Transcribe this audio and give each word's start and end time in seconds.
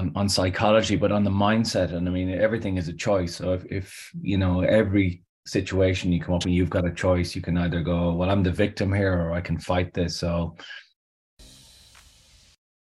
on 0.00 0.12
on 0.16 0.28
psychology, 0.28 0.96
but 0.96 1.12
on 1.12 1.24
the 1.24 1.30
mindset. 1.30 1.92
And 1.92 2.08
I 2.08 2.10
mean, 2.10 2.30
everything 2.30 2.76
is 2.76 2.88
a 2.88 2.92
choice. 2.92 3.36
So 3.36 3.52
if 3.52 3.64
if 3.70 4.10
you 4.20 4.38
know 4.38 4.60
every 4.62 5.22
situation 5.46 6.12
you 6.12 6.20
come 6.20 6.34
up 6.34 6.44
and 6.44 6.54
you've 6.54 6.76
got 6.76 6.86
a 6.86 6.92
choice, 6.92 7.34
you 7.36 7.42
can 7.42 7.56
either 7.58 7.82
go, 7.82 8.12
well, 8.12 8.30
I'm 8.30 8.42
the 8.42 8.52
victim 8.52 8.92
here, 8.92 9.14
or 9.14 9.32
I 9.32 9.40
can 9.40 9.58
fight 9.58 9.94
this. 9.94 10.16
So 10.16 10.56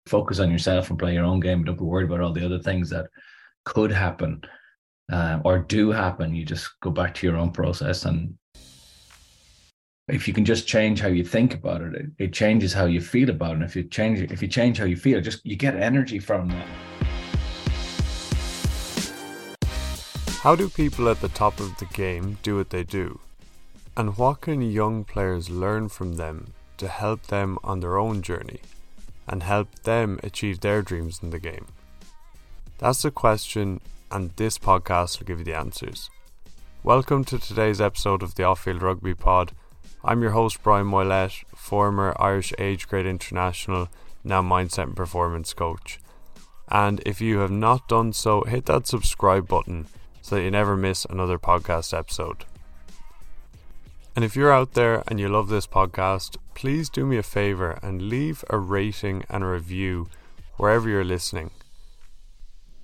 focus 0.06 0.40
on 0.40 0.52
yourself 0.52 0.90
and 0.90 0.98
play 0.98 1.14
your 1.14 1.26
own 1.26 1.40
game. 1.40 1.64
Don't 1.64 1.78
be 1.78 1.84
worried 1.84 2.10
about 2.10 2.22
all 2.22 2.34
the 2.34 2.46
other 2.46 2.60
things 2.60 2.90
that 2.90 3.08
could 3.66 3.92
happen 3.92 4.42
uh, 5.12 5.40
or 5.46 5.60
do 5.60 5.92
happen. 5.92 6.36
You 6.36 6.46
just 6.46 6.68
go 6.82 6.90
back 6.90 7.14
to 7.16 7.28
your 7.28 7.38
own 7.38 7.52
process 7.52 8.06
and 8.06 8.34
if 10.08 10.28
you 10.28 10.34
can 10.34 10.46
just 10.46 10.68
change 10.68 11.00
how 11.00 11.08
you 11.08 11.24
think 11.24 11.54
about 11.54 11.82
it, 11.82 11.94
it, 11.94 12.06
it 12.18 12.34
changes 12.34 12.74
how 12.74 12.86
you 12.86 13.00
feel 13.00 13.30
about 13.30 13.52
it. 13.52 13.56
And 13.56 13.64
if 13.64 13.76
you 13.76 13.84
change 13.84 14.20
if 14.32 14.42
you 14.42 14.48
change 14.48 14.80
how 14.80 14.86
you 14.86 14.98
feel, 14.98 15.22
just 15.22 15.46
you 15.46 15.56
get 15.56 15.76
energy 15.76 16.18
from 16.18 16.50
that. 16.50 16.68
How 20.44 20.56
do 20.56 20.70
people 20.70 21.10
at 21.10 21.20
the 21.20 21.28
top 21.28 21.60
of 21.60 21.78
the 21.80 21.86
game 21.88 22.38
do 22.44 22.56
what 22.56 22.70
they 22.70 22.86
do? 22.86 23.20
And 23.98 24.18
what 24.18 24.40
can 24.40 24.62
young 24.62 25.04
players 25.04 25.50
learn 25.50 25.90
from 25.90 26.16
them 26.16 26.54
to 26.78 26.88
help 26.88 27.24
them 27.24 27.60
on 27.62 27.82
their 27.82 27.98
own 27.98 28.22
journey 28.22 28.62
and 29.28 29.44
help 29.44 29.68
them 29.84 30.18
achieve 30.24 30.62
their 30.62 30.82
dreams 30.82 31.20
in 31.22 31.32
the 31.32 31.40
game? 31.40 31.66
That's 32.78 33.02
the 33.02 33.12
question, 33.12 33.82
and 34.10 34.34
this 34.38 34.58
podcast 34.58 35.20
will 35.20 35.28
give 35.28 35.40
you 35.40 35.44
the 35.44 35.58
answers. 35.58 36.10
Welcome 36.84 37.26
to 37.26 37.38
today's 37.38 37.82
episode 37.82 38.24
of 38.24 38.36
the 38.36 38.44
Off 38.44 38.64
Field 38.64 38.82
Rugby 38.82 39.16
Pod. 39.16 39.52
I'm 40.06 40.22
your 40.22 40.32
host, 40.32 40.64
Brian 40.64 40.88
Moylette, 40.88 41.44
former 41.54 42.16
Irish 42.18 42.54
age 42.58 42.88
grade 42.88 43.06
international, 43.06 43.90
now 44.24 44.42
mindset 44.42 44.84
and 44.84 44.96
performance 44.96 45.54
coach. 45.54 46.00
And 46.70 47.02
if 47.06 47.20
you 47.20 47.40
have 47.40 47.52
not 47.52 47.90
done 47.90 48.14
so, 48.14 48.44
hit 48.44 48.68
that 48.68 48.88
subscribe 48.88 49.50
button 49.50 49.88
so 50.30 50.36
that 50.36 50.44
you 50.44 50.52
never 50.52 50.78
miss 50.78 51.06
another 51.06 51.40
podcast 51.40 51.98
episode. 51.98 52.46
And 54.16 54.24
if 54.24 54.36
you're 54.36 54.54
out 54.54 54.76
there 54.76 55.02
and 55.08 55.20
you 55.20 55.28
love 55.28 55.50
this 55.50 55.66
podcast, 55.66 56.38
please 56.54 56.88
do 56.88 57.04
me 57.04 57.18
a 57.18 57.24
favor 57.24 57.80
and 57.82 58.10
leave 58.10 58.46
a 58.48 58.60
rating 58.60 59.24
and 59.28 59.44
a 59.44 59.48
review 59.48 60.08
wherever 60.58 60.88
you're 60.88 61.04
listening. 61.04 61.50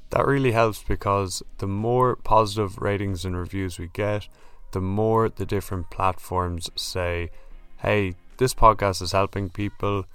That 0.10 0.26
really 0.26 0.54
helps 0.54 0.82
because 0.82 1.44
the 1.60 1.68
more 1.68 2.16
positive 2.16 2.80
ratings 2.80 3.26
and 3.26 3.38
reviews 3.38 3.78
we 3.78 3.90
get, 3.94 4.28
the 4.72 4.82
more 4.82 5.30
the 5.30 5.46
different 5.46 5.92
platforms 5.92 6.72
say, 6.76 7.30
hey, 7.78 8.16
this 8.38 8.56
podcast 8.56 9.04
is 9.04 9.12
helping 9.12 9.50
people, 9.50 10.06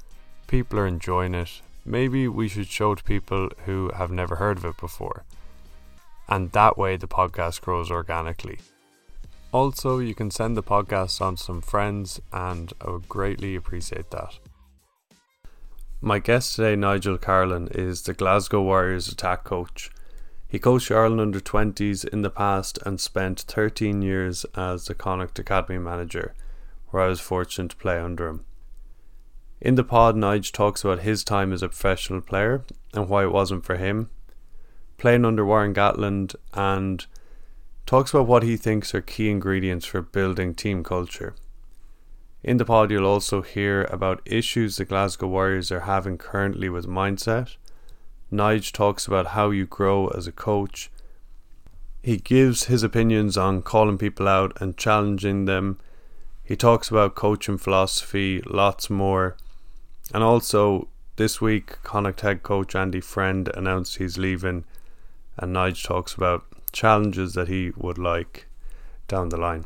people 0.48 0.80
are 0.80 0.86
enjoying 0.86 1.34
it, 1.34 1.62
maybe 1.84 2.26
we 2.26 2.48
should 2.48 2.66
show 2.66 2.90
it 2.90 2.96
to 2.96 3.04
people 3.04 3.50
who 3.66 3.88
have 3.94 4.10
never 4.10 4.36
heard 4.36 4.58
of 4.58 4.64
it 4.64 4.78
before. 4.78 5.22
And 6.30 6.52
that 6.52 6.78
way 6.78 6.96
the 6.96 7.08
podcast 7.08 7.60
grows 7.60 7.90
organically. 7.90 8.60
Also, 9.52 9.98
you 9.98 10.14
can 10.14 10.30
send 10.30 10.56
the 10.56 10.62
podcast 10.62 11.20
on 11.20 11.34
to 11.34 11.42
some 11.42 11.60
friends, 11.60 12.20
and 12.32 12.72
I 12.80 12.90
would 12.90 13.08
greatly 13.08 13.56
appreciate 13.56 14.10
that. 14.12 14.38
My 16.00 16.20
guest 16.20 16.54
today, 16.54 16.76
Nigel 16.76 17.18
Carolan, 17.18 17.68
is 17.72 18.02
the 18.02 18.14
Glasgow 18.14 18.62
Warriors 18.62 19.08
attack 19.08 19.42
coach. 19.42 19.90
He 20.48 20.58
coached 20.58 20.90
Ireland 20.90 21.20
under 21.20 21.40
20s 21.40 22.08
in 22.08 22.22
the 22.22 22.30
past 22.30 22.78
and 22.86 23.00
spent 23.00 23.40
13 23.40 24.00
years 24.00 24.46
as 24.54 24.84
the 24.84 24.94
Connacht 24.94 25.38
Academy 25.38 25.78
manager, 25.78 26.34
where 26.88 27.02
I 27.02 27.08
was 27.08 27.20
fortunate 27.20 27.72
to 27.72 27.76
play 27.76 27.98
under 27.98 28.28
him. 28.28 28.44
In 29.60 29.74
the 29.74 29.84
pod, 29.84 30.16
Nige 30.16 30.52
talks 30.52 30.82
about 30.84 31.00
his 31.00 31.22
time 31.22 31.52
as 31.52 31.62
a 31.62 31.68
professional 31.68 32.20
player 32.20 32.64
and 32.94 33.08
why 33.08 33.24
it 33.24 33.32
wasn't 33.32 33.66
for 33.66 33.76
him, 33.76 34.08
playing 35.00 35.24
under 35.24 35.44
Warren 35.44 35.74
Gatland, 35.74 36.36
and 36.54 37.04
talks 37.86 38.12
about 38.12 38.28
what 38.28 38.44
he 38.44 38.56
thinks 38.56 38.94
are 38.94 39.00
key 39.00 39.28
ingredients 39.30 39.86
for 39.86 40.00
building 40.00 40.54
team 40.54 40.84
culture. 40.84 41.34
In 42.44 42.58
the 42.58 42.64
pod, 42.64 42.90
you'll 42.90 43.06
also 43.06 43.42
hear 43.42 43.84
about 43.90 44.22
issues 44.24 44.76
the 44.76 44.84
Glasgow 44.84 45.26
Warriors 45.26 45.72
are 45.72 45.80
having 45.80 46.16
currently 46.16 46.68
with 46.68 46.86
mindset 46.86 47.56
Nige 48.32 48.72
talks 48.72 49.06
about 49.06 49.28
how 49.28 49.50
you 49.50 49.66
grow 49.66 50.08
as 50.08 50.26
a 50.26 50.32
coach. 50.32 50.90
He 52.02 52.16
gives 52.16 52.64
his 52.64 52.82
opinions 52.82 53.36
on 53.36 53.62
calling 53.62 53.98
people 53.98 54.28
out 54.28 54.56
and 54.60 54.76
challenging 54.76 55.44
them. 55.46 55.78
He 56.44 56.56
talks 56.56 56.88
about 56.88 57.14
coaching 57.14 57.58
philosophy, 57.58 58.40
lots 58.46 58.88
more. 58.88 59.36
And 60.14 60.22
also, 60.22 60.88
this 61.16 61.40
week, 61.40 61.82
Connacht 61.82 62.20
head 62.20 62.42
coach 62.42 62.74
Andy 62.74 63.00
Friend 63.00 63.48
announced 63.54 63.98
he's 63.98 64.16
leaving, 64.16 64.64
and 65.40 65.56
Nige 65.56 65.82
talks 65.82 66.14
about 66.14 66.44
challenges 66.70 67.32
that 67.32 67.48
he 67.48 67.72
would 67.76 67.98
like 67.98 68.46
down 69.08 69.30
the 69.30 69.36
line. 69.36 69.64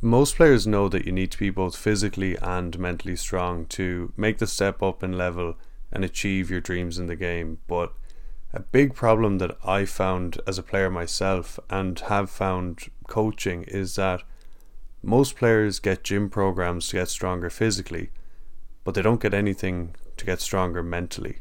Most 0.00 0.34
players 0.34 0.66
know 0.66 0.88
that 0.88 1.06
you 1.06 1.12
need 1.12 1.30
to 1.30 1.38
be 1.38 1.50
both 1.50 1.76
physically 1.76 2.36
and 2.38 2.76
mentally 2.76 3.14
strong 3.14 3.66
to 3.66 4.12
make 4.16 4.38
the 4.38 4.48
step 4.48 4.82
up 4.82 5.04
in 5.04 5.16
level 5.16 5.54
and 5.92 6.04
achieve 6.04 6.50
your 6.50 6.60
dreams 6.60 6.98
in 6.98 7.06
the 7.06 7.14
game. 7.14 7.58
But 7.68 7.92
a 8.52 8.60
big 8.60 8.94
problem 8.94 9.38
that 9.38 9.56
I 9.64 9.84
found 9.84 10.40
as 10.46 10.58
a 10.58 10.62
player 10.62 10.90
myself 10.90 11.60
and 11.70 11.98
have 12.00 12.30
found 12.30 12.90
coaching 13.06 13.62
is 13.64 13.94
that 13.94 14.22
most 15.02 15.36
players 15.36 15.78
get 15.78 16.02
gym 16.02 16.30
programs 16.30 16.88
to 16.88 16.96
get 16.96 17.08
stronger 17.08 17.50
physically, 17.50 18.10
but 18.84 18.94
they 18.94 19.02
don't 19.02 19.20
get 19.20 19.34
anything 19.34 19.94
to 20.16 20.26
get 20.26 20.40
stronger 20.40 20.82
mentally, 20.82 21.38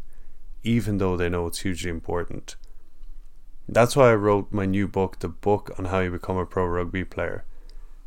even 0.64 0.98
though 0.98 1.18
they 1.18 1.30
know 1.30 1.48
it's 1.48 1.60
hugely 1.60 1.90
important. 1.90 2.56
That's 3.68 3.96
why 3.96 4.12
I 4.12 4.16
wrote 4.16 4.52
my 4.52 4.66
new 4.66 4.88
book, 4.88 5.20
The 5.20 5.30
Book 5.30 5.72
on 5.78 5.86
How 5.86 6.00
You 6.00 6.12
Become 6.12 6.38
a 6.38 6.46
Pro 6.46 6.66
Rugby 6.66 7.06
Player. 7.06 7.46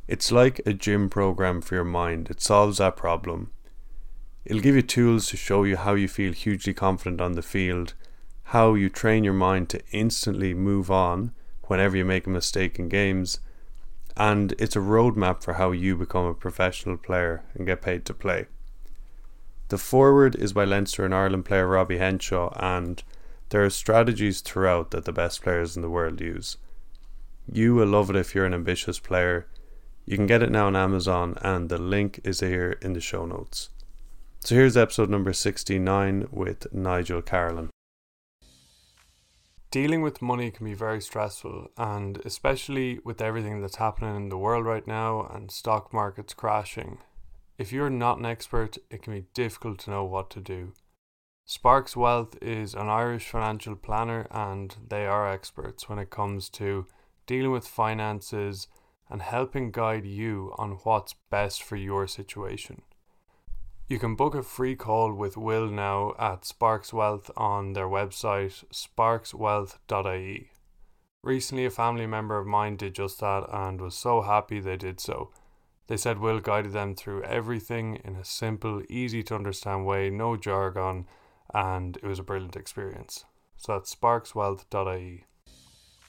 It's 0.07 0.31
like 0.31 0.61
a 0.67 0.75
gym 0.75 1.09
program 1.09 1.61
for 1.61 1.75
your 1.77 1.85
mind, 1.85 2.29
it 2.31 2.43
solves 2.43 2.79
that 2.79 2.97
problem 2.97 3.51
It'll 4.45 4.61
give 4.61 4.77
you 4.77 4.83
tools 4.83 5.29
to 5.29 5.39
show 5.39 5.65
you 5.65 5.77
how 5.77 5.95
you 5.95 6.07
feel 6.07 6.33
hugely 6.35 6.75
confident 6.75 7.21
on 7.21 7.33
the 7.33 7.43
field, 7.43 7.95
how 8.45 8.75
you 8.75 8.91
train 8.91 9.25
your 9.25 9.33
mind 9.33 9.71
to 9.71 9.81
instantly 9.91 10.53
move 10.53 10.91
on 10.91 11.33
whenever 11.63 11.97
you 11.97 12.05
make 12.05 12.27
a 12.27 12.31
mistake 12.31 12.79
in 12.79 12.91
games, 12.91 13.41
and 14.19 14.53
it's 14.59 14.77
a 14.77 14.81
roadmap 14.81 15.43
for 15.43 15.55
how 15.55 15.71
you 15.71 15.97
become 15.97 16.27
a 16.27 16.35
professional 16.35 16.99
player 16.99 17.43
and 17.55 17.67
get 17.67 17.81
paid 17.81 18.05
to 18.05 18.13
play. 18.13 18.47
The 19.69 19.79
forward 19.79 20.37
is 20.37 20.53
by 20.53 20.65
Leinster 20.65 21.07
and 21.07 21.15
Ireland 21.15 21.47
player 21.47 21.67
Robbie 21.67 21.97
Henshaw, 21.97 22.53
and 22.57 23.03
there 23.50 23.65
are 23.65 23.71
strategies 23.71 24.41
throughout 24.41 24.91
that 24.91 25.05
the 25.05 25.12
best 25.12 25.43
players 25.43 25.77
in 25.77 25.82
the 25.82 25.91
world 25.91 26.21
use. 26.21 26.56
You 27.50 27.75
will 27.75 27.87
love 27.87 28.10
it 28.10 28.16
if 28.16 28.34
you're 28.34 28.47
an 28.47 28.55
ambitious 28.55 28.99
player. 28.99 29.47
You 30.06 30.16
can 30.16 30.27
get 30.27 30.43
it 30.43 30.50
now 30.50 30.66
on 30.66 30.77
Amazon, 30.77 31.37
and 31.43 31.69
the 31.69 31.78
link 31.78 32.21
is 32.25 32.41
here 32.41 32.78
in 32.82 32.94
the 32.94 33.00
show 33.00 33.27
notes. 33.27 33.71
So 34.41 34.55
here's 34.55 34.77
episode 34.77 35.09
number 35.09 35.32
69 35.32 36.28
with 36.31 36.72
Nigel 36.72 37.22
Carolan. 37.22 37.71
Dealing 39.71 40.03
with 40.03 40.22
money 40.22 40.50
can 40.50 40.66
be 40.66 40.75
very 40.75 41.00
stressful, 41.00 41.71
and 41.76 42.19
especially 42.25 43.00
with 43.03 43.21
everything 43.21 43.61
that's 43.61 43.76
happening 43.76 44.15
in 44.15 44.28
the 44.28 44.38
world 44.38 44.65
right 44.65 44.87
now 44.87 45.28
and 45.34 45.50
stock 45.50 45.93
markets 45.93 46.32
crashing. 46.32 46.99
If 47.59 47.72
you're 47.72 47.91
not 47.91 48.19
an 48.19 48.26
expert, 48.26 48.78
it 48.91 49.03
can 49.03 49.15
be 49.15 49.26
difficult 49.34 49.78
to 49.81 49.91
know 49.91 50.05
what 50.05 50.31
to 50.31 50.41
do. 50.41 50.72
Sparks 51.47 51.94
Wealth 51.94 52.38
is 52.41 52.72
an 52.72 52.88
Irish 52.88 53.28
financial 53.28 53.77
planner, 53.77 54.27
and 54.31 54.75
they 54.88 55.05
are 55.05 55.31
experts 55.31 55.91
when 55.91 55.99
it 55.99 56.09
comes 56.09 56.49
to 56.50 56.87
dealing 57.27 57.50
with 57.50 57.69
finances 57.69 58.66
and 59.10 59.21
helping 59.21 59.71
guide 59.71 60.06
you 60.06 60.55
on 60.56 60.78
what's 60.84 61.15
best 61.28 61.62
for 61.62 61.77
your 61.77 62.06
situation. 62.06 62.81
You 63.88 63.99
can 63.99 64.16
book 64.16 64.34
a 64.34 64.43
free 64.43 64.75
call 64.75 65.12
with 65.12 65.37
Will 65.37 65.69
now 65.69 66.15
at 66.19 66.47
Sparks 66.47 66.94
Wealth 66.94 67.31
on 67.37 67.75
their 67.75 67.88
website, 67.88 68.65
sparkswealth.ie. 68.72 70.50
Recently, 71.23 71.67
a 71.67 71.70
family 71.70 72.06
member 72.06 72.38
of 72.38 72.47
mine 72.47 72.76
did 72.76 72.94
just 72.94 73.20
that 73.20 73.44
and 73.52 73.82
was 73.82 73.94
so 73.94 74.23
happy 74.23 74.61
they 74.61 74.79
did 74.79 74.99
so. 74.99 75.31
They 75.88 75.99
said 75.99 76.20
Will 76.20 76.40
guided 76.40 76.73
them 76.73 76.94
through 76.94 77.25
everything 77.25 77.97
in 77.97 78.17
a 78.17 78.25
simple, 78.25 78.82
easy 78.88 79.23
to 79.25 79.35
understand 79.35 79.85
way, 79.85 80.08
no 80.08 80.38
jargon, 80.38 81.06
and 81.55 81.97
it 81.97 82.05
was 82.05 82.19
a 82.19 82.25
brilliant 82.25 82.56
experience. 82.56 83.25
So 83.56 83.73
that's 83.73 83.95
sparkswealth.ie. 83.95 85.25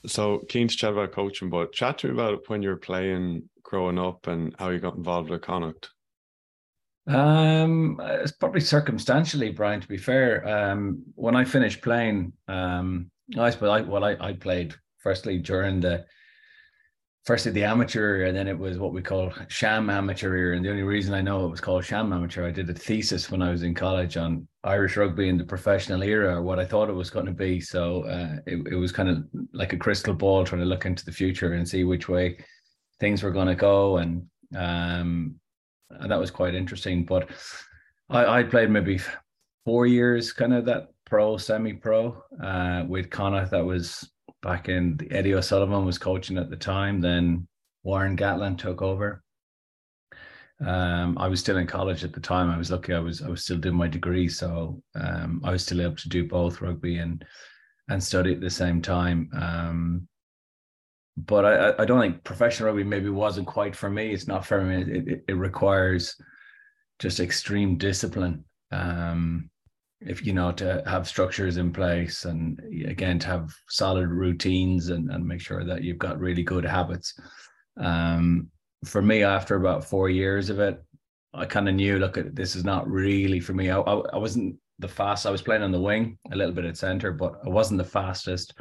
So 0.08 0.40
keen 0.50 0.68
to 0.68 0.76
chat 0.76 0.92
about 0.92 1.12
coaching, 1.12 1.50
but 1.50 1.74
chat 1.74 2.00
to 2.00 2.08
me 2.08 2.14
about 2.14 2.48
when 2.48 2.62
you 2.62 2.70
were 2.70 2.78
playing 2.78 3.50
growing 3.64 3.98
up 3.98 4.28
and 4.28 4.56
how 4.60 4.70
you 4.70 4.80
got 4.80 4.96
involved 4.96 5.30
with 5.30 5.42
Connacht. 5.42 5.90
Um, 7.08 8.00
it's 8.04 8.32
probably 8.32 8.62
circumstantially, 8.62 9.52
Brian. 9.52 9.82
To 9.82 9.88
be 9.88 9.98
fair, 9.98 10.48
um, 10.48 11.04
when 11.16 11.36
I 11.36 11.44
finished 11.44 11.82
playing, 11.82 12.34
um, 12.48 13.12
I 13.38 13.50
suppose 13.52 13.70
I, 13.70 13.82
well, 13.82 14.04
I, 14.04 14.16
I 14.20 14.34
played 14.34 14.74
firstly 15.00 15.38
during 15.38 15.80
the 15.80 16.06
firstly 17.26 17.52
the 17.52 17.64
amateur 17.64 18.26
and 18.26 18.38
then 18.38 18.48
it 18.48 18.58
was 18.58 18.78
what 18.78 18.94
we 18.94 19.02
call 19.02 19.32
sham 19.48 19.90
amateur 19.90 20.36
era. 20.36 20.56
and 20.56 20.64
the 20.66 20.70
only 20.70 20.84
reason 20.84 21.14
i 21.14 21.22
know 21.22 21.46
it 21.46 21.50
was 21.50 21.62
called 21.62 21.84
sham 21.84 22.14
amateur 22.14 22.48
i 22.48 22.52
did 22.52 22.70
a 22.70 22.74
thesis 22.74 23.32
when 23.32 23.42
i 23.42 23.50
was 23.50 23.64
in 23.64 23.74
college 23.74 24.16
on 24.16 24.48
irish 24.64 24.98
rugby 24.98 25.30
in 25.30 25.38
the 25.38 25.44
professional 25.44 26.04
era 26.04 26.36
or 26.36 26.42
what 26.42 26.60
i 26.60 26.66
thought 26.66 26.90
it 26.90 26.94
was 26.94 27.10
going 27.10 27.26
to 27.26 27.32
be. 27.32 27.60
So 27.60 28.04
uh, 28.04 28.38
it, 28.46 28.68
it 28.74 28.76
was 28.76 28.92
kind 28.92 29.10
of 29.10 29.26
like 29.54 29.74
a 29.74 29.78
crystal 29.78 30.14
ball 30.14 30.44
trying 30.44 30.62
to 30.62 30.68
look 30.68 30.86
into 30.86 31.06
the 31.06 31.12
future 31.12 31.54
and 31.54 31.68
see 31.68 31.84
which 31.84 32.10
way 32.10 32.38
things 33.00 33.24
were 33.24 33.32
going 33.32 33.48
to 33.48 33.56
go. 33.56 33.98
And 33.98 34.28
um 34.56 35.36
that 36.08 36.20
was 36.20 36.32
quite 36.32 36.56
interesting. 36.56 37.06
But 37.06 37.30
i 38.10 38.40
i 38.40 38.44
played 38.44 38.70
maybe 38.70 39.00
four 39.66 39.86
years 39.86 40.34
kind 40.34 40.54
of 40.54 40.66
that 40.66 40.90
pro 41.06 41.38
semi 41.38 41.74
pro 41.74 42.22
uh 42.44 42.84
with 42.88 43.10
connacht 43.10 43.52
that 43.52 43.66
was 43.66 44.10
back 44.42 44.70
in 44.70 45.00
Eddie 45.12 45.34
O'Sullivan 45.34 45.86
was 45.86 45.98
coaching 45.98 46.38
at 46.38 46.50
the 46.50 46.58
time. 46.58 47.02
Then 47.02 47.48
Warren 47.84 48.18
Gatland 48.18 48.58
took 48.58 48.82
over. 48.82 49.24
Um, 50.66 51.18
I 51.18 51.28
was 51.28 51.40
still 51.40 51.58
in 51.58 51.68
college 51.68 52.04
at 52.04 52.14
the 52.14 52.22
time. 52.22 52.50
I 52.50 52.58
was 52.58 52.72
lucky. 52.72 52.94
I 52.94 53.00
was 53.00 53.22
I 53.22 53.28
was 53.28 53.44
still 53.44 53.58
doing 53.58 53.76
my 53.76 53.88
degree, 53.88 54.30
so 54.30 54.82
um, 54.96 55.42
I 55.44 55.52
was 55.52 55.64
still 55.64 55.82
able 55.82 55.98
to 55.98 56.10
do 56.10 56.28
both 56.28 56.62
rugby 56.62 56.98
and 56.98 57.26
and 57.90 58.02
study 58.02 58.34
at 58.34 58.42
the 58.42 58.50
same 58.50 58.82
time. 58.82 59.30
Um, 59.34 60.08
but 61.18 61.46
I, 61.46 61.82
I 61.82 61.86
don't 61.86 62.02
think 62.02 62.24
professional 62.24 62.68
rugby 62.68 62.84
maybe 62.84 63.10
wasn't 63.10 63.48
quite 63.48 63.76
for 63.76 63.90
me. 63.90 64.12
It's 64.12 64.28
not 64.28 64.46
for 64.46 64.62
me. 64.62 64.82
It, 64.82 65.08
it, 65.08 65.26
it 65.30 65.34
requires 65.34 66.16
just 67.00 67.20
extreme 67.20 67.78
discipline. 67.78 68.46
Um, 68.72 69.50
if 70.06 70.26
you 70.26 70.34
know 70.34 70.52
to 70.52 70.84
have 70.86 71.08
structures 71.08 71.58
in 71.58 71.72
place 71.74 72.26
and 72.26 72.60
again 72.88 73.20
to 73.20 73.28
have 73.28 73.52
solid 73.70 74.08
routines 74.08 74.90
and, 74.90 75.10
and 75.12 75.26
make 75.26 75.42
sure 75.42 75.64
that 75.64 75.84
you've 75.84 75.98
got 75.98 76.20
really 76.20 76.44
good 76.44 76.66
habits. 76.66 77.20
Um, 77.80 78.50
for 78.86 79.02
me 79.02 79.24
after 79.24 79.56
about 79.56 79.84
four 79.84 80.10
years 80.10 80.50
of 80.52 80.60
it 80.60 80.82
i 81.34 81.44
kind 81.44 81.68
of 81.68 81.74
knew 81.74 81.98
look 81.98 82.20
this 82.34 82.56
is 82.56 82.64
not 82.64 82.88
really 82.88 83.40
for 83.40 83.54
me. 83.54 83.72
I, 83.72 83.80
I, 83.80 83.94
I, 84.14 84.18
wasn't 84.18 84.58
the 84.78 84.88
fast 84.88 85.26
i 85.26 85.32
was 85.32 85.42
playing 85.42 85.64
on 85.64 85.72
the 85.72 85.80
wing 85.80 86.20
a 86.32 86.36
little 86.36 86.54
bit 86.54 86.66
at 86.66 86.78
center 86.78 87.12
but 87.12 87.40
i 87.46 87.50
wasn't 87.50 87.80
the 87.80 87.84
fastest. 87.84 88.54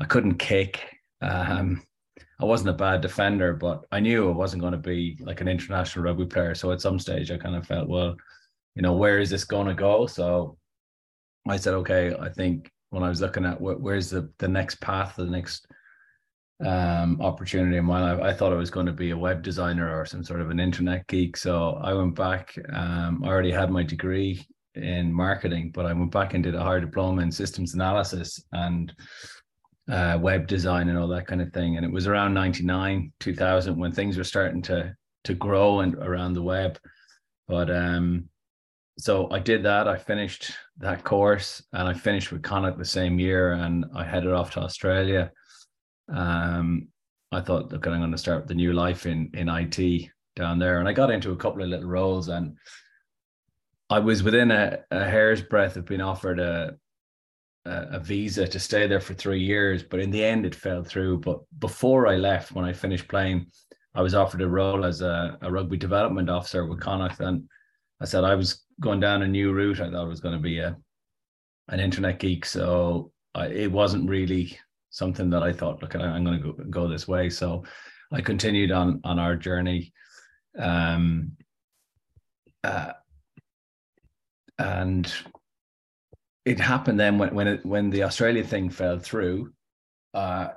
I 0.00 0.04
couldn't 0.04 0.36
kick. 0.36 0.84
Um, 1.20 1.82
i 2.40 2.44
wasn't 2.44 2.70
a 2.70 2.74
bad 2.74 3.00
defender 3.00 3.54
but 3.54 3.84
i 3.90 3.98
knew 3.98 4.28
i 4.28 4.32
wasn't 4.32 4.62
going 4.62 4.72
to 4.72 4.78
be 4.78 5.18
like 5.20 5.40
an 5.40 5.48
international 5.48 6.04
rugby 6.04 6.26
player. 6.26 6.54
So 6.54 6.70
at 6.70 6.80
some 6.80 6.98
stage 6.98 7.30
i 7.30 7.36
kind 7.36 7.56
of 7.56 7.66
felt 7.66 7.88
well 7.88 8.14
you 8.76 8.82
know 8.82 8.92
where 8.92 9.18
is 9.18 9.30
this 9.30 9.44
going 9.44 9.66
to 9.66 9.74
go? 9.74 10.06
So 10.06 10.58
I 11.48 11.56
said, 11.56 11.74
okay, 11.74 12.14
I 12.18 12.28
think 12.28 12.70
when 12.90 13.02
I 13.02 13.08
was 13.08 13.20
looking 13.20 13.44
at 13.44 13.58
wh- 13.58 13.80
where's 13.80 14.10
the 14.10 14.30
the 14.38 14.48
next 14.48 14.80
path, 14.80 15.16
the 15.16 15.26
next 15.26 15.66
um, 16.64 17.20
opportunity 17.20 17.76
in 17.76 17.84
my 17.84 18.00
life, 18.00 18.22
I 18.22 18.32
thought 18.32 18.52
I 18.52 18.56
was 18.56 18.70
going 18.70 18.86
to 18.86 18.92
be 18.92 19.10
a 19.10 19.18
web 19.18 19.42
designer 19.42 19.94
or 19.94 20.06
some 20.06 20.24
sort 20.24 20.40
of 20.40 20.50
an 20.50 20.60
internet 20.60 21.06
geek. 21.06 21.36
So 21.36 21.78
I 21.82 21.92
went 21.92 22.14
back. 22.14 22.56
Um, 22.72 23.22
I 23.24 23.28
already 23.28 23.52
had 23.52 23.70
my 23.70 23.82
degree 23.82 24.46
in 24.74 25.12
marketing, 25.12 25.70
but 25.72 25.86
I 25.86 25.92
went 25.92 26.10
back 26.10 26.34
and 26.34 26.42
did 26.42 26.54
a 26.54 26.62
higher 26.62 26.80
diploma 26.80 27.22
in 27.22 27.32
systems 27.32 27.74
analysis 27.74 28.42
and 28.52 28.92
uh, 29.90 30.18
web 30.20 30.46
design 30.46 30.88
and 30.88 30.98
all 30.98 31.08
that 31.08 31.26
kind 31.26 31.42
of 31.42 31.52
thing. 31.52 31.76
And 31.76 31.84
it 31.84 31.92
was 31.92 32.06
around 32.06 32.34
99, 32.34 33.12
2000 33.20 33.78
when 33.78 33.92
things 33.92 34.16
were 34.16 34.24
starting 34.24 34.62
to 34.62 34.94
to 35.24 35.34
grow 35.34 35.80
and 35.80 35.94
around 35.96 36.34
the 36.34 36.42
web. 36.42 36.78
But 37.48 37.68
um, 37.70 38.28
so 38.98 39.30
I 39.30 39.38
did 39.38 39.62
that. 39.64 39.86
I 39.88 39.96
finished 39.96 40.52
that 40.78 41.04
course 41.04 41.62
and 41.72 41.86
I 41.86 41.92
finished 41.92 42.32
with 42.32 42.42
Connacht 42.42 42.78
the 42.78 42.84
same 42.84 43.18
year 43.18 43.52
and 43.52 43.84
I 43.94 44.04
headed 44.04 44.32
off 44.32 44.52
to 44.52 44.60
Australia. 44.60 45.32
Um, 46.12 46.88
I 47.30 47.40
thought, 47.40 47.72
look, 47.72 47.86
I'm 47.86 48.00
going 48.00 48.12
to 48.12 48.18
start 48.18 48.46
the 48.46 48.54
new 48.54 48.72
life 48.72 49.04
in 49.04 49.30
in 49.34 49.48
IT 49.48 50.10
down 50.34 50.58
there. 50.58 50.78
And 50.78 50.88
I 50.88 50.92
got 50.92 51.10
into 51.10 51.32
a 51.32 51.36
couple 51.36 51.62
of 51.62 51.68
little 51.68 51.88
roles 51.88 52.28
and 52.28 52.56
I 53.90 53.98
was 53.98 54.22
within 54.22 54.50
a, 54.50 54.78
a 54.90 55.04
hair's 55.04 55.42
breadth 55.42 55.76
of 55.76 55.84
being 55.84 56.00
offered 56.00 56.40
a, 56.40 56.76
a, 57.66 57.86
a 57.92 58.00
visa 58.00 58.46
to 58.48 58.58
stay 58.58 58.86
there 58.86 59.00
for 59.00 59.14
three 59.14 59.40
years, 59.40 59.82
but 59.82 60.00
in 60.00 60.10
the 60.10 60.24
end 60.24 60.46
it 60.46 60.54
fell 60.54 60.82
through. 60.82 61.20
But 61.20 61.40
before 61.58 62.06
I 62.06 62.16
left, 62.16 62.52
when 62.52 62.64
I 62.64 62.72
finished 62.72 63.08
playing, 63.08 63.46
I 63.94 64.02
was 64.02 64.14
offered 64.14 64.42
a 64.42 64.48
role 64.48 64.84
as 64.84 65.02
a, 65.02 65.38
a 65.42 65.50
rugby 65.50 65.76
development 65.76 66.30
officer 66.30 66.66
with 66.66 66.80
Connacht 66.80 67.20
and 67.20 67.44
I 68.00 68.04
said 68.04 68.24
I 68.24 68.34
was 68.34 68.65
going 68.80 69.00
down 69.00 69.22
a 69.22 69.28
new 69.28 69.52
route. 69.52 69.80
I 69.80 69.90
thought 69.90 70.04
it 70.04 70.08
was 70.08 70.20
going 70.20 70.36
to 70.36 70.40
be 70.40 70.58
a 70.58 70.76
an 71.68 71.80
internet 71.80 72.20
geek, 72.20 72.44
so 72.44 73.10
I, 73.34 73.46
it 73.46 73.72
wasn't 73.72 74.08
really 74.08 74.58
something 74.90 75.28
that 75.30 75.42
I 75.42 75.52
thought, 75.52 75.82
look, 75.82 75.94
I'm 75.94 76.24
going 76.24 76.40
to 76.40 76.52
go, 76.52 76.64
go 76.70 76.88
this 76.88 77.08
way. 77.08 77.28
So 77.28 77.64
I 78.12 78.20
continued 78.20 78.70
on 78.70 79.00
on 79.04 79.18
our 79.18 79.36
journey, 79.36 79.92
um, 80.58 81.32
uh, 82.62 82.92
and 84.58 85.12
it 86.44 86.60
happened 86.60 87.00
then 87.00 87.18
when 87.18 87.34
when 87.34 87.48
it 87.48 87.66
when 87.66 87.90
the 87.90 88.04
Australia 88.04 88.44
thing 88.44 88.70
fell 88.70 88.98
through. 88.98 89.52
Uh, 90.14 90.48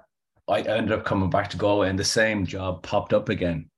I 0.48 0.62
ended 0.62 0.94
up 0.94 1.06
coming 1.06 1.30
back 1.30 1.50
to 1.52 1.58
Galway, 1.58 1.90
and 1.90 2.00
the 2.00 2.04
same 2.04 2.46
job 2.46 2.82
popped 2.82 3.14
up 3.14 3.30
again. 3.30 3.70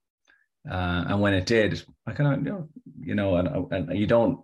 Uh, 0.70 1.04
and 1.08 1.20
when 1.20 1.34
it 1.34 1.46
did, 1.46 1.82
I 2.06 2.12
kind 2.12 2.46
of, 2.48 2.68
you 3.00 3.14
know, 3.14 3.36
and, 3.36 3.72
and 3.72 3.98
you 3.98 4.06
don't 4.06 4.40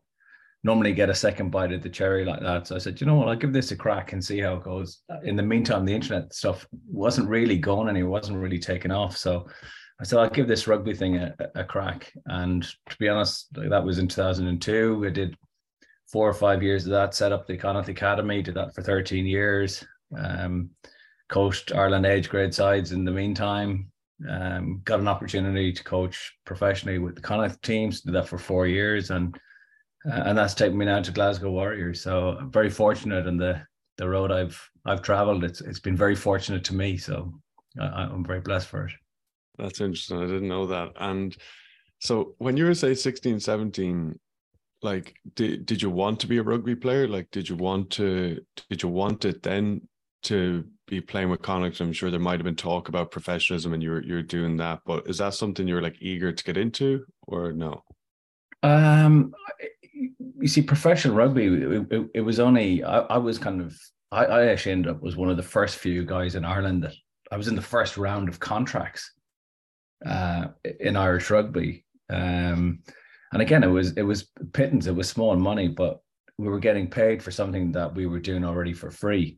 normally 0.64 0.92
get 0.92 1.10
a 1.10 1.14
second 1.14 1.50
bite 1.50 1.72
at 1.72 1.82
the 1.82 1.88
cherry 1.88 2.24
like 2.24 2.40
that. 2.40 2.66
So 2.66 2.74
I 2.74 2.78
said, 2.78 3.00
you 3.00 3.06
know 3.06 3.14
what, 3.14 3.28
I'll 3.28 3.36
give 3.36 3.52
this 3.52 3.70
a 3.70 3.76
crack 3.76 4.12
and 4.12 4.24
see 4.24 4.40
how 4.40 4.54
it 4.54 4.64
goes. 4.64 5.02
In 5.22 5.36
the 5.36 5.42
meantime, 5.42 5.84
the 5.84 5.94
internet 5.94 6.34
stuff 6.34 6.66
wasn't 6.90 7.28
really 7.28 7.58
gone 7.58 7.88
and 7.88 7.96
it 7.96 8.02
wasn't 8.02 8.38
really 8.38 8.58
taken 8.58 8.90
off. 8.90 9.16
So 9.16 9.46
I 10.00 10.04
said, 10.04 10.18
I'll 10.18 10.30
give 10.30 10.48
this 10.48 10.66
rugby 10.66 10.94
thing 10.94 11.16
a, 11.16 11.34
a 11.54 11.64
crack. 11.64 12.12
And 12.26 12.62
to 12.62 12.96
be 12.98 13.08
honest, 13.08 13.48
that 13.52 13.84
was 13.84 13.98
in 13.98 14.08
2002. 14.08 15.04
I 15.06 15.10
did 15.10 15.36
four 16.10 16.28
or 16.28 16.34
five 16.34 16.62
years 16.62 16.84
of 16.86 16.92
that, 16.92 17.14
set 17.14 17.32
up 17.32 17.46
the 17.46 17.56
Connacht 17.56 17.88
Academy, 17.88 18.42
did 18.42 18.54
that 18.54 18.74
for 18.74 18.82
13 18.82 19.26
years. 19.26 19.84
Um, 20.16 20.70
coached 21.28 21.72
Ireland 21.74 22.06
age 22.06 22.28
grade 22.28 22.54
sides 22.54 22.92
in 22.92 23.04
the 23.04 23.10
meantime, 23.10 23.90
um, 24.28 24.80
got 24.84 25.00
an 25.00 25.08
opportunity 25.08 25.72
to 25.72 25.84
coach 25.84 26.32
professionally 26.44 26.98
with 26.98 27.14
the 27.14 27.20
Connacht 27.20 27.62
teams. 27.62 28.00
Did 28.00 28.14
that 28.14 28.28
for 28.28 28.38
four 28.38 28.66
years, 28.66 29.10
and 29.10 29.36
uh, 30.06 30.22
and 30.26 30.36
that's 30.36 30.54
taken 30.54 30.76
me 30.76 30.86
now 30.86 31.00
to 31.00 31.12
Glasgow 31.12 31.50
Warriors. 31.50 32.02
So 32.02 32.36
I'm 32.38 32.50
very 32.50 32.70
fortunate 32.70 33.26
in 33.26 33.36
the 33.36 33.62
the 33.96 34.08
road 34.08 34.32
I've 34.32 34.60
I've 34.84 35.02
travelled. 35.02 35.44
It's 35.44 35.60
it's 35.60 35.80
been 35.80 35.96
very 35.96 36.16
fortunate 36.16 36.64
to 36.64 36.74
me. 36.74 36.96
So 36.96 37.32
I, 37.80 38.04
I'm 38.04 38.24
very 38.24 38.40
blessed 38.40 38.68
for 38.68 38.86
it. 38.86 38.92
That's 39.58 39.80
interesting. 39.80 40.18
I 40.18 40.26
didn't 40.26 40.48
know 40.48 40.66
that. 40.66 40.92
And 40.96 41.36
so 42.00 42.34
when 42.38 42.56
you 42.56 42.64
were 42.64 42.74
say 42.74 42.94
16, 42.94 43.40
17, 43.40 44.18
like 44.82 45.16
did, 45.34 45.66
did 45.66 45.82
you 45.82 45.90
want 45.90 46.20
to 46.20 46.28
be 46.28 46.38
a 46.38 46.42
rugby 46.42 46.76
player? 46.76 47.08
Like 47.08 47.30
did 47.30 47.48
you 47.48 47.56
want 47.56 47.90
to 47.92 48.40
did 48.70 48.82
you 48.82 48.88
want 48.88 49.24
it 49.24 49.42
then 49.42 49.82
to 50.24 50.64
be 50.88 51.00
playing 51.00 51.30
with 51.30 51.42
Connacht, 51.42 51.80
I'm 51.80 51.92
sure 51.92 52.10
there 52.10 52.20
might 52.20 52.38
have 52.38 52.44
been 52.44 52.56
talk 52.56 52.88
about 52.88 53.10
professionalism 53.10 53.72
and 53.72 53.82
you're 53.82 54.02
you're 54.02 54.22
doing 54.22 54.56
that. 54.58 54.80
But 54.84 55.06
is 55.06 55.18
that 55.18 55.34
something 55.34 55.68
you're 55.68 55.82
like 55.82 55.96
eager 56.00 56.32
to 56.32 56.44
get 56.44 56.56
into 56.56 57.04
or 57.26 57.52
no? 57.52 57.82
Um, 58.62 59.32
you 60.40 60.48
see, 60.48 60.62
professional 60.62 61.14
rugby, 61.14 61.46
it, 61.46 61.92
it, 61.92 62.10
it 62.14 62.20
was 62.20 62.40
only 62.40 62.82
I, 62.82 63.00
I, 63.00 63.18
was 63.18 63.38
kind 63.38 63.60
of 63.60 63.78
I, 64.10 64.24
I 64.24 64.46
actually 64.46 64.72
ended 64.72 64.90
up 64.90 65.02
was 65.02 65.16
one 65.16 65.30
of 65.30 65.36
the 65.36 65.42
first 65.42 65.78
few 65.78 66.04
guys 66.04 66.34
in 66.34 66.44
Ireland 66.44 66.82
that 66.84 66.94
I 67.30 67.36
was 67.36 67.48
in 67.48 67.56
the 67.56 67.62
first 67.62 67.96
round 67.96 68.28
of 68.28 68.40
contracts 68.40 69.12
uh, 70.04 70.48
in 70.80 70.96
Irish 70.96 71.30
rugby. 71.30 71.84
Um, 72.10 72.80
and 73.32 73.42
again, 73.42 73.62
it 73.62 73.68
was 73.68 73.92
it 73.92 74.02
was 74.02 74.28
pittance, 74.52 74.86
it 74.86 74.94
was 74.94 75.08
small 75.08 75.36
money, 75.36 75.68
but 75.68 76.00
we 76.38 76.48
were 76.48 76.60
getting 76.60 76.88
paid 76.88 77.22
for 77.22 77.30
something 77.30 77.72
that 77.72 77.94
we 77.94 78.06
were 78.06 78.20
doing 78.20 78.44
already 78.44 78.72
for 78.72 78.90
free. 78.90 79.36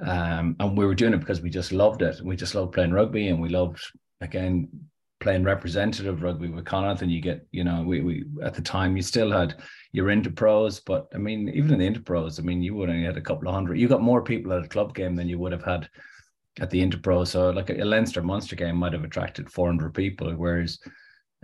Um, 0.00 0.56
and 0.58 0.76
we 0.76 0.86
were 0.86 0.94
doing 0.94 1.14
it 1.14 1.20
because 1.20 1.40
we 1.40 1.50
just 1.50 1.72
loved 1.72 2.02
it. 2.02 2.20
We 2.22 2.36
just 2.36 2.54
loved 2.54 2.72
playing 2.72 2.92
rugby 2.92 3.28
and 3.28 3.40
we 3.40 3.48
loved, 3.48 3.80
again, 4.20 4.68
playing 5.20 5.44
representative 5.44 6.22
rugby 6.22 6.48
with 6.48 6.64
Connacht. 6.64 7.02
And 7.02 7.12
you 7.12 7.20
get, 7.20 7.46
you 7.52 7.64
know, 7.64 7.82
we, 7.82 8.00
we 8.00 8.24
at 8.42 8.54
the 8.54 8.62
time 8.62 8.96
you 8.96 9.02
still 9.02 9.30
had 9.30 9.56
your 9.92 10.08
interpros, 10.08 10.80
but 10.84 11.06
I 11.14 11.18
mean, 11.18 11.48
even 11.50 11.72
in 11.72 11.78
the 11.78 12.00
interpros, 12.00 12.40
I 12.40 12.42
mean, 12.42 12.62
you 12.62 12.74
would 12.74 12.90
only 12.90 13.04
had 13.04 13.16
a 13.16 13.22
couple 13.22 13.48
of 13.48 13.54
hundred. 13.54 13.78
You 13.78 13.88
got 13.88 14.02
more 14.02 14.22
people 14.22 14.52
at 14.52 14.64
a 14.64 14.68
club 14.68 14.94
game 14.94 15.14
than 15.14 15.28
you 15.28 15.38
would 15.38 15.52
have 15.52 15.64
had 15.64 15.88
at 16.60 16.70
the 16.70 16.80
interpro. 16.80 17.26
So 17.26 17.50
like 17.50 17.70
a 17.70 17.84
Leinster 17.84 18.22
Munster 18.22 18.56
game 18.56 18.76
might 18.76 18.92
have 18.92 19.04
attracted 19.04 19.50
400 19.50 19.94
people, 19.94 20.32
whereas 20.32 20.78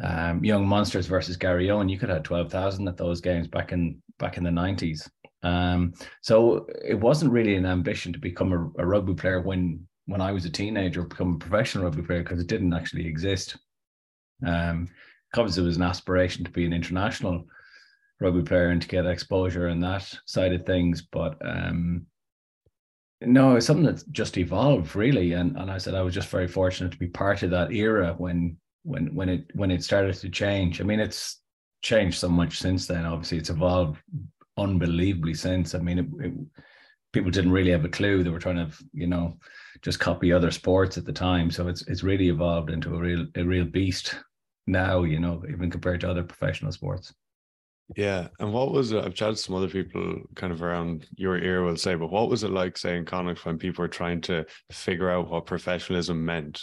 um, 0.03 0.45
Young 0.45 0.67
Munsters 0.67 1.07
versus 1.07 1.37
Garryowen, 1.37 1.91
you 1.91 1.99
could 1.99 2.09
have 2.09 2.23
12,000 2.23 2.89
at 2.89 2.97
those 2.97 3.21
games 3.21 3.49
back 3.49 3.73
in 3.73 4.01
back 4.19 4.37
in 4.37 4.45
the 4.45 4.51
90s. 4.51 5.09
Um, 5.43 5.95
so 6.21 6.67
it 6.85 6.99
wasn't 6.99 7.33
really 7.33 7.57
an 7.57 7.67
ambition 7.67 8.13
to 8.13 8.19
become 8.19 8.53
a, 8.53 8.83
a, 8.83 8.87
rugby 8.87 9.15
player 9.15 9.41
when 9.41 9.87
when 10.05 10.21
I 10.21 10.33
was 10.33 10.45
a 10.45 10.51
teenager, 10.51 11.03
become 11.03 11.37
a 11.37 11.39
professional 11.39 11.85
rugby 11.85 12.03
player 12.03 12.23
because 12.23 12.41
it 12.41 12.47
didn't 12.47 12.75
actually 12.75 13.07
exist. 13.07 13.57
Um, 14.45 14.89
obviously, 15.35 15.63
it 15.63 15.67
was 15.67 15.77
an 15.77 15.83
aspiration 15.83 16.45
to 16.45 16.51
be 16.51 16.67
an 16.67 16.73
international 16.73 17.47
rugby 18.21 18.43
player 18.43 18.69
and 18.69 18.83
to 18.83 18.89
get 18.89 19.07
exposure 19.07 19.69
and 19.69 19.83
that 19.83 20.13
side 20.27 20.53
of 20.53 20.67
things. 20.67 21.03
But 21.03 21.39
um, 21.43 22.07
No, 23.23 23.57
it's 23.57 23.67
something 23.67 23.87
that's 23.87 24.05
just 24.05 24.37
evolved 24.37 24.97
really, 24.97 25.33
and 25.33 25.57
and 25.57 25.71
I 25.71 25.79
said 25.79 25.95
I 25.95 26.03
was 26.03 26.15
just 26.15 26.29
very 26.29 26.49
fortunate 26.49 26.93
to 26.93 26.99
be 26.99 27.09
part 27.09 27.43
of 27.43 27.51
that 27.51 27.73
era 27.73 28.15
when 28.19 28.57
when 28.83 29.15
when 29.15 29.29
it 29.29 29.51
when 29.55 29.71
it 29.71 29.85
started 29.85 30.15
to 30.15 30.29
change. 30.29 30.81
I 30.81 30.85
mean, 30.85 31.01
it's 31.01 31.41
changed 31.83 32.19
so 32.19 32.29
much 32.29 32.59
since 32.59 32.87
then. 32.87 33.07
Obviously, 33.07 33.39
it's 33.39 33.51
evolved 33.51 33.99
unbelievably 34.61 35.35
since. 35.35 35.75
I 35.75 35.79
mean, 35.79 35.99
it, 35.99 36.07
it, 36.21 36.33
people 37.13 37.31
didn't 37.31 37.53
really 37.53 37.71
have 37.71 37.85
a 37.85 37.89
clue. 37.89 38.23
They 38.23 38.31
were 38.31 38.39
trying 38.39 38.57
to, 38.57 38.71
you 38.93 39.07
know, 39.07 39.39
just 39.83 40.01
copy 40.01 40.33
other 40.33 40.51
sports 40.51 40.99
at 40.99 41.05
the 41.05 41.13
time. 41.13 41.51
So 41.51 41.69
it's 41.69 41.83
it's 41.83 42.03
really 42.03 42.29
evolved 42.29 42.71
into 42.71 42.95
a 42.95 42.99
real 42.99 43.27
a 43.37 43.43
real 43.43 43.65
beast 43.65 44.17
now. 44.67 45.03
You 45.03 45.21
know, 45.21 45.43
even 45.49 45.71
compared 45.71 46.01
to 46.03 46.11
other 46.11 46.23
professional 46.23 46.73
sports. 46.73 47.13
Yeah, 47.97 48.29
and 48.39 48.53
what 48.53 48.71
was 48.71 48.93
it? 48.93 49.05
I've 49.05 49.15
chatted 49.15 49.37
to 49.37 49.43
some 49.43 49.57
other 49.57 49.69
people 49.69 50.23
kind 50.37 50.53
of 50.53 50.63
around 50.63 51.09
your 51.17 51.37
ear 51.39 51.65
will 51.65 51.77
say, 51.77 51.97
but 51.97 52.11
what 52.11 52.31
was 52.31 52.45
it 52.45 52.51
like 52.51 52.79
saying 52.79 53.07
Connacht 53.07 53.45
when 53.45 53.59
people 53.59 53.83
were 53.83 53.89
trying 53.89 54.21
to 54.23 54.47
figure 54.71 55.11
out 55.11 55.29
what 55.29 55.47
professionalism 55.47 56.25
meant? 56.25 56.61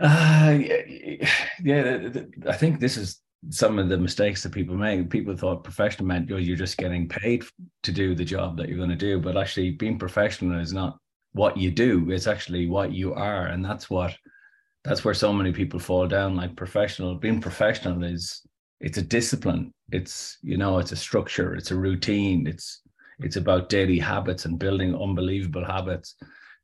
Uh, 0.00 0.56
yeah, 0.58 1.28
yeah, 1.62 2.08
I 2.48 2.56
think 2.56 2.80
this 2.80 2.96
is 2.96 3.20
some 3.48 3.78
of 3.78 3.88
the 3.88 3.96
mistakes 3.96 4.42
that 4.42 4.52
people 4.52 4.76
make. 4.76 5.08
People 5.10 5.36
thought 5.36 5.64
professional 5.64 6.06
meant 6.06 6.30
oh, 6.30 6.36
you're 6.36 6.56
just 6.56 6.76
getting 6.76 7.08
paid 7.08 7.44
to 7.82 7.92
do 7.92 8.14
the 8.14 8.24
job 8.24 8.56
that 8.56 8.68
you're 8.68 8.76
going 8.76 8.90
to 8.90 8.96
do, 8.96 9.18
but 9.18 9.36
actually, 9.36 9.70
being 9.70 9.98
professional 9.98 10.60
is 10.60 10.72
not 10.72 10.98
what 11.32 11.56
you 11.56 11.70
do; 11.70 12.10
it's 12.10 12.26
actually 12.26 12.66
what 12.66 12.92
you 12.92 13.14
are, 13.14 13.46
and 13.46 13.64
that's 13.64 13.88
what 13.88 14.14
that's 14.84 15.04
where 15.04 15.14
so 15.14 15.32
many 15.32 15.52
people 15.52 15.80
fall 15.80 16.06
down. 16.06 16.36
Like 16.36 16.56
professional, 16.56 17.14
being 17.14 17.40
professional 17.40 18.04
is 18.04 18.42
it's 18.80 18.98
a 18.98 19.02
discipline 19.02 19.72
it's 19.92 20.38
you 20.42 20.56
know 20.56 20.78
it's 20.78 20.92
a 20.92 20.96
structure 20.96 21.54
it's 21.54 21.70
a 21.70 21.76
routine 21.76 22.46
it's 22.46 22.82
it's 23.20 23.36
about 23.36 23.68
daily 23.68 23.98
habits 23.98 24.44
and 24.46 24.58
building 24.58 24.94
unbelievable 24.94 25.64
habits 25.64 26.16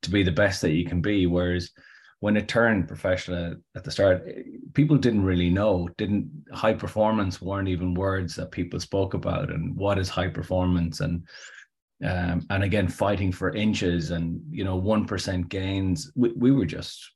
to 0.03 0.11
be 0.11 0.23
the 0.23 0.31
best 0.31 0.63
that 0.63 0.73
you 0.73 0.85
can 0.85 1.01
be 1.01 1.27
whereas 1.27 1.71
when 2.21 2.37
it 2.37 2.49
turned 2.49 2.89
professional 2.89 3.55
at 3.75 3.85
the 3.85 3.91
start 3.91 4.27
people 4.75 4.97
didn't 4.97 5.25
really 5.25 5.51
know 5.51 5.89
didn't 5.99 6.31
high 6.53 6.73
performance 6.73 7.43
weren't 7.43 7.69
even 7.69 7.95
words 7.95 8.35
that 8.35 8.51
people 8.51 8.81
spoke 8.81 9.15
about 9.15 9.51
and 9.51 9.77
what 9.77 9.99
is 9.99 10.09
high 10.09 10.29
performance 10.29 11.01
and 11.01 11.27
um, 12.05 12.47
and 12.51 12.63
again 12.63 12.89
fighting 12.89 13.33
for 13.33 13.55
inches 13.55 14.11
and 14.11 14.41
you 14.51 14.65
know 14.65 14.81
1% 14.81 15.49
gains 15.49 16.13
we, 16.15 16.31
we 16.33 16.51
were 16.53 16.67
just 16.67 17.13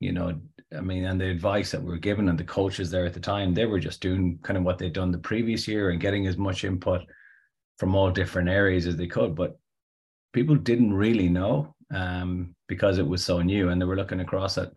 you 0.00 0.12
know 0.12 0.40
I 0.76 0.80
mean, 0.80 1.04
and 1.04 1.20
the 1.20 1.28
advice 1.28 1.72
that 1.72 1.82
we 1.82 1.90
were 1.90 1.98
given 1.98 2.28
and 2.28 2.38
the 2.38 2.44
coaches 2.44 2.90
there 2.90 3.04
at 3.04 3.12
the 3.12 3.20
time, 3.20 3.54
they 3.54 3.66
were 3.66 3.80
just 3.80 4.00
doing 4.00 4.38
kind 4.42 4.56
of 4.56 4.62
what 4.62 4.78
they'd 4.78 4.92
done 4.92 5.10
the 5.10 5.18
previous 5.18 5.66
year 5.66 5.90
and 5.90 6.00
getting 6.00 6.26
as 6.26 6.36
much 6.36 6.64
input 6.64 7.02
from 7.78 7.96
all 7.96 8.10
different 8.10 8.48
areas 8.48 8.86
as 8.86 8.96
they 8.96 9.08
could. 9.08 9.34
But 9.34 9.58
people 10.32 10.54
didn't 10.54 10.94
really 10.94 11.28
know 11.28 11.74
um, 11.92 12.54
because 12.68 12.98
it 12.98 13.06
was 13.06 13.24
so 13.24 13.42
new 13.42 13.68
and 13.68 13.80
they 13.80 13.86
were 13.86 13.96
looking 13.96 14.20
across 14.20 14.58
at 14.58 14.72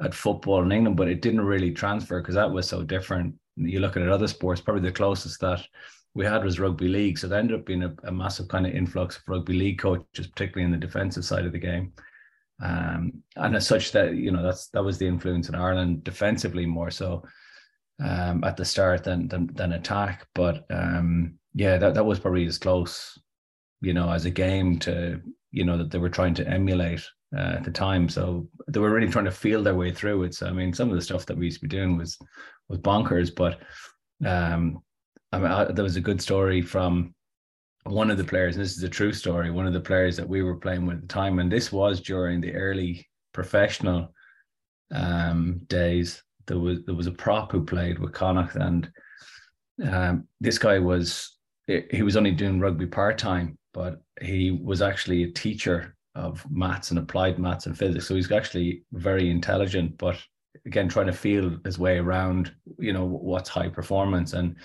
at 0.00 0.14
football 0.14 0.62
in 0.62 0.70
England, 0.70 0.96
but 0.96 1.08
it 1.08 1.22
didn't 1.22 1.40
really 1.40 1.72
transfer 1.72 2.20
because 2.20 2.36
that 2.36 2.50
was 2.50 2.68
so 2.68 2.82
different. 2.82 3.34
You 3.56 3.80
look 3.80 3.96
at 3.96 4.08
other 4.08 4.28
sports, 4.28 4.60
probably 4.60 4.82
the 4.82 4.92
closest 4.92 5.40
that 5.40 5.66
we 6.14 6.24
had 6.24 6.44
was 6.44 6.60
rugby 6.60 6.88
league. 6.88 7.18
So 7.18 7.26
there 7.26 7.38
ended 7.38 7.58
up 7.58 7.66
being 7.66 7.82
a, 7.82 7.94
a 8.04 8.12
massive 8.12 8.48
kind 8.48 8.66
of 8.66 8.74
influx 8.74 9.16
of 9.16 9.22
rugby 9.26 9.54
league 9.54 9.78
coaches, 9.78 10.28
particularly 10.28 10.64
in 10.64 10.70
the 10.70 10.86
defensive 10.86 11.24
side 11.24 11.46
of 11.46 11.52
the 11.52 11.58
game. 11.58 11.92
Um, 12.62 13.22
and 13.36 13.56
as 13.56 13.66
such 13.66 13.92
that 13.92 14.14
you 14.14 14.32
know 14.32 14.42
that's 14.42 14.68
that 14.68 14.82
was 14.82 14.98
the 14.98 15.06
influence 15.06 15.48
in 15.48 15.54
Ireland 15.54 16.02
defensively 16.02 16.66
more 16.66 16.90
so 16.90 17.24
um, 18.02 18.42
at 18.42 18.56
the 18.56 18.64
start 18.64 19.04
than 19.04 19.28
than, 19.28 19.48
than 19.54 19.72
attack. 19.72 20.26
But 20.34 20.64
um, 20.70 21.38
yeah, 21.54 21.76
that, 21.78 21.94
that 21.94 22.04
was 22.04 22.20
probably 22.20 22.46
as 22.46 22.58
close, 22.58 23.18
you 23.80 23.94
know, 23.94 24.10
as 24.10 24.24
a 24.24 24.30
game 24.30 24.78
to 24.80 25.20
you 25.50 25.64
know 25.64 25.76
that 25.76 25.90
they 25.90 25.98
were 25.98 26.08
trying 26.08 26.34
to 26.34 26.48
emulate 26.48 27.04
uh, 27.36 27.56
at 27.56 27.64
the 27.64 27.70
time. 27.70 28.08
So 28.08 28.48
they 28.68 28.80
were 28.80 28.90
really 28.90 29.10
trying 29.10 29.24
to 29.26 29.30
feel 29.30 29.62
their 29.62 29.74
way 29.74 29.90
through 29.90 30.24
it. 30.24 30.34
So 30.34 30.46
I 30.46 30.52
mean, 30.52 30.72
some 30.72 30.90
of 30.90 30.96
the 30.96 31.02
stuff 31.02 31.26
that 31.26 31.36
we 31.36 31.46
used 31.46 31.60
to 31.60 31.68
be 31.68 31.76
doing 31.76 31.96
was 31.96 32.18
was 32.68 32.78
bonkers, 32.78 33.34
but 33.34 33.60
um, 34.26 34.80
I 35.32 35.38
mean, 35.38 35.50
I, 35.50 35.64
there 35.64 35.84
was 35.84 35.96
a 35.96 36.00
good 36.00 36.20
story 36.20 36.62
from 36.62 37.14
one 37.84 38.10
of 38.10 38.18
the 38.18 38.24
players, 38.24 38.56
and 38.56 38.64
this 38.64 38.76
is 38.76 38.82
a 38.82 38.88
true 38.88 39.12
story, 39.12 39.50
one 39.50 39.66
of 39.66 39.72
the 39.72 39.80
players 39.80 40.16
that 40.16 40.28
we 40.28 40.42
were 40.42 40.56
playing 40.56 40.86
with 40.86 40.96
at 40.96 41.02
the 41.02 41.08
time, 41.08 41.38
and 41.38 41.50
this 41.50 41.72
was 41.72 42.00
during 42.00 42.40
the 42.40 42.54
early 42.54 43.06
professional 43.32 44.12
um, 44.94 45.60
days. 45.66 46.22
There 46.46 46.58
was 46.58 46.84
there 46.86 46.94
was 46.94 47.06
a 47.06 47.12
prop 47.12 47.52
who 47.52 47.64
played 47.64 47.98
with 47.98 48.12
Connacht, 48.12 48.56
and 48.56 48.90
um, 49.86 50.26
this 50.40 50.58
guy 50.58 50.78
was 50.78 51.36
he 51.66 52.02
was 52.02 52.16
only 52.16 52.32
doing 52.32 52.60
rugby 52.60 52.86
part 52.86 53.18
time, 53.18 53.58
but 53.78 54.02
he 54.20 54.50
was 54.50 54.82
actually 54.82 55.22
a 55.22 55.30
teacher 55.30 55.94
of 56.16 56.44
maths 56.50 56.90
and 56.90 56.98
applied 56.98 57.38
maths 57.38 57.66
and 57.66 57.78
physics. 57.78 58.08
So 58.08 58.16
he's 58.16 58.32
actually 58.32 58.82
very 58.92 59.30
intelligent, 59.30 59.96
but 59.98 60.16
again, 60.66 60.88
trying 60.88 61.06
to 61.06 61.12
feel 61.12 61.56
his 61.64 61.78
way 61.78 61.98
around, 61.98 62.52
you 62.80 62.92
know, 62.92 63.04
what's 63.04 63.48
high 63.48 63.68
performance 63.68 64.32
and 64.32 64.56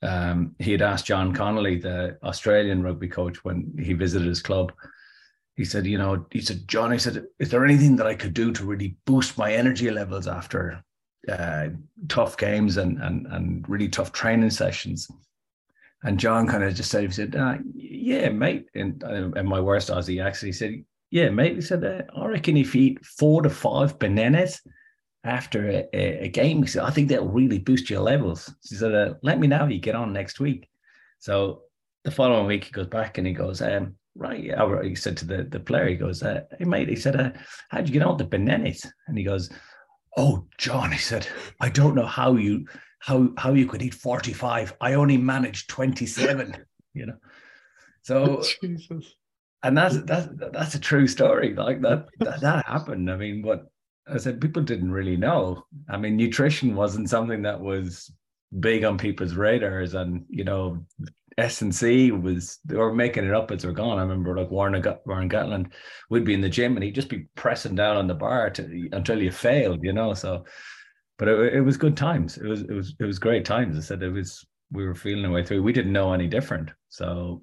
um, 0.00 0.54
he 0.58 0.72
had 0.72 0.80
asked 0.80 1.04
John 1.04 1.34
Connolly, 1.34 1.76
the 1.76 2.16
Australian 2.22 2.82
rugby 2.82 3.08
coach, 3.08 3.44
when 3.44 3.74
he 3.78 3.92
visited 3.92 4.26
his 4.26 4.40
club. 4.40 4.72
He 5.56 5.66
said, 5.66 5.86
you 5.86 5.98
know, 5.98 6.24
he 6.30 6.40
said, 6.40 6.66
John, 6.66 6.92
he 6.92 6.98
said, 6.98 7.26
is 7.38 7.50
there 7.50 7.66
anything 7.66 7.96
that 7.96 8.06
I 8.06 8.14
could 8.14 8.32
do 8.32 8.52
to 8.52 8.64
really 8.64 8.96
boost 9.04 9.36
my 9.36 9.52
energy 9.52 9.90
levels 9.90 10.26
after 10.26 10.82
uh, 11.28 11.68
tough 12.08 12.38
games 12.38 12.78
and 12.78 12.98
and 13.02 13.26
and 13.26 13.68
really 13.68 13.90
tough 13.90 14.12
training 14.12 14.48
sessions? 14.48 15.10
And 16.02 16.18
John 16.18 16.46
kind 16.46 16.64
of 16.64 16.74
just 16.74 16.90
said, 16.90 17.04
he 17.04 17.10
said, 17.10 17.36
uh, 17.36 17.58
yeah, 17.74 18.30
mate. 18.30 18.66
And 18.74 19.02
in 19.36 19.46
my 19.46 19.60
worst 19.60 19.90
Aussie 19.90 20.40
he 20.40 20.52
said, 20.52 20.84
yeah, 21.10 21.28
mate. 21.28 21.56
He 21.56 21.60
said, 21.60 21.84
uh, 21.84 22.02
I 22.16 22.26
reckon 22.26 22.56
if 22.56 22.74
you 22.74 22.82
eat 22.82 23.04
four 23.04 23.42
to 23.42 23.50
five 23.50 23.98
bananas 23.98 24.60
after 25.24 25.68
a, 25.68 26.24
a, 26.24 26.28
game. 26.28 26.62
He 26.62 26.68
said, 26.68 26.84
I 26.84 26.90
think 26.90 27.08
that'll 27.08 27.28
really 27.28 27.58
boost 27.58 27.90
your 27.90 28.00
levels. 28.00 28.52
He 28.68 28.76
said, 28.76 28.94
uh, 28.94 29.14
let 29.22 29.38
me 29.38 29.46
know 29.46 29.58
how 29.58 29.66
you 29.66 29.78
get 29.78 29.94
on 29.94 30.12
next 30.12 30.40
week. 30.40 30.68
So 31.18 31.62
the 32.04 32.10
following 32.10 32.46
week 32.46 32.64
he 32.64 32.70
goes 32.70 32.86
back 32.86 33.18
and 33.18 33.26
he 33.26 33.32
goes, 33.32 33.60
um, 33.60 33.96
right. 34.14 34.50
He 34.84 34.94
said 34.94 35.16
to 35.18 35.26
the, 35.26 35.44
the 35.44 35.60
player, 35.60 35.88
he 35.88 35.96
goes, 35.96 36.22
uh, 36.22 36.42
hey 36.58 36.64
mate, 36.64 36.88
he 36.88 36.96
said, 36.96 37.20
uh, 37.20 37.30
how'd 37.70 37.86
you 37.86 37.92
get 37.92 38.02
on 38.02 38.16
with 38.16 38.18
the 38.18 38.36
bananas? 38.38 38.86
And 39.08 39.18
he 39.18 39.24
goes, 39.24 39.50
oh, 40.16 40.46
John, 40.58 40.92
he 40.92 40.98
said, 40.98 41.26
I 41.60 41.68
don't 41.68 41.94
know 41.94 42.06
how 42.06 42.36
you, 42.36 42.66
how, 43.00 43.30
how 43.36 43.52
you 43.52 43.66
could 43.66 43.82
eat 43.82 43.94
45. 43.94 44.74
I 44.80 44.94
only 44.94 45.16
managed 45.16 45.68
27, 45.68 46.56
you 46.94 47.06
know? 47.06 47.16
So, 48.02 48.42
Jesus. 48.62 49.14
and 49.62 49.76
that's, 49.76 49.98
that's, 50.02 50.28
that's 50.52 50.74
a 50.74 50.80
true 50.80 51.06
story. 51.06 51.54
Like 51.54 51.82
that, 51.82 52.06
that, 52.20 52.40
that 52.40 52.66
happened. 52.66 53.10
I 53.10 53.16
mean, 53.16 53.42
what, 53.42 53.66
I 54.08 54.16
said 54.18 54.40
people 54.40 54.62
didn't 54.62 54.90
really 54.90 55.16
know. 55.16 55.64
I 55.88 55.96
mean, 55.96 56.16
nutrition 56.16 56.74
wasn't 56.74 57.10
something 57.10 57.42
that 57.42 57.60
was 57.60 58.10
big 58.58 58.84
on 58.84 58.98
people's 58.98 59.34
radars, 59.34 59.94
and 59.94 60.24
you 60.28 60.44
know, 60.44 60.84
S 61.38 61.62
and 61.62 61.74
C 61.74 62.10
was 62.10 62.58
they 62.64 62.76
were 62.76 62.94
making 62.94 63.24
it 63.24 63.34
up 63.34 63.50
as 63.50 63.62
they're 63.62 63.72
gone. 63.72 63.98
I 63.98 64.02
remember 64.02 64.36
like 64.36 64.50
Warren 64.50 64.82
Warren 65.06 65.28
Gatland 65.28 65.72
would 66.08 66.24
be 66.24 66.34
in 66.34 66.40
the 66.40 66.48
gym 66.48 66.76
and 66.76 66.84
he'd 66.84 66.94
just 66.94 67.08
be 67.08 67.26
pressing 67.34 67.74
down 67.74 67.96
on 67.96 68.06
the 68.06 68.14
bar 68.14 68.50
to, 68.50 68.88
until 68.92 69.22
you 69.22 69.30
failed, 69.30 69.80
you 69.82 69.92
know. 69.92 70.14
So, 70.14 70.44
but 71.20 71.28
it, 71.28 71.54
it 71.56 71.60
was 71.60 71.76
good 71.76 71.98
times. 71.98 72.38
It 72.38 72.46
was 72.46 72.62
it 72.62 72.72
was 72.72 72.94
it 72.98 73.04
was 73.04 73.18
great 73.18 73.44
times. 73.44 73.76
I 73.76 73.80
said 73.80 74.02
it 74.02 74.08
was 74.10 74.46
we 74.72 74.86
were 74.86 74.94
feeling 74.94 75.26
our 75.26 75.30
way 75.30 75.44
through. 75.44 75.62
We 75.62 75.74
didn't 75.74 75.92
know 75.92 76.14
any 76.14 76.26
different. 76.26 76.70
So, 76.88 77.42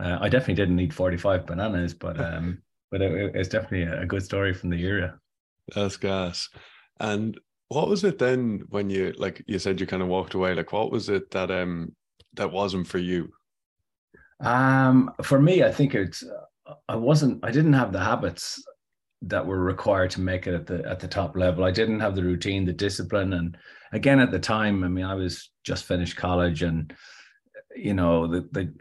uh, 0.00 0.18
I 0.20 0.28
definitely 0.28 0.54
didn't 0.54 0.78
eat 0.78 0.92
forty 0.92 1.16
five 1.16 1.44
bananas, 1.44 1.92
but 1.92 2.20
um, 2.20 2.62
but 2.92 3.02
it, 3.02 3.34
it's 3.34 3.48
definitely 3.48 3.82
a 3.82 4.06
good 4.06 4.22
story 4.22 4.54
from 4.54 4.70
the 4.70 4.80
era. 4.80 5.18
That's 5.74 5.96
gas. 5.96 6.48
And 7.00 7.36
what 7.68 7.88
was 7.88 8.04
it 8.04 8.20
then 8.20 8.62
when 8.68 8.90
you 8.90 9.12
like 9.18 9.42
you 9.48 9.58
said 9.58 9.80
you 9.80 9.88
kind 9.88 10.02
of 10.02 10.08
walked 10.08 10.34
away? 10.34 10.54
Like 10.54 10.72
what 10.72 10.92
was 10.92 11.08
it 11.08 11.32
that 11.32 11.50
um 11.50 11.96
that 12.34 12.52
wasn't 12.52 12.86
for 12.86 12.98
you? 12.98 13.32
Um 14.38 15.10
for 15.24 15.40
me, 15.40 15.64
I 15.64 15.72
think 15.72 15.96
it's 15.96 16.22
I 16.88 16.94
wasn't 16.94 17.44
I 17.44 17.50
didn't 17.50 17.72
have 17.72 17.92
the 17.92 17.98
habits 17.98 18.62
that 19.28 19.46
were 19.46 19.58
required 19.58 20.10
to 20.10 20.20
make 20.20 20.46
it 20.46 20.54
at 20.54 20.66
the 20.66 20.84
at 20.88 21.00
the 21.00 21.08
top 21.08 21.36
level. 21.36 21.64
I 21.64 21.70
didn't 21.70 22.00
have 22.00 22.14
the 22.14 22.22
routine, 22.22 22.64
the 22.64 22.72
discipline, 22.72 23.32
and 23.32 23.56
again 23.92 24.20
at 24.20 24.30
the 24.30 24.38
time, 24.38 24.84
I 24.84 24.88
mean, 24.88 25.04
I 25.04 25.14
was 25.14 25.50
just 25.64 25.84
finished 25.84 26.16
college, 26.16 26.62
and 26.62 26.94
you 27.76 27.94
know, 27.94 28.26
the 28.26 28.48
the 28.52 28.74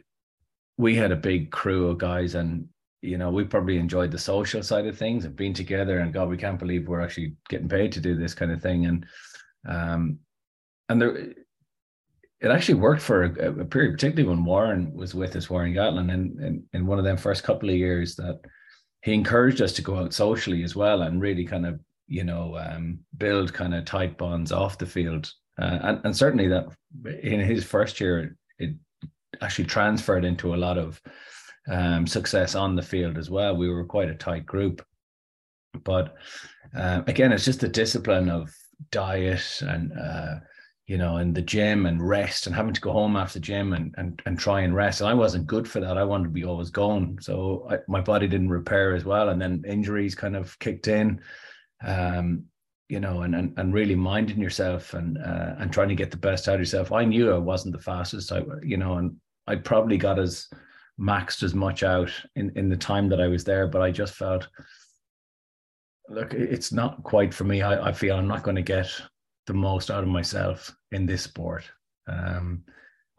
we 0.77 0.95
had 0.95 1.11
a 1.11 1.17
big 1.17 1.51
crew 1.51 1.89
of 1.89 1.97
guys, 1.97 2.35
and 2.35 2.67
you 3.01 3.17
know, 3.17 3.29
we 3.29 3.43
probably 3.43 3.77
enjoyed 3.77 4.11
the 4.11 4.17
social 4.17 4.63
side 4.63 4.87
of 4.87 4.97
things 4.97 5.25
and 5.25 5.35
being 5.35 5.53
together. 5.53 5.99
And 5.99 6.13
God, 6.13 6.29
we 6.29 6.37
can't 6.37 6.59
believe 6.59 6.87
we're 6.87 7.01
actually 7.01 7.35
getting 7.49 7.69
paid 7.69 7.91
to 7.93 7.99
do 7.99 8.15
this 8.15 8.33
kind 8.33 8.51
of 8.51 8.61
thing. 8.61 8.85
And 8.85 9.05
um, 9.67 10.19
and 10.89 11.01
there, 11.01 11.15
it 12.43 12.51
actually 12.51 12.75
worked 12.75 13.01
for 13.01 13.23
a, 13.23 13.65
period, 13.65 13.93
particularly 13.93 14.29
when 14.29 14.43
Warren 14.43 14.93
was 14.93 15.15
with 15.15 15.35
us, 15.35 15.49
Warren 15.49 15.73
Gatland, 15.73 16.13
and 16.13 16.39
in, 16.41 16.63
in 16.73 16.85
one 16.85 16.99
of 16.99 17.05
them 17.05 17.17
first 17.17 17.43
couple 17.43 17.69
of 17.69 17.75
years 17.75 18.15
that 18.15 18.41
he 19.03 19.13
encouraged 19.13 19.61
us 19.61 19.73
to 19.73 19.81
go 19.81 19.97
out 19.97 20.13
socially 20.13 20.63
as 20.63 20.75
well 20.75 21.01
and 21.01 21.21
really 21.21 21.45
kind 21.45 21.65
of 21.65 21.79
you 22.07 22.23
know 22.23 22.57
um, 22.57 22.99
build 23.17 23.53
kind 23.53 23.75
of 23.75 23.85
tight 23.85 24.17
bonds 24.17 24.51
off 24.51 24.77
the 24.77 24.85
field. 24.85 25.31
Uh, 25.61 25.79
and, 25.83 26.01
and 26.05 26.17
certainly 26.17 26.47
that 26.47 26.65
in 27.21 27.39
his 27.39 27.63
first 27.63 27.99
year, 27.99 28.35
it 28.57 28.75
actually 29.41 29.65
transferred 29.65 30.25
into 30.25 30.55
a 30.55 30.57
lot 30.57 30.77
of 30.77 31.01
um, 31.69 32.07
success 32.07 32.55
on 32.55 32.75
the 32.75 32.81
field 32.81 33.17
as 33.17 33.29
well. 33.29 33.55
We 33.55 33.69
were 33.69 33.85
quite 33.85 34.09
a 34.09 34.15
tight 34.15 34.45
group, 34.45 34.83
but 35.83 36.15
uh, 36.75 37.03
again, 37.05 37.31
it's 37.31 37.45
just 37.45 37.59
the 37.59 37.67
discipline 37.67 38.29
of 38.29 38.51
diet 38.91 39.61
and 39.61 39.91
uh, 39.99 40.35
you 40.87 40.97
know, 40.97 41.17
in 41.17 41.33
the 41.33 41.41
gym 41.41 41.85
and 41.85 42.05
rest 42.05 42.45
and 42.45 42.55
having 42.55 42.73
to 42.73 42.81
go 42.81 42.91
home 42.91 43.15
after 43.15 43.39
gym 43.39 43.73
and 43.73 43.95
and 43.97 44.21
and 44.25 44.37
try 44.37 44.61
and 44.61 44.75
rest. 44.75 45.01
And 45.01 45.09
I 45.09 45.13
wasn't 45.13 45.47
good 45.47 45.67
for 45.67 45.79
that. 45.79 45.97
I 45.97 46.03
wanted 46.03 46.25
to 46.25 46.29
be 46.29 46.43
always 46.43 46.69
going, 46.69 47.19
so 47.21 47.67
I, 47.69 47.77
my 47.87 48.01
body 48.01 48.27
didn't 48.27 48.49
repair 48.49 48.93
as 48.93 49.05
well. 49.05 49.29
And 49.29 49.41
then 49.41 49.63
injuries 49.67 50.15
kind 50.15 50.35
of 50.35 50.57
kicked 50.59 50.87
in. 50.87 51.21
Um, 51.83 52.45
you 52.89 52.99
know, 52.99 53.21
and 53.21 53.33
and, 53.33 53.57
and 53.57 53.73
really 53.73 53.95
minding 53.95 54.39
yourself 54.39 54.93
and 54.93 55.17
uh, 55.17 55.55
and 55.57 55.71
trying 55.71 55.89
to 55.89 55.95
get 55.95 56.11
the 56.11 56.17
best 56.17 56.47
out 56.47 56.55
of 56.55 56.59
yourself. 56.59 56.91
I 56.91 57.05
knew 57.05 57.31
I 57.33 57.37
wasn't 57.37 57.75
the 57.75 57.81
fastest. 57.81 58.31
I 58.31 58.41
you 58.61 58.77
know, 58.77 58.95
and 58.95 59.15
I 59.47 59.55
probably 59.55 59.97
got 59.97 60.19
as 60.19 60.47
maxed 60.99 61.43
as 61.43 61.55
much 61.55 61.81
out 61.83 62.11
in 62.35 62.51
in 62.57 62.67
the 62.69 62.77
time 62.77 63.07
that 63.09 63.21
I 63.21 63.27
was 63.27 63.45
there, 63.45 63.67
but 63.67 63.81
I 63.81 63.89
just 63.89 64.15
felt 64.15 64.47
look, 66.09 66.33
it's 66.33 66.71
not 66.71 67.01
quite 67.03 67.33
for 67.33 67.45
me. 67.45 67.61
I, 67.61 67.89
I 67.89 67.91
feel 67.93 68.15
I'm 68.15 68.27
not 68.27 68.43
going 68.43 68.57
to 68.57 68.61
get 68.61 68.89
the 69.47 69.53
most 69.53 69.91
out 69.91 70.03
of 70.03 70.09
myself 70.09 70.75
in 70.91 71.05
this 71.05 71.23
sport. 71.23 71.63
Um, 72.07 72.63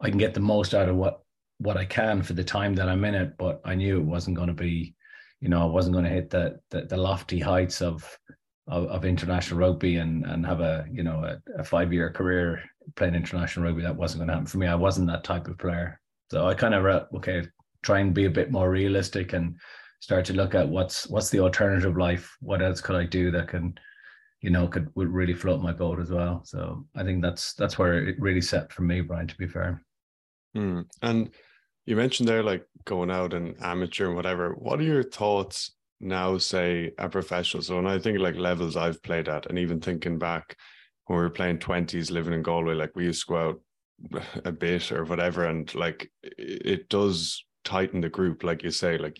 I 0.01 0.09
can 0.09 0.17
get 0.17 0.33
the 0.33 0.39
most 0.39 0.73
out 0.73 0.89
of 0.89 0.95
what 0.95 1.21
what 1.59 1.77
I 1.77 1.85
can 1.85 2.21
for 2.21 2.33
the 2.33 2.43
time 2.43 2.75
that 2.75 2.89
I'm 2.89 3.05
in 3.05 3.15
it, 3.15 3.37
but 3.37 3.61
I 3.63 3.75
knew 3.75 3.97
it 3.97 4.05
wasn't 4.05 4.35
going 4.35 4.49
to 4.49 4.53
be, 4.53 4.93
you 5.39 5.47
know, 5.47 5.61
I 5.61 5.71
wasn't 5.71 5.93
going 5.93 6.03
to 6.03 6.11
hit 6.11 6.29
the, 6.29 6.59
the 6.69 6.81
the, 6.81 6.97
lofty 6.97 7.39
heights 7.39 7.81
of, 7.81 8.03
of, 8.67 8.87
of 8.87 9.05
international 9.05 9.59
rugby 9.59 9.97
and 9.97 10.25
and 10.25 10.45
have 10.45 10.59
a 10.59 10.85
you 10.91 11.03
know 11.03 11.23
a, 11.23 11.59
a 11.59 11.63
five 11.63 11.93
year 11.93 12.11
career 12.11 12.61
playing 12.95 13.15
international 13.15 13.65
rugby. 13.65 13.83
That 13.83 13.95
wasn't 13.95 14.19
going 14.19 14.27
to 14.27 14.33
happen 14.33 14.47
for 14.47 14.57
me. 14.57 14.67
I 14.67 14.75
wasn't 14.75 15.07
that 15.07 15.23
type 15.23 15.47
of 15.47 15.57
player. 15.57 15.99
So 16.31 16.47
I 16.47 16.53
kind 16.53 16.73
of 16.73 16.85
okay, 17.15 17.47
try 17.83 17.99
and 17.99 18.13
be 18.13 18.25
a 18.25 18.29
bit 18.29 18.51
more 18.51 18.69
realistic 18.69 19.33
and 19.33 19.55
start 19.99 20.25
to 20.25 20.33
look 20.33 20.55
at 20.55 20.67
what's 20.67 21.07
what's 21.07 21.29
the 21.29 21.39
alternative 21.39 21.97
life. 21.97 22.35
What 22.41 22.61
else 22.61 22.81
could 22.81 22.95
I 22.95 23.05
do 23.05 23.31
that 23.31 23.47
can 23.47 23.75
you 24.45 24.51
know, 24.51 24.67
could 24.67 24.93
would 24.93 25.11
really 25.11 25.33
float 25.33 25.59
my 25.59 25.73
boat 25.73 25.99
as 25.99 26.11
well. 26.11 26.43
So 26.45 26.85
I 26.95 27.01
think 27.01 27.23
that's 27.23 27.55
that's 27.55 27.79
where 27.79 28.07
it 28.07 28.15
really 28.19 28.41
set 28.41 28.71
for 28.71 28.83
me, 28.83 29.01
Brian. 29.01 29.25
To 29.25 29.35
be 29.37 29.47
fair. 29.47 29.83
Mm. 30.55 30.85
And 31.01 31.31
you 31.87 31.95
mentioned 31.95 32.29
there, 32.29 32.43
like 32.43 32.63
going 32.85 33.09
out 33.09 33.33
and 33.33 33.55
amateur 33.59 34.05
and 34.05 34.15
whatever. 34.15 34.53
What 34.53 34.79
are 34.79 34.83
your 34.83 35.01
thoughts 35.01 35.71
now, 35.99 36.37
say, 36.37 36.91
a 36.99 37.09
professional? 37.09 37.63
So 37.63 37.77
when 37.77 37.87
I 37.87 37.97
think 37.97 38.19
like 38.19 38.35
levels 38.35 38.77
I've 38.77 39.01
played 39.01 39.27
at, 39.27 39.47
and 39.47 39.57
even 39.57 39.79
thinking 39.79 40.19
back 40.19 40.55
when 41.05 41.17
we 41.17 41.23
were 41.23 41.31
playing 41.31 41.57
twenties, 41.57 42.11
living 42.11 42.33
in 42.33 42.43
Galway, 42.43 42.75
like 42.75 42.95
we 42.95 43.05
used 43.05 43.25
to 43.25 43.33
go 43.33 43.49
out 43.49 44.23
a 44.45 44.51
bit 44.51 44.91
or 44.91 45.05
whatever, 45.05 45.45
and 45.45 45.73
like 45.73 46.11
it 46.21 46.87
does 46.89 47.43
tighten 47.63 47.99
the 47.99 48.09
group, 48.09 48.43
like 48.43 48.61
you 48.61 48.69
say, 48.69 48.99
like 48.99 49.17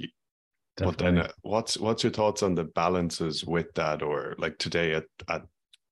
Definitely. 0.77 1.05
But 1.05 1.15
then, 1.15 1.17
uh, 1.25 1.31
what's 1.41 1.77
what's 1.77 2.03
your 2.03 2.11
thoughts 2.11 2.43
on 2.43 2.55
the 2.55 2.65
balances 2.65 3.45
with 3.45 3.73
that, 3.75 4.01
or 4.01 4.35
like 4.37 4.57
today 4.57 4.93
at 4.93 5.05
at 5.29 5.43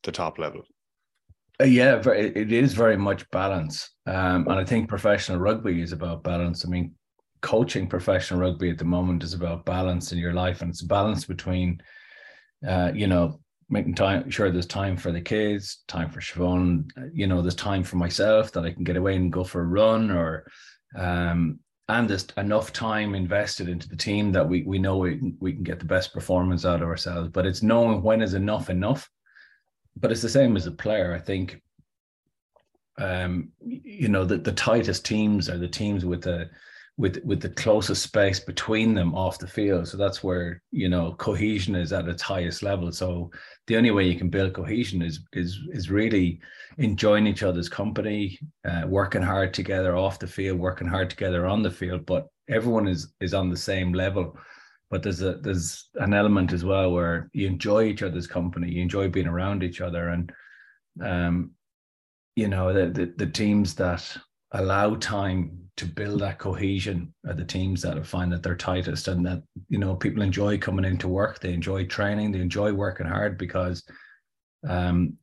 the 0.04 0.12
top 0.12 0.38
level? 0.38 0.64
Uh, 1.62 1.66
yeah, 1.66 2.02
it 2.10 2.52
is 2.52 2.74
very 2.74 2.98
much 2.98 3.30
balance, 3.30 3.92
um, 4.08 4.48
and 4.48 4.60
I 4.60 4.66
think 4.66 4.90
professional 4.90 5.40
rugby 5.40 5.82
is 5.82 5.94
about 5.94 6.24
balance. 6.24 6.66
I 6.66 6.70
mean, 6.70 6.96
coaching 7.42 7.88
professional 7.88 8.40
rugby 8.40 8.72
at 8.72 8.78
the 8.78 8.86
moment 8.86 9.24
is 9.24 9.34
about 9.34 9.66
balance 9.66 10.12
in 10.12 10.18
your 10.18 10.34
life, 10.34 10.62
and 10.62 10.72
it's 10.72 10.82
a 10.82 10.88
balance 10.88 11.26
between, 11.26 11.82
uh, 12.68 12.92
you 12.94 13.08
know, 13.08 13.40
making 13.70 13.96
time 13.96 14.30
sure 14.30 14.52
there's 14.52 14.66
time 14.66 14.98
for 14.98 15.12
the 15.12 15.22
kids, 15.22 15.84
time 15.88 16.10
for 16.10 16.20
Siobhan, 16.20 16.90
uh, 16.98 17.06
you 17.14 17.28
know, 17.28 17.42
there's 17.42 17.56
time 17.56 17.84
for 17.84 17.98
myself 17.98 18.52
that 18.52 18.66
I 18.66 18.74
can 18.74 18.84
get 18.84 18.98
away 18.98 19.16
and 19.16 19.32
go 19.32 19.44
for 19.44 19.62
a 19.62 19.66
run, 19.66 20.12
or 20.12 20.46
um, 20.98 21.60
and 22.00 22.10
there's 22.10 22.28
enough 22.38 22.74
time 22.74 23.16
invested 23.16 23.70
into 23.70 23.88
the 23.88 23.96
team 23.96 24.32
that 24.32 24.48
we 24.48 24.64
we 24.64 24.80
know 24.80 24.98
we, 24.98 25.34
we 25.40 25.54
can 25.54 25.64
get 25.64 25.80
the 25.80 25.86
best 25.86 26.14
performance 26.14 26.66
out 26.66 26.82
of 26.82 26.88
ourselves. 26.88 27.30
But 27.30 27.46
it's 27.46 27.64
knowing 27.64 28.02
when 28.02 28.22
is 28.22 28.34
enough 28.34 28.70
enough. 28.70 29.10
But 29.96 30.12
it's 30.12 30.22
the 30.22 30.30
same 30.30 30.56
as 30.56 30.66
a 30.66 30.72
player. 30.72 31.14
I 31.14 31.20
think 31.20 31.62
um, 32.98 33.50
you 33.62 34.08
know, 34.08 34.26
the, 34.26 34.38
the 34.38 34.52
tightest 34.52 35.06
teams 35.06 35.50
are 35.50 35.58
the 35.58 35.68
teams 35.68 36.06
with 36.06 36.22
the 36.22 36.50
with 36.98 37.20
with 37.26 37.42
the 37.42 37.50
closest 37.50 38.04
space 38.04 38.40
between 38.40 38.94
them 38.94 39.16
off 39.16 39.40
the 39.40 39.48
field. 39.48 39.88
So 39.88 39.98
that's 39.98 40.24
where 40.24 40.62
you 40.72 40.90
know 40.90 41.14
cohesion 41.14 41.76
is 41.76 41.92
at 41.92 42.08
its 42.08 42.22
highest 42.22 42.62
level. 42.62 42.92
So 42.92 43.32
the 43.68 43.78
only 43.78 43.92
way 43.92 44.08
you 44.08 44.18
can 44.18 44.30
build 44.30 44.54
cohesion 44.54 45.02
is 45.02 45.22
is 45.34 45.60
is 45.72 45.90
really 45.90 46.40
enjoying 46.78 47.28
each 47.28 47.44
other's 47.44 47.70
company, 47.70 48.40
uh, 48.66 48.84
working 48.88 49.22
hard 49.22 49.54
together 49.54 49.96
off 49.96 50.20
the 50.20 50.28
field, 50.28 50.60
working 50.60 50.88
hard 50.88 51.10
together 51.10 51.46
on 51.48 51.64
the 51.64 51.72
field. 51.72 52.06
But 52.06 52.28
everyone 52.48 52.88
is 52.88 53.14
is 53.22 53.34
on 53.34 53.50
the 53.50 53.58
same 53.58 53.94
level. 53.94 54.38
But 54.92 55.02
there's 55.02 55.24
a 55.24 55.38
there's 55.38 55.90
an 55.96 56.14
element 56.14 56.54
as 56.54 56.64
well 56.64 56.92
where 56.92 57.30
you 57.34 57.48
enjoy 57.48 57.86
each 57.86 58.04
other's 58.04 58.28
company, 58.28 58.70
you 58.70 58.84
enjoy 58.84 59.10
being 59.10 59.28
around 59.28 59.64
each 59.64 59.82
other, 59.82 60.10
and 60.10 60.32
um, 61.02 61.52
you 62.36 62.48
know 62.48 62.72
the, 62.72 62.90
the, 62.90 63.14
the 63.18 63.32
teams 63.32 63.74
that 63.76 64.16
allow 64.54 64.96
time 64.96 65.60
to 65.76 65.86
build 65.86 66.22
that 66.22 66.38
cohesion 66.38 67.14
are 67.28 67.34
the 67.34 67.44
teams 67.44 67.82
that 67.82 68.06
find 68.06 68.32
that 68.32 68.44
they're 68.44 68.56
tightest 68.56 69.08
and 69.08 69.26
that 69.26 69.42
you 69.70 69.80
know 69.80 69.96
people 69.96 70.22
enjoy 70.22 70.58
coming 70.58 70.86
into 70.86 71.08
work 71.08 71.40
they 71.40 71.52
enjoy 71.54 71.86
training 71.86 72.32
they 72.32 72.40
enjoy 72.40 72.72
working 72.72 73.08
hard 73.08 73.38
because 73.38 73.84
um 74.68 75.18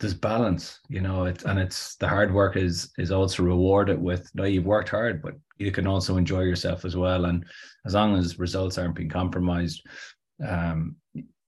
there's 0.00 0.14
balance 0.14 0.80
you 0.88 1.00
know 1.00 1.24
it 1.24 1.44
and 1.44 1.58
it's 1.58 1.96
the 1.96 2.08
hard 2.08 2.32
work 2.32 2.56
is 2.56 2.90
is 2.98 3.12
also 3.12 3.42
rewarded 3.42 4.00
with 4.00 4.28
no 4.34 4.44
you've 4.44 4.64
worked 4.64 4.88
hard 4.88 5.22
but 5.22 5.34
you 5.62 5.70
can 5.70 5.86
also 5.86 6.16
enjoy 6.16 6.40
yourself 6.40 6.84
as 6.84 6.96
well. 6.96 7.26
And 7.26 7.46
as 7.86 7.94
long 7.94 8.16
as 8.16 8.38
results 8.38 8.78
aren't 8.78 8.96
being 8.96 9.08
compromised 9.08 9.82
um 10.46 10.96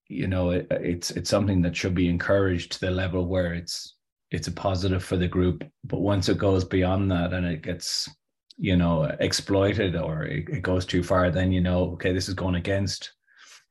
you 0.08 0.28
know 0.28 0.50
it, 0.50 0.66
it's 0.70 1.10
it's 1.10 1.30
something 1.30 1.62
that 1.62 1.74
should 1.74 1.94
be 1.94 2.08
encouraged 2.08 2.72
to 2.72 2.80
the 2.80 2.90
level 2.90 3.26
where 3.26 3.54
it's 3.54 3.96
it's 4.30 4.48
a 4.48 4.52
positive 4.52 5.04
for 5.04 5.16
the 5.16 5.28
group 5.28 5.64
but 5.84 6.00
once 6.00 6.28
it 6.28 6.38
goes 6.38 6.64
beyond 6.64 7.10
that 7.10 7.32
and 7.32 7.46
it 7.46 7.62
gets 7.62 8.08
you 8.56 8.76
know 8.76 9.04
exploited 9.20 9.96
or 9.96 10.24
it, 10.24 10.48
it 10.48 10.62
goes 10.62 10.86
too 10.86 11.02
far 11.02 11.30
then 11.30 11.52
you 11.52 11.60
know 11.60 11.90
okay 11.92 12.12
this 12.12 12.28
is 12.28 12.34
going 12.34 12.54
against 12.54 13.12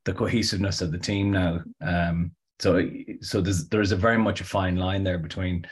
the 0.05 0.13
cohesiveness 0.13 0.81
of 0.81 0.91
the 0.91 0.97
team 0.97 1.31
now. 1.31 1.61
Um 1.81 2.31
so 2.59 2.87
so 3.21 3.41
there's 3.41 3.67
there's 3.69 3.91
a 3.91 3.97
very 3.97 4.17
much 4.17 4.41
a 4.41 4.45
fine 4.45 4.75
line 4.75 5.03
there 5.03 5.17
between 5.17 5.65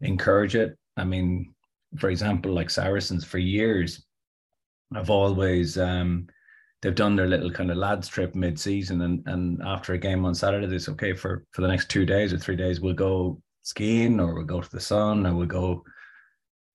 encourage 0.00 0.54
it. 0.54 0.76
I 0.96 1.04
mean 1.04 1.54
for 1.98 2.10
example 2.10 2.52
like 2.52 2.70
saracens 2.70 3.24
for 3.24 3.38
years 3.38 4.04
have 4.94 5.10
always 5.10 5.78
um 5.78 6.26
they've 6.80 6.94
done 6.94 7.16
their 7.16 7.26
little 7.26 7.50
kind 7.50 7.70
of 7.70 7.76
lads 7.76 8.08
trip 8.08 8.34
mid-season 8.34 9.00
and 9.02 9.22
and 9.26 9.60
after 9.64 9.94
a 9.94 9.98
game 9.98 10.24
on 10.26 10.34
saturday 10.34 10.66
they 10.66 10.78
say 10.78 10.92
okay 10.92 11.14
for 11.14 11.44
for 11.52 11.62
the 11.62 11.68
next 11.68 11.88
two 11.88 12.04
days 12.04 12.30
or 12.32 12.38
three 12.38 12.56
days 12.56 12.80
we'll 12.80 12.92
go 12.92 13.40
skiing 13.68 14.18
or 14.18 14.34
we'll 14.34 14.44
go 14.44 14.60
to 14.60 14.70
the 14.70 14.80
sun 14.80 15.26
or 15.26 15.34
we'll 15.34 15.46
go 15.46 15.84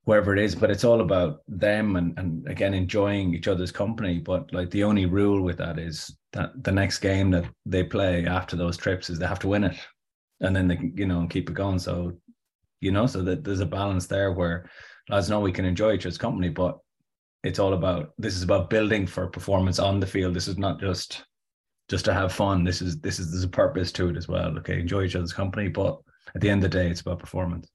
wherever 0.06 0.36
it 0.36 0.40
is 0.40 0.54
but 0.54 0.70
it's 0.70 0.84
all 0.84 1.02
about 1.02 1.40
them 1.48 1.96
and 1.96 2.18
and 2.20 2.48
again 2.48 2.74
enjoying 2.74 3.34
each 3.34 3.48
other's 3.48 3.72
company. 3.72 4.20
But 4.20 4.54
like 4.54 4.70
the 4.70 4.84
only 4.84 5.06
rule 5.06 5.42
with 5.42 5.58
that 5.58 5.80
is 5.80 6.16
that 6.34 6.52
the 6.64 6.72
next 6.72 7.00
game 7.00 7.32
that 7.32 7.46
they 7.66 7.84
play 7.84 8.26
after 8.26 8.56
those 8.56 8.78
trips 8.78 9.10
is 9.10 9.18
they 9.18 9.28
have 9.28 9.40
to 9.40 9.48
win 9.48 9.64
it 9.64 9.78
and 10.42 10.56
then 10.56 10.68
they 10.68 10.76
can 10.76 10.94
you 10.96 11.08
know 11.08 11.28
keep 11.30 11.50
it 11.50 11.56
going. 11.56 11.80
So 11.80 12.14
you 12.82 12.92
know 12.92 13.08
so 13.08 13.22
that 13.24 13.44
there's 13.44 13.62
a 13.62 13.66
balance 13.66 14.08
there 14.08 14.32
where 14.34 14.70
lads 15.10 15.30
know 15.30 15.40
we 15.40 15.52
can 15.52 15.66
enjoy 15.66 15.94
each 15.94 16.06
other's 16.06 16.18
company 16.18 16.50
but 16.50 16.78
it's 17.44 17.60
all 17.60 17.74
about 17.74 18.12
this 18.18 18.36
is 18.36 18.44
about 18.44 18.70
building 18.70 19.06
for 19.08 19.28
performance 19.28 19.80
on 19.80 20.00
the 20.00 20.08
field. 20.08 20.34
This 20.34 20.48
is 20.48 20.58
not 20.58 20.80
just 20.80 21.24
just 21.90 22.06
to 22.06 22.14
have 22.14 22.32
fun. 22.32 22.64
This 22.64 22.82
is 22.82 23.00
this 23.00 23.20
is 23.20 23.32
there's 23.32 23.44
a 23.44 23.50
purpose 23.64 23.92
to 23.94 24.10
it 24.10 24.18
as 24.18 24.28
well. 24.28 24.58
Okay 24.60 24.80
enjoy 24.80 25.04
each 25.04 25.16
other's 25.16 25.34
company 25.34 25.70
but 25.70 25.98
at 26.36 26.42
the 26.42 26.50
end 26.50 26.64
of 26.64 26.72
the 26.72 26.78
day 26.78 26.90
it's 26.90 27.02
about 27.02 27.20
performance 27.20 27.70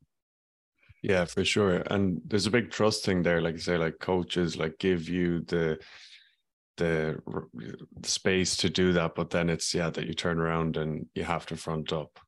yeah, 1.02 1.24
for 1.24 1.44
sure. 1.44 1.82
And 1.90 2.20
there's 2.26 2.46
a 2.46 2.50
big 2.50 2.70
trust 2.70 3.04
thing 3.04 3.22
there, 3.22 3.40
like 3.40 3.54
you 3.54 3.60
say, 3.60 3.76
like 3.76 3.98
coaches 4.00 4.56
like 4.56 4.78
give 4.78 5.08
you 5.08 5.40
the 5.42 5.78
the, 6.76 7.18
the 8.00 8.08
space 8.08 8.56
to 8.58 8.70
do 8.70 8.92
that, 8.92 9.16
but 9.16 9.30
then 9.30 9.50
it's 9.50 9.74
yeah 9.74 9.90
that 9.90 10.06
you 10.06 10.14
turn 10.14 10.38
around 10.38 10.76
and 10.76 11.06
you 11.14 11.24
have 11.24 11.46
to 11.46 11.56
front 11.56 11.92
up. 11.92 12.18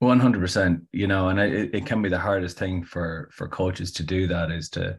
One 0.00 0.20
hundred 0.20 0.40
percent, 0.40 0.82
you 0.92 1.06
know, 1.06 1.28
and 1.28 1.40
it, 1.40 1.74
it 1.74 1.86
can 1.86 2.02
be 2.02 2.08
the 2.08 2.18
hardest 2.18 2.56
thing 2.56 2.84
for 2.84 3.28
for 3.32 3.48
coaches 3.48 3.92
to 3.92 4.02
do 4.04 4.26
that 4.28 4.50
is 4.50 4.68
to, 4.70 4.96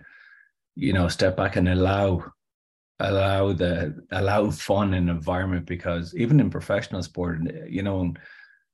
you 0.75 0.93
know, 0.93 1.07
step 1.07 1.37
back 1.37 1.55
and 1.55 1.69
allow 1.69 2.23
allow 2.99 3.53
the 3.53 3.95
allow 4.11 4.49
fun 4.49 4.93
in 4.93 5.07
environment 5.07 5.65
because 5.65 6.13
even 6.15 6.41
in 6.41 6.49
professional 6.49 7.01
sport, 7.01 7.39
you 7.67 7.81
know, 7.81 8.13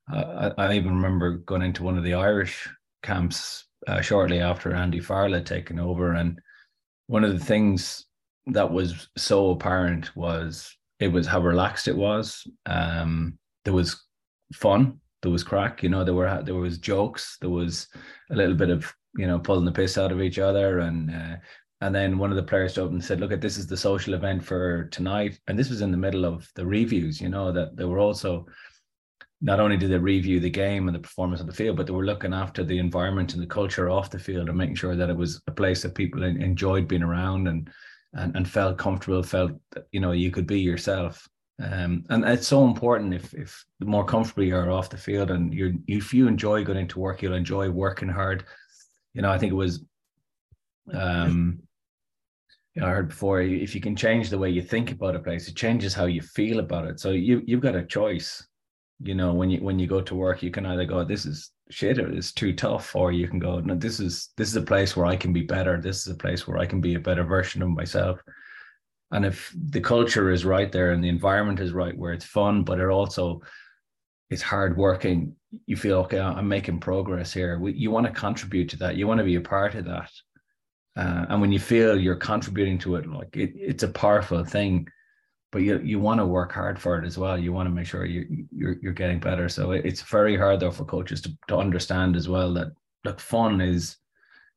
I, 0.08 0.52
I 0.58 0.74
even 0.74 0.96
remember 0.96 1.38
going 1.38 1.62
into 1.62 1.84
one 1.84 1.98
of 1.98 2.04
the 2.04 2.14
Irish 2.14 2.70
camps 3.04 3.66
uh, 3.88 4.02
shortly 4.02 4.40
after 4.40 4.74
Andy 4.74 5.00
Farrell 5.00 5.34
had 5.34 5.46
taken 5.46 5.80
over. 5.80 6.14
And 6.14 6.40
one 7.08 7.24
of 7.24 7.38
the 7.38 7.44
things 7.44 8.06
that 8.48 8.72
was 8.72 9.10
so 9.18 9.52
apparent 9.52 10.16
was 10.16 10.76
it 11.00 11.08
was 11.08 11.28
how 11.28 11.42
relaxed 11.42 11.88
it 11.88 11.96
was. 11.96 12.46
Um, 12.66 13.38
there 13.64 13.74
was 13.74 14.04
fun, 14.54 15.00
there 15.22 15.32
was 15.32 15.44
crack. 15.44 15.84
You 15.84 15.90
know, 15.90 16.04
there 16.04 16.14
were 16.14 16.42
there 16.44 16.56
was 16.56 16.78
jokes, 16.78 17.38
there 17.42 17.50
was 17.50 17.88
a 18.32 18.36
little 18.36 18.56
bit 18.56 18.70
of 18.70 18.94
you 19.18 19.28
know 19.28 19.40
pulling 19.40 19.66
the 19.66 19.72
piss 19.72 19.98
out 19.98 20.12
of 20.12 20.22
each 20.22 20.40
other, 20.40 20.80
and 20.80 21.10
uh, 21.10 21.36
and 21.82 21.94
then 21.94 22.18
one 22.18 22.30
of 22.30 22.36
the 22.36 22.44
players 22.44 22.78
up 22.78 22.92
and 22.92 23.04
said, 23.04 23.20
"Look, 23.20 23.32
at 23.32 23.42
this 23.42 23.58
is 23.58 23.68
the 23.68 23.78
social 23.78 24.14
event 24.14 24.44
for 24.44 24.86
tonight." 24.86 25.40
And 25.48 25.58
this 25.58 25.70
was 25.70 25.82
in 25.82 25.92
the 25.92 25.98
middle 25.98 26.26
of 26.26 26.50
the 26.56 26.66
reviews. 26.66 27.20
You 27.20 27.30
know 27.30 27.52
that 27.52 27.76
they 27.76 27.86
were 27.86 28.00
also 28.00 28.46
not 29.42 29.60
only 29.60 29.78
did 29.78 29.92
they 29.92 29.98
review 29.98 30.40
the 30.40 30.50
game 30.50 30.88
and 30.88 30.96
the 30.96 31.02
performance 31.02 31.42
on 31.42 31.48
the 31.48 31.54
field, 31.54 31.78
but 31.78 31.86
they 31.86 31.94
were 31.94 32.06
looking 32.06 32.34
after 32.34 32.64
the 32.64 32.80
environment 32.80 33.34
and 33.34 33.44
the 33.44 33.48
culture 33.48 33.90
off 33.90 34.10
the 34.10 34.20
field 34.20 34.48
and 34.50 34.58
making 34.58 34.76
sure 34.76 34.96
that 34.96 35.10
it 35.10 35.18
was 35.18 35.42
a 35.48 35.52
place 35.52 35.82
that 35.82 35.96
people 35.96 36.24
enjoyed 36.24 36.88
being 36.88 37.04
around 37.04 37.48
and 37.48 37.70
and, 38.16 38.36
and 38.36 38.50
felt 38.50 38.78
comfortable, 38.78 39.22
felt 39.22 39.52
you 39.92 40.00
know 40.00 40.14
you 40.14 40.32
could 40.32 40.48
be 40.48 40.60
yourself. 40.60 41.28
Um, 41.62 42.04
and 42.10 42.26
it's 42.26 42.48
so 42.48 42.66
important 42.66 43.14
if 43.14 43.34
if 43.34 43.64
the 43.80 43.86
more 43.86 44.06
comfortable 44.06 44.44
you 44.44 44.56
are 44.56 44.72
off 44.72 44.90
the 44.90 44.98
field 44.98 45.32
and 45.32 45.54
you 45.54 45.80
if 45.88 46.14
you 46.14 46.28
enjoy 46.28 46.64
going 46.64 46.88
to 46.88 47.00
work, 47.00 47.22
you'll 47.22 47.34
enjoy 47.34 47.70
working 47.70 48.10
hard. 48.10 48.46
You 49.14 49.22
know, 49.22 49.32
I 49.32 49.38
think 49.38 49.52
it 49.52 49.56
was 49.56 49.84
um 50.94 51.60
you 52.74 52.82
know, 52.82 52.88
I 52.88 52.92
heard 52.92 53.08
before 53.08 53.42
if 53.42 53.74
you 53.74 53.80
can 53.80 53.96
change 53.96 54.30
the 54.30 54.38
way 54.38 54.50
you 54.50 54.62
think 54.62 54.92
about 54.92 55.16
a 55.16 55.20
place, 55.20 55.48
it 55.48 55.56
changes 55.56 55.94
how 55.94 56.06
you 56.06 56.22
feel 56.22 56.60
about 56.60 56.88
it. 56.88 57.00
So 57.00 57.12
you 57.12 57.42
you've 57.46 57.62
got 57.62 57.76
a 57.76 57.86
choice. 57.86 58.46
You 59.02 59.16
know, 59.16 59.34
when 59.34 59.50
you 59.50 59.60
when 59.60 59.78
you 59.80 59.88
go 59.88 60.02
to 60.02 60.16
work, 60.16 60.42
you 60.42 60.52
can 60.52 60.66
either 60.66 60.86
go, 60.86 61.04
This 61.04 61.26
is 61.26 61.52
shit 61.70 62.00
or 62.00 62.10
it's 62.10 62.32
too 62.32 62.54
tough, 62.54 62.96
or 62.96 63.12
you 63.12 63.28
can 63.28 63.40
go, 63.40 63.60
No, 63.60 63.76
this 63.76 64.00
is 64.00 64.30
this 64.38 64.48
is 64.48 64.56
a 64.56 64.62
place 64.62 64.96
where 64.96 65.06
I 65.06 65.16
can 65.16 65.34
be 65.34 65.42
better. 65.42 65.80
This 65.82 66.08
is 66.08 66.14
a 66.14 66.18
place 66.18 66.48
where 66.48 66.58
I 66.58 66.66
can 66.66 66.82
be 66.82 66.96
a 66.96 67.00
better 67.00 67.24
version 67.24 67.62
of 67.62 67.70
myself. 67.70 68.20
And 69.12 69.26
if 69.26 69.54
the 69.56 69.82
culture 69.82 70.32
is 70.32 70.46
right 70.46 70.72
there 70.72 70.92
and 70.92 71.04
the 71.04 71.10
environment 71.10 71.60
is 71.60 71.74
right 71.74 71.98
where 71.98 72.14
it's 72.14 72.26
fun, 72.26 72.64
but 72.64 72.80
it 72.80 72.90
also 72.90 73.42
it's 74.30 74.42
hard 74.42 74.76
working, 74.78 75.36
you 75.68 75.76
feel 75.76 76.00
okay, 76.00 76.20
I'm 76.20 76.48
making 76.48 76.80
progress 76.80 77.32
here. 77.32 77.62
You 77.68 77.92
want 77.92 78.08
to 78.08 78.12
contribute 78.12 78.70
to 78.70 78.78
that. 78.78 78.96
You 78.96 79.08
want 79.08 79.20
to 79.20 79.24
be 79.24 79.36
a 79.36 79.42
part 79.42 79.76
of 79.76 79.86
that. 79.86 80.12
Uh, 80.98 81.26
and 81.30 81.42
when 81.42 81.52
you 81.52 81.60
feel 81.60 82.00
you're 82.00 82.16
contributing 82.16 82.78
to 82.80 82.96
it, 82.96 83.08
like 83.08 83.36
it, 83.36 83.52
it's 83.56 83.84
a 83.84 83.88
powerful 83.88 84.44
thing, 84.44 84.88
but 85.56 85.64
you 85.64 85.80
you 85.86 86.02
want 86.02 86.20
to 86.20 86.26
work 86.26 86.52
hard 86.52 86.78
for 86.78 87.00
it 87.00 87.06
as 87.06 87.18
well. 87.18 87.38
You 87.38 87.54
want 87.54 87.68
to 87.68 87.74
make 87.74 87.88
sure 87.88 88.04
you 88.04 88.46
you're 88.52 88.76
you're 88.82 88.92
getting 88.92 89.22
better. 89.22 89.48
So 89.48 89.72
it, 89.72 89.86
it's 89.86 90.02
very 90.02 90.36
hard 90.36 90.60
though 90.60 90.70
for 90.70 90.84
coaches 90.84 91.22
to 91.22 91.32
to 91.48 91.56
understand 91.56 92.18
as 92.18 92.28
well 92.28 92.54
that 92.56 92.74
look 93.06 93.22
fun 93.22 93.62
is 93.62 93.96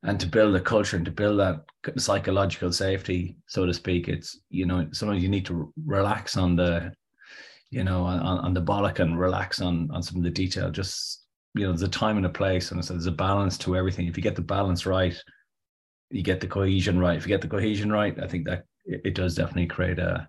and 0.03 0.19
to 0.19 0.27
build 0.27 0.57
a 0.57 0.61
culture 0.61 0.97
and 0.97 1.05
to 1.05 1.13
build 1.13 1.39
that 1.39 1.61
psychological 2.01 2.73
safety, 2.73 3.37
so 3.47 3.65
to 3.65 3.73
speak, 3.73 4.09
it's 4.09 4.41
you 4.51 4.67
know 4.67 4.89
sometimes 4.91 5.23
you 5.23 5.29
need 5.29 5.47
to 5.47 5.73
relax 5.87 6.37
on 6.37 6.57
the, 6.57 6.93
you 7.71 7.85
know, 7.85 8.03
on, 8.03 8.19
on 8.19 8.53
the 8.53 8.61
bollock 8.61 8.99
and 8.99 9.21
relax 9.21 9.61
on 9.61 9.89
on 9.93 10.03
some 10.03 10.17
of 10.17 10.25
the 10.25 10.31
detail. 10.31 10.69
Just 10.69 11.27
you 11.55 11.63
know, 11.63 11.71
there's 11.71 11.83
a 11.83 11.89
time 11.89 12.17
and 12.17 12.27
a 12.27 12.41
place, 12.41 12.73
and 12.73 12.85
so 12.85 12.95
there's 12.95 13.07
a 13.07 13.13
balance 13.13 13.57
to 13.59 13.77
everything. 13.77 14.09
If 14.09 14.17
you 14.17 14.23
get 14.25 14.35
the 14.35 14.43
balance 14.43 14.85
right, 14.85 15.17
you 16.11 16.25
get 16.25 16.41
the 16.41 16.49
cohesion 16.49 16.99
right. 16.99 17.17
If 17.17 17.23
you 17.23 17.29
get 17.29 17.41
the 17.41 17.55
cohesion 17.57 17.93
right, 17.93 18.19
I 18.21 18.27
think 18.27 18.47
that 18.47 18.65
it 18.85 19.15
does 19.15 19.37
definitely 19.37 19.69
create 19.69 20.01
a 20.01 20.29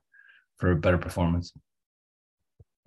for 0.59 0.71
a 0.71 0.75
better 0.75 0.97
performance. 0.97 1.53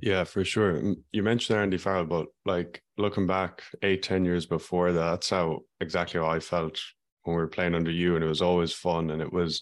Yeah, 0.00 0.24
for 0.24 0.44
sure. 0.44 0.82
You 1.12 1.22
mentioned 1.22 1.58
Andy 1.58 1.78
Farrell, 1.78 2.04
but 2.04 2.26
like 2.44 2.82
looking 2.98 3.26
back 3.26 3.62
eight, 3.82 4.02
ten 4.02 4.24
years 4.24 4.46
before 4.46 4.92
that, 4.92 5.11
that's 5.11 5.30
how 5.30 5.61
exactly 5.80 6.20
how 6.20 6.26
I 6.26 6.40
felt 6.40 6.80
when 7.22 7.37
we 7.37 7.40
were 7.40 7.48
playing 7.48 7.74
under 7.74 7.90
you, 7.90 8.16
and 8.16 8.24
it 8.24 8.28
was 8.28 8.42
always 8.42 8.72
fun, 8.72 9.11
and 9.11 9.22
it 9.22 9.32
was, 9.32 9.61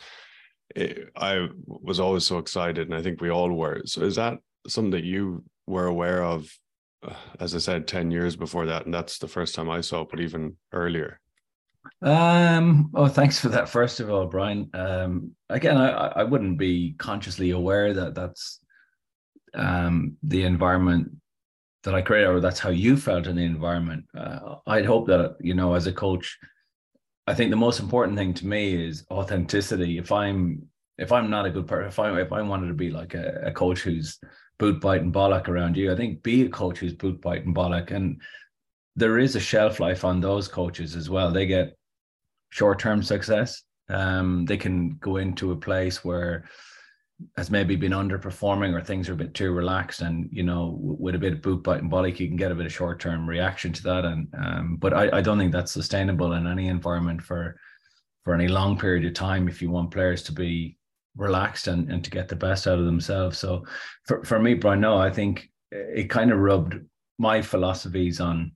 it, 0.74 1.10
I 1.14 1.48
was 1.66 2.00
always 2.00 2.24
so 2.24 2.38
excited, 2.38 2.88
and 2.88 2.96
I 2.96 3.02
think 3.02 3.20
we 3.20 3.30
all 3.30 3.52
were. 3.52 3.82
So 3.84 4.00
is 4.00 4.16
that 4.16 4.38
something 4.66 4.92
that 4.92 5.04
you 5.04 5.44
were 5.66 5.86
aware 5.86 6.24
of, 6.24 6.50
uh, 7.06 7.14
as 7.38 7.54
I 7.54 7.58
said, 7.58 7.86
ten 7.86 8.10
years 8.10 8.34
before 8.34 8.64
that, 8.66 8.86
and 8.86 8.94
that's 8.94 9.18
the 9.18 9.28
first 9.28 9.54
time 9.54 9.68
I 9.68 9.82
saw 9.82 10.02
it, 10.02 10.08
but 10.10 10.20
even 10.20 10.56
earlier. 10.72 11.20
Um. 12.02 12.90
Oh, 12.94 13.08
thanks 13.08 13.38
for 13.38 13.48
that. 13.50 13.68
First 13.68 14.00
of 14.00 14.10
all, 14.10 14.26
Brian. 14.26 14.70
Um. 14.74 15.32
Again, 15.48 15.76
I 15.76 15.88
I 15.88 16.24
wouldn't 16.24 16.58
be 16.58 16.94
consciously 16.98 17.50
aware 17.50 17.92
that 17.94 18.14
that's 18.14 18.60
um, 19.54 20.16
the 20.22 20.44
environment 20.44 21.10
that 21.84 21.94
I 21.94 22.02
created, 22.02 22.28
or 22.28 22.40
that's 22.40 22.60
how 22.60 22.70
you 22.70 22.96
felt 22.96 23.26
in 23.26 23.36
the 23.36 23.44
environment. 23.44 24.04
Uh, 24.16 24.56
I'd 24.66 24.86
hope 24.86 25.06
that 25.08 25.36
you 25.40 25.54
know, 25.54 25.74
as 25.74 25.86
a 25.86 25.92
coach, 25.92 26.38
I 27.26 27.34
think 27.34 27.50
the 27.50 27.56
most 27.56 27.80
important 27.80 28.16
thing 28.18 28.34
to 28.34 28.46
me 28.46 28.74
is 28.86 29.04
authenticity. 29.10 29.98
If 29.98 30.12
I'm 30.12 30.62
if 30.98 31.12
I'm 31.12 31.30
not 31.30 31.46
a 31.46 31.50
good 31.50 31.66
person, 31.66 31.88
if 31.88 31.98
I 31.98 32.20
if 32.20 32.32
I 32.32 32.42
wanted 32.42 32.68
to 32.68 32.74
be 32.74 32.90
like 32.90 33.14
a, 33.14 33.42
a 33.46 33.52
coach 33.52 33.80
who's 33.80 34.18
boot 34.58 34.80
biting 34.80 35.12
bollock 35.12 35.48
around 35.48 35.76
you, 35.76 35.92
I 35.92 35.96
think 35.96 36.22
be 36.22 36.42
a 36.42 36.48
coach 36.48 36.78
who's 36.78 36.94
boot 36.94 37.20
biting 37.20 37.54
bollock, 37.54 37.90
and 37.90 38.20
there 38.96 39.18
is 39.18 39.36
a 39.36 39.40
shelf 39.40 39.80
life 39.80 40.04
on 40.04 40.20
those 40.20 40.48
coaches 40.48 40.96
as 40.96 41.08
well. 41.08 41.30
They 41.30 41.46
get 41.46 41.76
short 42.50 42.78
term 42.78 43.02
success. 43.02 43.62
Um, 43.88 44.44
they 44.44 44.56
can 44.56 44.96
go 45.00 45.16
into 45.16 45.52
a 45.52 45.56
place 45.56 46.04
where 46.04 46.44
has 47.36 47.50
maybe 47.50 47.76
been 47.76 47.92
underperforming 47.92 48.74
or 48.74 48.80
things 48.80 49.08
are 49.08 49.12
a 49.12 49.16
bit 49.16 49.34
too 49.34 49.52
relaxed 49.52 50.00
and 50.00 50.28
you 50.32 50.42
know 50.42 50.76
with 50.80 51.14
a 51.14 51.18
bit 51.18 51.32
of 51.32 51.42
boot 51.42 51.62
bite 51.62 51.82
and 51.82 51.90
bollock 51.90 52.18
you 52.18 52.26
can 52.26 52.36
get 52.36 52.52
a 52.52 52.54
bit 52.54 52.66
of 52.66 52.72
short-term 52.72 53.28
reaction 53.28 53.72
to 53.72 53.82
that 53.82 54.04
and 54.04 54.28
um, 54.38 54.76
but 54.76 54.94
I, 54.94 55.18
I 55.18 55.20
don't 55.20 55.38
think 55.38 55.52
that's 55.52 55.72
sustainable 55.72 56.32
in 56.32 56.46
any 56.46 56.68
environment 56.68 57.22
for 57.22 57.56
for 58.24 58.34
any 58.34 58.48
long 58.48 58.78
period 58.78 59.04
of 59.04 59.14
time 59.14 59.48
if 59.48 59.60
you 59.60 59.70
want 59.70 59.90
players 59.90 60.22
to 60.24 60.32
be 60.32 60.76
relaxed 61.16 61.66
and, 61.66 61.90
and 61.90 62.02
to 62.04 62.10
get 62.10 62.28
the 62.28 62.36
best 62.36 62.66
out 62.66 62.78
of 62.78 62.86
themselves 62.86 63.38
so 63.38 63.64
for, 64.06 64.24
for 64.24 64.38
me 64.38 64.54
Brian 64.54 64.80
no 64.80 64.96
I 64.96 65.10
think 65.10 65.48
it 65.70 66.08
kind 66.08 66.32
of 66.32 66.38
rubbed 66.38 66.76
my 67.18 67.42
philosophies 67.42 68.20
on 68.20 68.52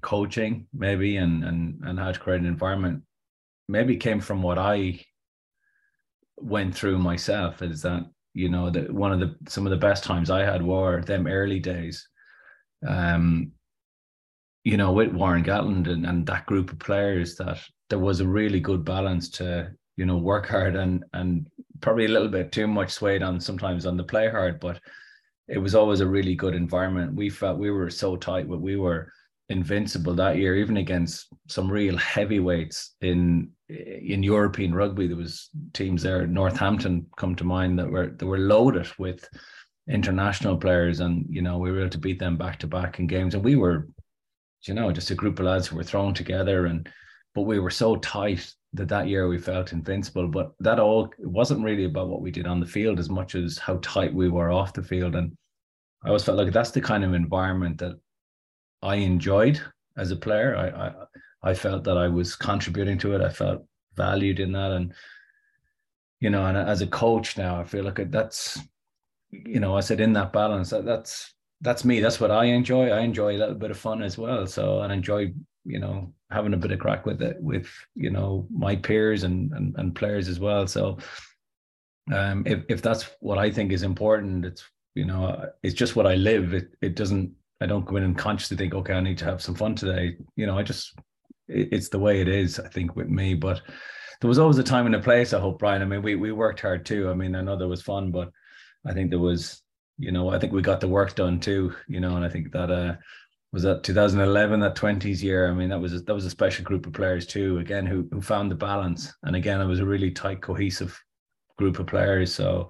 coaching 0.00 0.66
maybe 0.72 1.16
and 1.16 1.44
and 1.44 1.80
and 1.84 1.98
how 1.98 2.12
to 2.12 2.18
create 2.18 2.40
an 2.40 2.46
environment 2.46 3.02
maybe 3.68 3.96
came 3.96 4.20
from 4.20 4.42
what 4.42 4.58
I 4.58 5.00
went 6.36 6.74
through 6.74 6.98
myself 6.98 7.62
is 7.62 7.82
that 7.82 8.04
you 8.34 8.48
know 8.48 8.70
that 8.70 8.92
one 8.92 9.12
of 9.12 9.20
the 9.20 9.34
some 9.48 9.66
of 9.66 9.70
the 9.70 9.76
best 9.76 10.04
times 10.04 10.30
I 10.30 10.44
had 10.44 10.62
were 10.62 11.02
them 11.02 11.26
early 11.26 11.60
days. 11.60 12.08
Um, 12.86 13.52
you 14.64 14.76
know, 14.76 14.92
with 14.92 15.12
Warren 15.12 15.44
Gatland 15.44 15.88
and, 15.90 16.06
and 16.06 16.26
that 16.26 16.46
group 16.46 16.70
of 16.70 16.78
players, 16.78 17.36
that 17.36 17.58
there 17.90 17.98
was 17.98 18.20
a 18.20 18.28
really 18.28 18.60
good 18.60 18.84
balance 18.84 19.28
to 19.30 19.72
you 19.96 20.06
know 20.06 20.16
work 20.16 20.48
hard 20.48 20.76
and 20.76 21.04
and 21.12 21.46
probably 21.80 22.06
a 22.06 22.08
little 22.08 22.28
bit 22.28 22.52
too 22.52 22.66
much 22.66 22.90
swayed 22.90 23.22
on 23.22 23.40
sometimes 23.40 23.86
on 23.86 23.96
the 23.96 24.04
play 24.04 24.28
hard, 24.28 24.60
but 24.60 24.80
it 25.48 25.58
was 25.58 25.74
always 25.74 26.00
a 26.00 26.06
really 26.06 26.34
good 26.34 26.54
environment. 26.54 27.14
We 27.14 27.30
felt 27.30 27.58
we 27.58 27.70
were 27.70 27.90
so 27.90 28.16
tight, 28.16 28.48
but 28.48 28.60
we 28.60 28.76
were 28.76 29.12
invincible 29.48 30.14
that 30.14 30.36
year, 30.36 30.56
even 30.56 30.76
against 30.76 31.28
some 31.48 31.70
real 31.70 31.96
heavyweights 31.96 32.94
in 33.00 33.50
in 33.68 34.22
European 34.22 34.74
rugby. 34.74 35.06
There 35.06 35.16
was 35.16 35.50
teams 35.72 36.02
there, 36.02 36.26
Northampton 36.26 37.06
come 37.16 37.34
to 37.36 37.44
mind 37.44 37.78
that 37.78 37.90
were 37.90 38.08
that 38.08 38.26
were 38.26 38.38
loaded 38.38 38.88
with 38.98 39.28
international 39.88 40.56
players, 40.56 41.00
and 41.00 41.26
you 41.28 41.42
know 41.42 41.58
we 41.58 41.70
were 41.70 41.80
able 41.80 41.90
to 41.90 41.98
beat 41.98 42.18
them 42.18 42.36
back 42.36 42.58
to 42.60 42.66
back 42.66 42.98
in 42.98 43.06
games, 43.06 43.34
and 43.34 43.44
we 43.44 43.56
were, 43.56 43.88
you 44.62 44.74
know, 44.74 44.92
just 44.92 45.10
a 45.10 45.14
group 45.14 45.38
of 45.38 45.46
lads 45.46 45.66
who 45.66 45.76
were 45.76 45.84
thrown 45.84 46.14
together, 46.14 46.66
and 46.66 46.88
but 47.34 47.42
we 47.42 47.58
were 47.58 47.70
so 47.70 47.96
tight 47.96 48.52
that 48.74 48.88
that 48.88 49.08
year 49.08 49.28
we 49.28 49.38
felt 49.38 49.72
invincible. 49.72 50.28
But 50.28 50.52
that 50.60 50.78
all 50.78 51.10
wasn't 51.18 51.64
really 51.64 51.84
about 51.84 52.08
what 52.08 52.20
we 52.20 52.30
did 52.30 52.46
on 52.46 52.60
the 52.60 52.66
field 52.66 52.98
as 52.98 53.08
much 53.08 53.34
as 53.34 53.56
how 53.56 53.78
tight 53.82 54.12
we 54.12 54.28
were 54.28 54.50
off 54.50 54.74
the 54.74 54.82
field, 54.82 55.14
and 55.14 55.36
I 56.04 56.08
always 56.08 56.24
felt 56.24 56.38
like 56.38 56.52
that's 56.52 56.70
the 56.70 56.80
kind 56.80 57.04
of 57.04 57.14
environment 57.14 57.78
that 57.78 57.98
I 58.82 58.96
enjoyed 58.96 59.60
as 59.96 60.10
a 60.10 60.16
player. 60.16 60.56
I, 60.56 60.86
I 60.86 61.50
I 61.50 61.54
felt 61.54 61.84
that 61.84 61.96
I 61.96 62.08
was 62.08 62.34
contributing 62.36 62.98
to 62.98 63.14
it. 63.14 63.20
I 63.20 63.28
felt 63.28 63.64
valued 63.94 64.40
in 64.40 64.52
that, 64.52 64.72
and 64.72 64.92
you 66.20 66.30
know, 66.30 66.46
and 66.46 66.56
as 66.56 66.80
a 66.82 66.86
coach 66.86 67.38
now, 67.38 67.60
I 67.60 67.64
feel 67.64 67.84
like 67.84 68.10
that's 68.10 68.58
you 69.30 69.60
know, 69.60 69.76
I 69.76 69.80
said 69.80 70.00
in 70.00 70.12
that 70.14 70.32
balance 70.32 70.70
that 70.70 70.84
that's 70.84 71.34
that's 71.60 71.84
me. 71.84 72.00
That's 72.00 72.20
what 72.20 72.30
I 72.30 72.44
enjoy. 72.44 72.90
I 72.90 73.00
enjoy 73.00 73.36
a 73.36 73.38
little 73.38 73.54
bit 73.54 73.70
of 73.70 73.78
fun 73.78 74.02
as 74.02 74.16
well. 74.16 74.46
So 74.46 74.80
and 74.80 74.92
enjoy 74.92 75.32
you 75.64 75.78
know 75.78 76.12
having 76.30 76.54
a 76.54 76.58
bit 76.58 76.72
of 76.72 76.78
crack 76.78 77.04
with 77.06 77.22
it 77.22 77.36
with 77.40 77.68
you 77.94 78.10
know 78.10 78.46
my 78.50 78.76
peers 78.76 79.24
and 79.24 79.52
and, 79.52 79.74
and 79.76 79.94
players 79.94 80.28
as 80.28 80.40
well. 80.40 80.66
So 80.66 80.98
um, 82.12 82.44
if 82.46 82.64
if 82.68 82.82
that's 82.82 83.10
what 83.20 83.38
I 83.38 83.50
think 83.50 83.72
is 83.72 83.82
important, 83.82 84.44
it's 84.44 84.64
you 84.94 85.04
know 85.04 85.50
it's 85.62 85.74
just 85.74 85.96
what 85.96 86.06
I 86.06 86.14
live. 86.14 86.54
It 86.54 86.70
it 86.80 86.94
doesn't 86.94 87.32
I 87.60 87.66
don't 87.66 87.86
go 87.86 87.96
in 87.96 88.04
and 88.04 88.16
consciously 88.16 88.56
think, 88.56 88.74
okay, 88.74 88.94
I 88.94 89.00
need 89.00 89.18
to 89.18 89.24
have 89.24 89.42
some 89.42 89.54
fun 89.54 89.74
today. 89.74 90.16
You 90.36 90.46
know, 90.46 90.58
I 90.58 90.62
just 90.62 90.94
it, 91.48 91.68
it's 91.72 91.88
the 91.88 91.98
way 91.98 92.20
it 92.20 92.28
is. 92.28 92.60
I 92.60 92.68
think 92.68 92.96
with 92.96 93.08
me, 93.08 93.34
but 93.34 93.60
there 94.20 94.28
was 94.28 94.38
always 94.38 94.58
a 94.58 94.64
time 94.64 94.86
and 94.86 94.94
a 94.94 95.00
place. 95.00 95.32
I 95.32 95.40
hope, 95.40 95.58
Brian. 95.58 95.82
I 95.82 95.84
mean, 95.84 96.02
we 96.02 96.14
we 96.14 96.32
worked 96.32 96.60
hard 96.60 96.86
too. 96.86 97.10
I 97.10 97.14
mean, 97.14 97.34
I 97.34 97.42
know 97.42 97.56
there 97.56 97.68
was 97.68 97.82
fun, 97.82 98.10
but 98.10 98.30
I 98.86 98.92
think 98.92 99.10
there 99.10 99.18
was, 99.18 99.62
you 99.98 100.12
know, 100.12 100.30
I 100.30 100.38
think 100.38 100.52
we 100.52 100.62
got 100.62 100.80
the 100.80 100.88
work 100.88 101.14
done 101.14 101.40
too. 101.40 101.74
You 101.88 102.00
know, 102.00 102.16
and 102.16 102.24
I 102.24 102.28
think 102.28 102.52
that 102.52 102.70
uh 102.70 102.94
was 103.52 103.62
that 103.62 103.82
2011 103.82 104.60
that 104.60 104.76
20s 104.76 105.22
year 105.22 105.50
i 105.50 105.54
mean 105.54 105.68
that 105.68 105.80
was 105.80 105.94
a, 105.94 106.00
that 106.00 106.14
was 106.14 106.24
a 106.24 106.30
special 106.30 106.64
group 106.64 106.86
of 106.86 106.92
players 106.92 107.26
too 107.26 107.58
again 107.58 107.86
who 107.86 108.06
who 108.12 108.20
found 108.20 108.50
the 108.50 108.54
balance 108.54 109.12
and 109.24 109.34
again 109.34 109.60
it 109.60 109.66
was 109.66 109.80
a 109.80 109.86
really 109.86 110.10
tight 110.10 110.42
cohesive 110.42 111.02
group 111.56 111.78
of 111.78 111.86
players 111.86 112.32
so 112.34 112.68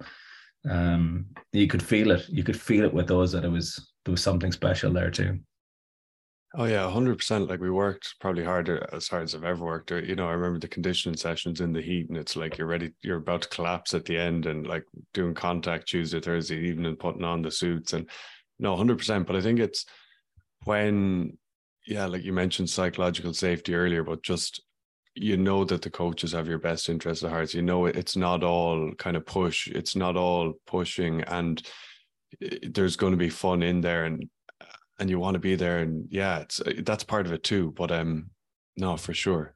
um 0.69 1.25
you 1.51 1.67
could 1.67 1.83
feel 1.83 2.11
it 2.11 2.27
you 2.29 2.43
could 2.43 2.59
feel 2.59 2.85
it 2.85 2.93
with 2.93 3.07
those 3.07 3.31
that 3.31 3.45
it 3.45 3.51
was 3.51 3.88
there 4.05 4.11
was 4.11 4.23
something 4.23 4.51
special 4.51 4.91
there 4.93 5.11
too. 5.11 5.39
Oh 6.55 6.65
yeah, 6.65 6.89
hundred 6.89 7.19
percent. 7.19 7.47
Like 7.47 7.59
we 7.59 7.69
worked 7.69 8.15
probably 8.19 8.43
harder 8.43 8.83
uh, 8.83 8.95
as 8.95 9.07
hard 9.07 9.23
as 9.23 9.35
I've 9.35 9.43
ever 9.43 9.63
worked. 9.63 9.91
Uh, 9.91 9.97
you 9.97 10.15
know, 10.15 10.27
I 10.27 10.31
remember 10.31 10.57
the 10.57 10.67
conditioning 10.67 11.15
sessions 11.15 11.61
in 11.61 11.73
the 11.73 11.81
heat, 11.81 12.09
and 12.09 12.17
it's 12.17 12.35
like 12.35 12.57
you're 12.57 12.67
ready, 12.67 12.91
you're 13.03 13.17
about 13.17 13.43
to 13.43 13.49
collapse 13.49 13.93
at 13.93 14.05
the 14.05 14.17
end, 14.17 14.47
and 14.47 14.65
like 14.65 14.83
doing 15.13 15.35
contact 15.35 15.87
Tuesday, 15.87 16.19
Thursday 16.19 16.57
evening, 16.57 16.95
putting 16.95 17.23
on 17.23 17.43
the 17.43 17.51
suits, 17.51 17.93
and 17.93 18.09
no, 18.57 18.75
hundred 18.75 18.97
percent. 18.97 19.27
But 19.27 19.35
I 19.35 19.41
think 19.41 19.59
it's 19.59 19.85
when, 20.63 21.37
yeah, 21.85 22.07
like 22.07 22.23
you 22.23 22.33
mentioned 22.33 22.69
psychological 22.71 23.35
safety 23.35 23.75
earlier, 23.75 24.03
but 24.03 24.23
just 24.23 24.63
you 25.13 25.37
know 25.37 25.63
that 25.65 25.83
the 25.83 25.89
coaches 25.91 26.31
have 26.31 26.47
your 26.47 26.57
best 26.57 26.89
interest 26.89 27.23
at 27.23 27.29
heart. 27.29 27.53
You 27.53 27.61
know 27.61 27.85
it's 27.85 28.15
not 28.15 28.43
all 28.43 28.91
kind 28.97 29.15
of 29.15 29.23
push. 29.23 29.67
It's 29.67 29.95
not 29.95 30.17
all 30.17 30.53
pushing, 30.65 31.21
and 31.25 31.61
there's 32.39 32.95
going 32.95 33.11
to 33.11 33.17
be 33.17 33.29
fun 33.29 33.63
in 33.63 33.81
there, 33.81 34.05
and 34.05 34.29
and 34.99 35.09
you 35.09 35.17
want 35.17 35.35
to 35.35 35.39
be 35.39 35.55
there 35.55 35.79
and 35.79 36.07
yeah 36.11 36.39
it's 36.39 36.61
that's 36.79 37.03
part 37.03 37.25
of 37.25 37.31
it 37.31 37.43
too 37.43 37.73
but 37.75 37.91
um 37.91 38.29
no 38.77 38.97
for 38.97 39.13
sure 39.13 39.55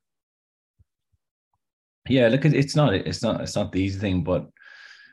yeah 2.09 2.27
look 2.27 2.45
it's 2.45 2.75
not 2.75 2.93
it's 2.93 3.21
not 3.21 3.41
it's 3.41 3.55
not 3.55 3.71
the 3.71 3.81
easy 3.81 3.99
thing 3.99 4.23
but 4.23 4.47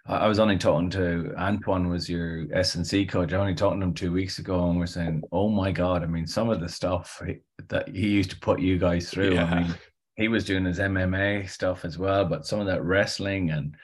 I 0.07 0.27
was 0.27 0.39
only 0.39 0.57
talking 0.57 0.91
to 0.91 1.33
Antoine 1.37 1.89
was 1.89 2.09
your 2.09 2.47
S 2.53 2.75
and 2.75 2.85
C 2.85 3.05
coach. 3.05 3.33
I 3.33 3.37
only 3.37 3.55
talking 3.55 3.79
to 3.81 3.87
him 3.87 3.95
two 3.95 4.11
weeks 4.11 4.39
ago, 4.39 4.69
and 4.69 4.79
we're 4.79 4.87
saying, 4.87 5.23
"Oh 5.31 5.51
my 5.51 5.71
god!" 5.71 6.03
I 6.03 6.07
mean, 6.07 6.27
some 6.27 6.49
of 6.49 6.59
the 6.59 6.71
stuff 6.71 7.23
that 7.69 7.89
he 7.89 8.09
used 8.09 8.31
to 8.31 8.41
put 8.41 8.61
you 8.61 8.79
guys 8.79 9.11
through. 9.11 9.35
Yeah. 9.35 9.45
I 9.45 9.63
mean, 9.63 9.75
he 10.17 10.29
was 10.29 10.47
doing 10.47 10.65
his 10.65 10.79
MMA 10.79 11.49
stuff 11.49 11.85
as 11.85 11.99
well, 11.99 12.25
but 12.25 12.47
some 12.47 12.61
of 12.61 12.67
that 12.67 12.83
wrestling 12.83 13.51
and 13.51 13.77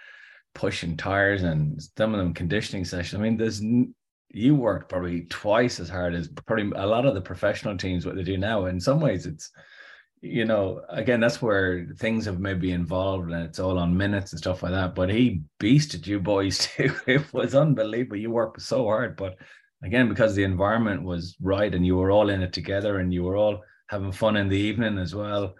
pushing 0.56 0.96
tires 0.96 1.42
and 1.42 1.80
some 1.98 2.14
of 2.14 2.18
them 2.18 2.32
conditioning 2.32 2.84
sessions. 2.84 3.20
I 3.20 3.22
mean, 3.22 3.36
there's 3.36 3.62
you 4.30 4.54
worked 4.54 4.88
probably 4.88 5.22
twice 5.22 5.78
as 5.78 5.88
hard 5.88 6.14
as 6.14 6.28
probably 6.28 6.72
a 6.76 6.86
lot 6.86 7.06
of 7.06 7.14
the 7.14 7.20
professional 7.20 7.76
teams 7.76 8.04
what 8.04 8.16
they 8.16 8.22
do 8.22 8.38
now. 8.38 8.66
In 8.66 8.80
some 8.80 9.00
ways, 9.00 9.26
it's 9.26 9.50
you 10.22 10.46
know, 10.46 10.80
again, 10.88 11.20
that's 11.20 11.42
where 11.42 11.86
things 11.98 12.24
have 12.24 12.40
maybe 12.40 12.72
involved 12.72 13.30
and 13.30 13.44
it's 13.44 13.58
all 13.58 13.78
on 13.78 13.96
minutes 13.96 14.32
and 14.32 14.38
stuff 14.38 14.62
like 14.62 14.72
that. 14.72 14.94
But 14.94 15.10
he 15.10 15.42
beasted 15.60 16.06
you 16.06 16.18
boys 16.20 16.58
too. 16.76 16.94
It 17.06 17.32
was 17.32 17.54
unbelievable. 17.54 18.16
You 18.16 18.30
worked 18.30 18.60
so 18.62 18.84
hard, 18.84 19.16
but 19.16 19.36
again, 19.84 20.08
because 20.08 20.34
the 20.34 20.44
environment 20.44 21.02
was 21.02 21.36
right 21.40 21.72
and 21.72 21.86
you 21.86 21.96
were 21.96 22.10
all 22.10 22.30
in 22.30 22.42
it 22.42 22.52
together 22.54 22.98
and 22.98 23.12
you 23.12 23.22
were 23.24 23.36
all 23.36 23.60
having 23.88 24.10
fun 24.10 24.36
in 24.36 24.48
the 24.48 24.58
evening 24.58 24.98
as 24.98 25.14
well. 25.14 25.54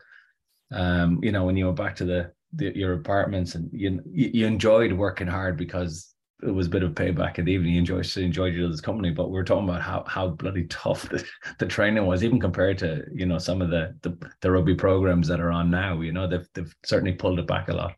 Um, 0.73 1.21
you 1.23 1.33
know, 1.33 1.45
when 1.45 1.57
you 1.57 1.67
went 1.67 1.77
back 1.77 1.97
to 1.97 2.05
the, 2.05 2.33
the 2.57 2.77
your 2.77 2.95
apartments 2.95 3.55
and 3.55 3.71
you 3.73 4.03
you 4.11 4.47
enjoyed 4.47 4.93
working 4.93 5.27
hard 5.27 5.57
because 5.57 6.15
it 6.43 6.51
was 6.51 6.67
a 6.67 6.71
bit 6.71 6.83
of 6.83 6.93
payback 6.93 7.37
the 7.37 7.51
evening. 7.51 7.73
You 7.73 7.79
enjoyed 7.79 8.17
enjoyed 8.17 8.55
each 8.55 8.63
other's 8.63 8.81
company, 8.81 9.11
but 9.11 9.31
we 9.31 9.39
are 9.39 9.45
talking 9.45 9.69
about 9.69 9.81
how 9.81 10.05
how 10.07 10.29
bloody 10.29 10.67
tough 10.67 11.09
the, 11.09 11.25
the 11.59 11.67
training 11.67 12.05
was, 12.05 12.23
even 12.23 12.41
compared 12.41 12.79
to 12.79 13.05
you 13.13 13.27
know 13.27 13.39
some 13.39 13.63
of 13.63 13.71
the, 13.71 13.95
the 14.03 14.17
the 14.43 14.51
rugby 14.51 14.75
programs 14.75 15.29
that 15.29 15.41
are 15.41 15.53
on 15.53 15.71
now. 15.71 16.01
You 16.01 16.13
know, 16.13 16.27
they've 16.27 16.47
they've 16.55 16.75
certainly 16.85 17.15
pulled 17.15 17.39
it 17.39 17.47
back 17.47 17.69
a 17.69 17.73
lot. 17.73 17.95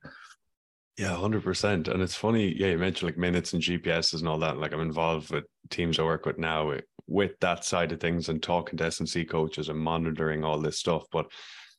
Yeah, 0.97 1.15
hundred 1.15 1.45
percent. 1.45 1.89
And 1.89 2.03
it's 2.03 2.17
funny, 2.17 2.55
yeah, 2.57 2.69
you 2.69 2.79
mentioned 2.79 3.09
like 3.09 3.19
minutes 3.19 3.53
and 3.53 3.63
GPSs 3.63 4.19
and 4.19 4.29
all 4.29 4.39
that. 4.41 4.59
Like 4.59 4.73
I'm 4.73 4.81
involved 4.81 5.31
with 5.31 5.45
teams 5.71 5.99
I 5.99 6.03
work 6.03 6.27
with 6.27 6.39
now 6.39 6.75
with, 7.07 7.39
that 7.41 7.65
side 7.65 7.93
of 7.93 8.01
things 8.01 8.29
and 8.29 8.43
talking 8.43 8.77
to 8.77 8.85
S&C 8.85 9.25
coaches 9.25 9.69
and 9.69 9.79
monitoring 9.79 10.45
all 10.45 10.59
this 10.61 10.79
stuff. 10.79 11.05
But 11.13 11.31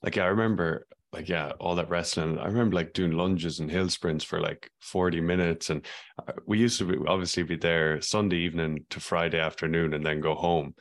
like, 0.01 0.15
yeah, 0.15 0.23
I 0.23 0.27
remember 0.27 0.87
like 1.11 1.27
yeah 1.27 1.51
all 1.59 1.75
that 1.75 1.89
wrestling 1.89 2.37
i 2.37 2.45
remember 2.45 2.75
like 2.75 2.93
doing 2.93 3.11
lunges 3.11 3.59
and 3.59 3.71
hill 3.71 3.89
sprints 3.89 4.23
for 4.23 4.39
like 4.39 4.69
40 4.79 5.21
minutes. 5.21 5.69
And 5.69 5.85
uh, 6.27 6.33
we 6.45 6.59
used 6.59 6.79
to 6.79 6.85
be, 6.85 6.97
obviously 7.07 7.43
be 7.43 7.57
there 7.57 8.01
sunday 8.01 8.37
evening 8.37 8.85
to 8.89 8.99
friday 8.99 9.39
afternoon 9.39 9.93
and 9.93 10.05
then 10.05 10.21
go 10.21 10.35
home. 10.35 10.75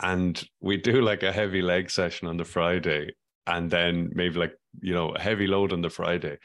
And 0.00 0.42
we 0.60 0.76
do 0.76 1.00
like 1.00 1.22
a 1.22 1.32
heavy 1.32 1.62
leg 1.62 1.90
session 1.90 2.28
on 2.28 2.36
the 2.36 2.44
friday 2.44 3.10
and 3.46 3.70
then 3.70 4.10
maybe 4.12 4.38
like 4.38 4.54
you 4.80 4.94
know 4.94 5.10
a 5.10 5.20
heavy 5.20 5.46
load 5.46 5.72
on 5.72 5.82
the 5.82 5.90
friday. 5.90 6.38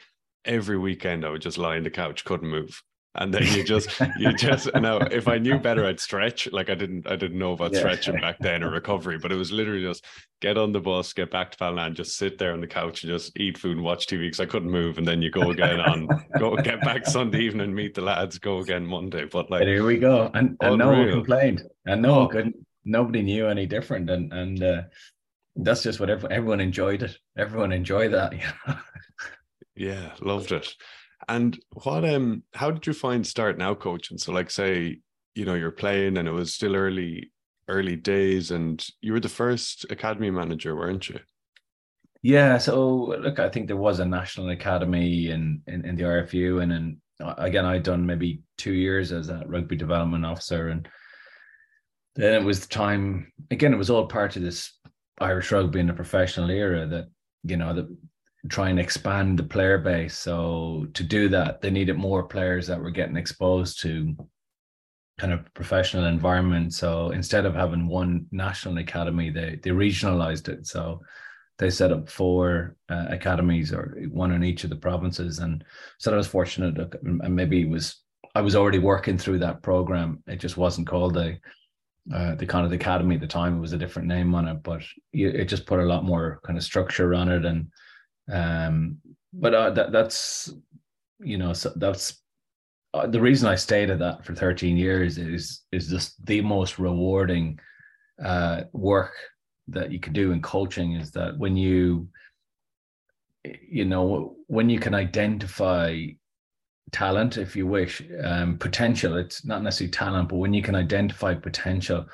Every 0.44 0.78
weekend 0.78 1.24
i 1.24 1.30
would 1.30 1.42
just 1.42 1.58
lie 1.58 1.76
on 1.76 1.84
the 1.84 1.90
couch 1.90 2.24
couldn't 2.24 2.50
move 2.50 2.82
and 3.16 3.32
then 3.32 3.42
you 3.54 3.62
just 3.62 4.00
you 4.18 4.32
just 4.36 4.72
now 4.74 4.96
if 4.96 5.28
i 5.28 5.36
knew 5.38 5.58
better 5.58 5.84
i'd 5.84 6.00
stretch. 6.00 6.50
Like 6.50 6.70
i 6.70 6.74
didn't 6.74 7.06
i 7.06 7.16
didn't 7.16 7.38
know 7.38 7.52
about 7.52 7.72
yeah. 7.72 7.80
stretching 7.80 8.20
back 8.20 8.38
then 8.38 8.62
or 8.62 8.70
recovery 8.70 9.18
but 9.18 9.32
it 9.32 9.36
was 9.36 9.52
literally 9.52 9.82
just 9.82 10.04
get 10.40 10.56
on 10.56 10.72
the 10.72 10.80
bus 10.80 11.12
get 11.12 11.30
back 11.30 11.50
to 11.50 11.58
Ballina, 11.58 11.90
just 11.90 12.16
sit 12.16 12.38
there 12.38 12.52
on 12.52 12.60
the 12.60 12.66
couch 12.66 13.02
and 13.02 13.12
just 13.12 13.38
eat 13.38 13.58
food 13.58 13.76
and 13.76 13.84
watch 13.84 14.06
tv 14.06 14.20
because 14.22 14.40
i 14.40 14.46
couldn't 14.46 14.70
move. 14.70 14.98
And 14.98 15.06
then 15.06 15.22
you 15.22 15.30
go 15.30 15.50
again 15.50 15.80
on 15.80 16.08
go 16.38 16.56
get 16.62 16.80
back 16.80 17.06
sunday 17.06 17.40
evening 17.40 17.74
meet 17.74 17.94
the 17.94 18.02
lads 18.02 18.38
go 18.38 18.58
again 18.58 18.86
monday. 18.86 19.24
But 19.24 19.50
like 19.50 19.62
here 19.62 19.84
we 19.84 19.98
go. 19.98 20.30
And, 20.34 20.56
and 20.60 20.78
no 20.78 20.88
one 20.88 21.10
complained. 21.10 21.62
And 21.86 22.02
no 22.02 22.16
one 22.16 22.26
oh. 22.26 22.28
could 22.28 22.54
nobody 22.84 23.22
knew 23.22 23.46
any 23.46 23.66
different. 23.66 24.08
And 24.10 24.32
and 24.32 24.62
uh, 24.62 24.82
that's 25.56 25.82
just 25.82 26.00
what 26.00 26.08
everyone, 26.08 26.32
everyone 26.32 26.60
enjoyed 26.60 27.02
it. 27.02 27.16
Everyone 27.36 27.72
enjoyed 27.72 28.12
that 28.12 28.32
yeah 29.74 30.12
loved 30.20 30.52
it 30.52 30.74
and 31.36 31.58
what 31.72 32.04
um 32.04 32.42
how 32.54 32.70
did 32.70 32.86
you 32.86 32.92
find 32.92 33.26
starting 33.26 33.62
out 33.62 33.80
coaching? 33.80 34.18
So 34.18 34.32
like 34.32 34.50
say, 34.50 34.98
you 35.34 35.44
know, 35.44 35.54
you're 35.54 35.70
playing 35.70 36.18
and 36.18 36.28
it 36.28 36.32
was 36.32 36.54
still 36.54 36.76
early 36.76 37.32
early 37.68 37.96
days 37.96 38.50
and 38.50 38.84
you 39.00 39.12
were 39.12 39.20
the 39.20 39.28
first 39.28 39.86
academy 39.90 40.30
manager, 40.30 40.76
weren't 40.76 41.08
you? 41.08 41.20
Yeah, 42.22 42.58
so 42.58 43.16
look, 43.18 43.38
I 43.38 43.48
think 43.48 43.66
there 43.66 43.76
was 43.76 43.98
a 43.98 44.04
national 44.04 44.50
academy 44.50 45.30
in 45.30 45.62
in, 45.66 45.84
in 45.84 45.96
the 45.96 46.04
RFU 46.04 46.62
and 46.62 46.70
then 46.70 47.00
again 47.38 47.64
I'd 47.64 47.82
done 47.82 48.04
maybe 48.04 48.42
two 48.58 48.72
years 48.72 49.10
as 49.12 49.28
a 49.28 49.42
rugby 49.46 49.76
development 49.76 50.26
officer 50.26 50.68
and 50.68 50.88
then 52.14 52.34
it 52.34 52.44
was 52.44 52.60
the 52.60 52.68
time 52.68 53.32
again 53.50 53.72
it 53.72 53.78
was 53.78 53.90
all 53.90 54.06
part 54.06 54.36
of 54.36 54.42
this 54.42 54.78
Irish 55.18 55.50
rugby 55.50 55.80
in 55.80 55.86
the 55.86 55.94
professional 55.94 56.50
era 56.50 56.86
that 56.86 57.06
you 57.44 57.56
know 57.56 57.72
that 57.74 57.88
try 58.48 58.70
and 58.70 58.80
expand 58.80 59.38
the 59.38 59.44
player 59.44 59.78
base. 59.78 60.18
So 60.18 60.86
to 60.94 61.02
do 61.02 61.28
that, 61.28 61.60
they 61.60 61.70
needed 61.70 61.96
more 61.96 62.24
players 62.24 62.66
that 62.66 62.80
were 62.80 62.90
getting 62.90 63.16
exposed 63.16 63.80
to 63.80 64.16
kind 65.18 65.32
of 65.32 65.52
professional 65.54 66.06
environment. 66.06 66.74
So 66.74 67.10
instead 67.10 67.46
of 67.46 67.54
having 67.54 67.86
one 67.86 68.26
national 68.32 68.78
academy, 68.78 69.30
they 69.30 69.60
they 69.62 69.70
regionalized 69.70 70.48
it. 70.48 70.66
So 70.66 71.02
they 71.58 71.70
set 71.70 71.92
up 71.92 72.08
four 72.08 72.76
uh, 72.88 73.06
academies 73.08 73.72
or 73.72 73.96
one 74.10 74.32
in 74.32 74.42
each 74.42 74.64
of 74.64 74.70
the 74.70 74.76
provinces. 74.76 75.38
And 75.38 75.64
so 75.98 76.12
I 76.12 76.16
was 76.16 76.26
fortunate, 76.26 76.76
and 77.02 77.36
maybe 77.36 77.62
it 77.62 77.68
was 77.68 78.02
I 78.34 78.40
was 78.40 78.56
already 78.56 78.78
working 78.78 79.18
through 79.18 79.38
that 79.40 79.62
program. 79.62 80.22
It 80.26 80.36
just 80.36 80.56
wasn't 80.56 80.88
called 80.88 81.14
the 81.14 81.38
uh, 82.12 82.34
the 82.34 82.46
kind 82.46 82.64
of 82.64 82.70
the 82.70 82.76
academy 82.76 83.14
at 83.14 83.20
the 83.20 83.28
time. 83.28 83.56
It 83.56 83.60
was 83.60 83.74
a 83.74 83.78
different 83.78 84.08
name 84.08 84.34
on 84.34 84.48
it, 84.48 84.62
but 84.64 84.82
it 85.12 85.44
just 85.44 85.66
put 85.66 85.78
a 85.78 85.84
lot 85.84 86.04
more 86.04 86.40
kind 86.44 86.58
of 86.58 86.64
structure 86.64 87.14
on 87.14 87.28
it 87.28 87.44
and 87.44 87.68
um, 88.30 88.98
but 89.32 89.54
uh, 89.54 89.70
that 89.70 89.92
that's 89.92 90.52
you 91.20 91.38
know 91.38 91.52
so 91.52 91.72
that's 91.76 92.20
uh, 92.94 93.06
the 93.06 93.20
reason 93.20 93.48
I 93.48 93.54
stayed 93.54 93.90
at 93.90 93.98
that 94.00 94.24
for 94.24 94.34
13 94.34 94.76
years 94.76 95.18
is 95.18 95.62
is 95.72 95.88
just 95.88 96.24
the 96.26 96.40
most 96.40 96.78
rewarding 96.78 97.58
uh, 98.22 98.62
work 98.72 99.14
that 99.68 99.90
you 99.90 100.00
can 100.00 100.12
do 100.12 100.32
in 100.32 100.42
coaching 100.42 100.94
is 100.94 101.10
that 101.12 101.38
when 101.38 101.56
you 101.56 102.08
you 103.44 103.84
know 103.84 104.36
when 104.46 104.68
you 104.68 104.78
can 104.78 104.94
identify 104.94 105.98
talent 106.90 107.38
if 107.38 107.56
you 107.56 107.66
wish 107.66 108.02
um, 108.22 108.58
potential 108.58 109.16
it's 109.16 109.44
not 109.44 109.62
necessarily 109.62 109.90
talent 109.90 110.28
but 110.28 110.36
when 110.36 110.52
you 110.52 110.62
can 110.62 110.74
identify 110.74 111.34
potential 111.34 112.04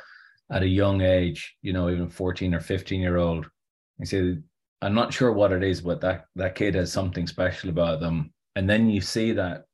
at 0.53 0.63
a 0.63 0.69
young 0.69 1.01
age 1.01 1.57
you 1.63 1.73
know 1.73 1.91
even 1.91 2.09
14 2.09 2.55
or 2.55 2.61
15 2.61 3.01
year 3.01 3.17
old 3.17 3.47
you 3.99 4.07
say 4.07 4.37
I'm 4.81 4.95
not 4.95 5.13
sure 5.13 5.33
what 5.33 5.53
it 5.53 5.63
is, 5.63 5.81
but 5.81 6.01
that 6.03 6.27
that 6.37 6.55
kid 6.55 6.75
has 6.75 6.93
something 6.93 7.27
special 7.27 7.71
about 7.71 8.01
them. 8.01 8.33
And 8.57 8.69
then 8.69 8.91
you 8.91 9.01
see 9.01 9.33
that 9.33 9.65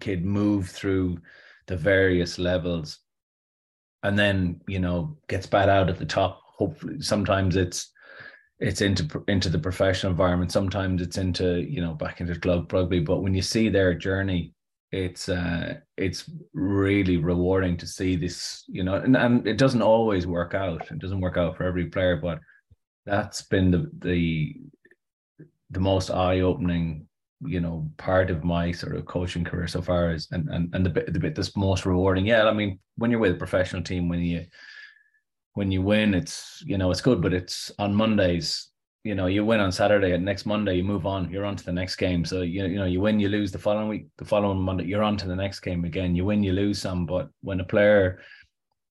kid 0.00 0.24
move 0.24 0.68
through 0.68 1.18
the 1.66 1.76
various 1.76 2.38
levels, 2.38 2.98
and 4.02 4.18
then 4.18 4.60
you 4.66 4.78
know 4.78 5.16
gets 5.28 5.46
bad 5.46 5.68
out 5.68 5.88
at 5.88 5.98
the 5.98 6.06
top. 6.06 6.40
Hopefully, 6.58 7.00
sometimes 7.00 7.56
it's 7.56 7.90
it's 8.58 8.80
into 8.80 9.24
into 9.28 9.48
the 9.48 9.58
professional 9.58 10.12
environment. 10.12 10.52
Sometimes 10.52 11.00
it's 11.02 11.18
into 11.18 11.62
you 11.62 11.80
know 11.80 11.94
back 11.94 12.20
into 12.20 12.38
club 12.38 12.72
rugby. 12.72 13.00
But 13.00 13.20
when 13.22 13.34
you 13.34 13.42
see 13.42 13.68
their 13.68 13.94
journey, 13.94 14.54
it's 14.92 15.28
uh 15.30 15.78
it's 15.96 16.30
really 16.52 17.16
rewarding 17.16 17.78
to 17.78 17.86
see 17.86 18.16
this. 18.16 18.64
You 18.68 18.84
know, 18.84 18.94
and, 18.94 19.16
and 19.16 19.46
it 19.46 19.56
doesn't 19.56 19.82
always 19.82 20.26
work 20.26 20.54
out. 20.54 20.90
It 20.90 20.98
doesn't 20.98 21.20
work 21.20 21.38
out 21.38 21.56
for 21.56 21.64
every 21.64 21.86
player, 21.86 22.16
but 22.16 22.38
that's 23.04 23.42
been 23.42 23.70
the 23.70 23.90
the 23.98 24.56
the 25.70 25.80
most 25.80 26.10
eye-opening 26.10 27.06
you 27.44 27.60
know 27.60 27.90
part 27.96 28.30
of 28.30 28.44
my 28.44 28.70
sort 28.70 28.96
of 28.96 29.04
coaching 29.06 29.44
career 29.44 29.66
so 29.66 29.82
far 29.82 30.12
is 30.12 30.28
and 30.30 30.48
and, 30.50 30.74
and 30.74 30.86
the 30.86 30.90
bit 30.90 31.12
the 31.12 31.18
bit 31.18 31.34
that's 31.34 31.56
most 31.56 31.86
rewarding. 31.86 32.26
Yeah 32.26 32.44
i 32.44 32.52
mean 32.52 32.78
when 32.96 33.10
you're 33.10 33.20
with 33.20 33.32
a 33.32 33.36
professional 33.36 33.82
team 33.82 34.08
when 34.08 34.20
you 34.20 34.46
when 35.54 35.70
you 35.70 35.82
win 35.82 36.14
it's 36.14 36.62
you 36.64 36.78
know 36.78 36.90
it's 36.90 37.00
good 37.00 37.20
but 37.20 37.34
it's 37.34 37.70
on 37.78 37.94
mondays 37.94 38.68
you 39.04 39.14
know 39.14 39.26
you 39.26 39.44
win 39.44 39.60
on 39.60 39.72
saturday 39.72 40.12
and 40.12 40.24
next 40.24 40.46
monday 40.46 40.76
you 40.76 40.84
move 40.84 41.04
on 41.06 41.30
you're 41.30 41.44
on 41.44 41.56
to 41.56 41.64
the 41.64 41.72
next 41.72 41.96
game. 41.96 42.24
So 42.24 42.42
you, 42.42 42.64
you 42.66 42.76
know 42.76 42.84
you 42.84 43.00
win 43.00 43.18
you 43.18 43.28
lose 43.28 43.50
the 43.50 43.58
following 43.58 43.88
week 43.88 44.06
the 44.18 44.24
following 44.24 44.60
monday 44.60 44.84
you're 44.84 45.02
on 45.02 45.16
to 45.18 45.26
the 45.26 45.36
next 45.36 45.60
game 45.60 45.84
again. 45.84 46.14
You 46.14 46.24
win 46.24 46.44
you 46.44 46.52
lose 46.52 46.80
some 46.80 47.06
but 47.06 47.28
when 47.40 47.60
a 47.60 47.64
player 47.64 48.20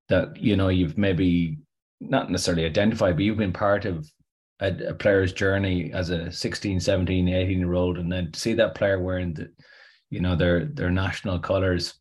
that 0.10 0.36
you 0.36 0.58
know 0.58 0.68
you've 0.68 0.98
maybe 0.98 1.58
not 2.02 2.30
necessarily 2.30 2.66
identify, 2.66 3.12
but 3.12 3.22
you've 3.22 3.38
been 3.38 3.54
part 3.54 3.86
of 3.86 4.10
a, 4.60 4.90
a, 4.90 4.94
player's 4.94 5.34
journey 5.34 5.92
as 5.94 6.10
a 6.10 6.32
16, 6.32 6.80
17, 6.80 7.30
18 7.30 7.60
year 7.60 7.74
old, 7.74 7.98
and 7.98 8.12
then 8.12 8.32
to 8.32 8.40
see 8.40 8.54
that 8.54 8.76
player 8.76 9.00
wearing 9.00 9.34
the, 9.34 9.50
you 10.10 10.20
know, 10.20 10.36
their 10.36 10.66
their 10.66 10.92
national 10.92 11.40
colors 11.40 11.94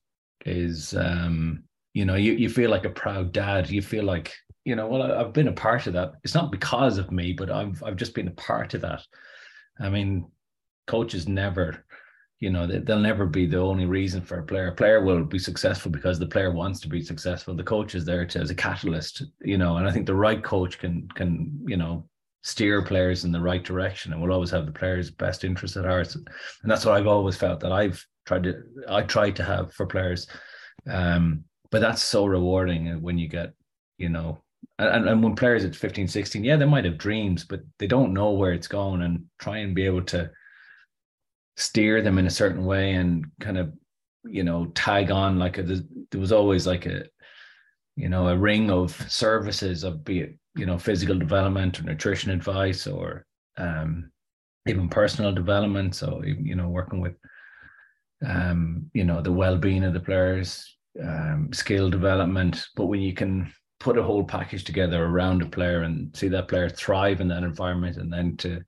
is, 0.45 0.95
um, 0.95 1.63
you 1.95 2.05
know, 2.05 2.17
you 2.17 2.33
you 2.33 2.49
feel 2.49 2.71
like 2.71 2.85
a 2.85 2.91
proud 2.91 3.33
dad. 3.33 3.71
You 3.71 3.83
feel 3.83 4.05
like, 4.05 4.35
you 4.65 4.75
know, 4.75 4.89
well, 4.89 5.03
I've 5.03 5.33
been 5.33 5.49
a 5.49 5.53
part 5.53 5.87
of 5.87 5.93
that. 5.93 6.13
It's 6.25 6.35
not 6.35 6.51
because 6.51 6.99
of 6.99 7.13
me, 7.13 7.33
but 7.33 7.51
I've 7.51 7.83
I've 7.83 7.97
just 7.97 8.15
been 8.15 8.29
a 8.29 8.33
part 8.33 8.75
of 8.75 8.81
that. 8.81 9.03
I 9.79 9.89
mean, 9.89 10.27
coaches 10.87 11.29
never 11.29 11.85
you 12.41 12.51
know 12.51 12.67
they'll 12.67 12.99
never 12.99 13.27
be 13.27 13.47
the 13.47 13.59
only 13.59 13.87
reason 13.87 14.23
for 14.23 14.39
a 14.39 14.43
player. 14.45 14.69
A 14.69 14.75
player 14.75 15.05
will 15.05 15.25
be 15.25 15.39
successful 15.39 15.91
because 15.91 16.19
the 16.19 16.27
player 16.27 16.51
wants 16.51 16.81
to 16.81 16.89
be 16.89 17.03
successful. 17.03 17.55
The 17.55 17.63
coach 17.63 17.95
is 17.95 18.05
there 18.05 18.25
to 18.27 18.41
as 18.41 18.51
a 18.51 18.55
catalyst 18.55 19.23
you 19.43 19.59
know 19.59 19.77
and 19.77 19.87
i 19.87 19.93
think 19.93 20.07
the 20.07 20.15
right 20.15 20.43
coach 20.43 20.79
can 20.79 21.07
can 21.15 21.59
you 21.67 21.77
know 21.77 22.09
steer 22.43 22.83
players 22.83 23.25
in 23.25 23.33
the 23.33 23.41
right 23.41 23.63
direction 23.63 24.13
and 24.13 24.21
will 24.21 24.33
always 24.33 24.51
have 24.51 24.65
the 24.65 24.73
players 24.73 25.11
best 25.11 25.45
interest 25.45 25.77
at 25.77 25.85
heart. 25.85 26.15
And 26.15 26.71
that's 26.71 26.85
what 26.85 26.95
i've 26.95 27.07
always 27.07 27.37
felt 27.37 27.61
that 27.61 27.73
i've 27.73 28.05
tried 28.27 28.45
to 28.45 28.63
i 28.89 29.03
try 29.03 29.31
to 29.31 29.45
have 29.45 29.73
for 29.75 29.87
players. 29.87 30.27
Um 30.89 31.45
but 31.71 31.81
that's 31.81 32.03
so 32.03 32.27
rewarding 32.27 33.01
when 33.03 33.19
you 33.19 33.29
get 33.29 33.53
you 33.99 34.09
know 34.09 34.43
and, 34.79 35.09
and 35.09 35.23
when 35.23 35.37
players 35.37 35.65
at 35.65 35.77
15 35.77 36.09
16 36.09 36.43
yeah 36.43 36.57
they 36.57 36.65
might 36.65 36.87
have 36.87 36.99
dreams 36.99 37.45
but 37.45 37.61
they 37.79 37.87
don't 37.87 38.15
know 38.15 38.31
where 38.31 38.53
it's 38.53 38.69
going 38.69 39.03
and 39.03 39.25
try 39.39 39.59
and 39.59 39.75
be 39.75 39.85
able 39.85 40.03
to 40.05 40.31
steer 41.57 42.03
them 42.03 42.19
in 42.19 42.27
a 42.27 42.31
certain 42.31 42.65
way 42.65 42.93
and 42.93 43.27
kind 43.41 43.59
of 43.59 43.73
you 44.25 44.43
know 44.43 44.67
tag 44.75 45.11
on 45.11 45.39
like 45.39 45.59
a, 45.59 45.63
there 45.63 46.21
was 46.21 46.33
always 46.33 46.67
like 46.67 46.87
a 46.87 47.05
you 47.97 48.09
know 48.09 48.29
a 48.29 48.37
ring 48.37 48.71
of 48.71 48.93
services 49.11 49.85
of 49.85 50.05
be 50.05 50.21
it 50.21 50.39
you 50.57 50.67
know 50.67 50.79
physical 50.79 51.19
development 51.19 51.79
or 51.79 51.85
nutrition 51.85 52.31
advice 52.31 52.87
or 52.87 53.27
um 53.57 54.11
even 54.67 54.89
personal 54.89 55.33
development. 55.33 55.95
So 55.95 56.23
you 56.25 56.55
know 56.55 56.69
working 56.69 57.01
with 57.01 57.15
um 58.27 58.91
you 58.93 59.05
know 59.05 59.21
the 59.23 59.33
well-being 59.33 59.85
of 59.85 59.95
the 59.95 60.01
players 60.01 60.77
um 61.03 61.51
skill 61.53 61.91
development. 61.91 62.67
But 62.77 62.87
when 62.87 63.01
you 63.01 63.15
can 63.15 63.53
put 63.79 63.99
a 63.99 64.03
whole 64.03 64.25
package 64.25 64.65
together 64.65 65.05
around 65.05 65.43
a 65.43 65.47
player 65.47 65.83
and 65.83 66.15
see 66.15 66.29
that 66.29 66.49
player 66.49 66.69
thrive 66.69 67.21
in 67.21 67.29
that 67.29 67.43
environment 67.43 67.97
and 67.97 68.13
then 68.13 68.37
to 68.37 68.61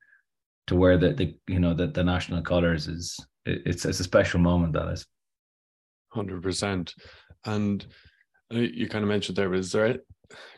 to 0.66 0.77
wear 0.77 0.96
the, 0.96 1.12
the 1.12 1.37
you 1.46 1.59
know 1.59 1.75
the, 1.75 1.87
the 1.87 2.05
national 2.05 2.42
colors 2.42 2.87
is 2.88 3.18
it's 3.44 3.85
it's 3.85 4.01
a 4.01 4.05
special 4.05 4.40
moment 4.40 4.72
that 4.72 4.88
is 4.88 5.07
100% 6.14 6.94
and 7.46 7.87
uh, 8.55 8.59
you 8.59 8.88
kind 8.88 9.03
of 9.03 9.09
mentioned 9.09 9.37
there 9.37 9.55
is 9.55 9.72
there 9.72 9.98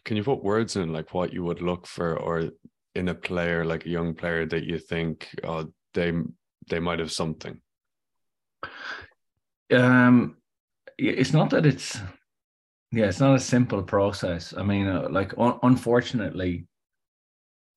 can 0.04 0.16
you 0.16 0.24
put 0.24 0.42
words 0.42 0.76
in 0.76 0.92
like 0.92 1.14
what 1.14 1.32
you 1.32 1.42
would 1.44 1.62
look 1.62 1.86
for 1.86 2.16
or 2.18 2.50
in 2.94 3.08
a 3.08 3.14
player 3.14 3.64
like 3.64 3.86
a 3.86 3.90
young 3.90 4.14
player 4.14 4.46
that 4.46 4.64
you 4.64 4.78
think 4.78 5.28
oh 5.42 5.66
they 5.94 6.12
they 6.68 6.80
might 6.80 6.98
have 6.98 7.12
something? 7.12 7.60
Um 9.72 10.36
it's 10.98 11.32
not 11.32 11.50
that 11.50 11.66
it's 11.66 11.98
yeah 12.92 13.06
it's 13.06 13.20
not 13.20 13.34
a 13.34 13.40
simple 13.40 13.82
process. 13.82 14.54
I 14.56 14.62
mean 14.62 14.86
uh, 14.86 15.08
like 15.10 15.32
un- 15.38 15.58
unfortunately 15.62 16.66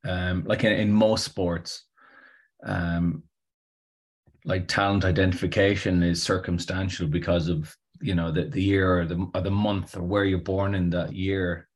um 0.06 0.44
like 0.46 0.64
in, 0.64 0.74
in 0.74 0.92
most 0.92 1.24
sports 1.24 1.87
um, 2.64 3.24
like 4.46 4.68
talent 4.68 5.06
identification 5.06 6.04
is 6.04 6.22
circumstantial 6.24 7.08
because 7.08 7.48
of 7.50 7.76
you 8.00 8.16
know 8.16 8.32
the, 8.32 8.46
the 8.46 8.62
year 8.62 9.00
or 9.00 9.06
the 9.06 9.28
or 9.34 9.42
the 9.42 9.52
month 9.52 9.98
or 9.98 10.04
where 10.04 10.26
you're 10.26 10.40
born 10.40 10.76
in 10.76 10.90
that 10.92 11.14
year. 11.14 11.68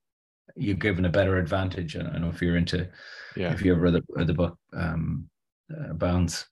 You're 0.56 0.76
given 0.76 1.06
a 1.06 1.10
better 1.10 1.38
advantage. 1.38 1.96
And 1.96 2.08
i 2.10 2.18
know 2.18 2.30
if 2.30 2.42
you're 2.42 2.58
into 2.58 2.90
yeah. 3.36 3.54
if 3.54 3.62
you 3.62 3.74
ever 3.74 3.82
read 3.82 3.94
the, 3.94 4.04
read 4.10 4.28
the 4.28 4.34
book 4.34 4.58
um 4.74 5.30
uh, 5.72 5.94
bounce 5.94 6.46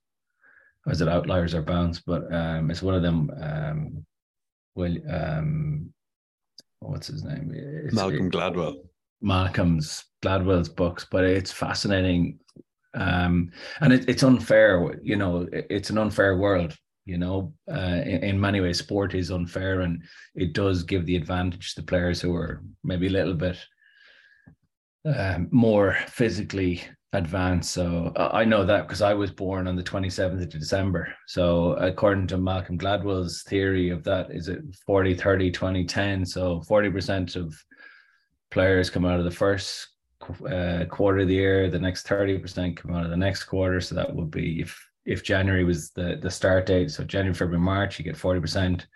or 0.86 0.94
is 0.94 1.02
it 1.02 1.10
outliers 1.10 1.54
or 1.54 1.62
bounds 1.62 2.00
but 2.00 2.34
um 2.34 2.72
it's 2.72 2.82
one 2.82 2.96
of 2.96 3.02
them 3.02 3.30
um 3.42 4.06
well 4.76 4.96
um 5.10 5.94
what's 6.80 7.08
his 7.08 7.24
name? 7.24 7.52
It's, 7.54 7.94
malcolm 7.94 8.28
it, 8.28 8.34
gladwell. 8.34 8.78
Malcolm's 9.22 10.06
gladwell's 10.24 10.70
books 10.70 11.06
but 11.10 11.24
it's 11.24 11.52
fascinating 11.52 12.40
um, 12.94 13.52
and 13.82 13.94
it, 13.94 14.10
it's 14.10 14.24
unfair. 14.24 15.00
You 15.02 15.16
know, 15.16 15.48
it, 15.52 15.68
it's 15.70 15.90
an 15.90 15.98
unfair 15.98 16.38
world. 16.38 16.76
You 17.06 17.18
know, 17.18 17.54
uh, 17.72 18.02
in, 18.06 18.24
in, 18.24 18.40
many 18.40 18.62
ways, 18.62 18.78
sport 18.78 19.16
is 19.16 19.32
unfair, 19.32 19.82
and 19.82 20.04
it 20.36 20.54
does 20.54 20.84
give 20.84 21.06
the 21.06 21.16
advantage 21.16 21.74
to 21.76 21.84
players 21.84 22.22
who 22.22 22.36
are 22.36 22.62
maybe 22.84 23.08
a 23.08 23.12
little 23.12 23.34
bit 23.34 23.58
um, 25.06 25.48
more 25.52 25.98
physically 26.08 26.84
advanced. 27.14 27.72
So 27.72 28.12
I 28.16 28.46
know 28.46 28.64
that 28.66 28.88
because 28.88 29.02
I 29.02 29.14
was 29.14 29.32
born 29.32 29.68
on 29.68 29.76
the 29.76 29.84
27th 29.84 30.42
of 30.42 30.50
December. 30.50 31.14
So 31.28 31.74
according 31.74 32.28
to 32.28 32.38
Malcolm 32.38 32.78
Gladwell's 32.78 33.44
theory 33.44 33.90
of 33.90 34.04
that, 34.04 34.30
is 34.30 34.48
it 34.48 34.60
40, 34.86 35.16
30, 35.16 35.52
20, 35.52 35.86
10? 35.86 36.26
So 36.26 36.62
40% 36.70 37.36
of 37.36 37.56
players 38.52 38.90
come 38.90 39.06
out 39.06 39.20
of 39.20 39.26
the 39.26 39.32
first 39.32 39.88
uh, 40.22 40.86
quarter 40.90 41.20
of 41.20 41.28
the 41.28 41.36
year. 41.36 41.70
The 41.70 41.80
next 41.80 42.08
thirty 42.08 42.38
percent 42.38 42.78
come 42.78 42.94
out 42.94 43.06
of 43.06 43.10
the 43.10 43.18
next 43.18 43.44
quarter. 43.46 43.82
So 43.82 43.96
that 43.96 44.14
would 44.14 44.32
be 44.32 44.62
if 44.62 44.80
if 45.06 45.24
January 45.24 45.64
was 45.64 45.92
the 45.92 46.18
the 46.22 46.30
start 46.30 46.66
date. 46.66 46.92
So 46.92 47.04
January, 47.04 47.34
February, 47.34 47.62
March, 47.62 48.00
you 48.00 48.06
get 48.06 48.18
forty 48.18 48.40
percent. 48.40 48.88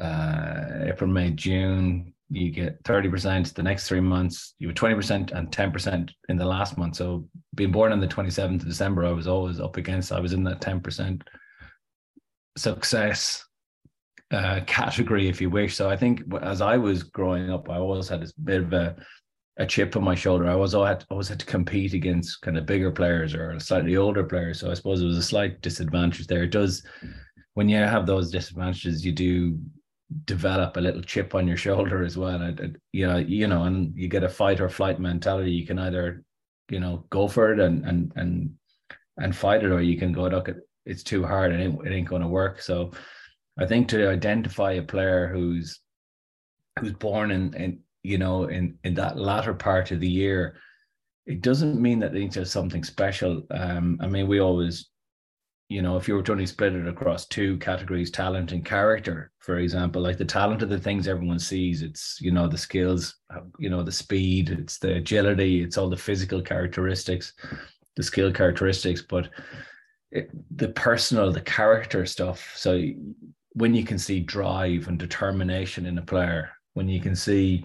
Uh, 0.00 0.84
April, 0.84 1.10
May, 1.10 1.30
June, 1.30 2.14
you 2.30 2.50
get 2.50 2.78
thirty 2.84 3.08
percent. 3.08 3.54
The 3.54 3.62
next 3.62 3.88
three 3.88 4.00
months, 4.00 4.54
you 4.58 4.72
twenty 4.72 4.94
percent 4.94 5.32
and 5.32 5.52
ten 5.52 5.70
percent 5.70 6.12
in 6.28 6.36
the 6.36 6.46
last 6.46 6.78
month. 6.78 6.96
So 6.96 7.28
being 7.54 7.72
born 7.72 7.92
on 7.92 8.00
the 8.00 8.06
twenty 8.06 8.30
seventh 8.30 8.62
of 8.62 8.68
December, 8.68 9.04
I 9.04 9.12
was 9.12 9.26
always 9.26 9.60
up 9.60 9.76
against. 9.76 10.12
I 10.12 10.20
was 10.20 10.32
in 10.32 10.44
that 10.44 10.60
ten 10.60 10.80
percent 10.80 11.22
success 12.56 13.44
uh, 14.30 14.60
category, 14.66 15.28
if 15.28 15.40
you 15.40 15.50
wish. 15.50 15.74
So 15.74 15.90
I 15.90 15.96
think 15.96 16.22
as 16.40 16.62
I 16.62 16.78
was 16.78 17.02
growing 17.02 17.50
up, 17.50 17.68
I 17.68 17.76
always 17.76 18.08
had 18.08 18.22
this 18.22 18.32
bit 18.32 18.62
of 18.62 18.72
a 18.72 18.96
a 19.58 19.66
chip 19.66 19.96
on 19.96 20.04
my 20.04 20.14
shoulder. 20.14 20.48
I 20.48 20.54
was 20.54 20.74
always 20.74 20.88
had, 20.88 21.04
always 21.10 21.28
had 21.28 21.40
to 21.40 21.46
compete 21.46 21.92
against 21.92 22.40
kind 22.40 22.56
of 22.56 22.66
bigger 22.66 22.90
players 22.90 23.34
or 23.34 23.58
slightly 23.60 23.96
older 23.96 24.24
players. 24.24 24.60
So 24.60 24.70
I 24.70 24.74
suppose 24.74 25.02
it 25.02 25.06
was 25.06 25.18
a 25.18 25.22
slight 25.22 25.60
disadvantage 25.60 26.26
there. 26.26 26.44
It 26.44 26.52
does 26.52 26.82
when 27.54 27.68
you 27.68 27.76
have 27.76 28.06
those 28.06 28.30
disadvantages, 28.30 29.04
you 29.04 29.12
do 29.12 29.58
develop 30.24 30.76
a 30.76 30.80
little 30.80 31.02
chip 31.02 31.34
on 31.34 31.46
your 31.46 31.56
shoulder 31.56 32.02
as 32.02 32.16
well. 32.16 32.40
And 32.40 32.60
it, 32.60 32.76
you 32.92 33.06
know, 33.06 33.18
you 33.18 33.46
know, 33.46 33.64
and 33.64 33.94
you 33.96 34.08
get 34.08 34.24
a 34.24 34.28
fight 34.28 34.60
or 34.60 34.68
flight 34.68 34.98
mentality. 34.98 35.52
You 35.52 35.66
can 35.66 35.78
either, 35.78 36.24
you 36.70 36.80
know, 36.80 37.04
go 37.10 37.28
for 37.28 37.52
it 37.52 37.60
and 37.60 37.84
and 37.84 38.12
and 38.16 38.50
and 39.18 39.36
fight 39.36 39.62
it, 39.62 39.70
or 39.70 39.82
you 39.82 39.98
can 39.98 40.12
go, 40.12 40.22
look, 40.22 40.50
it's 40.86 41.02
too 41.02 41.24
hard 41.24 41.52
and 41.52 41.62
it, 41.62 41.86
it 41.86 41.94
ain't 41.94 42.08
going 42.08 42.22
to 42.22 42.28
work. 42.28 42.60
So 42.60 42.92
I 43.58 43.66
think 43.66 43.88
to 43.88 44.08
identify 44.08 44.72
a 44.72 44.82
player 44.82 45.28
who's 45.28 45.80
who's 46.80 46.92
born 46.94 47.30
in, 47.30 47.54
in 47.54 47.80
you 48.02 48.18
know, 48.18 48.44
in 48.44 48.78
in 48.84 48.94
that 48.94 49.18
latter 49.18 49.54
part 49.54 49.90
of 49.90 50.00
the 50.00 50.08
year, 50.08 50.56
it 51.26 51.40
doesn't 51.40 51.80
mean 51.80 52.00
that 52.00 52.12
they 52.12 52.20
need 52.20 52.32
to 52.32 52.40
have 52.40 52.48
something 52.48 52.84
special. 52.84 53.42
Um, 53.50 53.98
I 54.00 54.06
mean, 54.08 54.26
we 54.26 54.40
always, 54.40 54.88
you 55.68 55.82
know, 55.82 55.96
if 55.96 56.08
you 56.08 56.14
were 56.14 56.22
to 56.22 56.32
only 56.32 56.46
split 56.46 56.74
it 56.74 56.88
across 56.88 57.26
two 57.26 57.58
categories, 57.58 58.10
talent 58.10 58.52
and 58.52 58.64
character, 58.64 59.30
for 59.38 59.58
example, 59.58 60.02
like 60.02 60.18
the 60.18 60.24
talent 60.24 60.62
of 60.62 60.68
the 60.68 60.78
things 60.78 61.06
everyone 61.06 61.38
sees, 61.38 61.82
it's 61.82 62.18
you 62.20 62.32
know 62.32 62.48
the 62.48 62.58
skills, 62.58 63.16
you 63.58 63.70
know, 63.70 63.82
the 63.82 63.92
speed, 63.92 64.50
it's 64.50 64.78
the 64.78 64.96
agility, 64.96 65.62
it's 65.62 65.78
all 65.78 65.88
the 65.88 65.96
physical 65.96 66.42
characteristics, 66.42 67.32
the 67.96 68.02
skill 68.02 68.32
characteristics, 68.32 69.02
but 69.02 69.30
it, 70.10 70.30
the 70.56 70.68
personal, 70.68 71.32
the 71.32 71.40
character 71.40 72.04
stuff. 72.04 72.52
So 72.54 72.82
when 73.54 73.74
you 73.74 73.84
can 73.84 73.98
see 73.98 74.20
drive 74.20 74.88
and 74.88 74.98
determination 74.98 75.86
in 75.86 75.98
a 75.98 76.02
player, 76.02 76.50
when 76.74 76.88
you 76.88 77.00
can 77.00 77.14
see 77.14 77.64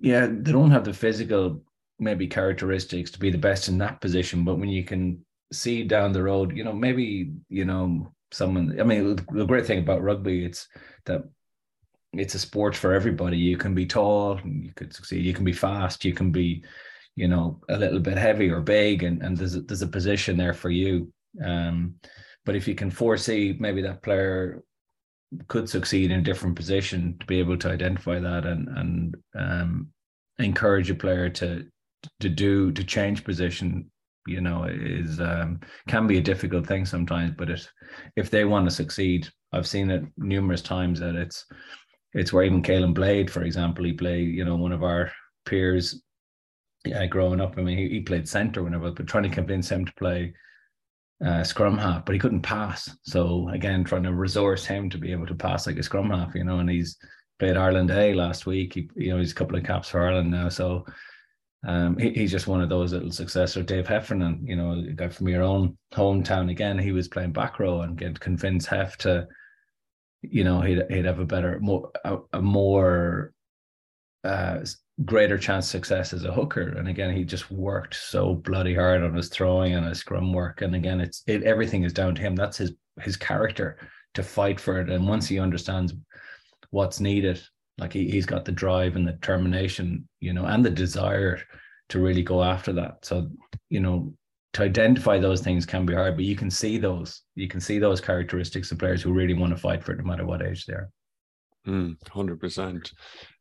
yeah, 0.00 0.26
they 0.26 0.52
don't 0.52 0.70
have 0.70 0.84
the 0.84 0.92
physical 0.92 1.62
maybe 1.98 2.26
characteristics 2.26 3.10
to 3.10 3.18
be 3.18 3.30
the 3.30 3.38
best 3.38 3.68
in 3.68 3.78
that 3.78 4.00
position, 4.00 4.44
but 4.44 4.58
when 4.58 4.68
you 4.68 4.84
can 4.84 5.24
see 5.52 5.82
down 5.82 6.12
the 6.12 6.22
road, 6.22 6.56
you 6.56 6.64
know, 6.64 6.72
maybe 6.72 7.32
you 7.48 7.64
know 7.64 8.12
someone. 8.32 8.78
I 8.80 8.84
mean, 8.84 9.16
the 9.32 9.46
great 9.46 9.66
thing 9.66 9.78
about 9.78 10.02
rugby, 10.02 10.44
it's 10.44 10.68
that 11.06 11.22
it's 12.12 12.34
a 12.34 12.38
sport 12.38 12.76
for 12.76 12.92
everybody. 12.92 13.36
You 13.36 13.56
can 13.56 13.74
be 13.74 13.86
tall, 13.86 14.40
you 14.44 14.72
could 14.74 14.94
succeed. 14.94 15.24
You 15.24 15.34
can 15.34 15.44
be 15.44 15.52
fast. 15.52 16.04
You 16.04 16.12
can 16.12 16.30
be, 16.30 16.64
you 17.14 17.28
know, 17.28 17.60
a 17.68 17.78
little 17.78 18.00
bit 18.00 18.18
heavy 18.18 18.50
or 18.50 18.60
big, 18.60 19.02
and 19.02 19.22
and 19.22 19.36
there's 19.36 19.56
a, 19.56 19.60
there's 19.60 19.82
a 19.82 19.88
position 19.88 20.36
there 20.36 20.54
for 20.54 20.70
you. 20.70 21.12
Um, 21.44 21.94
but 22.44 22.56
if 22.56 22.68
you 22.68 22.74
can 22.74 22.90
foresee 22.90 23.56
maybe 23.58 23.82
that 23.82 24.02
player 24.02 24.62
could 25.48 25.68
succeed 25.68 26.10
in 26.10 26.20
a 26.20 26.24
different 26.24 26.56
position 26.56 27.16
to 27.18 27.26
be 27.26 27.38
able 27.38 27.56
to 27.58 27.70
identify 27.70 28.18
that 28.18 28.46
and 28.46 28.68
and 28.76 29.16
um, 29.34 29.88
encourage 30.38 30.90
a 30.90 30.94
player 30.94 31.28
to 31.28 31.64
to 32.20 32.28
do 32.28 32.70
to 32.72 32.84
change 32.84 33.24
position 33.24 33.90
you 34.26 34.40
know 34.40 34.64
is 34.64 35.20
um, 35.20 35.60
can 35.88 36.06
be 36.06 36.18
a 36.18 36.22
difficult 36.22 36.66
thing 36.66 36.84
sometimes 36.84 37.32
but 37.36 37.50
it, 37.50 37.68
if 38.16 38.30
they 38.30 38.44
want 38.44 38.64
to 38.64 38.74
succeed 38.74 39.28
i've 39.52 39.66
seen 39.66 39.90
it 39.90 40.04
numerous 40.16 40.62
times 40.62 41.00
that 41.00 41.14
it's 41.14 41.46
it's 42.12 42.32
where 42.32 42.44
even 42.44 42.62
Caolin 42.62 42.94
Blade 42.94 43.30
for 43.30 43.42
example 43.42 43.84
he 43.84 43.92
played 43.92 44.28
you 44.34 44.44
know 44.44 44.56
one 44.56 44.72
of 44.72 44.84
our 44.84 45.10
peers 45.44 46.02
yeah, 46.86 47.06
growing 47.06 47.40
up. 47.40 47.54
I 47.58 47.62
mean, 47.62 47.76
he, 47.76 47.88
he 47.88 48.00
played 48.00 48.28
centre 48.28 48.62
whenever, 48.62 48.90
but 48.90 49.06
trying 49.06 49.24
to 49.24 49.28
convince 49.28 49.68
him 49.68 49.84
to 49.84 49.92
play 49.94 50.32
uh, 51.24 51.42
scrum 51.42 51.78
half, 51.78 52.04
but 52.04 52.14
he 52.14 52.18
couldn't 52.18 52.42
pass. 52.42 52.94
So 53.02 53.48
again, 53.48 53.84
trying 53.84 54.02
to 54.02 54.12
resource 54.12 54.66
him 54.66 54.90
to 54.90 54.98
be 54.98 55.12
able 55.12 55.26
to 55.26 55.34
pass 55.34 55.66
like 55.66 55.78
a 55.78 55.82
scrum 55.82 56.10
half, 56.10 56.34
you 56.34 56.44
know, 56.44 56.58
and 56.58 56.68
he's 56.68 56.98
played 57.38 57.56
Ireland 57.56 57.90
A 57.90 58.14
last 58.14 58.46
week. 58.46 58.74
He, 58.74 58.90
you 58.96 59.10
know, 59.12 59.18
he's 59.18 59.32
a 59.32 59.34
couple 59.34 59.56
of 59.56 59.64
caps 59.64 59.88
for 59.88 60.00
Ireland 60.00 60.30
now. 60.30 60.48
So 60.48 60.84
um, 61.66 61.96
he, 61.98 62.10
he's 62.10 62.30
just 62.30 62.46
one 62.46 62.60
of 62.60 62.68
those 62.68 62.92
little 62.92 63.10
successors. 63.10 63.64
Dave 63.66 63.86
Heffernan, 63.86 64.44
you 64.46 64.56
know, 64.56 64.72
a 64.72 64.92
guy 64.92 65.08
from 65.08 65.28
your 65.28 65.42
own 65.42 65.76
hometown 65.94 66.50
again, 66.50 66.78
he 66.78 66.92
was 66.92 67.08
playing 67.08 67.32
back 67.32 67.58
row 67.58 67.82
and 67.82 67.96
get 67.96 68.20
convince 68.20 68.66
Hef 68.66 68.96
to, 68.98 69.26
you 70.22 70.44
know, 70.44 70.60
he'd, 70.60 70.82
he'd 70.90 71.06
have 71.06 71.18
a 71.18 71.24
better, 71.24 71.58
more, 71.60 71.90
a, 72.04 72.18
a 72.34 72.42
more 72.42 73.32
uh, 74.26 74.64
greater 75.04 75.38
chance 75.38 75.68
success 75.68 76.12
as 76.12 76.24
a 76.24 76.32
hooker. 76.32 76.68
And 76.78 76.88
again, 76.88 77.14
he 77.14 77.24
just 77.24 77.50
worked 77.50 77.94
so 77.94 78.34
bloody 78.34 78.74
hard 78.74 79.02
on 79.02 79.14
his 79.14 79.28
throwing 79.28 79.74
and 79.74 79.86
his 79.86 79.98
scrum 79.98 80.32
work. 80.32 80.62
And 80.62 80.74
again, 80.74 81.00
it's 81.00 81.22
it, 81.26 81.42
everything 81.42 81.84
is 81.84 81.92
down 81.92 82.14
to 82.14 82.22
him. 82.22 82.34
That's 82.34 82.58
his 82.58 82.72
his 83.00 83.16
character 83.16 83.78
to 84.14 84.22
fight 84.22 84.58
for 84.58 84.80
it. 84.80 84.88
And 84.88 85.06
once 85.06 85.26
he 85.26 85.38
understands 85.38 85.94
what's 86.70 87.00
needed, 87.00 87.40
like 87.78 87.92
he, 87.92 88.10
he's 88.10 88.26
got 88.26 88.44
the 88.44 88.52
drive 88.52 88.96
and 88.96 89.06
the 89.06 89.12
determination, 89.12 90.08
you 90.20 90.32
know, 90.32 90.46
and 90.46 90.64
the 90.64 90.70
desire 90.70 91.40
to 91.90 92.00
really 92.00 92.22
go 92.22 92.42
after 92.42 92.72
that. 92.72 93.04
So, 93.04 93.28
you 93.68 93.80
know, 93.80 94.14
to 94.54 94.62
identify 94.62 95.18
those 95.18 95.42
things 95.42 95.66
can 95.66 95.84
be 95.84 95.94
hard, 95.94 96.16
but 96.16 96.24
you 96.24 96.34
can 96.34 96.50
see 96.50 96.78
those. 96.78 97.22
You 97.34 97.46
can 97.46 97.60
see 97.60 97.78
those 97.78 98.00
characteristics 98.00 98.72
of 98.72 98.78
players 98.78 99.02
who 99.02 99.12
really 99.12 99.34
want 99.34 99.54
to 99.54 99.60
fight 99.60 99.84
for 99.84 99.92
it 99.92 99.98
no 99.98 100.04
matter 100.04 100.24
what 100.24 100.42
age 100.42 100.64
they 100.64 100.74
are. 101.66 101.70
Mm, 101.70 101.96
100%. 102.08 102.92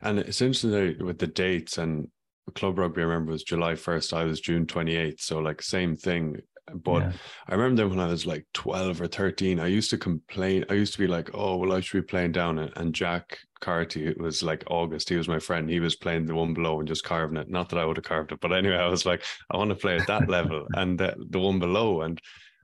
And 0.01 0.19
it's 0.19 0.41
interesting 0.41 1.05
with 1.05 1.19
the 1.19 1.28
dates 1.28 1.78
and 1.78 2.07
club 2.53 2.78
rugby, 2.78 3.01
I 3.01 3.05
remember 3.05 3.32
was 3.32 3.43
July 3.43 3.73
1st. 3.73 4.13
I 4.13 4.23
was 4.26 4.39
June 4.39 4.65
28th. 4.65 5.21
So, 5.21 5.39
like, 5.39 5.61
same 5.61 5.95
thing. 5.95 6.38
But 6.73 7.03
yeah. 7.03 7.11
I 7.47 7.55
remember 7.55 7.88
when 7.88 7.99
I 7.99 8.07
was 8.07 8.26
like 8.26 8.45
12 8.53 9.01
or 9.01 9.07
13, 9.07 9.59
I 9.59 9.67
used 9.67 9.91
to 9.91 9.97
complain. 9.97 10.65
I 10.69 10.73
used 10.73 10.93
to 10.93 10.99
be 10.99 11.07
like, 11.07 11.30
oh, 11.34 11.57
well, 11.57 11.73
I 11.73 11.80
should 11.80 12.01
be 12.01 12.07
playing 12.07 12.32
down 12.32 12.57
it. 12.57 12.73
And 12.76 12.93
Jack 12.93 13.38
Carty, 13.61 14.07
it 14.07 14.19
was 14.19 14.41
like 14.41 14.63
August. 14.67 15.09
He 15.09 15.15
was 15.15 15.28
my 15.28 15.38
friend. 15.38 15.69
He 15.69 15.80
was 15.80 15.95
playing 15.95 16.26
the 16.26 16.34
one 16.34 16.55
below 16.55 16.80
and 16.80 16.88
just 16.88 17.03
carving 17.03 17.38
it. 17.38 17.49
Not 17.49 17.69
that 17.69 17.78
I 17.78 17.86
would 17.86 17.97
have 17.97 18.05
carved 18.05 18.32
it. 18.32 18.39
But 18.39 18.51
anyway, 18.51 18.78
I 18.78 18.88
was 18.88 19.05
like, 19.05 19.23
I 19.51 19.57
want 19.57 19.69
to 19.69 19.76
play 19.76 19.95
at 19.95 20.07
that 20.07 20.28
level 20.28 20.65
and 20.73 20.99
the, 20.99 21.15
the 21.30 21.39
one 21.39 21.59
below. 21.59 22.01
And 22.01 22.19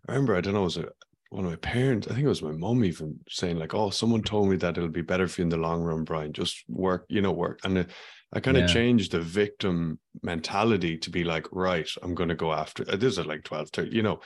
I 0.07 0.14
remember, 0.14 0.36
I 0.36 0.41
don't 0.41 0.55
know, 0.55 0.62
it 0.62 0.64
was 0.64 0.78
a, 0.78 0.89
one 1.32 1.46
of 1.46 1.50
my 1.50 1.58
parents, 1.58 2.08
I 2.08 2.14
think 2.14 2.26
it 2.26 2.30
was 2.30 2.42
my 2.42 2.52
mom 2.52 2.84
even 2.84 3.18
saying 3.30 3.58
like, 3.58 3.74
"Oh, 3.74 3.90
someone 3.90 4.22
told 4.22 4.50
me 4.50 4.58
that 4.58 4.78
it'll 4.78 4.90
be 4.90 5.02
better 5.02 5.28
for 5.28 5.42
you 5.42 5.44
in 5.44 5.50
the 5.50 5.58
long 5.58 5.82
run, 5.82 6.04
Brian. 6.04 6.34
Just 6.34 6.64
work, 6.68 7.06
you 7.08 7.22
know, 7.22 7.32
work." 7.32 7.62
And 7.64 7.88
I 8.34 8.40
kind 8.42 8.58
of 8.58 8.64
yeah. 8.64 8.74
changed 8.74 9.14
the 9.14 9.22
victim 9.22 9.98
mentality 10.22 10.98
to 10.98 11.10
be 11.10 11.24
like, 11.24 11.48
"Right, 11.54 11.90
I'm 12.04 12.16
going 12.16 12.30
to 12.30 12.36
go 12.36 12.52
after." 12.52 12.84
Uh, 12.88 12.98
this 12.98 13.18
is 13.18 13.26
like 13.26 13.46
12, 13.46 13.70
13, 13.70 13.94
you 13.94 14.04
know. 14.04 14.20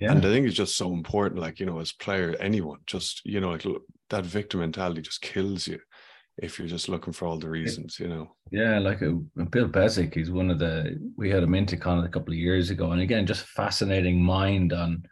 Yeah. 0.00 0.10
And 0.10 0.18
I 0.18 0.28
think 0.28 0.46
it's 0.46 0.56
just 0.56 0.76
so 0.76 0.92
important, 0.92 1.40
like 1.40 1.60
you 1.60 1.66
know, 1.66 1.78
as 1.78 1.92
player, 1.92 2.34
anyone, 2.40 2.80
just 2.86 3.24
you 3.24 3.40
know, 3.40 3.50
like 3.50 3.64
that 4.10 4.24
victim 4.24 4.58
mentality 4.58 5.00
just 5.00 5.22
kills 5.22 5.68
you 5.68 5.78
if 6.38 6.58
you're 6.58 6.68
just 6.68 6.88
looking 6.88 7.12
for 7.12 7.26
all 7.26 7.38
the 7.38 7.48
reasons, 7.48 8.00
you 8.00 8.08
know. 8.08 8.34
Yeah, 8.50 8.78
like 8.78 9.02
a, 9.02 9.10
uh, 9.40 9.44
Bill 9.44 9.68
Beswick, 9.68 10.14
he's 10.14 10.30
one 10.30 10.50
of 10.50 10.58
the. 10.58 10.98
We 11.16 11.30
had 11.30 11.44
a 11.44 11.46
Minticon 11.46 12.04
a 12.04 12.08
couple 12.08 12.32
of 12.32 12.38
years 12.38 12.70
ago, 12.70 12.90
and 12.90 13.00
again, 13.00 13.26
just 13.26 13.46
fascinating 13.46 14.20
mind 14.20 14.72
on 14.72 15.04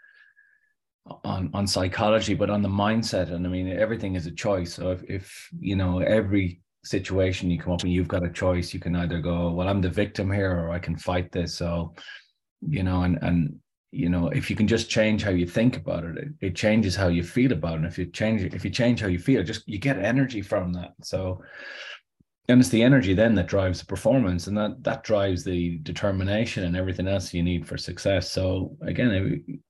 on 1.25 1.51
on 1.55 1.67
psychology 1.67 2.35
but 2.35 2.51
on 2.51 2.63
the 2.63 2.69
mindset. 2.69 3.33
And 3.33 3.47
i 3.47 3.51
mean 3.51 3.69
everything 3.69 4.15
is 4.15 4.27
a 4.27 4.31
choice. 4.31 4.75
So 4.75 4.91
if, 4.91 5.03
if 5.05 5.49
you 5.59 5.77
know 5.77 5.99
every 5.99 6.61
situation 6.85 7.51
you 7.51 7.59
come 7.59 7.73
up 7.73 7.83
and 7.83 7.93
you've 7.93 8.09
got 8.09 8.25
a 8.25 8.31
choice. 8.31 8.73
You 8.73 8.81
can 8.81 8.97
either 8.97 9.21
go 9.21 9.51
well 9.53 9.69
i'm 9.69 9.81
the 9.81 9.91
victim 9.91 10.31
here 10.31 10.53
or 10.53 10.71
i 10.71 10.79
can 10.79 10.97
fight 10.97 11.33
this. 11.33 11.55
So 11.55 11.95
you 12.61 12.83
know 12.83 13.03
and 13.03 13.19
and 13.23 13.57
you 13.93 14.09
know 14.09 14.29
if 14.29 14.51
you 14.51 14.57
can 14.57 14.67
just 14.67 14.91
change 14.91 15.23
how 15.23 15.31
you 15.31 15.47
think 15.47 15.77
about 15.77 16.05
it 16.05 16.17
it, 16.17 16.29
it 16.41 16.57
changes 16.57 16.97
how 16.97 17.09
you 17.09 17.23
feel 17.23 17.53
about 17.53 17.75
it. 17.75 17.77
And 17.79 17.87
if 17.87 17.99
you 17.99 18.07
change 18.07 18.43
if 18.43 18.65
you 18.65 18.71
change 18.71 19.01
how 19.01 19.09
you 19.09 19.19
feel 19.19 19.43
just 19.43 19.69
you 19.69 19.79
get 19.79 19.99
energy 19.99 20.43
from 20.43 20.73
that. 20.75 20.93
So 21.03 21.43
and 22.49 22.61
it's 22.61 22.71
the 22.71 22.83
energy 22.83 23.15
then 23.15 23.35
that 23.35 23.49
drives 23.49 23.81
the 23.81 23.87
performance 23.87 24.47
and 24.47 24.57
that 24.57 24.83
that 24.85 25.03
drives 25.03 25.43
the 25.43 25.79
determination 25.79 26.65
and 26.65 26.77
everything 26.77 27.09
else 27.09 27.35
you 27.35 27.43
need 27.43 27.67
for 27.67 27.77
success. 27.77 28.31
So 28.31 28.77
again 28.83 29.61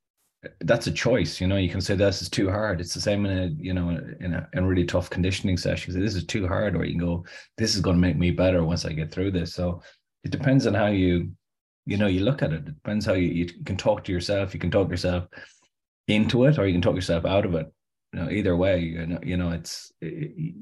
that's 0.61 0.87
a 0.87 0.93
choice. 0.93 1.41
You 1.41 1.47
know, 1.47 1.57
you 1.57 1.69
can 1.69 1.81
say 1.81 1.95
this 1.95 2.23
is 2.23 2.29
too 2.29 2.51
hard. 2.51 2.81
It's 2.81 2.95
the 2.95 3.01
same 3.01 3.27
in 3.27 3.39
a 3.39 3.47
you 3.59 3.75
know 3.75 3.91
in 3.91 4.35
a, 4.35 4.49
in 4.53 4.65
a 4.65 4.67
really 4.67 4.85
tough 4.85 5.11
conditioning 5.11 5.57
session. 5.57 5.93
Say, 5.93 6.01
this 6.01 6.15
is 6.15 6.25
too 6.25 6.47
hard, 6.47 6.77
or 6.77 6.85
you 6.85 6.93
can 6.99 7.07
go, 7.07 7.25
this 7.57 7.75
is 7.75 7.81
going 7.81 7.97
to 7.97 8.01
make 8.01 8.17
me 8.17 8.31
better 8.31 8.65
once 8.65 8.85
I 8.85 8.93
get 8.93 9.11
through 9.11 9.33
this. 9.33 9.55
So 9.55 9.83
it 10.25 10.31
depends 10.31 10.67
on 10.67 10.75
how 10.75 10.87
you 10.87 11.31
you 11.87 11.97
know 11.97 12.07
you 12.07 12.21
look 12.21 12.43
at 12.43 12.53
it. 12.53 12.67
It 12.67 12.75
depends 12.75 13.07
how 13.07 13.15
you, 13.15 13.29
you 13.29 13.47
can 13.65 13.77
talk 13.77 14.05
to 14.05 14.13
yourself. 14.13 14.55
You 14.55 14.61
can 14.61 14.71
talk 14.71 14.91
yourself 14.91 15.27
into 16.09 16.45
it, 16.45 16.59
or 16.59 16.67
you 16.67 16.75
can 16.75 16.83
talk 16.83 16.95
yourself 16.95 17.25
out 17.25 17.45
of 17.45 17.55
it. 17.55 17.67
You 18.13 18.21
know, 18.21 18.31
either 18.31 18.57
way, 18.57 18.81
you 18.81 19.07
know, 19.07 19.21
you 19.23 19.37
know 19.37 19.51
it's 19.51 19.93
it, 20.01 20.55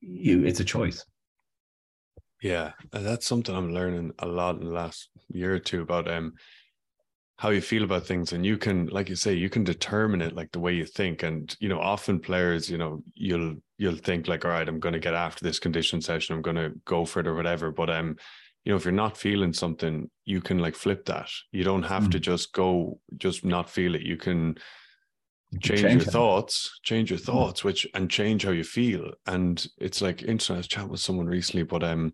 you 0.00 0.44
it's 0.44 0.60
a 0.60 0.64
choice. 0.64 1.04
Yeah, 2.42 2.72
that's 2.90 3.26
something 3.26 3.54
I'm 3.54 3.72
learning 3.72 4.12
a 4.18 4.26
lot 4.26 4.56
in 4.56 4.66
the 4.66 4.72
last 4.72 5.08
year 5.28 5.54
or 5.54 5.60
two 5.60 5.82
about 5.82 6.10
um 6.10 6.34
how 7.42 7.50
you 7.50 7.60
feel 7.60 7.82
about 7.82 8.06
things 8.06 8.32
and 8.32 8.46
you 8.46 8.56
can 8.56 8.86
like 8.86 9.08
you 9.08 9.16
say 9.16 9.34
you 9.34 9.50
can 9.50 9.64
determine 9.64 10.22
it 10.22 10.32
like 10.32 10.52
the 10.52 10.60
way 10.60 10.72
you 10.72 10.86
think 10.86 11.24
and 11.24 11.56
you 11.58 11.68
know 11.68 11.80
often 11.80 12.20
players 12.20 12.70
you 12.70 12.78
know 12.78 13.02
you'll 13.14 13.56
you'll 13.78 13.96
think 13.96 14.28
like 14.28 14.44
all 14.44 14.52
right 14.52 14.68
i'm 14.68 14.78
going 14.78 14.92
to 14.92 15.00
get 15.00 15.12
after 15.12 15.44
this 15.44 15.58
condition 15.58 16.00
session 16.00 16.36
i'm 16.36 16.40
going 16.40 16.54
to 16.54 16.70
go 16.84 17.04
for 17.04 17.18
it 17.18 17.26
or 17.26 17.34
whatever 17.34 17.72
but 17.72 17.90
um 17.90 18.14
you 18.64 18.70
know 18.70 18.76
if 18.76 18.84
you're 18.84 18.92
not 18.92 19.16
feeling 19.16 19.52
something 19.52 20.08
you 20.24 20.40
can 20.40 20.60
like 20.60 20.76
flip 20.76 21.04
that 21.06 21.28
you 21.50 21.64
don't 21.64 21.82
have 21.82 22.04
mm. 22.04 22.12
to 22.12 22.20
just 22.20 22.52
go 22.52 23.00
just 23.16 23.44
not 23.44 23.68
feel 23.68 23.96
it 23.96 24.02
you 24.02 24.16
can 24.16 24.54
change, 25.60 25.80
change 25.80 26.02
your 26.02 26.08
it. 26.08 26.12
thoughts 26.12 26.78
change 26.84 27.10
your 27.10 27.18
thoughts 27.18 27.62
mm. 27.62 27.64
which 27.64 27.88
and 27.94 28.08
change 28.08 28.44
how 28.44 28.52
you 28.52 28.62
feel 28.62 29.10
and 29.26 29.66
it's 29.78 30.00
like 30.00 30.22
interesting 30.22 30.54
i 30.54 30.58
was 30.58 30.68
chatting 30.68 30.90
with 30.90 31.00
someone 31.00 31.26
recently 31.26 31.64
but 31.64 31.82
um 31.82 32.12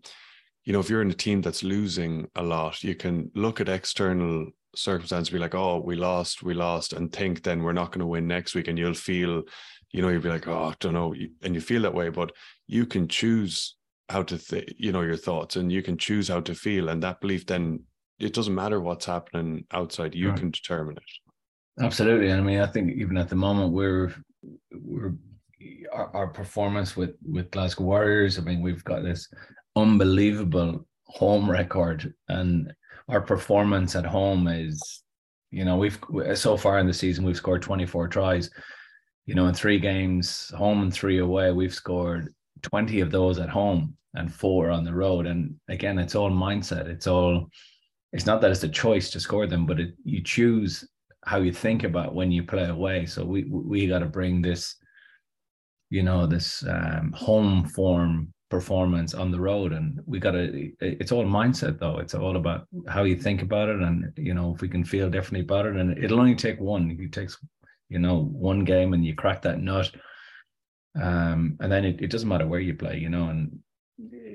you 0.65 0.73
know 0.73 0.79
if 0.79 0.89
you're 0.89 1.03
in 1.03 1.11
a 1.11 1.13
team 1.25 1.39
that's 1.39 1.61
losing 1.61 2.27
a 2.35 2.41
lot 2.41 2.83
you 2.83 2.95
can 2.95 3.29
look 3.35 3.61
at 3.61 3.69
external 3.69 4.47
circumstance 4.75 5.29
be 5.29 5.39
like, 5.39 5.55
oh, 5.55 5.81
we 5.83 5.95
lost, 5.95 6.43
we 6.43 6.53
lost, 6.53 6.93
and 6.93 7.11
think 7.11 7.43
then 7.43 7.63
we're 7.63 7.73
not 7.73 7.91
going 7.91 7.99
to 8.01 8.05
win 8.05 8.27
next 8.27 8.55
week, 8.55 8.67
and 8.67 8.77
you'll 8.77 8.93
feel, 8.93 9.43
you 9.91 10.01
know, 10.01 10.09
you'll 10.09 10.21
be 10.21 10.29
like, 10.29 10.47
oh, 10.47 10.65
I 10.65 10.75
don't 10.79 10.93
know, 10.93 11.13
and 11.43 11.55
you 11.55 11.61
feel 11.61 11.81
that 11.83 11.93
way, 11.93 12.09
but 12.09 12.31
you 12.67 12.85
can 12.85 13.07
choose 13.07 13.75
how 14.09 14.23
to, 14.23 14.37
th- 14.37 14.73
you 14.77 14.91
know, 14.91 15.01
your 15.01 15.17
thoughts, 15.17 15.55
and 15.55 15.71
you 15.71 15.81
can 15.81 15.97
choose 15.97 16.27
how 16.27 16.41
to 16.41 16.55
feel, 16.55 16.89
and 16.89 17.03
that 17.03 17.21
belief 17.21 17.45
then 17.45 17.83
it 18.19 18.33
doesn't 18.33 18.55
matter 18.55 18.81
what's 18.81 19.05
happening 19.05 19.65
outside, 19.71 20.13
you 20.13 20.29
right. 20.29 20.39
can 20.39 20.51
determine 20.51 20.97
it. 20.97 21.83
Absolutely, 21.83 22.29
And 22.29 22.41
I 22.41 22.43
mean, 22.43 22.59
I 22.59 22.67
think 22.67 22.91
even 22.97 23.17
at 23.17 23.29
the 23.29 23.35
moment 23.35 23.71
we're 23.71 24.13
we're 24.71 25.13
our, 25.91 26.15
our 26.15 26.27
performance 26.27 26.95
with 26.95 27.15
with 27.23 27.51
Glasgow 27.51 27.85
Warriors. 27.85 28.37
I 28.37 28.41
mean, 28.41 28.61
we've 28.61 28.83
got 28.83 29.03
this 29.03 29.27
unbelievable 29.75 30.85
home 31.05 31.49
record 31.49 32.13
and 32.27 32.73
our 33.09 33.21
performance 33.21 33.95
at 33.95 34.05
home 34.05 34.47
is, 34.47 35.03
you 35.51 35.65
know, 35.65 35.77
we've 35.77 35.99
so 36.35 36.55
far 36.55 36.79
in 36.79 36.87
the 36.87 36.93
season 36.93 37.25
we've 37.25 37.35
scored 37.35 37.61
24 37.61 38.07
tries. 38.07 38.49
You 39.25 39.35
know, 39.35 39.47
in 39.47 39.53
three 39.53 39.79
games, 39.79 40.51
home 40.55 40.81
and 40.81 40.93
three 40.93 41.19
away, 41.19 41.51
we've 41.51 41.73
scored 41.73 42.33
20 42.61 43.01
of 43.01 43.11
those 43.11 43.39
at 43.39 43.49
home 43.49 43.95
and 44.13 44.33
four 44.33 44.71
on 44.71 44.83
the 44.83 44.93
road. 44.93 45.27
And 45.27 45.55
again, 45.67 45.99
it's 45.99 46.15
all 46.15 46.31
mindset. 46.31 46.87
It's 46.87 47.07
all. 47.07 47.49
It's 48.11 48.25
not 48.25 48.41
that 48.41 48.49
it's 48.49 48.63
a 48.63 48.69
choice 48.69 49.11
to 49.11 49.19
score 49.19 49.45
them, 49.45 49.67
but 49.67 49.79
it, 49.79 49.93
you 50.03 50.23
choose 50.23 50.87
how 51.25 51.37
you 51.37 51.53
think 51.53 51.83
about 51.83 52.15
when 52.15 52.31
you 52.31 52.43
play 52.43 52.67
away. 52.67 53.05
So 53.05 53.23
we 53.23 53.43
we 53.43 53.87
got 53.87 53.99
to 53.99 54.07
bring 54.07 54.41
this, 54.41 54.75
you 55.91 56.01
know, 56.01 56.25
this 56.25 56.63
um, 56.67 57.13
home 57.15 57.65
form 57.65 58.33
performance 58.49 59.13
on 59.13 59.31
the 59.31 59.39
road. 59.39 59.73
And 59.73 59.99
we 60.05 60.19
got 60.19 60.31
to 60.31 60.71
it's 60.79 61.11
all 61.11 61.25
mindset 61.25 61.79
though. 61.79 61.99
It's 61.99 62.15
all 62.15 62.35
about 62.35 62.67
how 62.87 63.03
you 63.03 63.15
think 63.15 63.41
about 63.41 63.69
it 63.69 63.81
and 63.81 64.11
you 64.17 64.33
know 64.33 64.53
if 64.53 64.61
we 64.61 64.69
can 64.69 64.83
feel 64.83 65.09
differently 65.09 65.41
about 65.41 65.65
it. 65.65 65.75
And 65.75 65.97
it'll 66.03 66.19
only 66.19 66.35
take 66.35 66.59
one. 66.59 66.97
It 66.99 67.11
takes 67.11 67.37
you 67.89 67.99
know 67.99 68.23
one 68.23 68.63
game 68.63 68.93
and 68.93 69.05
you 69.05 69.15
crack 69.15 69.41
that 69.41 69.59
nut 69.59 69.91
um 71.01 71.57
and 71.59 71.71
then 71.71 71.85
it, 71.85 72.01
it 72.01 72.09
doesn't 72.09 72.29
matter 72.29 72.47
where 72.47 72.59
you 72.59 72.73
play 72.73 72.97
you 72.97 73.09
know 73.09 73.29
and 73.29 73.59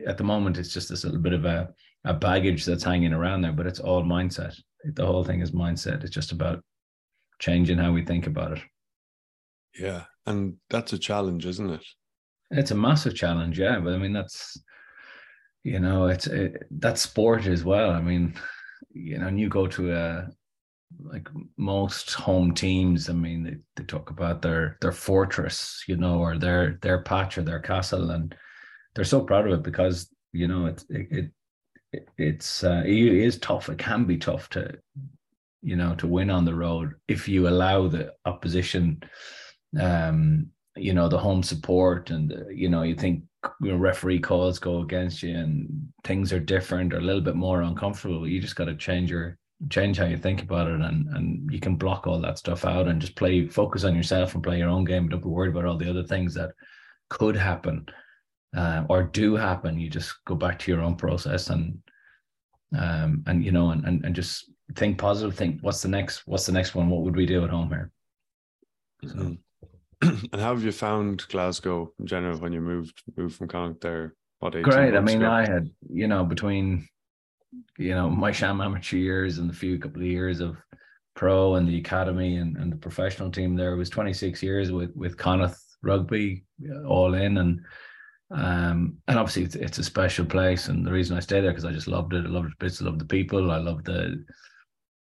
at 0.07 0.19
the 0.19 0.25
moment 0.25 0.59
it's 0.59 0.73
just 0.73 0.89
this 0.89 1.05
little 1.05 1.21
bit 1.21 1.33
of 1.33 1.45
a, 1.45 1.73
a 2.05 2.13
baggage 2.13 2.65
that's 2.65 2.85
hanging 2.85 3.13
around 3.13 3.41
there 3.41 3.53
but 3.53 3.67
it's 3.67 3.81
all 3.81 4.03
mindset. 4.03 4.55
The 4.85 5.07
whole 5.07 5.25
thing 5.25 5.41
is 5.41 5.53
mindset. 5.53 6.05
It's 6.05 6.15
just 6.15 6.33
about 6.33 6.63
changing 7.39 7.79
how 7.79 7.93
we 7.93 8.05
think 8.05 8.27
about 8.27 8.59
it. 8.59 8.63
Yeah. 9.79 10.03
And 10.27 10.57
that's 10.69 10.93
a 10.93 10.99
challenge 10.99 11.47
isn't 11.47 11.71
it 11.71 11.85
it's 12.51 12.71
a 12.71 12.77
massive 12.77 13.15
challenge, 13.15 13.59
yeah. 13.59 13.79
But 13.81 13.95
I 13.95 13.99
mean, 13.99 14.13
that's 14.13 14.59
you 15.63 15.81
know, 15.81 16.07
it's 16.07 16.27
it, 16.27 16.65
that 16.81 16.99
sport 16.99 17.47
as 17.47 17.65
well. 17.65 17.91
I 17.91 18.01
mean, 18.01 18.35
you 18.93 19.19
know, 19.19 19.29
and 19.29 19.41
you 19.41 19.49
go 19.49 19.67
to 19.67 19.93
a 19.93 20.29
like 21.03 21.29
most 21.57 22.13
home 22.13 22.55
teams. 22.55 23.09
I 23.09 23.15
mean, 23.15 23.43
they, 23.43 23.57
they 23.77 23.85
talk 23.85 24.11
about 24.11 24.43
their 24.43 24.77
their 24.81 24.93
fortress, 24.93 25.83
you 25.89 25.97
know, 25.97 26.19
or 26.19 26.39
their 26.39 26.79
their 26.83 27.03
patch 27.03 27.39
or 27.39 27.43
their 27.43 27.61
castle, 27.61 28.11
and 28.11 28.35
they're 28.95 29.05
so 29.05 29.23
proud 29.23 29.47
of 29.47 29.53
it 29.55 29.63
because 29.63 30.09
you 30.33 30.49
know 30.49 30.67
it 30.67 30.85
it, 30.91 31.31
it 31.93 32.09
it's 32.19 32.63
uh, 32.63 32.83
it 32.85 32.95
is 32.95 33.39
tough. 33.39 33.69
It 33.69 33.79
can 33.79 34.05
be 34.05 34.19
tough 34.19 34.51
to 34.51 34.79
you 35.63 35.77
know 35.77 35.95
to 35.97 36.07
win 36.07 36.31
on 36.31 36.45
the 36.45 36.55
road 36.55 36.93
if 37.09 37.27
you 37.27 37.49
allow 37.49 37.89
the 37.89 38.13
opposition 38.27 39.03
um 39.81 40.47
you 40.77 40.93
know 40.93 41.09
the 41.09 41.19
home 41.19 41.43
support 41.43 42.11
and 42.11 42.31
the, 42.31 42.47
you 42.53 42.69
know 42.69 42.83
you 42.83 42.95
think 42.95 43.23
you 43.61 43.73
know 43.73 43.77
referee 43.77 44.19
calls 44.19 44.59
go 44.59 44.81
against 44.81 45.23
you 45.23 45.35
and 45.37 45.69
things 46.03 46.33
are 46.33 46.41
different 46.41 46.93
or 46.93 46.99
a 46.99 47.03
little 47.03 47.21
bit 47.21 47.37
more 47.37 47.63
uncomfortable 47.63 48.27
you 48.27 48.41
just 48.41 48.57
got 48.57 48.65
to 48.65 48.75
change 48.75 49.11
your 49.11 49.39
change 49.71 49.99
how 49.99 50.05
you 50.05 50.17
think 50.17 50.43
about 50.43 50.69
it 50.69 50.81
and 50.81 51.09
and 51.09 51.51
you 51.51 51.61
can 51.61 51.77
block 51.77 52.07
all 52.07 52.21
that 52.21 52.39
stuff 52.39 52.65
out 52.65 52.89
and 52.89 53.01
just 53.01 53.17
play 53.17 53.47
focus 53.47 53.85
on 53.85 53.95
yourself 53.95 54.35
and 54.35 54.43
play 54.43 54.59
your 54.59 54.69
own 54.69 54.85
game. 54.85 55.09
Don't 55.09 55.23
be 55.23 55.29
worried 55.29 55.51
about 55.51 55.65
all 55.65 55.77
the 55.77 55.89
other 55.89 56.03
things 56.03 56.35
that 56.35 56.51
could 57.09 57.37
happen 57.37 57.87
uh, 58.57 58.85
or 58.89 59.05
do 59.05 59.37
happen. 59.37 59.79
You 59.79 59.89
just 59.89 60.13
go 60.27 60.35
back 60.35 60.59
to 60.61 60.73
your 60.73 60.83
own 60.83 60.97
process 60.97 61.51
and 61.51 61.79
um 62.77 63.23
and 63.27 63.45
you 63.45 63.53
know 63.53 63.71
and, 63.71 63.85
and 63.85 64.05
and 64.05 64.15
just 64.15 64.51
think 64.75 64.99
positive 64.99 65.37
think 65.37 65.61
what's 65.61 65.83
the 65.83 65.89
next 65.89 66.27
what's 66.27 66.47
the 66.47 66.53
next 66.53 66.75
one? 66.75 66.91
What 66.91 67.03
would 67.03 67.17
we 67.17 67.27
do 67.27 67.45
at 67.45 67.51
home 67.51 67.69
here? 67.69 67.91
So. 69.07 69.37
And 70.33 70.41
how 70.41 70.55
have 70.55 70.65
you 70.65 70.73
found 70.73 71.27
Glasgow 71.29 71.93
in 71.99 72.07
general 72.07 72.39
when 72.39 72.53
you 72.53 72.61
moved 72.61 73.03
moved 73.17 73.37
from 73.37 73.49
Connacht 73.49 73.81
there? 73.81 74.15
Great. 74.63 74.95
I 74.95 75.01
mean, 75.01 75.23
ago? 75.23 75.31
I 75.31 75.47
had 75.47 75.71
you 75.89 76.07
know 76.07 76.25
between 76.25 76.89
you 77.79 77.95
know 77.95 78.11
my 78.11 78.33
sham 78.33 78.61
amateur 78.61 78.97
years 78.97 79.39
and 79.39 79.49
the 79.49 79.55
few 79.55 79.79
couple 79.79 80.03
of 80.03 80.07
years 80.07 80.41
of 80.41 80.57
pro 81.15 81.55
and 81.55 81.69
the 81.69 81.79
academy 81.79 82.37
and, 82.37 82.57
and 82.57 82.73
the 82.73 82.77
professional 82.77 83.31
team 83.31 83.55
there 83.55 83.73
it 83.73 83.77
was 83.77 83.91
26 83.91 84.43
years 84.43 84.73
with 84.73 84.91
with 84.95 85.17
Connacht 85.17 85.57
rugby 85.83 86.45
uh, 86.69 86.85
all 86.87 87.15
in 87.15 87.39
and 87.39 87.61
um 88.33 88.97
and 89.07 89.19
obviously 89.19 89.45
it's, 89.45 89.55
it's 89.55 89.79
a 89.79 89.85
special 89.85 90.25
place 90.25 90.69
and 90.69 90.85
the 90.85 90.91
reason 90.91 91.17
I 91.17 91.21
stay 91.21 91.41
there 91.41 91.53
because 91.53 91.65
I 91.65 91.73
just 91.73 91.87
loved 91.87 92.15
it 92.15 92.27
I 92.27 92.29
loved 92.29 92.51
the 92.51 92.55
bits 92.59 92.83
I 92.83 92.87
loved 92.87 93.01
the 93.01 93.05
people 93.05 93.51
I 93.51 93.59
loved 93.59 93.87
the 93.87 94.25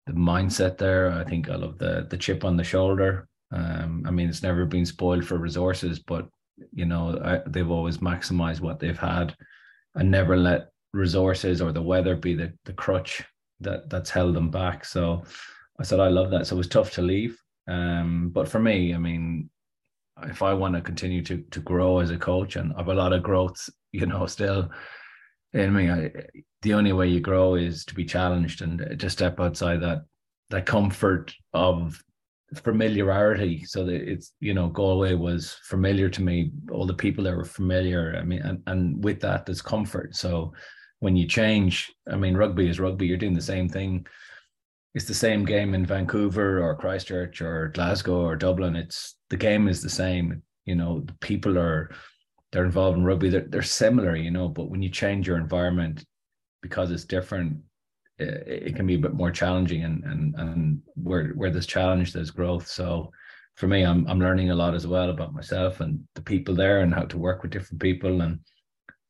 the 0.06 0.12
mindset 0.12 0.78
there 0.78 1.10
I 1.10 1.24
think 1.24 1.50
I 1.50 1.56
love 1.56 1.78
the 1.78 2.06
the 2.08 2.16
chip 2.16 2.44
on 2.44 2.56
the 2.56 2.64
shoulder 2.64 3.28
um, 3.50 4.04
I 4.06 4.10
mean, 4.10 4.28
it's 4.28 4.42
never 4.42 4.66
been 4.66 4.86
spoiled 4.86 5.24
for 5.24 5.38
resources, 5.38 5.98
but 5.98 6.28
you 6.72 6.86
know, 6.86 7.18
I, 7.24 7.40
they've 7.48 7.70
always 7.70 7.98
maximized 7.98 8.60
what 8.60 8.78
they've 8.78 8.98
had 8.98 9.34
and 9.94 10.10
never 10.10 10.36
let 10.36 10.68
resources 10.92 11.62
or 11.62 11.72
the 11.72 11.82
weather 11.82 12.16
be 12.16 12.34
the, 12.34 12.52
the 12.64 12.72
crutch 12.72 13.22
that 13.60 13.88
that's 13.90 14.10
held 14.10 14.34
them 14.34 14.50
back. 14.50 14.84
So 14.84 15.22
I 15.78 15.82
said, 15.82 16.00
I 16.00 16.08
love 16.08 16.30
that. 16.30 16.46
So 16.46 16.56
it 16.56 16.58
was 16.58 16.68
tough 16.68 16.92
to 16.92 17.02
leave. 17.02 17.40
Um, 17.68 18.30
but 18.32 18.48
for 18.48 18.58
me, 18.58 18.94
I 18.94 18.98
mean, 18.98 19.50
if 20.24 20.42
I 20.42 20.52
want 20.52 20.74
to 20.74 20.80
continue 20.80 21.22
to 21.24 21.44
to 21.50 21.60
grow 21.60 22.00
as 22.00 22.10
a 22.10 22.18
coach 22.18 22.56
and 22.56 22.72
I 22.74 22.78
have 22.78 22.88
a 22.88 22.94
lot 22.94 23.12
of 23.12 23.22
growth, 23.22 23.68
you 23.92 24.06
know, 24.06 24.26
still 24.26 24.70
in 25.52 25.74
me, 25.74 25.90
I, 25.90 26.10
the 26.62 26.74
only 26.74 26.92
way 26.92 27.08
you 27.08 27.20
grow 27.20 27.54
is 27.54 27.84
to 27.86 27.94
be 27.94 28.04
challenged 28.04 28.62
and 28.62 28.98
to 28.98 29.10
step 29.10 29.38
outside 29.38 29.80
that 29.82 30.02
that 30.50 30.66
comfort 30.66 31.34
of 31.52 32.02
familiarity. 32.54 33.64
So 33.64 33.84
that 33.84 34.10
it's 34.10 34.32
you 34.40 34.54
know 34.54 34.68
Galway 34.68 35.14
was 35.14 35.56
familiar 35.64 36.08
to 36.08 36.22
me. 36.22 36.50
All 36.70 36.86
the 36.86 36.94
people 36.94 37.24
there 37.24 37.36
were 37.36 37.44
familiar. 37.44 38.16
I 38.18 38.24
mean, 38.24 38.40
and 38.42 38.62
and 38.66 39.02
with 39.04 39.20
that, 39.20 39.46
there's 39.46 39.62
comfort. 39.62 40.14
So 40.16 40.52
when 41.00 41.16
you 41.16 41.26
change, 41.26 41.92
I 42.10 42.16
mean, 42.16 42.36
rugby 42.36 42.68
is 42.68 42.80
rugby. 42.80 43.06
You're 43.06 43.16
doing 43.16 43.34
the 43.34 43.40
same 43.40 43.68
thing. 43.68 44.06
It's 44.94 45.04
the 45.04 45.14
same 45.14 45.44
game 45.44 45.74
in 45.74 45.86
Vancouver 45.86 46.60
or 46.62 46.74
Christchurch 46.74 47.40
or 47.40 47.68
Glasgow 47.68 48.22
or 48.22 48.36
Dublin. 48.36 48.74
It's 48.74 49.16
the 49.30 49.36
game 49.36 49.68
is 49.68 49.82
the 49.82 49.90
same. 49.90 50.42
You 50.64 50.74
know, 50.74 51.00
the 51.00 51.14
people 51.20 51.58
are 51.58 51.90
they're 52.50 52.64
involved 52.64 52.98
in 52.98 53.04
rugby. 53.04 53.28
They're 53.28 53.46
they're 53.48 53.62
similar. 53.62 54.16
You 54.16 54.30
know, 54.30 54.48
but 54.48 54.70
when 54.70 54.82
you 54.82 54.88
change 54.88 55.26
your 55.26 55.36
environment 55.36 56.04
because 56.62 56.90
it's 56.90 57.04
different, 57.04 57.58
it, 58.18 58.76
can 58.76 58.86
be 58.86 58.94
a 58.94 58.98
bit 58.98 59.14
more 59.14 59.30
challenging 59.30 59.84
and 59.84 60.04
and 60.04 60.34
and 60.36 60.82
where 60.94 61.28
where 61.30 61.50
there's 61.50 61.66
challenge 61.66 62.12
there's 62.12 62.30
growth. 62.30 62.66
So 62.66 63.10
for 63.56 63.66
me 63.66 63.84
i'm 63.84 64.06
i'm 64.06 64.20
learning 64.20 64.50
a 64.50 64.54
lot 64.54 64.74
as 64.74 64.86
well 64.86 65.10
about 65.10 65.34
myself 65.34 65.80
and 65.80 66.00
the 66.14 66.22
people 66.22 66.54
there 66.54 66.80
and 66.80 66.94
how 66.94 67.02
to 67.02 67.18
work 67.18 67.42
with 67.42 67.50
different 67.50 67.80
people. 67.80 68.20
And 68.20 68.40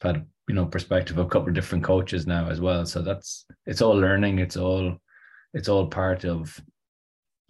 i've 0.02 0.14
had 0.14 0.26
you 0.48 0.54
know 0.54 0.66
perspective 0.66 1.18
of 1.18 1.26
a 1.26 1.28
couple 1.28 1.48
of 1.48 1.54
different 1.54 1.84
coaches 1.84 2.26
now 2.26 2.48
as 2.48 2.61
well. 2.61 2.84
So 2.86 3.02
that's 3.02 3.46
it's 3.66 3.82
all 3.82 3.96
learning. 3.96 4.38
It's 4.38 4.56
all 4.56 4.96
it's 5.54 5.68
all 5.68 5.86
part 5.86 6.24
of 6.24 6.59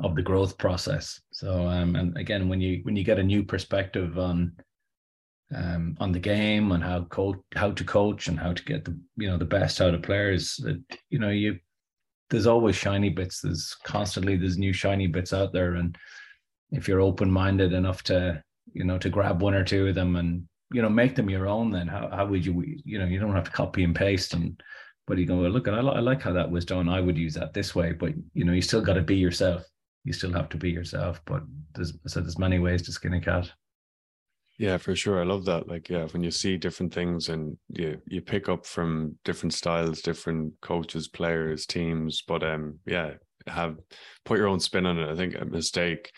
of 0.01 0.15
the 0.15 0.23
growth 0.23 0.59
process. 0.59 1.21
So 1.33 1.67
um 1.67 1.97
and 1.97 2.17
again 2.17 2.49
when 2.49 2.61
you 2.61 2.81
when 2.85 2.97
you 2.97 3.05
get 3.05 3.19
a 3.19 3.23
new 3.23 3.43
perspective 3.43 4.19
on 4.19 4.53
um, 5.55 5.97
on 5.99 6.13
the 6.13 6.19
game 6.19 6.73
and 6.73 6.83
how 6.83 7.05
coach 7.05 7.39
how 7.55 7.71
to 7.71 7.85
coach 7.85 8.29
and 8.29 8.39
how 8.39 8.53
to 8.53 8.65
get 8.65 8.85
the 8.85 8.99
you 9.17 9.29
know 9.29 9.39
the 9.39 9.45
best 9.45 9.81
out 9.81 9.95
of 9.95 10.03
players. 10.03 10.57
That 10.57 10.83
you 11.11 11.19
know 11.19 11.31
you 11.31 11.59
there's 12.31 12.47
always 12.47 12.77
shiny 12.77 13.09
bits. 13.09 13.41
There's 13.41 13.75
constantly 13.85 14.37
there's 14.37 14.59
new 14.59 14.73
shiny 14.73 15.07
bits 15.07 15.33
out 15.33 15.53
there, 15.53 15.75
and 15.75 15.97
if 16.71 16.87
you're 16.87 17.01
open 17.01 17.31
minded 17.31 17.73
enough 17.73 18.03
to 18.05 18.43
you 18.73 18.85
know 18.85 18.99
to 18.99 19.09
grab 19.09 19.41
one 19.41 19.55
or 19.55 19.65
two 19.65 19.87
of 19.87 19.95
them 19.95 20.17
and 20.17 20.47
you 20.73 20.83
know 20.83 20.91
make 20.91 21.15
them 21.15 21.31
your 21.31 21.47
own, 21.47 21.71
then 21.73 21.89
how 21.89 22.09
how 22.11 22.27
would 22.27 22.45
you 22.45 22.63
you 22.85 22.99
know 22.99 23.07
you 23.07 23.19
don't 23.19 23.35
have 23.35 23.45
to 23.45 23.51
copy 23.51 23.85
and 23.85 23.97
paste 23.97 24.35
and. 24.35 24.63
But 25.07 25.17
you 25.17 25.25
go, 25.25 25.41
well, 25.41 25.51
look, 25.51 25.69
I, 25.69 25.79
I 25.79 26.01
like 26.01 26.21
how 26.21 26.35
that 26.35 26.51
was 26.51 26.67
done. 26.67 26.87
I 26.87 27.01
would 27.01 27.17
use 27.17 27.33
that 27.33 27.55
this 27.55 27.75
way, 27.75 27.93
but 27.93 28.13
you 28.35 28.45
know, 28.45 28.53
you 28.53 28.61
still 28.61 28.83
got 28.83 28.93
to 28.93 29.01
be 29.01 29.17
yourself. 29.17 29.63
You 30.05 30.13
still 30.13 30.35
have 30.35 30.51
to 30.51 30.59
be 30.59 30.71
yourself. 30.71 31.23
But 31.25 31.45
there's 31.75 31.95
so 32.07 32.21
there's 32.21 32.39
many 32.39 32.59
ways 32.59 32.83
to 32.83 32.93
skin 32.93 33.15
a 33.15 33.21
cat. 33.23 33.51
Yeah, 34.59 34.77
for 34.77 34.97
sure. 34.97 35.21
I 35.21 35.25
love 35.25 35.45
that. 35.45 35.69
Like, 35.69 35.89
yeah, 35.89 36.07
when 36.09 36.23
you 36.25 36.33
see 36.33 36.57
different 36.57 36.93
things 36.93 37.29
and 37.29 37.57
you 37.69 38.01
you 38.07 38.21
pick 38.21 38.49
up 38.49 38.67
from 38.67 39.17
different 39.25 39.55
styles, 39.55 40.03
different 40.03 40.53
coaches, 40.61 41.07
players, 41.07 41.65
teams, 41.65 42.23
but 42.27 42.43
um, 42.43 42.79
yeah, 42.85 43.15
have 43.47 43.77
put 44.25 44.39
your 44.39 44.49
own 44.49 44.59
spin 44.59 44.85
on 44.85 44.99
it. 44.99 45.09
I 45.09 45.15
think 45.15 45.37
a 45.37 45.45
mistake 45.45 46.11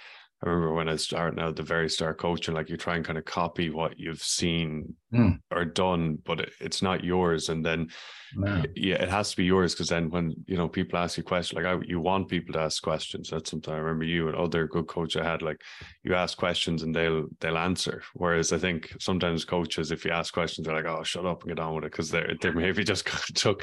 I 0.43 0.49
remember 0.49 0.73
when 0.73 0.89
I 0.89 0.97
started 0.97 1.37
now 1.37 1.49
at 1.49 1.57
the 1.57 1.63
very 1.63 1.91
start 1.91 2.17
coaching, 2.19 2.55
like 2.55 2.71
you 2.71 2.79
try 2.79 2.97
and 2.97 3.05
kind 3.05 3.19
of 3.19 3.27
copy 3.27 3.69
what 3.69 3.99
you've 3.99 4.23
seen 4.23 4.95
mm. 5.13 5.39
or 5.51 5.67
done, 5.67 6.17
but 6.25 6.41
it, 6.41 6.53
it's 6.61 6.81
not 6.81 7.05
yours. 7.05 7.51
And 7.51 7.63
then, 7.65 7.89
no. 8.35 8.63
yeah, 8.75 8.95
it 8.95 9.11
has 9.11 9.33
to 9.33 9.37
be 9.37 9.45
yours 9.45 9.75
because 9.75 9.91
then 9.91 10.09
when 10.09 10.35
you 10.47 10.57
know 10.57 10.67
people 10.67 10.99
ask 10.99 11.19
you 11.19 11.25
questions, 11.25 11.63
like 11.63 11.67
I, 11.67 11.79
you 11.85 12.01
want 12.01 12.29
people 12.29 12.55
to 12.55 12.61
ask 12.61 12.83
questions. 12.83 13.29
That's 13.29 13.51
something 13.51 13.75
I 13.75 13.77
remember 13.77 14.05
you 14.05 14.29
and 14.29 14.37
other 14.37 14.67
good 14.67 14.87
coach 14.87 15.15
I 15.15 15.25
had. 15.25 15.43
Like 15.43 15.61
you 16.05 16.15
ask 16.15 16.39
questions 16.39 16.85
and 16.85 16.95
they'll 16.95 17.27
they'll 17.41 17.59
answer. 17.59 18.03
Whereas 18.15 18.55
I 18.55 18.59
think 18.59 18.97
sometimes 18.99 19.45
coaches, 19.45 19.91
if 19.91 20.07
you 20.07 20.11
ask 20.11 20.33
questions, 20.33 20.67
they're 20.67 20.77
like, 20.77 20.87
"Oh, 20.87 21.03
shut 21.03 21.27
up 21.27 21.43
and 21.43 21.51
get 21.51 21.63
on 21.63 21.75
with 21.75 21.85
it," 21.85 21.93
because 21.93 22.11
they're 22.11 22.33
they 22.41 22.51
maybe 22.51 22.83
just 22.83 23.07
took 23.35 23.63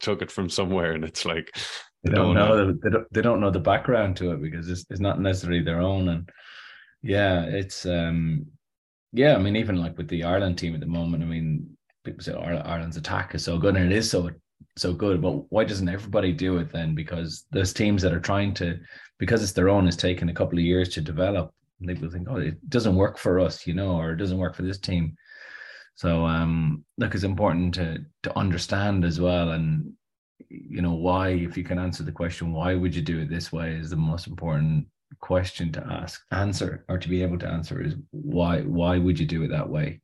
took 0.00 0.22
it 0.22 0.32
from 0.32 0.50
somewhere, 0.50 0.90
and 0.90 1.04
it's 1.04 1.24
like 1.24 1.56
they 2.06 2.14
don't, 2.14 2.34
know, 2.34 2.72
they 2.72 2.90
don't, 2.90 3.06
they 3.12 3.22
don't 3.22 3.40
know 3.40 3.50
the 3.50 3.58
background 3.58 4.16
to 4.16 4.32
it 4.32 4.42
because 4.42 4.68
it's, 4.68 4.84
it's 4.90 5.00
not 5.00 5.20
necessarily 5.20 5.62
their 5.62 5.80
own. 5.80 6.08
And 6.08 6.30
yeah 7.02 7.44
it's 7.44 7.86
um 7.86 8.44
yeah 9.12 9.36
i 9.36 9.38
mean 9.38 9.54
even 9.54 9.76
like 9.76 9.96
with 9.96 10.08
the 10.08 10.24
ireland 10.24 10.58
team 10.58 10.74
at 10.74 10.80
the 10.80 10.86
moment 10.86 11.22
i 11.22 11.26
mean 11.26 11.76
people 12.04 12.22
say 12.22 12.32
ireland's 12.32 12.96
attack 12.96 13.34
is 13.34 13.44
so 13.44 13.58
good 13.58 13.76
and 13.76 13.92
it 13.92 13.96
is 13.96 14.10
so 14.10 14.28
so 14.76 14.92
good 14.92 15.22
but 15.22 15.50
why 15.50 15.64
doesn't 15.64 15.88
everybody 15.88 16.32
do 16.32 16.58
it 16.58 16.70
then? 16.70 16.94
Because 16.94 17.46
those 17.50 17.72
teams 17.72 18.02
that 18.02 18.12
are 18.12 18.20
trying 18.20 18.52
to 18.54 18.78
because 19.18 19.42
it's 19.42 19.52
their 19.52 19.68
own 19.68 19.88
it's 19.88 19.96
taken 19.96 20.28
a 20.28 20.34
couple 20.34 20.58
of 20.58 20.64
years 20.64 20.90
to 20.90 21.00
develop. 21.00 21.52
And 21.80 21.88
people 21.88 22.10
think 22.10 22.28
oh 22.30 22.36
it 22.36 22.68
doesn't 22.68 22.96
work 22.96 23.18
for 23.18 23.40
us 23.40 23.66
you 23.66 23.74
know 23.74 23.96
or 23.96 24.12
it 24.12 24.16
doesn't 24.16 24.38
work 24.38 24.54
for 24.54 24.62
this 24.62 24.78
team. 24.78 25.16
So 25.94 26.26
um 26.26 26.84
look 26.98 27.14
it's 27.14 27.24
important 27.24 27.74
to 27.74 28.04
to 28.24 28.38
understand 28.38 29.04
as 29.04 29.18
well 29.20 29.50
and 29.50 29.92
you 30.48 30.82
know 30.82 30.94
why 30.94 31.30
if 31.30 31.56
you 31.56 31.64
can 31.64 31.78
answer 31.78 32.02
the 32.02 32.12
question 32.12 32.52
why 32.52 32.74
would 32.74 32.94
you 32.94 33.02
do 33.02 33.20
it 33.20 33.28
this 33.28 33.52
way 33.52 33.74
is 33.74 33.90
the 33.90 33.96
most 33.96 34.26
important 34.26 34.86
question 35.20 35.72
to 35.72 35.86
ask 35.90 36.22
answer 36.32 36.84
or 36.88 36.98
to 36.98 37.08
be 37.08 37.22
able 37.22 37.38
to 37.38 37.48
answer 37.48 37.80
is 37.80 37.94
why 38.10 38.60
why 38.62 38.98
would 38.98 39.18
you 39.18 39.26
do 39.26 39.42
it 39.42 39.48
that 39.48 39.68
way? 39.68 40.00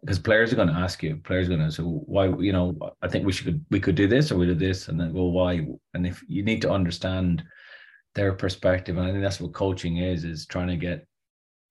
Because 0.00 0.18
players 0.18 0.52
are 0.52 0.56
going 0.56 0.68
to 0.68 0.74
ask 0.74 1.02
you 1.02 1.16
players 1.16 1.46
are 1.46 1.56
going 1.56 1.68
to 1.68 1.72
say 1.72 1.82
why 1.82 2.28
you 2.38 2.52
know 2.52 2.76
i 3.02 3.08
think 3.08 3.26
we 3.26 3.32
should 3.32 3.64
we 3.70 3.80
could 3.80 3.94
do 3.94 4.08
this 4.08 4.30
or 4.30 4.38
we 4.38 4.46
do 4.46 4.54
this 4.54 4.88
and 4.88 4.98
then 4.98 5.12
well 5.12 5.30
why? 5.30 5.66
And 5.94 6.06
if 6.06 6.22
you 6.26 6.42
need 6.42 6.62
to 6.62 6.70
understand 6.70 7.42
their 8.14 8.32
perspective 8.32 8.96
and 8.96 9.06
i 9.06 9.10
think 9.10 9.22
that's 9.22 9.40
what 9.40 9.52
coaching 9.52 9.98
is 9.98 10.24
is 10.24 10.46
trying 10.46 10.68
to 10.68 10.76
get 10.76 11.06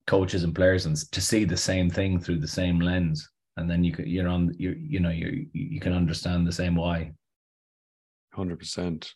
coaches 0.08 0.44
and 0.44 0.56
players 0.56 0.86
and 0.86 0.96
to 1.12 1.22
see 1.22 1.44
the 1.44 1.58
same 1.58 1.90
thing 1.90 2.20
through 2.20 2.40
the 2.40 2.48
same 2.48 2.80
lens 2.80 3.30
and 3.58 3.70
then 3.70 3.84
you 3.84 3.92
could 3.92 4.08
you're 4.08 4.28
on 4.28 4.54
you 4.58 4.76
you 4.80 5.00
know 5.00 5.10
you 5.10 5.48
you 5.54 5.80
can 5.80 5.94
understand 5.94 6.48
the 6.48 6.52
same 6.52 6.76
why 6.76 7.12
Hundred 8.34 8.60
percent. 8.60 9.14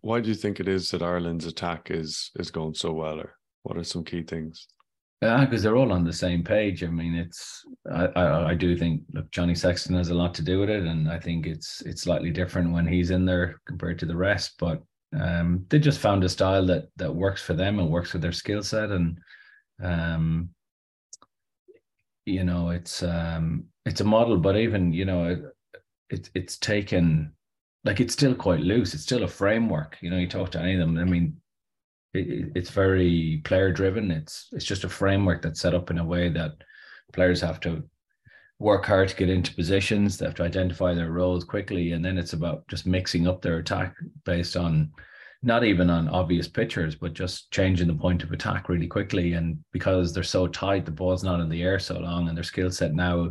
Why 0.00 0.20
do 0.20 0.28
you 0.28 0.34
think 0.34 0.60
it 0.60 0.68
is 0.68 0.90
that 0.90 1.02
Ireland's 1.02 1.46
attack 1.46 1.90
is 1.90 2.30
is 2.36 2.50
going 2.50 2.74
so 2.74 2.92
well? 2.92 3.20
Or 3.20 3.34
what 3.62 3.76
are 3.76 3.84
some 3.84 4.04
key 4.04 4.22
things? 4.22 4.68
Yeah, 5.20 5.44
because 5.44 5.64
they're 5.64 5.76
all 5.76 5.92
on 5.92 6.04
the 6.04 6.12
same 6.12 6.44
page. 6.44 6.84
I 6.84 6.86
mean, 6.86 7.16
it's 7.16 7.64
I, 7.90 8.06
I, 8.06 8.50
I 8.50 8.54
do 8.54 8.76
think 8.76 9.02
look 9.12 9.30
Johnny 9.32 9.54
Sexton 9.54 9.96
has 9.96 10.10
a 10.10 10.14
lot 10.14 10.32
to 10.34 10.42
do 10.42 10.60
with 10.60 10.70
it, 10.70 10.84
and 10.84 11.10
I 11.10 11.18
think 11.18 11.46
it's 11.46 11.80
it's 11.82 12.02
slightly 12.02 12.30
different 12.30 12.72
when 12.72 12.86
he's 12.86 13.10
in 13.10 13.24
there 13.24 13.60
compared 13.66 13.98
to 13.98 14.06
the 14.06 14.16
rest. 14.16 14.54
But 14.60 14.80
um, 15.18 15.64
they 15.70 15.80
just 15.80 15.98
found 15.98 16.22
a 16.22 16.28
style 16.28 16.64
that 16.66 16.88
that 16.96 17.12
works 17.12 17.42
for 17.42 17.54
them 17.54 17.80
and 17.80 17.90
works 17.90 18.12
with 18.12 18.22
their 18.22 18.32
skill 18.32 18.62
set, 18.62 18.90
and 18.90 19.18
um, 19.82 20.50
you 22.24 22.44
know, 22.44 22.70
it's 22.70 23.02
um, 23.02 23.64
it's 23.86 24.00
a 24.00 24.04
model. 24.04 24.36
But 24.36 24.56
even 24.56 24.92
you 24.92 25.04
know, 25.04 25.24
it, 25.30 25.40
it 26.10 26.30
it's 26.34 26.58
taken 26.58 27.32
like 27.84 28.00
it's 28.00 28.14
still 28.14 28.34
quite 28.34 28.60
loose. 28.60 28.94
It's 28.94 29.02
still 29.02 29.24
a 29.24 29.28
framework. 29.28 29.96
You 30.00 30.10
know, 30.10 30.18
you 30.18 30.28
talk 30.28 30.50
to 30.52 30.60
any 30.60 30.74
of 30.74 30.80
them. 30.80 30.98
I 30.98 31.04
mean, 31.04 31.36
it, 32.14 32.52
it's 32.54 32.70
very 32.70 33.40
player 33.44 33.72
driven. 33.72 34.10
It's 34.10 34.48
it's 34.52 34.64
just 34.64 34.84
a 34.84 34.88
framework 34.88 35.42
that's 35.42 35.60
set 35.60 35.74
up 35.74 35.90
in 35.90 35.98
a 35.98 36.04
way 36.04 36.28
that 36.30 36.52
players 37.12 37.40
have 37.40 37.60
to 37.60 37.82
work 38.58 38.84
hard 38.86 39.08
to 39.08 39.16
get 39.16 39.30
into 39.30 39.54
positions. 39.54 40.18
They 40.18 40.26
have 40.26 40.34
to 40.36 40.42
identify 40.42 40.94
their 40.94 41.12
roles 41.12 41.44
quickly, 41.44 41.92
and 41.92 42.04
then 42.04 42.18
it's 42.18 42.32
about 42.32 42.66
just 42.68 42.86
mixing 42.86 43.28
up 43.28 43.40
their 43.40 43.58
attack 43.58 43.94
based 44.24 44.56
on 44.56 44.90
not 45.42 45.62
even 45.62 45.88
on 45.88 46.08
obvious 46.08 46.48
pictures, 46.48 46.96
but 46.96 47.12
just 47.12 47.50
changing 47.52 47.86
the 47.86 47.94
point 47.94 48.24
of 48.24 48.32
attack 48.32 48.68
really 48.68 48.88
quickly. 48.88 49.34
And 49.34 49.56
because 49.72 50.12
they're 50.12 50.24
so 50.24 50.48
tight, 50.48 50.84
the 50.84 50.90
ball's 50.90 51.22
not 51.22 51.38
in 51.38 51.48
the 51.48 51.62
air 51.62 51.78
so 51.78 51.98
long, 51.98 52.28
and 52.28 52.36
their 52.36 52.44
skill 52.44 52.70
set 52.70 52.92
now 52.92 53.30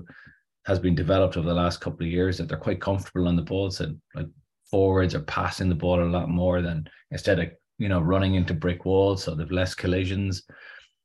has 0.68 0.80
been 0.80 0.94
developed 0.94 1.38
over 1.38 1.48
the 1.48 1.54
last 1.54 1.80
couple 1.80 2.06
of 2.06 2.12
years 2.12 2.38
that 2.38 2.50
they're 2.50 2.58
quite 2.58 2.82
comfortable 2.82 3.28
on 3.30 3.38
the 3.38 3.42
ball. 3.42 3.72
So 3.72 3.96
like 4.14 4.28
forwards 4.70 5.16
are 5.16 5.22
passing 5.22 5.70
the 5.70 5.76
ball 5.76 6.04
a 6.04 6.06
lot 6.06 6.30
more 6.30 6.62
than 6.62 6.88
instead 7.12 7.40
of 7.40 7.50
you 7.78 7.88
know 7.88 8.02
running 8.02 8.36
into 8.36 8.54
brick 8.54 8.84
walls, 8.86 9.24
so 9.24 9.34
they've 9.34 9.50
less 9.50 9.74
collisions. 9.74 10.44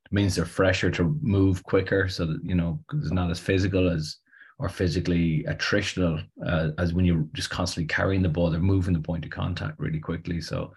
It 0.05 0.13
means 0.13 0.35
they're 0.35 0.45
fresher 0.45 0.91
to 0.91 1.17
move 1.23 1.63
quicker, 1.63 2.09
so 2.09 2.27
that 2.27 2.41
you 2.43 2.57
know 2.57 2.81
it's 2.95 3.13
not 3.13 3.31
as 3.31 3.39
physical 3.39 3.89
as 3.89 4.17
or 4.59 4.69
physically 4.69 5.45
attritional 5.49 6.23
uh, 6.45 6.71
as 6.79 6.93
when 6.93 7.05
you're 7.05 7.27
just 7.33 7.51
constantly 7.51 7.87
carrying 7.87 8.23
the 8.23 8.29
ball. 8.29 8.51
They're 8.51 8.61
moving 8.61 8.95
the 8.95 9.01
point 9.01 9.25
of 9.25 9.31
contact 9.31 9.79
really 9.79 10.01
quickly. 10.01 10.41
So 10.41 10.75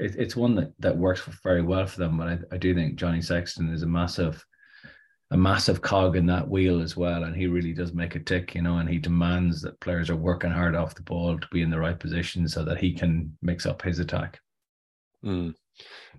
it, 0.00 0.16
it's 0.16 0.34
one 0.34 0.56
that 0.56 0.72
that 0.80 0.96
works 0.96 1.22
very 1.44 1.62
well 1.62 1.86
for 1.86 2.00
them. 2.00 2.18
But 2.18 2.28
I, 2.28 2.38
I 2.52 2.56
do 2.58 2.74
think 2.74 2.96
Johnny 2.96 3.22
Sexton 3.22 3.72
is 3.72 3.84
a 3.84 3.86
massive 3.86 4.44
a 5.30 5.36
massive 5.36 5.82
cog 5.82 6.16
in 6.16 6.26
that 6.26 6.48
wheel 6.48 6.80
as 6.80 6.96
well. 6.96 7.24
And 7.24 7.36
he 7.36 7.46
really 7.46 7.74
does 7.74 7.92
make 7.92 8.14
a 8.14 8.20
tick, 8.20 8.54
you 8.54 8.62
know, 8.62 8.78
and 8.78 8.88
he 8.88 8.98
demands 8.98 9.60
that 9.62 9.78
players 9.80 10.08
are 10.08 10.16
working 10.16 10.50
hard 10.50 10.74
off 10.74 10.94
the 10.94 11.02
ball 11.02 11.38
to 11.38 11.46
be 11.52 11.60
in 11.62 11.70
the 11.70 11.78
right 11.78 11.98
position 11.98 12.48
so 12.48 12.64
that 12.64 12.78
he 12.78 12.94
can 12.94 13.36
mix 13.42 13.66
up 13.66 13.82
his 13.82 13.98
attack. 13.98 14.40
Mm. 15.24 15.54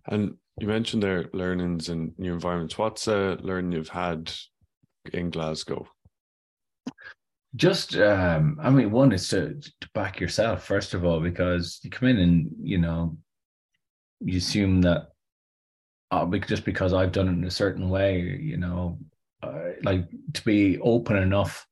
And 0.08 0.36
you 0.60 0.68
mentioned 0.68 1.02
their 1.02 1.30
learnings 1.34 1.90
and 1.90 2.14
new 2.20 2.34
environments. 2.34 2.78
What's 2.78 3.08
a 3.08 3.38
learning 3.42 3.72
you've 3.72 3.90
had 3.90 4.32
in 5.12 5.32
Glasgow? 5.32 5.88
Just, 7.56 7.96
um, 7.96 8.60
I 8.62 8.70
mean, 8.70 8.92
one 8.92 9.12
is 9.12 9.28
to, 9.30 9.56
to 9.56 9.90
back 9.96 10.20
yourself, 10.20 10.66
first 10.66 10.94
of 10.94 11.04
all, 11.04 11.20
because 11.20 11.80
you 11.82 11.90
come 11.90 12.10
in 12.10 12.20
and, 12.20 12.52
you 12.62 12.78
know, 12.78 13.18
you 14.20 14.38
assume 14.38 14.82
that 14.82 15.08
uh, 16.12 16.26
just 16.40 16.66
because 16.66 16.94
I've 16.94 17.12
done 17.12 17.28
it 17.28 17.34
in 17.34 17.44
a 17.44 17.52
certain 17.52 17.90
way, 17.90 18.20
you 18.20 18.58
know, 18.58 18.98
uh, 19.44 19.72
like 19.84 20.06
to 20.34 20.44
be 20.44 20.80
open 20.80 21.18
enough 21.18 21.66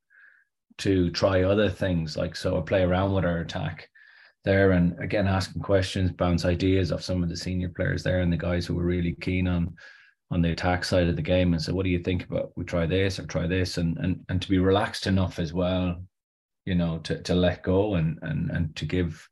to 0.79 1.09
try 1.11 1.43
other 1.43 1.69
things, 1.69 2.15
like 2.15 2.35
so 2.35 2.57
I 2.57 2.61
play 2.61 2.83
around 2.83 3.13
with 3.13 3.25
our 3.25 3.39
attack 3.39 3.89
there, 4.45 4.71
and 4.71 4.97
again 4.99 5.27
asking 5.27 5.61
questions, 5.63 6.11
bounce 6.11 6.45
ideas 6.45 6.91
of 6.91 7.03
some 7.03 7.23
of 7.23 7.29
the 7.29 7.35
senior 7.35 7.69
players 7.69 8.03
there 8.03 8.21
and 8.21 8.31
the 8.31 8.37
guys 8.37 8.65
who 8.65 8.75
were 8.75 8.85
really 8.85 9.15
keen 9.21 9.47
on 9.47 9.75
on 10.29 10.41
the 10.41 10.51
attack 10.51 10.83
side 10.83 11.07
of 11.07 11.15
the 11.15 11.21
game, 11.21 11.53
and 11.53 11.61
so 11.61 11.73
what 11.73 11.83
do 11.83 11.89
you 11.89 11.99
think 11.99 12.25
about 12.25 12.51
we 12.55 12.63
try 12.63 12.85
this 12.85 13.19
or 13.19 13.25
try 13.25 13.47
this, 13.47 13.77
and 13.77 13.97
and 13.97 14.23
and 14.29 14.41
to 14.41 14.49
be 14.49 14.59
relaxed 14.59 15.07
enough 15.07 15.39
as 15.39 15.51
well, 15.51 16.01
you 16.65 16.75
know, 16.75 16.99
to 16.99 17.21
to 17.23 17.33
let 17.33 17.63
go 17.63 17.95
and 17.95 18.19
and 18.21 18.51
and 18.51 18.75
to 18.75 18.85
give 18.85 19.27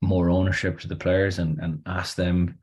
more 0.00 0.30
ownership 0.30 0.80
to 0.80 0.88
the 0.88 0.96
players 0.96 1.38
and 1.38 1.58
and 1.58 1.82
ask 1.86 2.16
them 2.16 2.58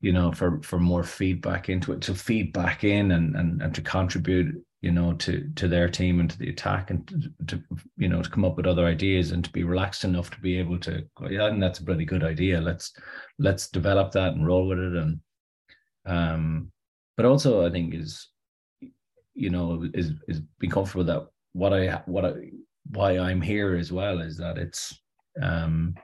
you 0.00 0.12
know 0.12 0.32
for 0.32 0.60
for 0.62 0.78
more 0.78 1.02
feedback 1.02 1.68
into 1.68 1.92
it 1.92 2.00
to 2.00 2.14
feed 2.14 2.52
back 2.52 2.84
in 2.84 3.12
and 3.12 3.34
and, 3.36 3.60
and 3.62 3.74
to 3.74 3.82
contribute 3.82 4.64
you 4.80 4.92
know 4.92 5.12
to 5.14 5.48
to 5.56 5.66
their 5.66 5.88
team 5.88 6.20
and 6.20 6.30
to 6.30 6.38
the 6.38 6.50
attack 6.50 6.90
and 6.90 7.08
to, 7.08 7.56
to, 7.56 7.62
you 7.96 8.08
know 8.08 8.22
to 8.22 8.30
come 8.30 8.44
up 8.44 8.56
with 8.56 8.66
other 8.66 8.86
ideas 8.86 9.32
and 9.32 9.44
to 9.44 9.50
be 9.50 9.64
relaxed 9.64 10.04
enough 10.04 10.30
to 10.30 10.40
be 10.40 10.56
able 10.56 10.78
to 10.78 11.04
go, 11.16 11.28
yeah 11.28 11.46
and 11.46 11.62
that's 11.62 11.80
a 11.80 11.84
pretty 11.84 12.04
good 12.04 12.22
idea. 12.22 12.60
Let's 12.60 12.92
let's 13.38 13.68
develop 13.68 14.12
that 14.12 14.34
and 14.34 14.46
roll 14.46 14.68
with 14.68 14.78
it. 14.78 14.94
And 14.94 15.20
um 16.06 16.72
but 17.16 17.26
also 17.26 17.66
I 17.66 17.70
think 17.70 17.94
is 17.94 18.28
you 19.34 19.50
know 19.50 19.84
is 19.94 20.12
is 20.28 20.40
being 20.60 20.70
comfortable 20.70 21.04
that 21.04 21.26
what 21.54 21.72
I 21.72 22.00
what 22.06 22.24
I 22.24 22.34
why 22.90 23.18
I'm 23.18 23.40
here 23.40 23.76
as 23.76 23.90
well 23.90 24.20
is 24.20 24.36
that 24.36 24.58
it's 24.58 24.96
um 25.42 25.94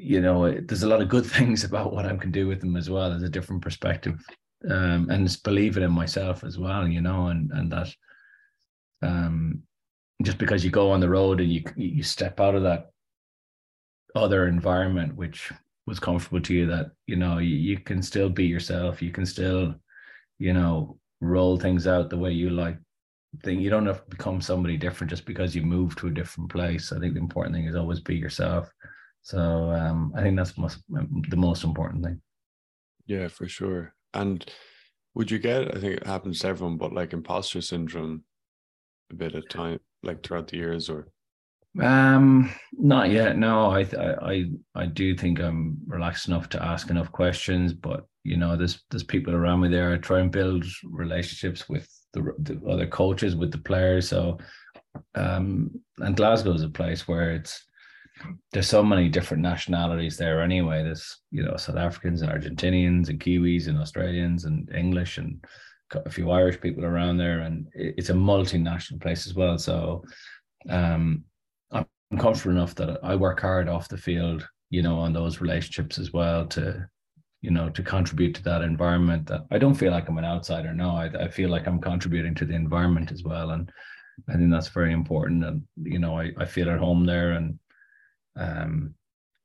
you 0.00 0.22
know, 0.22 0.50
there's 0.50 0.82
a 0.82 0.88
lot 0.88 1.02
of 1.02 1.08
good 1.08 1.26
things 1.36 1.64
about 1.64 1.92
what 1.92 2.06
I 2.06 2.16
can 2.16 2.30
do 2.30 2.46
with 2.46 2.60
them 2.60 2.76
as 2.76 2.88
well. 2.88 3.10
There's 3.10 3.22
a 3.22 3.28
different 3.28 3.62
perspective, 3.62 4.22
um, 4.68 5.08
and 5.10 5.26
it's 5.26 5.36
believing 5.36 5.82
in 5.82 5.92
myself 5.92 6.42
as 6.42 6.58
well. 6.58 6.88
You 6.88 7.02
know, 7.02 7.26
and 7.26 7.50
and 7.52 7.70
that, 7.70 7.88
um, 9.02 9.62
just 10.22 10.38
because 10.38 10.64
you 10.64 10.70
go 10.70 10.90
on 10.90 11.00
the 11.00 11.08
road 11.08 11.40
and 11.40 11.52
you 11.52 11.62
you 11.76 12.02
step 12.02 12.40
out 12.40 12.54
of 12.54 12.62
that 12.62 12.90
other 14.16 14.48
environment 14.48 15.14
which 15.14 15.52
was 15.86 16.00
comfortable 16.00 16.40
to 16.40 16.54
you, 16.54 16.66
that 16.66 16.90
you 17.06 17.16
know 17.16 17.38
you, 17.38 17.56
you 17.56 17.78
can 17.78 18.02
still 18.02 18.30
be 18.30 18.46
yourself. 18.46 19.02
You 19.02 19.10
can 19.10 19.26
still, 19.26 19.74
you 20.38 20.54
know, 20.54 20.98
roll 21.20 21.58
things 21.58 21.86
out 21.86 22.10
the 22.10 22.18
way 22.18 22.32
you 22.32 22.50
like. 22.50 22.78
Thing 23.44 23.60
you 23.60 23.70
don't 23.70 23.86
have 23.86 24.02
to 24.02 24.10
become 24.10 24.40
somebody 24.40 24.76
different 24.76 25.08
just 25.08 25.24
because 25.24 25.54
you 25.54 25.62
move 25.62 25.94
to 25.96 26.08
a 26.08 26.10
different 26.10 26.50
place. 26.50 26.90
I 26.90 26.98
think 26.98 27.14
the 27.14 27.20
important 27.20 27.54
thing 27.54 27.66
is 27.66 27.76
always 27.76 28.00
be 28.00 28.16
yourself 28.16 28.72
so 29.22 29.38
um, 29.38 30.12
I 30.16 30.22
think 30.22 30.36
that's 30.36 30.56
most, 30.56 30.82
the 30.88 31.36
most 31.36 31.64
important 31.64 32.04
thing. 32.04 32.20
Yeah, 33.06 33.28
for 33.28 33.48
sure. 33.48 33.94
And 34.14 34.44
would 35.14 35.30
you 35.30 35.38
get? 35.38 35.74
I 35.76 35.80
think 35.80 35.96
it 35.96 36.06
happens 36.06 36.40
to 36.40 36.48
everyone, 36.48 36.76
but 36.76 36.92
like 36.92 37.12
imposter 37.12 37.60
syndrome, 37.60 38.24
a 39.10 39.14
bit 39.14 39.34
of 39.34 39.48
time, 39.48 39.80
like 40.02 40.22
throughout 40.22 40.48
the 40.48 40.56
years, 40.56 40.88
or 40.88 41.08
um, 41.80 42.52
not 42.72 43.10
yet. 43.10 43.36
No, 43.36 43.70
I 43.70 43.86
I 44.22 44.50
I 44.74 44.86
do 44.86 45.16
think 45.16 45.40
I'm 45.40 45.78
relaxed 45.86 46.28
enough 46.28 46.48
to 46.50 46.62
ask 46.62 46.90
enough 46.90 47.12
questions, 47.12 47.72
but 47.72 48.06
you 48.24 48.36
know, 48.36 48.56
there's 48.56 48.82
there's 48.90 49.04
people 49.04 49.34
around 49.34 49.60
me 49.60 49.68
there. 49.68 49.92
I 49.92 49.98
try 49.98 50.20
and 50.20 50.30
build 50.30 50.64
relationships 50.84 51.68
with 51.68 51.88
the, 52.12 52.34
the 52.38 52.60
other 52.68 52.86
coaches, 52.86 53.36
with 53.36 53.52
the 53.52 53.58
players. 53.58 54.08
So, 54.08 54.38
um, 55.14 55.70
and 55.98 56.16
Glasgow 56.16 56.52
is 56.54 56.62
a 56.62 56.68
place 56.68 57.06
where 57.06 57.32
it's 57.32 57.64
there's 58.52 58.68
so 58.68 58.82
many 58.82 59.08
different 59.08 59.42
nationalities 59.42 60.16
there 60.16 60.42
anyway. 60.42 60.82
There's 60.82 61.18
you 61.30 61.42
know 61.42 61.56
South 61.56 61.76
Africans 61.76 62.22
and 62.22 62.30
Argentinians 62.30 63.08
and 63.08 63.20
Kiwis 63.20 63.68
and 63.68 63.78
Australians 63.78 64.44
and 64.44 64.70
English 64.74 65.18
and 65.18 65.44
a 65.92 66.10
few 66.10 66.30
Irish 66.30 66.60
people 66.60 66.84
around 66.84 67.16
there, 67.16 67.40
and 67.40 67.66
it's 67.74 68.10
a 68.10 68.14
multinational 68.14 69.00
place 69.00 69.26
as 69.26 69.34
well. 69.34 69.58
So 69.58 70.04
um, 70.68 71.24
I'm 71.72 71.86
comfortable 72.18 72.56
enough 72.56 72.74
that 72.76 73.00
I 73.02 73.16
work 73.16 73.40
hard 73.40 73.68
off 73.68 73.88
the 73.88 73.98
field, 73.98 74.46
you 74.70 74.82
know, 74.82 74.98
on 74.98 75.12
those 75.12 75.40
relationships 75.40 75.98
as 75.98 76.12
well 76.12 76.46
to 76.48 76.86
you 77.42 77.50
know 77.50 77.70
to 77.70 77.82
contribute 77.82 78.34
to 78.34 78.42
that 78.44 78.62
environment. 78.62 79.26
That 79.26 79.46
I 79.50 79.58
don't 79.58 79.74
feel 79.74 79.92
like 79.92 80.08
I'm 80.08 80.18
an 80.18 80.24
outsider. 80.24 80.74
No, 80.74 80.90
I, 80.90 81.06
I 81.06 81.28
feel 81.28 81.50
like 81.50 81.66
I'm 81.66 81.80
contributing 81.80 82.34
to 82.36 82.44
the 82.44 82.54
environment 82.54 83.12
as 83.12 83.22
well, 83.24 83.50
and 83.50 83.70
I 84.28 84.34
think 84.34 84.50
that's 84.50 84.68
very 84.68 84.92
important. 84.92 85.44
And 85.44 85.62
you 85.82 85.98
know, 85.98 86.18
I, 86.18 86.30
I 86.38 86.44
feel 86.44 86.70
at 86.70 86.78
home 86.78 87.04
there, 87.06 87.32
and 87.32 87.58
um, 88.36 88.94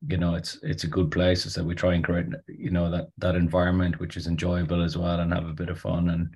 you 0.08 0.18
know, 0.18 0.36
it's 0.36 0.60
it's 0.62 0.84
a 0.84 0.90
good 0.90 1.12
place. 1.12 1.44
So 1.44 1.64
we 1.64 1.76
try 1.76 1.94
and 1.94 2.04
create, 2.04 2.28
you 2.48 2.72
know, 2.72 2.90
that 2.92 3.08
that 3.18 3.36
environment 3.36 4.00
which 4.00 4.18
is 4.18 4.28
enjoyable 4.28 4.84
as 4.84 4.98
well 4.98 5.20
and 5.20 5.34
have 5.34 5.48
a 5.48 5.54
bit 5.54 5.70
of 5.70 5.80
fun. 5.80 6.10
And 6.10 6.36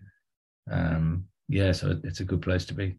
um, 0.72 1.26
yeah, 1.47 1.72
so 1.72 2.00
it's 2.04 2.20
a 2.20 2.26
good 2.26 2.41
place 2.41 2.66
to 2.66 2.74
be. 2.74 2.97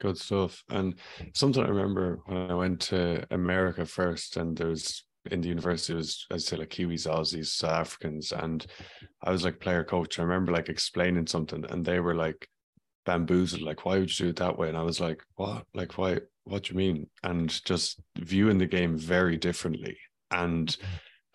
Good 0.00 0.18
stuff. 0.18 0.62
And 0.68 0.94
something 1.34 1.64
I 1.64 1.68
remember 1.68 2.20
when 2.26 2.50
I 2.50 2.54
went 2.54 2.80
to 2.82 3.24
America 3.30 3.86
first, 3.86 4.36
and 4.36 4.56
there 4.56 4.68
was 4.68 5.04
in 5.30 5.40
the 5.40 5.48
university 5.48 5.94
was 5.94 6.26
I'd 6.30 6.42
say 6.42 6.56
like 6.56 6.70
Kiwis, 6.70 7.06
Aussies, 7.06 7.64
Africans, 7.66 8.32
and 8.32 8.66
I 9.22 9.30
was 9.30 9.44
like 9.44 9.60
player 9.60 9.84
coach. 9.84 10.18
I 10.18 10.22
remember 10.22 10.52
like 10.52 10.68
explaining 10.68 11.26
something, 11.26 11.64
and 11.70 11.84
they 11.84 12.00
were 12.00 12.14
like 12.14 12.48
bamboozled, 13.06 13.62
like, 13.62 13.86
why 13.86 13.98
would 13.98 14.18
you 14.18 14.26
do 14.26 14.30
it 14.30 14.36
that 14.36 14.58
way? 14.58 14.68
And 14.68 14.76
I 14.76 14.82
was 14.82 15.00
like, 15.00 15.22
what? 15.36 15.64
Like, 15.72 15.96
why? 15.96 16.18
what 16.46 16.62
do 16.62 16.72
you 16.72 16.78
mean? 16.78 17.08
And 17.22 17.50
just 17.64 18.00
viewing 18.16 18.58
the 18.58 18.66
game 18.66 18.96
very 18.96 19.36
differently. 19.36 19.98
And 20.30 20.68
mm-hmm. 20.68 20.86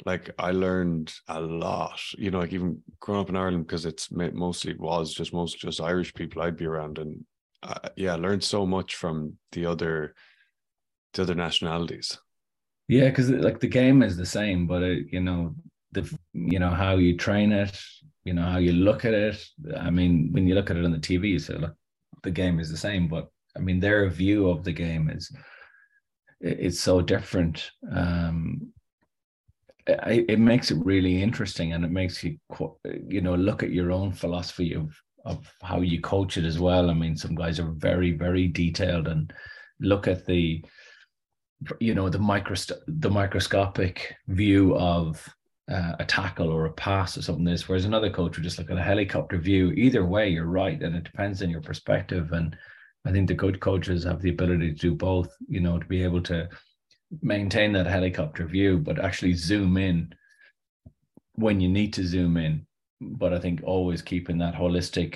like 0.05 0.31
I 0.39 0.51
learned 0.51 1.13
a 1.27 1.39
lot, 1.39 1.99
you 2.17 2.31
know, 2.31 2.39
like 2.39 2.53
even 2.53 2.81
growing 2.99 3.21
up 3.21 3.29
in 3.29 3.35
Ireland, 3.35 3.67
because 3.67 3.85
it's 3.85 4.09
mostly 4.11 4.73
was 4.75 5.13
just 5.13 5.33
most 5.33 5.59
just 5.59 5.81
Irish 5.81 6.13
people 6.13 6.41
I'd 6.41 6.57
be 6.57 6.65
around. 6.65 6.97
And 6.97 7.25
uh, 7.61 7.89
yeah, 7.97 8.13
I 8.13 8.15
learned 8.15 8.43
so 8.43 8.65
much 8.65 8.95
from 8.95 9.37
the 9.51 9.65
other, 9.65 10.15
the 11.13 11.23
other 11.23 11.35
nationalities. 11.35 12.17
Yeah, 12.87 13.09
because 13.09 13.29
like 13.29 13.59
the 13.59 13.67
game 13.67 14.01
is 14.03 14.15
the 14.15 14.25
same, 14.25 14.65
but 14.65 14.81
it, 14.81 15.07
you 15.11 15.21
know, 15.21 15.55
the 15.91 16.09
you 16.33 16.59
know 16.59 16.71
how 16.71 16.95
you 16.95 17.17
train 17.17 17.51
it, 17.51 17.77
you 18.23 18.33
know 18.33 18.43
how 18.43 18.57
you 18.57 18.73
look 18.73 19.05
at 19.05 19.13
it. 19.13 19.43
I 19.77 19.89
mean, 19.89 20.29
when 20.31 20.47
you 20.47 20.55
look 20.55 20.69
at 20.69 20.77
it 20.77 20.85
on 20.85 20.91
the 20.91 20.97
TV, 20.97 21.29
you 21.29 21.39
say, 21.39 21.55
look, 21.55 21.75
the 22.23 22.31
game 22.31 22.59
is 22.59 22.69
the 22.69 22.77
same, 22.77 23.07
but 23.07 23.29
I 23.55 23.59
mean, 23.59 23.79
their 23.79 24.07
view 24.09 24.49
of 24.49 24.63
the 24.63 24.71
game 24.71 25.09
is 25.09 25.31
it's 26.39 26.79
so 26.79 27.01
different. 27.01 27.71
Um, 27.91 28.73
it, 29.87 30.25
it 30.29 30.39
makes 30.39 30.71
it 30.71 30.83
really 30.83 31.21
interesting, 31.21 31.73
and 31.73 31.83
it 31.83 31.91
makes 31.91 32.23
you 32.23 32.37
you 33.07 33.21
know 33.21 33.35
look 33.35 33.63
at 33.63 33.71
your 33.71 33.91
own 33.91 34.11
philosophy 34.11 34.73
of 34.73 34.95
of 35.25 35.51
how 35.61 35.81
you 35.81 36.01
coach 36.01 36.37
it 36.37 36.45
as 36.45 36.59
well. 36.59 36.89
I 36.89 36.93
mean, 36.93 37.15
some 37.15 37.35
guys 37.35 37.59
are 37.59 37.71
very 37.71 38.11
very 38.11 38.47
detailed 38.47 39.07
and 39.07 39.33
look 39.79 40.07
at 40.07 40.25
the 40.25 40.63
you 41.79 41.93
know 41.93 42.09
the 42.09 42.19
micro 42.19 42.55
the 42.87 43.09
microscopic 43.09 44.15
view 44.27 44.75
of 44.75 45.27
uh, 45.71 45.95
a 45.99 46.05
tackle 46.05 46.49
or 46.49 46.65
a 46.65 46.73
pass 46.73 47.17
or 47.17 47.21
something 47.21 47.45
this 47.45 47.67
whereas 47.67 47.85
another 47.85 48.09
coach 48.09 48.35
would 48.35 48.43
just 48.43 48.59
look 48.59 48.69
at 48.69 48.77
a 48.77 48.83
helicopter 48.83 49.37
view. 49.37 49.71
Either 49.71 50.05
way 50.05 50.29
you're 50.29 50.45
right 50.45 50.81
and 50.81 50.95
it 50.95 51.03
depends 51.03 51.41
on 51.41 51.49
your 51.49 51.61
perspective. 51.61 52.31
And 52.31 52.55
i 53.05 53.11
think 53.11 53.27
the 53.27 53.33
good 53.33 53.59
coaches 53.59 54.03
have 54.03 54.21
the 54.21 54.29
ability 54.29 54.73
to 54.73 54.79
do 54.79 54.93
both 54.93 55.35
you 55.47 55.59
know 55.59 55.79
to 55.79 55.85
be 55.87 56.03
able 56.03 56.21
to 56.21 56.47
maintain 57.23 57.71
that 57.73 57.87
helicopter 57.87 58.45
view 58.45 58.77
but 58.77 58.99
actually 58.99 59.33
zoom 59.33 59.75
in 59.77 60.13
when 61.33 61.59
you 61.59 61.69
need 61.69 61.93
to 61.93 62.05
zoom 62.05 62.37
in. 62.37 62.65
But 62.99 63.33
i 63.33 63.39
think 63.39 63.61
always 63.63 64.01
keeping 64.01 64.37
that 64.39 64.55
holistic 64.55 65.15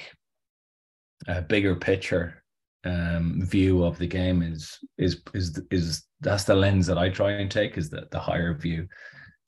uh, 1.28 1.42
bigger 1.42 1.76
picture 1.76 2.44
um, 2.86 3.42
view 3.44 3.84
of 3.84 3.98
the 3.98 4.08
game 4.08 4.42
is 4.42 4.78
is 4.98 5.22
is 5.34 5.60
is 5.72 6.04
that's 6.22 6.44
the 6.44 6.56
lens 6.56 6.88
that 6.88 6.98
I 6.98 7.10
try 7.10 7.32
and 7.32 7.50
take 7.50 7.78
is 7.78 7.90
the 7.90 8.08
the 8.12 8.20
higher 8.20 8.54
view, 8.54 8.88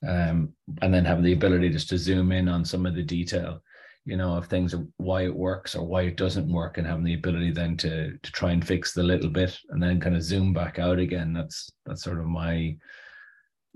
um, 0.05 0.53
and 0.81 0.93
then 0.93 1.05
have 1.05 1.23
the 1.23 1.33
ability 1.33 1.69
just 1.69 1.89
to 1.89 1.97
zoom 1.97 2.31
in 2.31 2.47
on 2.47 2.65
some 2.65 2.85
of 2.85 2.95
the 2.95 3.03
detail, 3.03 3.61
you 4.05 4.17
know, 4.17 4.35
of 4.35 4.47
things 4.47 4.73
of 4.73 4.87
why 4.97 5.23
it 5.23 5.35
works 5.35 5.75
or 5.75 5.85
why 5.85 6.03
it 6.03 6.17
doesn't 6.17 6.51
work, 6.51 6.77
and 6.77 6.85
having 6.85 7.03
the 7.03 7.15
ability 7.15 7.51
then 7.51 7.77
to 7.77 8.17
to 8.17 8.31
try 8.31 8.51
and 8.51 8.65
fix 8.65 8.93
the 8.93 9.03
little 9.03 9.29
bit, 9.29 9.57
and 9.69 9.81
then 9.81 9.99
kind 9.99 10.15
of 10.15 10.23
zoom 10.23 10.53
back 10.53 10.79
out 10.79 10.99
again. 10.99 11.33
That's 11.33 11.71
that's 11.85 12.03
sort 12.03 12.19
of 12.19 12.25
my 12.25 12.77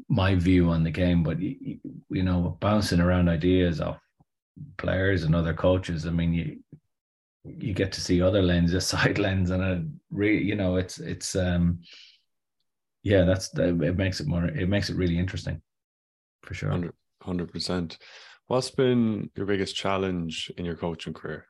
my 0.09 0.35
view 0.35 0.69
on 0.69 0.83
the 0.83 0.91
game. 0.91 1.23
But 1.23 1.39
you, 1.39 1.79
you 2.09 2.23
know, 2.23 2.57
bouncing 2.59 2.99
around 2.99 3.29
ideas 3.29 3.81
of 3.81 3.97
players 4.77 5.23
and 5.23 5.35
other 5.35 5.53
coaches. 5.53 6.05
I 6.05 6.11
mean, 6.11 6.33
you 6.33 6.59
you 7.43 7.73
get 7.73 7.91
to 7.93 8.01
see 8.01 8.21
other 8.21 8.41
lenses, 8.41 8.85
side 8.87 9.17
lens, 9.17 9.49
and 9.49 9.63
a 9.63 9.83
re, 10.09 10.41
you 10.41 10.55
know, 10.55 10.75
it's 10.77 10.99
it's 10.99 11.35
um, 11.35 11.79
yeah, 13.03 13.23
that's 13.23 13.53
it 13.57 13.97
makes 13.97 14.19
it 14.19 14.27
more 14.27 14.45
it 14.45 14.69
makes 14.69 14.89
it 14.89 14.97
really 14.97 15.17
interesting, 15.17 15.61
for 16.43 16.53
sure. 16.53 16.91
Hundred 17.21 17.51
percent. 17.51 17.97
What's 18.47 18.71
been 18.71 19.29
your 19.35 19.45
biggest 19.45 19.75
challenge 19.75 20.51
in 20.57 20.65
your 20.65 20.75
coaching 20.75 21.13
career? 21.13 21.45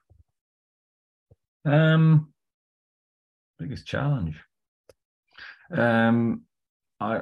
Um, 1.65 2.33
biggest 3.57 3.87
challenge. 3.87 4.39
Um, 5.75 6.41
I 6.99 7.21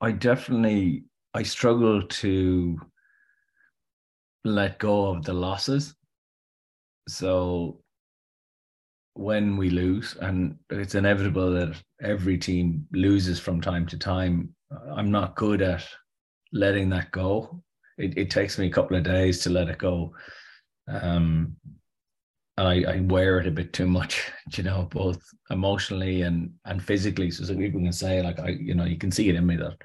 I 0.00 0.12
definitely 0.12 1.04
I 1.34 1.42
struggle 1.42 2.02
to 2.02 2.78
let 4.44 4.78
go 4.78 5.06
of 5.06 5.24
the 5.24 5.32
losses. 5.32 5.94
So 7.08 7.80
when 9.14 9.56
we 9.56 9.70
lose, 9.70 10.16
and 10.20 10.56
it's 10.70 10.94
inevitable 10.94 11.52
that 11.52 11.80
every 12.02 12.38
team 12.38 12.86
loses 12.92 13.38
from 13.38 13.60
time 13.60 13.86
to 13.86 13.98
time, 13.98 14.54
I'm 14.96 15.10
not 15.10 15.36
good 15.36 15.60
at 15.62 15.86
letting 16.52 16.88
that 16.90 17.10
go. 17.10 17.62
It, 17.98 18.16
it 18.16 18.30
takes 18.30 18.58
me 18.58 18.66
a 18.66 18.70
couple 18.70 18.96
of 18.96 19.04
days 19.04 19.40
to 19.40 19.50
let 19.50 19.68
it 19.68 19.78
go. 19.78 20.12
Um, 20.88 21.56
and 22.58 22.68
I, 22.68 22.96
I 22.96 23.00
wear 23.00 23.38
it 23.38 23.46
a 23.46 23.50
bit 23.50 23.72
too 23.72 23.86
much, 23.86 24.30
you 24.56 24.62
know, 24.62 24.88
both 24.90 25.22
emotionally 25.50 26.22
and 26.22 26.52
and 26.64 26.82
physically. 26.82 27.30
So 27.30 27.44
some 27.44 27.58
people 27.58 27.80
can 27.80 27.92
say, 27.92 28.22
like, 28.22 28.38
I, 28.38 28.50
you 28.50 28.74
know, 28.74 28.84
you 28.84 28.98
can 28.98 29.10
see 29.10 29.28
it 29.28 29.34
in 29.34 29.46
me 29.46 29.56
that 29.56 29.76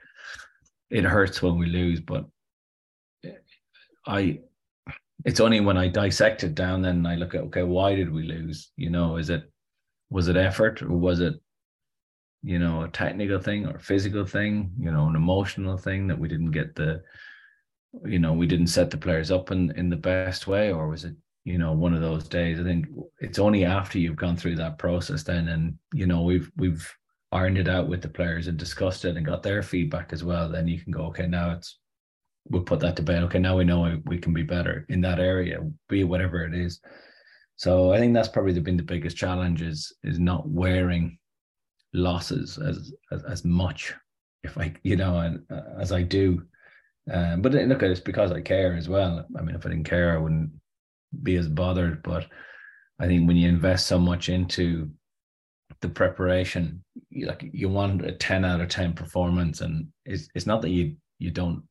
it 0.90 1.04
hurts 1.04 1.42
when 1.42 1.58
we 1.58 1.68
lose, 1.68 2.00
but 2.02 2.26
I 4.06 4.40
it's 5.26 5.40
only 5.40 5.60
when 5.60 5.78
I 5.78 5.88
dissect 5.88 6.44
it 6.44 6.56
down 6.56 6.82
then 6.82 7.06
I 7.06 7.16
look 7.16 7.36
at 7.36 7.42
okay, 7.42 7.64
why 7.64 7.96
did 7.96 8.12
we 8.12 8.24
lose? 8.24 8.72
You 8.78 8.90
know, 8.90 9.18
is 9.18 9.30
it 9.30 9.50
was 10.10 10.28
it 10.28 10.38
effort 10.38 10.82
or 10.82 10.90
was 10.90 11.20
it 11.20 11.36
you 12.44 12.60
know 12.60 12.84
a 12.84 12.90
technical 12.90 13.40
thing 13.40 13.66
or 13.66 13.80
physical 13.80 14.26
thing? 14.26 14.72
You 14.80 14.92
know, 14.92 15.08
an 15.08 15.16
emotional 15.16 15.78
thing 15.78 16.08
that 16.08 16.20
we 16.20 16.28
didn't 16.28 16.52
get 16.52 16.76
the 16.76 17.04
you 18.06 18.20
know 18.20 18.34
we 18.34 18.48
didn't 18.48 18.68
set 18.68 18.92
the 18.92 18.98
players 18.98 19.32
up 19.32 19.52
in 19.52 19.72
in 19.78 19.90
the 19.90 19.96
best 19.96 20.48
way 20.48 20.72
or 20.72 20.88
was 20.88 21.06
it 21.06 21.16
you 21.46 21.58
know 21.58 21.74
one 21.74 21.94
of 21.94 22.02
those 22.02 22.28
days? 22.28 22.60
I 22.60 22.64
think 22.64 22.88
it's 23.20 23.40
only 23.40 23.66
after 23.66 24.00
you've 24.00 24.16
gone 24.16 24.38
through 24.38 24.56
that 24.58 24.78
process 24.78 25.24
then 25.24 25.48
and 25.48 25.78
you 25.94 26.06
know 26.06 26.24
we've 26.24 26.52
we've 26.58 26.88
ironed 27.32 27.58
it 27.58 27.68
out 27.68 27.90
with 27.90 28.02
the 28.02 28.10
players 28.10 28.48
and 28.48 28.58
discussed 28.58 29.04
it 29.06 29.18
and 29.18 29.26
got 29.26 29.44
their 29.44 29.62
feedback 29.62 30.14
as 30.14 30.24
well. 30.24 30.50
Then 30.50 30.68
you 30.68 30.80
can 30.82 30.92
go 30.92 31.06
okay 31.08 31.28
now 31.28 31.52
it's 31.52 31.80
we'll 32.50 32.64
put 32.64 32.80
that 32.82 32.96
to 32.96 33.02
bed. 33.02 33.24
Okay, 33.24 33.40
now 33.40 33.58
we 33.58 33.64
know 33.64 34.00
we 34.06 34.18
can 34.18 34.34
be 34.34 34.44
better 34.44 34.86
in 34.90 35.02
that 35.02 35.20
area, 35.20 35.60
be 35.90 36.04
whatever 36.04 36.44
it 36.44 36.54
is. 36.54 36.80
So 37.56 37.92
I 37.92 37.98
think 37.98 38.14
that's 38.14 38.28
probably 38.28 38.60
been 38.60 38.78
the 38.78 38.84
biggest 38.84 39.18
challenge 39.18 39.62
is 39.62 39.94
is 40.04 40.20
not 40.20 40.48
wearing 40.48 41.18
losses 41.94 42.58
as 42.58 42.94
as, 43.12 43.24
as 43.24 43.46
much, 43.46 43.94
if 44.44 44.58
I 44.58 44.74
you 44.84 44.96
know, 44.96 45.20
and 45.20 45.44
uh, 45.52 45.80
as 45.80 45.92
I 45.92 46.04
do. 46.04 46.44
Um, 47.12 47.42
but 47.42 47.54
look 47.54 47.84
at 47.84 47.92
it's 47.92 48.00
because 48.00 48.32
I 48.32 48.42
care 48.42 48.76
as 48.76 48.90
well. 48.90 49.26
I 49.38 49.42
mean, 49.42 49.56
if 49.56 49.66
I 49.66 49.70
didn't 49.70 49.90
care, 49.90 50.14
I 50.14 50.18
wouldn't 50.18 50.52
be 51.24 51.38
as 51.38 51.48
bothered. 51.48 52.04
But 52.04 52.28
I 53.00 53.08
think 53.08 53.28
when 53.28 53.38
you 53.38 53.48
invest 53.48 53.88
so 53.88 53.98
much 53.98 54.30
into 54.30 54.90
the 55.82 55.90
preparation, 55.90 56.84
you, 57.10 57.28
like 57.28 57.50
you 57.54 57.70
want 57.70 58.06
a 58.06 58.12
ten 58.12 58.44
out 58.44 58.62
of 58.62 58.70
ten 58.70 58.94
performance, 58.94 59.62
and 59.62 59.88
it's 60.06 60.28
it's 60.36 60.46
not 60.46 60.62
that 60.64 60.72
you 60.72 60.96
you 61.20 61.32
don't 61.32 61.64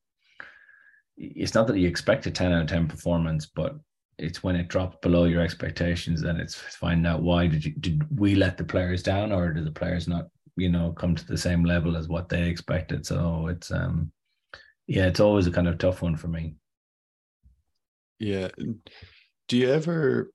it's 1.17 1.55
not 1.55 1.67
that 1.67 1.79
you 1.79 1.89
expect 1.89 2.27
a 2.27 2.31
10 2.31 2.53
out 2.53 2.63
of 2.63 2.69
10 2.69 2.89
performance, 2.89 3.47
but 3.47 3.77
it's 4.19 4.43
when 4.43 4.57
it 4.57 4.69
drops 4.69 4.97
below 5.03 5.25
your 5.25 5.43
expectations, 5.43 6.23
then 6.23 6.41
it's 6.41 6.55
finding 6.55 7.07
out 7.07 7.23
why 7.23 7.47
did 7.47 7.65
you 7.65 7.73
did 7.73 8.19
we 8.19 8.35
let 8.35 8.57
the 8.57 8.65
players 8.65 9.03
down 9.03 9.33
or 9.33 9.53
did 9.53 9.67
the 9.67 9.73
players 9.73 10.09
not, 10.09 10.27
you 10.57 10.71
know, 10.71 10.93
come 10.93 11.15
to 11.15 11.27
the 11.27 11.37
same 11.37 11.65
level 11.65 11.97
as 11.97 12.09
what 12.09 12.29
they 12.29 12.49
expected? 12.49 13.05
So 13.05 13.49
it's 13.49 13.71
um 13.71 14.11
yeah, 14.87 15.07
it's 15.07 15.21
always 15.21 15.47
a 15.47 15.51
kind 15.51 15.69
of 15.69 15.79
tough 15.79 16.03
one 16.03 16.17
for 16.17 16.29
me. 16.29 16.55
Yeah. 18.19 18.49
Do 19.49 19.57
you 19.57 19.71
ever 19.71 20.31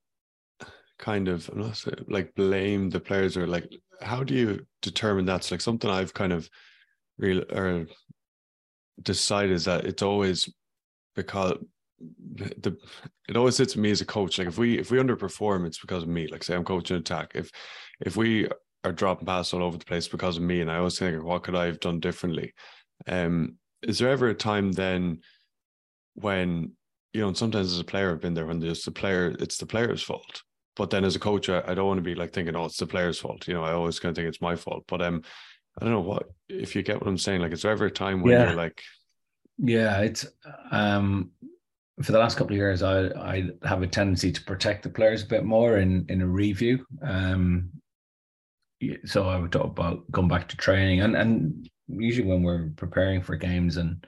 kind 0.99 1.27
of 1.27 1.49
I'm 1.49 1.61
not 1.61 1.77
saying, 1.77 2.05
like 2.07 2.35
blame 2.35 2.89
the 2.91 2.99
players 2.99 3.35
or 3.35 3.47
like 3.47 3.67
how 4.01 4.23
do 4.23 4.35
you 4.35 4.65
determine 4.81 5.25
that's 5.25 5.49
like 5.51 5.61
something 5.61 5.89
I've 5.89 6.13
kind 6.13 6.33
of 6.33 6.47
real 7.17 7.43
or 7.51 7.87
decided 9.01 9.53
is 9.53 9.65
that 9.65 9.85
it's 9.85 10.03
always 10.03 10.53
because 11.15 11.57
the 12.35 12.77
it 13.27 13.37
always 13.37 13.55
sits 13.55 13.75
with 13.75 13.83
me 13.83 13.91
as 13.91 14.01
a 14.01 14.05
coach. 14.05 14.37
Like 14.37 14.47
if 14.47 14.57
we 14.57 14.79
if 14.79 14.91
we 14.91 14.97
underperform, 14.97 15.65
it's 15.65 15.79
because 15.79 16.03
of 16.03 16.09
me. 16.09 16.27
Like 16.27 16.43
say 16.43 16.55
I'm 16.55 16.63
coaching 16.63 16.97
attack. 16.97 17.31
If 17.35 17.51
if 17.99 18.17
we 18.17 18.47
are 18.83 18.91
dropping 18.91 19.27
passes 19.27 19.53
all 19.53 19.63
over 19.63 19.77
the 19.77 19.85
place 19.85 20.07
because 20.07 20.37
of 20.37 20.43
me, 20.43 20.61
and 20.61 20.71
I 20.71 20.77
always 20.77 20.97
think, 20.97 21.23
what 21.23 21.43
could 21.43 21.55
I 21.55 21.65
have 21.65 21.79
done 21.79 21.99
differently? 21.99 22.53
Um, 23.07 23.57
is 23.81 23.99
there 23.99 24.09
ever 24.09 24.27
a 24.27 24.33
time 24.33 24.71
then 24.71 25.19
when 26.15 26.71
you 27.13 27.21
know, 27.21 27.33
sometimes 27.33 27.73
as 27.73 27.79
a 27.79 27.83
player, 27.83 28.11
I've 28.11 28.21
been 28.21 28.33
there 28.33 28.45
when 28.45 28.59
there's 28.59 28.83
the 28.83 28.91
player, 28.91 29.35
it's 29.39 29.57
the 29.57 29.65
player's 29.65 30.01
fault. 30.01 30.43
But 30.75 30.89
then 30.89 31.03
as 31.03 31.15
a 31.15 31.19
coach, 31.19 31.49
I, 31.49 31.61
I 31.67 31.73
don't 31.73 31.87
want 31.87 31.97
to 31.97 32.03
be 32.03 32.15
like 32.15 32.31
thinking, 32.31 32.55
oh, 32.55 32.65
it's 32.65 32.77
the 32.77 32.87
player's 32.87 33.19
fault. 33.19 33.47
You 33.47 33.53
know, 33.53 33.63
I 33.63 33.73
always 33.73 33.99
kind 33.99 34.11
of 34.11 34.15
think 34.15 34.29
it's 34.29 34.41
my 34.41 34.55
fault. 34.55 34.85
But 34.87 35.01
um, 35.01 35.21
I 35.79 35.83
don't 35.83 35.93
know 35.93 35.99
what 36.01 36.29
if 36.47 36.75
you 36.75 36.83
get 36.83 36.99
what 36.99 37.07
I'm 37.07 37.17
saying. 37.17 37.41
Like, 37.41 37.51
is 37.51 37.63
there 37.63 37.71
ever 37.71 37.85
a 37.85 37.91
time 37.91 38.21
when 38.21 38.31
yeah. 38.31 38.47
you're 38.47 38.55
like, 38.55 38.81
yeah, 39.57 39.99
it's 39.99 40.25
um 40.71 41.31
for 42.03 42.11
the 42.11 42.19
last 42.19 42.37
couple 42.37 42.53
of 42.53 42.57
years, 42.57 42.83
I 42.83 43.07
I 43.07 43.49
have 43.63 43.81
a 43.81 43.87
tendency 43.87 44.31
to 44.31 44.43
protect 44.43 44.83
the 44.83 44.89
players 44.89 45.23
a 45.23 45.27
bit 45.27 45.43
more 45.43 45.77
in 45.77 46.05
in 46.09 46.21
a 46.21 46.27
review. 46.27 46.85
Um, 47.01 47.69
so 49.05 49.27
I 49.27 49.37
would 49.37 49.51
talk 49.51 49.65
about 49.65 50.09
going 50.11 50.27
back 50.27 50.47
to 50.49 50.57
training, 50.57 51.01
and 51.01 51.15
and 51.15 51.69
usually 51.87 52.27
when 52.27 52.43
we're 52.43 52.69
preparing 52.75 53.21
for 53.21 53.35
games, 53.35 53.77
and 53.77 54.05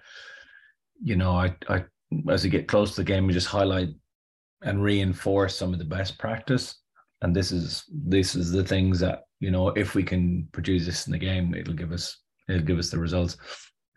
you 1.02 1.16
know, 1.16 1.32
I 1.32 1.56
I 1.70 1.86
as 2.30 2.44
we 2.44 2.50
get 2.50 2.68
close 2.68 2.92
to 2.92 3.02
the 3.02 3.06
game, 3.06 3.28
we 3.28 3.34
just 3.34 3.48
highlight 3.48 3.90
and 4.64 4.82
reinforce 4.82 5.56
some 5.56 5.74
of 5.74 5.80
the 5.80 5.86
best 5.86 6.18
practice. 6.18 6.76
And 7.22 7.36
this 7.36 7.52
is 7.52 7.84
this 7.92 8.36
is 8.36 8.52
the 8.52 8.64
things 8.64 9.00
that 9.00 9.24
you 9.40 9.52
know, 9.52 9.70
if 9.70 9.96
we 9.96 10.04
can 10.04 10.48
produce 10.52 10.86
this 10.86 11.06
in 11.06 11.12
the 11.12 11.18
game, 11.18 11.54
it'll 11.54 11.74
give 11.74 11.92
us 11.92 12.18
it'll 12.50 12.66
give 12.66 12.80
us 12.80 12.90
the 12.90 13.00
results. 13.00 13.38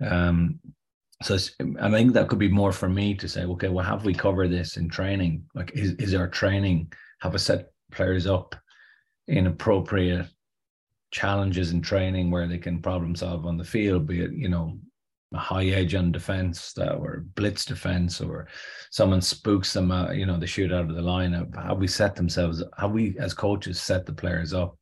Um, 0.04 0.60
so 1.22 1.38
I 1.80 1.90
think 1.90 2.12
that 2.12 2.28
could 2.28 2.38
be 2.38 2.48
more 2.48 2.72
for 2.72 2.88
me 2.88 3.14
to 3.14 3.28
say, 3.28 3.44
okay, 3.44 3.68
well, 3.68 3.84
have 3.84 4.04
we 4.04 4.12
covered 4.12 4.50
this 4.50 4.76
in 4.76 4.88
training? 4.88 5.44
Like, 5.54 5.72
is, 5.74 5.92
is 5.92 6.14
our 6.14 6.28
training, 6.28 6.92
have 7.20 7.32
we 7.32 7.38
set 7.38 7.70
players 7.90 8.26
up 8.26 8.54
in 9.26 9.46
appropriate 9.46 10.26
challenges 11.10 11.72
in 11.72 11.80
training 11.80 12.30
where 12.30 12.46
they 12.46 12.58
can 12.58 12.82
problem 12.82 13.16
solve 13.16 13.46
on 13.46 13.56
the 13.56 13.64
field, 13.64 14.06
be 14.06 14.20
it, 14.20 14.32
you 14.32 14.48
know, 14.48 14.78
a 15.34 15.38
high 15.38 15.66
edge 15.66 15.94
on 15.94 16.12
defense 16.12 16.72
that 16.74 16.94
or 16.94 17.24
blitz 17.34 17.64
defense 17.64 18.20
or 18.20 18.46
someone 18.90 19.20
spooks 19.20 19.72
them 19.72 19.90
out, 19.90 20.16
you 20.16 20.26
know, 20.26 20.38
they 20.38 20.46
shoot 20.46 20.72
out 20.72 20.88
of 20.88 20.94
the 20.94 21.02
line. 21.02 21.32
Have 21.54 21.78
we 21.78 21.88
set 21.88 22.14
themselves, 22.14 22.62
how 22.76 22.88
we 22.88 23.16
as 23.18 23.34
coaches 23.34 23.80
set 23.80 24.06
the 24.06 24.12
players 24.12 24.52
up 24.52 24.78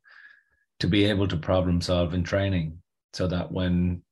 to 0.81 0.89
be 0.89 1.05
able 1.05 1.29
to 1.29 1.37
problem 1.37 1.81
solve 1.81 2.13
in 2.13 2.25
training 2.25 2.79
so 3.13 3.27
that 3.29 3.51
when 3.51 4.03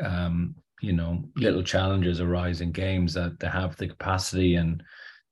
um, 0.00 0.54
you 0.80 0.92
know 0.92 1.24
little 1.36 1.62
challenges 1.62 2.20
arise 2.20 2.60
in 2.60 2.70
games 2.72 3.14
that 3.14 3.38
they 3.40 3.48
have 3.48 3.76
the 3.76 3.88
capacity 3.88 4.56
and 4.56 4.82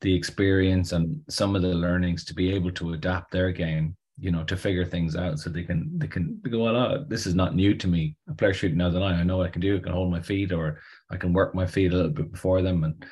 the 0.01 0.15
experience 0.15 0.93
and 0.93 1.21
some 1.29 1.55
of 1.55 1.63
the 1.63 1.69
learnings 1.69 2.25
to 2.25 2.35
be 2.35 2.53
able 2.53 2.71
to 2.71 2.93
adapt 2.93 3.31
their 3.31 3.53
game 3.53 3.97
you 4.19 4.31
know, 4.31 4.45
to 4.45 4.57
figure 4.57 4.85
things 4.85 5.17
out 5.17 5.39
so 5.39 5.51
they 5.51 5.65
can 5.65 5.91
they 5.99 6.07
can 6.07 6.41
they 6.45 6.51
go, 6.51 6.61
well, 6.61 6.77
oh, 6.77 7.05
this 7.09 7.27
is 7.27 7.35
not 7.35 7.57
new 7.57 7.75
to 7.75 7.89
me. 7.89 8.17
A 8.29 8.35
player 8.35 8.55
shooting 8.55 8.81
out 8.81 8.93
the 8.93 9.01
line, 9.01 9.17
I 9.17 9.25
know 9.25 9.39
what 9.39 9.47
I 9.47 9.51
can 9.51 9.61
do. 9.61 9.77
I 9.77 9.81
can 9.81 9.93
hold 9.93 10.11
my 10.11 10.21
feet, 10.21 10.53
or 10.53 10.81
I 11.11 11.17
can 11.17 11.33
work 11.33 11.55
my 11.55 11.67
feet 11.67 11.93
a 11.93 11.97
little 11.97 12.13
bit 12.13 12.31
before 12.31 12.63
them 12.63 12.85
and 12.85 13.05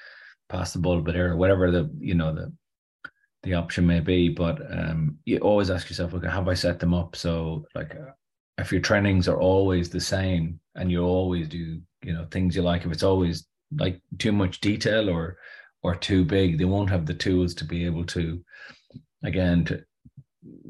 pass 0.49 0.73
the 0.73 0.79
ball 0.79 0.99
a 0.99 1.03
bit 1.03 1.15
here, 1.15 1.33
or 1.33 1.37
whatever 1.37 1.71
the 1.71 1.91
you 1.99 2.15
know 2.15 2.33
the 2.33 2.53
the 3.43 3.55
option 3.55 3.85
may 3.85 3.99
be. 3.99 4.29
But 4.29 4.61
um, 4.71 5.19
you 5.25 5.39
always 5.39 5.71
ask 5.71 5.89
yourself, 5.91 6.15
okay, 6.15 6.29
have 6.29 6.49
I 6.49 6.55
set 6.55 6.79
them 6.79 6.95
up? 6.95 7.17
So 7.17 7.67
like, 7.75 7.97
uh, 7.97 8.13
if 8.59 8.71
your 8.71 8.81
trainings 8.81 9.27
are 9.27 9.41
always 9.41 9.91
the 9.91 10.01
same 10.01 10.61
and 10.75 10.91
you 10.91 11.03
always 11.03 11.49
do 11.49 11.81
you 12.03 12.13
know 12.13 12.27
things 12.31 12.57
you 12.57 12.63
like, 12.63 12.85
if 12.85 12.93
it's 12.93 13.03
always 13.03 13.47
like 13.79 14.01
too 14.19 14.33
much 14.33 14.61
detail 14.61 15.09
or 15.09 15.37
or 15.83 15.95
too 15.95 16.25
big, 16.25 16.59
they 16.59 16.65
won't 16.65 16.91
have 16.91 17.07
the 17.07 17.15
tools 17.15 17.55
to 17.55 17.65
be 17.65 17.85
able 17.85 18.05
to 18.07 18.43
again 19.25 19.65
to 19.65 19.83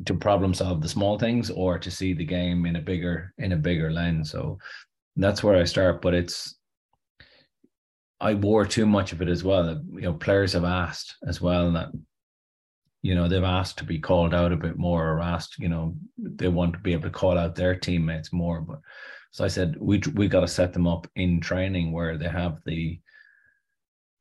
to 0.04 0.14
problem 0.14 0.52
solve 0.52 0.82
the 0.82 0.88
small 0.88 1.18
things 1.18 1.50
or 1.50 1.78
to 1.78 1.90
see 1.90 2.12
the 2.12 2.24
game 2.24 2.66
in 2.66 2.76
a 2.76 2.80
bigger 2.80 3.32
in 3.38 3.52
a 3.52 3.56
bigger 3.56 3.90
lens. 3.90 4.30
So 4.30 4.58
that's 5.16 5.42
where 5.42 5.56
I 5.56 5.64
start. 5.64 6.02
But 6.02 6.14
it's 6.14 6.56
I 8.20 8.34
wore 8.34 8.66
too 8.66 8.86
much 8.86 9.12
of 9.12 9.20
it 9.22 9.28
as 9.28 9.42
well. 9.42 9.82
You 9.92 10.02
know, 10.02 10.14
players 10.14 10.52
have 10.52 10.64
asked 10.64 11.16
as 11.26 11.40
well 11.40 11.72
that 11.72 11.88
you 13.02 13.14
know 13.16 13.28
they've 13.28 13.42
asked 13.42 13.78
to 13.78 13.84
be 13.84 13.98
called 13.98 14.32
out 14.32 14.52
a 14.52 14.56
bit 14.56 14.78
more 14.78 15.10
or 15.10 15.20
asked 15.20 15.58
you 15.58 15.68
know 15.68 15.94
they 16.16 16.48
want 16.48 16.72
to 16.72 16.78
be 16.78 16.92
able 16.92 17.02
to 17.02 17.10
call 17.10 17.36
out 17.36 17.54
their 17.54 17.74
teammates 17.74 18.32
more 18.32 18.60
but 18.60 18.78
so 19.32 19.44
i 19.44 19.48
said 19.48 19.76
we 19.80 20.00
we 20.14 20.28
got 20.28 20.40
to 20.40 20.48
set 20.48 20.72
them 20.72 20.86
up 20.86 21.06
in 21.16 21.40
training 21.40 21.90
where 21.90 22.16
they 22.16 22.28
have 22.28 22.58
the 22.64 22.98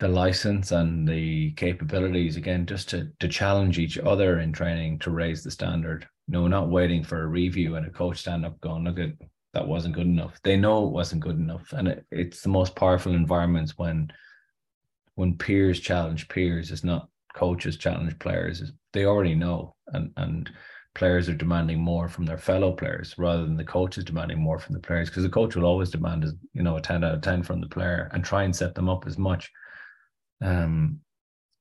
the 0.01 0.07
license 0.07 0.71
and 0.71 1.07
the 1.07 1.51
capabilities 1.51 2.35
again 2.35 2.65
just 2.65 2.89
to 2.89 3.07
to 3.19 3.27
challenge 3.27 3.77
each 3.77 3.99
other 3.99 4.39
in 4.39 4.51
training 4.51 4.97
to 4.97 5.11
raise 5.11 5.43
the 5.43 5.51
standard. 5.51 6.07
No, 6.27 6.47
not 6.47 6.71
waiting 6.71 7.03
for 7.03 7.21
a 7.21 7.27
review 7.27 7.75
and 7.75 7.85
a 7.85 7.91
coach 7.91 8.17
stand 8.17 8.43
up 8.43 8.59
going 8.61 8.83
look 8.83 8.97
at 8.97 9.11
that 9.53 9.67
wasn't 9.67 9.93
good 9.93 10.07
enough. 10.07 10.39
They 10.43 10.57
know 10.57 10.87
it 10.87 10.91
wasn't 10.91 11.21
good 11.21 11.37
enough 11.37 11.71
and 11.73 11.87
it, 11.87 12.05
it's 12.11 12.41
the 12.41 12.49
most 12.49 12.75
powerful 12.75 13.13
environments 13.13 13.77
when 13.77 14.11
when 15.13 15.37
peers 15.37 15.79
challenge 15.79 16.27
peers. 16.29 16.71
It's 16.71 16.83
not 16.83 17.07
coaches 17.35 17.77
challenge 17.77 18.17
players. 18.17 18.71
They 18.93 19.05
already 19.05 19.35
know 19.35 19.75
and 19.89 20.11
and 20.17 20.49
players 20.93 21.29
are 21.29 21.33
demanding 21.33 21.79
more 21.79 22.09
from 22.09 22.25
their 22.25 22.37
fellow 22.37 22.71
players 22.73 23.15
rather 23.17 23.43
than 23.43 23.55
the 23.55 23.63
coaches 23.63 24.03
demanding 24.03 24.39
more 24.39 24.59
from 24.59 24.73
the 24.73 24.79
players 24.79 25.09
because 25.09 25.23
the 25.23 25.29
coach 25.29 25.55
will 25.55 25.65
always 25.65 25.89
demand 25.89 26.25
you 26.53 26.63
know 26.63 26.75
a 26.75 26.81
10 26.81 27.03
out 27.03 27.15
of 27.15 27.21
10 27.21 27.43
from 27.43 27.61
the 27.61 27.67
player 27.67 28.09
and 28.13 28.23
try 28.23 28.43
and 28.43 28.55
set 28.55 28.75
them 28.75 28.89
up 28.89 29.07
as 29.07 29.17
much 29.17 29.49
um, 30.41 30.99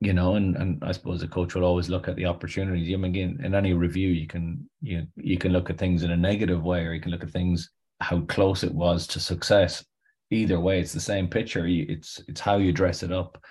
you 0.01 0.15
know, 0.15 0.37
and 0.37 0.57
and 0.57 0.83
I 0.83 0.93
suppose 0.93 1.23
a 1.23 1.29
coach 1.29 1.55
will 1.55 1.65
always 1.65 1.91
look 1.91 2.09
at 2.09 2.17
the 2.17 2.25
opportunities. 2.25 2.93
I 2.93 2.97
mean, 2.97 3.11
again, 3.11 3.41
in 3.45 3.55
any 3.55 3.75
review, 3.75 4.09
you 4.09 4.27
can 4.27 4.69
you 4.81 5.07
you 5.17 5.37
can 5.37 5.53
look 5.53 5.69
at 5.69 5.79
things 5.79 6.03
in 6.03 6.11
a 6.11 6.17
negative 6.17 6.63
way, 6.63 6.87
or 6.87 6.95
you 6.95 7.01
can 7.01 7.11
look 7.11 7.23
at 7.23 7.31
things 7.31 7.71
how 8.01 8.21
close 8.23 8.65
it 8.65 8.75
was 8.75 9.07
to 9.09 9.21
success. 9.21 9.85
Either 10.31 10.59
way, 10.59 10.81
it's 10.81 10.95
the 10.95 11.01
same 11.01 11.29
picture. 11.29 11.67
It's 11.67 12.23
it's 12.29 12.41
how 12.41 12.57
you 12.57 12.73
dress 12.73 13.03
it 13.03 13.13
up. 13.13 13.43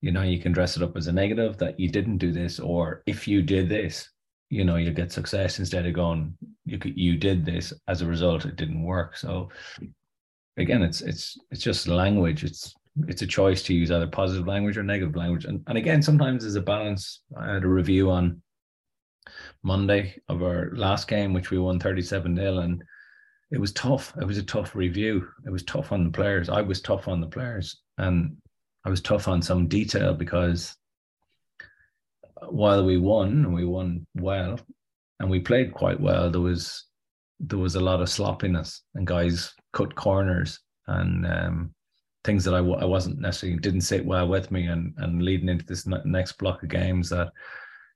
You 0.00 0.12
know, 0.12 0.22
you 0.22 0.40
can 0.40 0.52
dress 0.52 0.76
it 0.76 0.82
up 0.82 0.96
as 0.96 1.08
a 1.08 1.12
negative 1.12 1.58
that 1.58 1.78
you 1.78 1.90
didn't 1.90 2.18
do 2.18 2.32
this, 2.32 2.58
or 2.58 3.02
if 3.06 3.28
you 3.28 3.42
did 3.42 3.68
this, 3.68 4.08
you 4.48 4.64
know, 4.64 4.76
you'll 4.76 4.94
get 4.94 5.12
success 5.12 5.58
instead 5.58 5.86
of 5.86 5.94
going 5.94 6.36
you 6.64 6.78
you 6.84 7.16
did 7.16 7.44
this 7.44 7.72
as 7.88 8.02
a 8.02 8.06
result, 8.06 8.44
it 8.44 8.56
didn't 8.56 8.82
work. 8.82 9.16
So 9.16 9.48
again, 10.56 10.82
it's 10.82 11.00
it's 11.00 11.38
it's 11.50 11.62
just 11.62 11.88
language. 11.88 12.44
It's 12.44 12.74
it's 13.08 13.22
a 13.22 13.26
choice 13.26 13.62
to 13.64 13.74
use 13.74 13.90
either 13.90 14.06
positive 14.06 14.46
language 14.46 14.78
or 14.78 14.82
negative 14.82 15.16
language. 15.16 15.44
And, 15.44 15.62
and 15.66 15.76
again, 15.76 16.00
sometimes 16.00 16.42
there's 16.42 16.54
a 16.54 16.62
balance. 16.62 17.20
I 17.36 17.54
had 17.54 17.64
a 17.64 17.68
review 17.68 18.10
on 18.10 18.40
Monday 19.62 20.16
of 20.28 20.42
our 20.42 20.70
last 20.74 21.06
game, 21.08 21.32
which 21.32 21.50
we 21.50 21.58
won 21.58 21.78
37 21.78 22.36
0. 22.36 22.58
And 22.58 22.82
it 23.50 23.60
was 23.60 23.72
tough. 23.72 24.14
It 24.20 24.24
was 24.24 24.38
a 24.38 24.42
tough 24.42 24.74
review. 24.74 25.28
It 25.44 25.50
was 25.50 25.62
tough 25.64 25.92
on 25.92 26.04
the 26.04 26.10
players. 26.10 26.48
I 26.48 26.62
was 26.62 26.80
tough 26.80 27.06
on 27.06 27.20
the 27.20 27.26
players. 27.26 27.82
And 27.98 28.36
I 28.84 28.90
was 28.90 29.02
tough 29.02 29.28
on 29.28 29.42
some 29.42 29.68
detail 29.68 30.14
because 30.14 30.74
while 32.48 32.84
we 32.84 32.98
won 32.98 33.28
and 33.28 33.54
we 33.54 33.64
won 33.64 34.06
well 34.14 34.58
and 35.20 35.30
we 35.30 35.40
played 35.40 35.72
quite 35.72 36.00
well, 36.00 36.30
there 36.30 36.40
was 36.40 36.84
there 37.40 37.58
was 37.58 37.74
a 37.74 37.80
lot 37.80 38.00
of 38.00 38.08
sloppiness 38.08 38.82
and 38.94 39.06
guys 39.06 39.52
cut 39.72 39.94
corners 39.94 40.60
and 40.86 41.26
um, 41.26 41.74
things 42.24 42.44
that 42.44 42.54
I 42.54 42.58
w- 42.58 42.78
I 42.78 42.84
wasn't 42.84 43.20
necessarily 43.20 43.58
didn't 43.58 43.82
sit 43.82 44.04
well 44.04 44.28
with 44.28 44.50
me 44.50 44.66
and 44.66 44.94
and 44.98 45.22
leading 45.22 45.48
into 45.48 45.64
this 45.64 45.86
next 45.86 46.32
block 46.38 46.62
of 46.62 46.68
games 46.68 47.08
that 47.10 47.30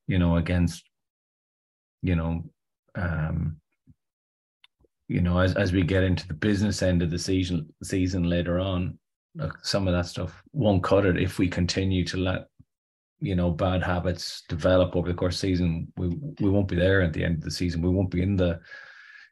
you 0.07 0.19
know 0.19 0.37
against 0.37 0.85
you 2.03 2.17
know 2.17 2.45
um 2.95 3.57
you 5.09 5.21
know 5.21 5.39
as 5.39 5.55
as 5.57 5.73
we 5.73 5.83
get 5.83 6.05
into 6.05 6.27
the 6.29 6.35
business 6.35 6.83
end 6.83 7.03
of 7.03 7.11
the 7.11 7.19
season 7.19 7.69
season 7.83 8.25
later 8.25 8.59
on 8.59 8.99
some 9.63 9.87
of 9.87 9.95
that 9.95 10.07
stuff 10.07 10.43
won't 10.53 10.83
cut 10.83 11.07
it 11.07 11.21
if 11.21 11.39
we 11.39 11.49
continue 11.49 12.05
to 12.05 12.17
let 12.17 12.47
you 13.21 13.35
know 13.35 13.51
bad 13.51 13.83
habits 13.83 14.43
develop 14.49 14.97
over 14.97 15.09
the 15.09 15.15
course 15.15 15.37
of 15.37 15.41
the 15.43 15.49
season 15.49 15.93
we 15.97 16.09
we 16.41 16.51
won't 16.51 16.69
be 16.69 16.77
there 16.77 17.03
at 17.03 17.13
the 17.13 17.25
end 17.25 17.37
of 17.37 17.43
the 17.43 17.51
season 17.51 17.83
we 17.83 17.91
won't 17.91 18.11
be 18.11 18.23
in 18.23 18.37
the 18.37 18.59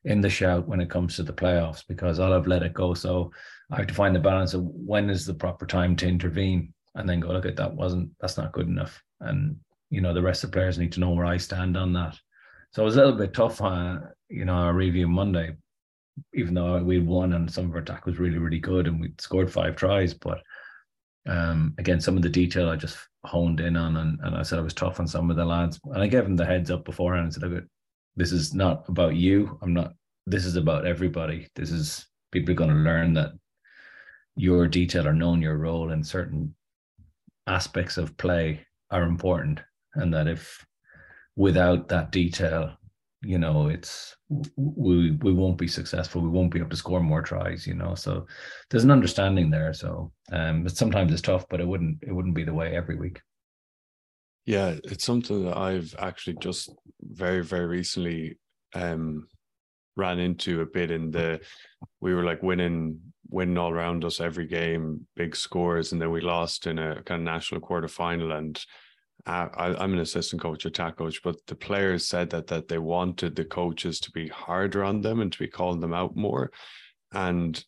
in 0.05 0.21
the 0.21 0.31
shout 0.31 0.69
when 0.69 0.81
it 0.81 0.91
comes 0.91 1.17
to 1.17 1.23
the 1.23 1.33
playoffs 1.33 1.83
because 1.89 2.21
I'll 2.21 2.33
have 2.33 2.47
let 2.47 2.63
it 2.63 2.75
go 2.75 2.95
so 2.95 3.31
I 3.71 3.77
have 3.77 3.87
to 3.89 3.95
find 3.95 4.15
the 4.15 4.21
balance 4.21 4.55
of 4.55 4.63
when 4.63 5.11
is 5.11 5.27
the 5.27 5.35
proper 5.35 5.67
time 5.67 5.97
to 5.97 6.09
intervene 6.09 6.73
and 6.95 7.09
then 7.09 7.21
go, 7.21 7.29
look 7.29 7.47
at 7.47 7.57
that 7.57 7.75
wasn't 7.75 8.11
that's 8.21 8.37
not 8.37 8.53
good 8.53 8.67
enough. 8.67 9.03
And 9.21 9.57
you 9.91 10.01
know, 10.01 10.15
the 10.15 10.23
rest 10.23 10.45
of 10.45 10.51
the 10.51 10.57
players 10.57 10.79
need 10.79 10.93
to 10.93 11.01
know 11.01 11.11
where 11.11 11.27
I 11.27 11.37
stand 11.37 11.77
on 11.77 11.93
that. 11.95 12.19
So 12.73 12.83
it 12.83 12.85
was 12.87 12.97
a 12.97 13.01
little 13.01 13.19
bit 13.19 13.35
tough 13.35 13.61
uh, 13.61 13.99
you 14.29 14.45
know, 14.45 14.55
our 14.55 14.75
review 14.75 15.09
Monday, 15.09 15.57
even 16.35 16.55
though 16.55 16.83
we 16.83 16.99
won 16.99 17.33
and 17.35 17.51
some 17.51 17.67
of 17.67 17.73
our 17.73 17.79
attack 17.79 18.05
was 18.05 18.19
really, 18.19 18.39
really 18.39 18.59
good 18.59 18.87
and 18.87 19.01
we 19.01 19.13
scored 19.19 19.53
five 19.53 19.77
tries. 19.77 20.13
But 20.15 20.43
um, 21.27 21.75
again, 21.79 22.01
some 22.01 22.17
of 22.17 22.23
the 22.23 22.29
detail 22.29 22.69
I 22.69 22.77
just 22.77 22.99
honed 23.29 23.61
in 23.61 23.77
on 23.77 23.97
and, 23.97 24.19
and 24.23 24.35
I 24.35 24.43
said 24.43 24.59
I 24.59 24.63
was 24.63 24.75
tough 24.75 24.99
on 25.01 25.07
some 25.07 25.31
of 25.31 25.37
the 25.37 25.45
lads. 25.45 25.79
And 25.85 26.03
I 26.03 26.07
gave 26.07 26.25
them 26.25 26.37
the 26.37 26.47
heads 26.47 26.71
up 26.71 26.85
beforehand 26.85 27.25
and 27.25 27.35
said, 27.35 27.43
look, 27.45 27.65
this 28.17 28.33
is 28.33 28.55
not 28.55 28.89
about 28.89 29.15
you. 29.15 29.59
I'm 29.63 29.75
not 29.75 29.93
this 30.27 30.45
is 30.45 30.57
about 30.57 30.87
everybody. 30.87 31.49
This 31.55 31.71
is 31.71 32.07
people 32.33 32.53
are 32.53 32.57
going 32.57 32.71
to 32.71 32.77
learn 32.77 33.15
that 33.15 33.33
your 34.37 34.67
detail 34.67 35.07
or 35.07 35.15
knowing 35.15 35.43
your 35.43 35.57
role 35.57 35.91
in 35.91 36.05
certain 36.05 36.55
aspects 37.47 37.97
of 37.97 38.17
play 38.17 38.67
are 38.91 39.03
important 39.03 39.61
and 39.95 40.13
that 40.13 40.29
if 40.29 40.65
without 41.37 41.89
that 41.89 42.13
detail 42.13 42.78
you 43.23 43.39
know 43.39 43.69
it's 43.69 44.17
we 44.57 45.11
we 45.23 45.33
won't 45.33 45.59
be 45.59 45.67
successful 45.67 46.23
we 46.23 46.29
won't 46.29 46.53
be 46.53 46.61
able 46.61 46.71
to 46.71 46.77
score 46.77 47.01
more 47.01 47.23
tries 47.23 47.67
you 47.67 47.75
know 47.75 47.95
so 47.95 48.27
there's 48.71 48.85
an 48.85 48.93
understanding 48.93 49.51
there 49.51 49.73
so 49.75 50.13
um 50.33 50.63
but 50.63 50.77
sometimes 50.77 51.13
it's 51.13 51.23
tough 51.23 51.45
but 51.51 51.61
it 51.61 51.67
wouldn't 51.67 51.99
it 52.03 52.13
wouldn't 52.13 52.35
be 52.35 52.45
the 52.45 52.55
way 52.55 52.77
every 52.77 52.97
week 52.97 53.21
yeah 54.47 54.75
it's 54.85 55.05
something 55.05 55.45
that 55.45 55.57
i've 55.57 55.95
actually 55.99 56.37
just 56.41 56.71
very 57.03 57.43
very 57.43 57.67
recently 57.67 58.39
um 58.75 59.27
ran 59.97 60.21
into 60.21 60.61
a 60.61 60.67
bit 60.67 60.93
in 60.93 61.11
the 61.11 61.41
we 62.01 62.15
were 62.15 62.25
like 62.25 62.43
winning 62.43 63.01
winning 63.31 63.59
all 63.59 63.71
around 63.71 64.05
us 64.05 64.21
every 64.21 64.47
game, 64.47 65.07
big 65.15 65.37
scores, 65.37 65.93
and 65.93 66.01
then 66.01 66.11
we 66.11 66.21
lost 66.21 66.67
in 66.67 66.79
a 66.79 67.03
kind 67.03 67.21
of 67.21 67.25
national 67.25 67.61
quarter 67.61 67.89
final. 67.89 68.33
And 69.27 69.51
I, 69.55 69.85
am 69.85 69.93
an 69.93 69.99
assistant 69.99 70.41
coach, 70.41 70.65
attack 70.65 70.97
coach, 70.97 71.21
but 71.23 71.37
the 71.47 71.55
players 71.55 72.07
said 72.07 72.31
that 72.31 72.47
that 72.49 72.69
they 72.69 72.79
wanted 72.79 73.37
the 73.37 73.45
coaches 73.45 74.01
to 74.01 74.11
be 74.11 74.29
harder 74.29 74.85
on 74.85 75.01
them 75.01 75.21
and 75.21 75.33
to 75.33 75.39
be 75.39 75.49
calling 75.49 75.81
them 75.81 75.95
out 75.95 76.17
more. 76.17 76.51
And 77.13 77.63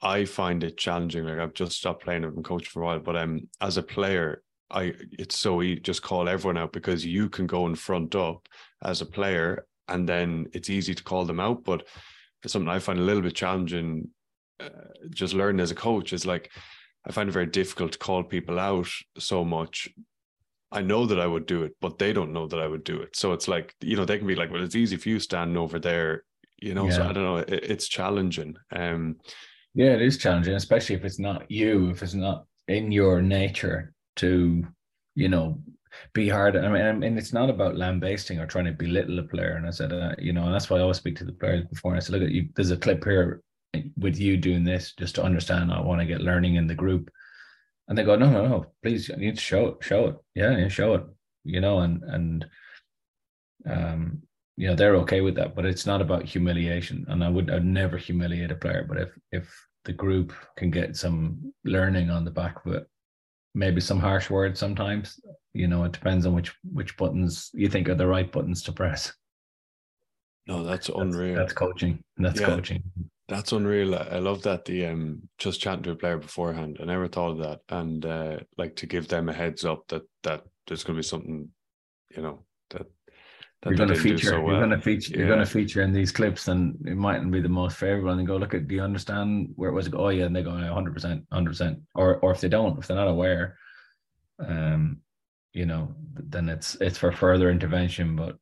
I 0.00 0.24
find 0.24 0.62
it 0.62 0.76
challenging. 0.76 1.24
Like 1.24 1.38
I've 1.38 1.54
just 1.54 1.76
stopped 1.76 2.04
playing. 2.04 2.24
I've 2.24 2.34
been 2.34 2.42
coaching 2.42 2.70
for 2.70 2.82
a 2.82 2.86
while, 2.86 3.00
but 3.00 3.16
um, 3.16 3.48
as 3.60 3.76
a 3.76 3.82
player, 3.82 4.42
I 4.70 4.94
it's 5.18 5.38
so 5.38 5.62
easy 5.62 5.80
just 5.80 6.02
call 6.02 6.28
everyone 6.28 6.58
out 6.58 6.72
because 6.72 7.04
you 7.04 7.28
can 7.30 7.46
go 7.46 7.66
in 7.66 7.74
front 7.74 8.14
up 8.14 8.48
as 8.82 9.00
a 9.00 9.06
player, 9.06 9.66
and 9.88 10.08
then 10.08 10.46
it's 10.52 10.70
easy 10.70 10.94
to 10.94 11.02
call 11.02 11.24
them 11.24 11.40
out. 11.40 11.64
But 11.64 11.86
it's 12.42 12.52
something 12.52 12.68
I 12.68 12.78
find 12.78 12.98
a 12.98 13.02
little 13.02 13.22
bit 13.22 13.34
challenging 13.34 14.10
uh, 14.60 14.68
just 15.10 15.34
learning 15.34 15.60
as 15.60 15.70
a 15.70 15.74
coach 15.74 16.12
is 16.12 16.26
like 16.26 16.50
I 17.06 17.12
find 17.12 17.28
it 17.28 17.32
very 17.32 17.46
difficult 17.46 17.92
to 17.92 17.98
call 17.98 18.24
people 18.24 18.58
out 18.58 18.88
so 19.16 19.44
much. 19.44 19.88
I 20.70 20.82
know 20.82 21.06
that 21.06 21.20
I 21.20 21.26
would 21.26 21.46
do 21.46 21.62
it, 21.62 21.76
but 21.80 21.98
they 21.98 22.12
don't 22.12 22.32
know 22.32 22.46
that 22.46 22.60
I 22.60 22.66
would 22.66 22.84
do 22.84 23.00
it. 23.00 23.16
So 23.16 23.32
it's 23.32 23.48
like, 23.48 23.74
you 23.80 23.96
know, 23.96 24.04
they 24.04 24.18
can 24.18 24.26
be 24.26 24.34
like, 24.34 24.50
well, 24.50 24.62
it's 24.62 24.76
easy 24.76 24.96
for 24.96 25.08
you 25.08 25.18
standing 25.18 25.56
over 25.56 25.78
there, 25.78 26.24
you 26.58 26.74
know. 26.74 26.86
Yeah. 26.86 26.96
So 26.96 27.02
I 27.08 27.12
don't 27.12 27.24
know, 27.24 27.36
it, 27.38 27.50
it's 27.50 27.88
challenging. 27.88 28.56
Um 28.74 29.16
yeah, 29.74 29.90
it 29.90 30.02
is 30.02 30.18
challenging, 30.18 30.54
especially 30.54 30.96
if 30.96 31.04
it's 31.04 31.18
not 31.18 31.50
you, 31.50 31.90
if 31.90 32.02
it's 32.02 32.14
not 32.14 32.46
in 32.66 32.90
your 32.90 33.22
nature 33.22 33.94
to, 34.16 34.64
you 35.14 35.28
know, 35.28 35.60
be 36.12 36.28
hard. 36.28 36.56
I 36.56 36.68
mean, 36.68 37.02
and 37.02 37.18
it's 37.18 37.32
not 37.32 37.50
about 37.50 37.76
lambasting 37.76 38.38
or 38.38 38.46
trying 38.46 38.66
to 38.66 38.72
belittle 38.72 39.18
a 39.18 39.22
player. 39.22 39.52
And 39.52 39.66
I 39.66 39.70
said, 39.70 39.92
uh, 39.92 40.14
you 40.18 40.32
know, 40.32 40.44
and 40.44 40.54
that's 40.54 40.68
why 40.68 40.78
I 40.78 40.82
always 40.82 40.98
speak 40.98 41.16
to 41.16 41.24
the 41.24 41.32
players 41.32 41.64
before. 41.66 41.94
I 41.94 41.98
said, 41.98 42.14
look 42.14 42.22
at 42.22 42.32
you. 42.32 42.48
There's 42.54 42.70
a 42.70 42.76
clip 42.76 43.04
here 43.04 43.42
with 43.96 44.18
you 44.18 44.36
doing 44.36 44.64
this 44.64 44.94
just 44.98 45.14
to 45.16 45.22
understand 45.22 45.72
I 45.72 45.80
want 45.80 46.00
to 46.00 46.06
get 46.06 46.20
learning 46.20 46.56
in 46.56 46.66
the 46.66 46.74
group. 46.74 47.10
And 47.88 47.96
they 47.96 48.04
go, 48.04 48.16
no, 48.16 48.30
no, 48.30 48.46
no, 48.46 48.66
please, 48.82 49.10
I 49.10 49.16
need 49.16 49.36
to 49.36 49.40
show 49.40 49.68
it, 49.68 49.76
show 49.80 50.06
it. 50.08 50.16
Yeah, 50.34 50.56
yeah, 50.56 50.68
show 50.68 50.94
it. 50.94 51.04
You 51.44 51.60
know, 51.60 51.80
and 51.80 52.02
and 52.04 52.46
um 53.68 54.22
you 54.56 54.66
know 54.66 54.74
they're 54.74 54.96
okay 54.96 55.20
with 55.20 55.36
that 55.36 55.54
but 55.54 55.64
it's 55.64 55.86
not 55.86 56.00
about 56.00 56.24
humiliation 56.24 57.04
and 57.08 57.22
i 57.24 57.28
would 57.28 57.50
i'd 57.50 57.64
never 57.64 57.96
humiliate 57.96 58.50
a 58.50 58.56
player 58.56 58.84
but 58.88 58.98
if 58.98 59.10
if 59.32 59.68
the 59.84 59.92
group 59.92 60.32
can 60.56 60.70
get 60.70 60.96
some 60.96 61.52
learning 61.64 62.10
on 62.10 62.24
the 62.24 62.30
back 62.30 62.64
of 62.66 62.72
it 62.74 62.86
maybe 63.54 63.80
some 63.80 64.00
harsh 64.00 64.28
words 64.30 64.58
sometimes 64.58 65.20
you 65.54 65.68
know 65.68 65.84
it 65.84 65.92
depends 65.92 66.26
on 66.26 66.34
which 66.34 66.54
which 66.72 66.96
buttons 66.96 67.50
you 67.54 67.68
think 67.68 67.88
are 67.88 67.94
the 67.94 68.06
right 68.06 68.30
buttons 68.32 68.62
to 68.62 68.72
press 68.72 69.12
no 70.46 70.64
that's 70.64 70.88
unreal 70.88 71.36
that's, 71.36 71.52
that's 71.52 71.52
coaching 71.52 72.02
that's 72.16 72.40
yeah, 72.40 72.46
coaching 72.46 72.82
that's 73.28 73.52
unreal 73.52 73.94
i 73.94 74.18
love 74.18 74.42
that 74.42 74.64
the 74.64 74.86
um 74.86 75.20
just 75.38 75.60
chatting 75.60 75.82
to 75.82 75.90
a 75.90 75.96
player 75.96 76.18
beforehand 76.18 76.78
i 76.80 76.84
never 76.84 77.06
thought 77.06 77.32
of 77.32 77.38
that 77.38 77.60
and 77.68 78.06
uh 78.06 78.38
like 78.56 78.74
to 78.74 78.86
give 78.86 79.08
them 79.08 79.28
a 79.28 79.32
heads 79.32 79.64
up 79.64 79.86
that 79.88 80.02
that 80.22 80.42
there's 80.66 80.84
going 80.84 80.96
to 80.96 81.02
be 81.02 81.06
something 81.06 81.48
you 82.16 82.22
know 82.22 82.42
that 82.70 82.86
you're 83.66 83.74
going 83.74 83.88
to 83.88 83.96
feature. 83.96 84.28
So 84.28 84.40
well. 84.40 84.56
You're 84.56 84.66
going 84.66 84.78
to 84.78 84.80
feature. 84.80 85.12
Yeah. 85.12 85.18
You're 85.18 85.28
going 85.28 85.40
to 85.40 85.46
feature 85.46 85.82
in 85.82 85.92
these 85.92 86.12
clips, 86.12 86.46
and 86.48 86.76
it 86.86 86.96
mightn't 86.96 87.32
be 87.32 87.40
the 87.40 87.48
most 87.48 87.76
favorable. 87.76 88.10
And 88.10 88.20
they 88.20 88.24
go, 88.24 88.36
look 88.36 88.54
at. 88.54 88.68
Do 88.68 88.74
you 88.76 88.82
understand 88.82 89.50
where 89.56 89.70
it 89.70 89.74
was? 89.74 89.90
Oh 89.92 90.10
yeah, 90.10 90.26
and 90.26 90.36
they 90.36 90.42
go, 90.42 90.52
100 90.52 90.94
percent, 90.94 91.24
100 91.30 91.50
percent. 91.50 91.78
Or 91.94 92.18
or 92.18 92.30
if 92.32 92.40
they 92.40 92.48
don't, 92.48 92.78
if 92.78 92.86
they're 92.86 92.96
not 92.96 93.08
aware, 93.08 93.58
um, 94.38 95.00
you 95.52 95.66
know, 95.66 95.92
then 96.14 96.48
it's 96.48 96.76
it's 96.80 96.98
for 96.98 97.10
further 97.10 97.50
intervention. 97.50 98.14
But 98.14 98.36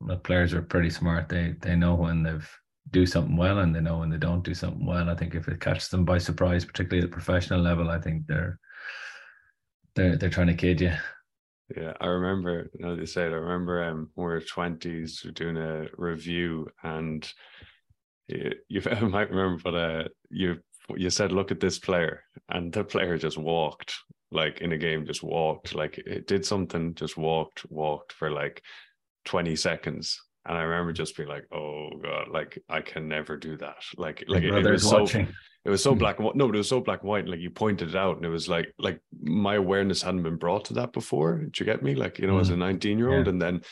the 0.00 0.16
players 0.16 0.54
are 0.54 0.62
pretty 0.62 0.90
smart. 0.90 1.28
They 1.28 1.54
they 1.60 1.76
know 1.76 1.94
when 1.94 2.22
they've 2.22 2.50
do 2.90 3.06
something 3.06 3.36
well, 3.36 3.58
and 3.58 3.74
they 3.74 3.80
know 3.80 3.98
when 3.98 4.10
they 4.10 4.16
don't 4.18 4.44
do 4.44 4.54
something 4.54 4.86
well. 4.86 5.10
I 5.10 5.14
think 5.14 5.34
if 5.34 5.48
it 5.48 5.60
catches 5.60 5.88
them 5.88 6.04
by 6.04 6.18
surprise, 6.18 6.64
particularly 6.64 7.04
at 7.04 7.10
the 7.10 7.14
professional 7.14 7.60
level, 7.60 7.90
I 7.90 8.00
think 8.00 8.26
they're 8.26 8.58
they're 9.94 10.16
they're 10.16 10.30
trying 10.30 10.46
to 10.48 10.54
kid 10.54 10.80
you. 10.80 10.92
Yeah, 11.76 11.94
I 12.00 12.06
remember. 12.06 12.70
You 12.74 12.86
know, 12.86 12.96
they 12.96 13.06
said 13.06 13.32
I 13.32 13.36
remember 13.36 13.82
um, 13.84 14.10
we 14.14 14.24
were 14.24 14.40
twenties 14.40 15.26
doing 15.34 15.56
a 15.56 15.86
review, 15.96 16.68
and 16.82 17.28
you, 18.28 18.52
you 18.68 18.80
might 19.02 19.30
remember, 19.30 19.60
but 19.64 19.74
uh, 19.74 20.08
you 20.30 20.58
you 20.94 21.10
said, 21.10 21.32
"Look 21.32 21.50
at 21.50 21.60
this 21.60 21.78
player," 21.78 22.22
and 22.48 22.72
the 22.72 22.84
player 22.84 23.18
just 23.18 23.38
walked, 23.38 23.94
like 24.30 24.60
in 24.60 24.72
a 24.72 24.78
game, 24.78 25.06
just 25.06 25.24
walked, 25.24 25.74
like 25.74 25.98
it 25.98 26.28
did 26.28 26.46
something, 26.46 26.94
just 26.94 27.16
walked, 27.16 27.68
walked 27.68 28.12
for 28.12 28.30
like 28.30 28.62
twenty 29.24 29.56
seconds, 29.56 30.20
and 30.46 30.56
I 30.56 30.62
remember 30.62 30.92
just 30.92 31.16
being 31.16 31.28
like, 31.28 31.44
"Oh 31.52 31.90
god, 32.02 32.28
like 32.28 32.58
I 32.68 32.80
can 32.80 33.08
never 33.08 33.36
do 33.36 33.56
that." 33.58 33.76
Like, 33.96 34.24
like 34.28 34.42
it, 34.42 34.54
it, 34.54 34.70
was 34.70 34.88
so. 34.88 35.00
Watching. 35.00 35.28
It 35.64 35.70
was 35.70 35.82
so 35.82 35.92
hmm. 35.92 35.98
black 35.98 36.18
and 36.18 36.26
white. 36.26 36.36
No, 36.36 36.46
but 36.46 36.54
it 36.54 36.58
was 36.58 36.68
so 36.68 36.80
black 36.80 37.00
and 37.00 37.08
white. 37.08 37.26
Like 37.26 37.40
you 37.40 37.50
pointed 37.50 37.88
it 37.88 37.96
out, 37.96 38.16
and 38.16 38.24
it 38.24 38.30
was 38.30 38.48
like, 38.48 38.72
like 38.78 39.00
my 39.20 39.56
awareness 39.56 40.02
hadn't 40.02 40.22
been 40.22 40.36
brought 40.36 40.66
to 40.66 40.74
that 40.74 40.92
before. 40.92 41.38
Did 41.38 41.58
you 41.58 41.66
get 41.66 41.82
me? 41.82 41.96
Like, 41.96 42.20
you 42.20 42.28
know, 42.28 42.36
mm. 42.36 42.40
as 42.40 42.50
a 42.50 42.56
19 42.56 42.98
year 42.98 43.12
old, 43.12 43.26
and 43.26 43.42
then 43.42 43.62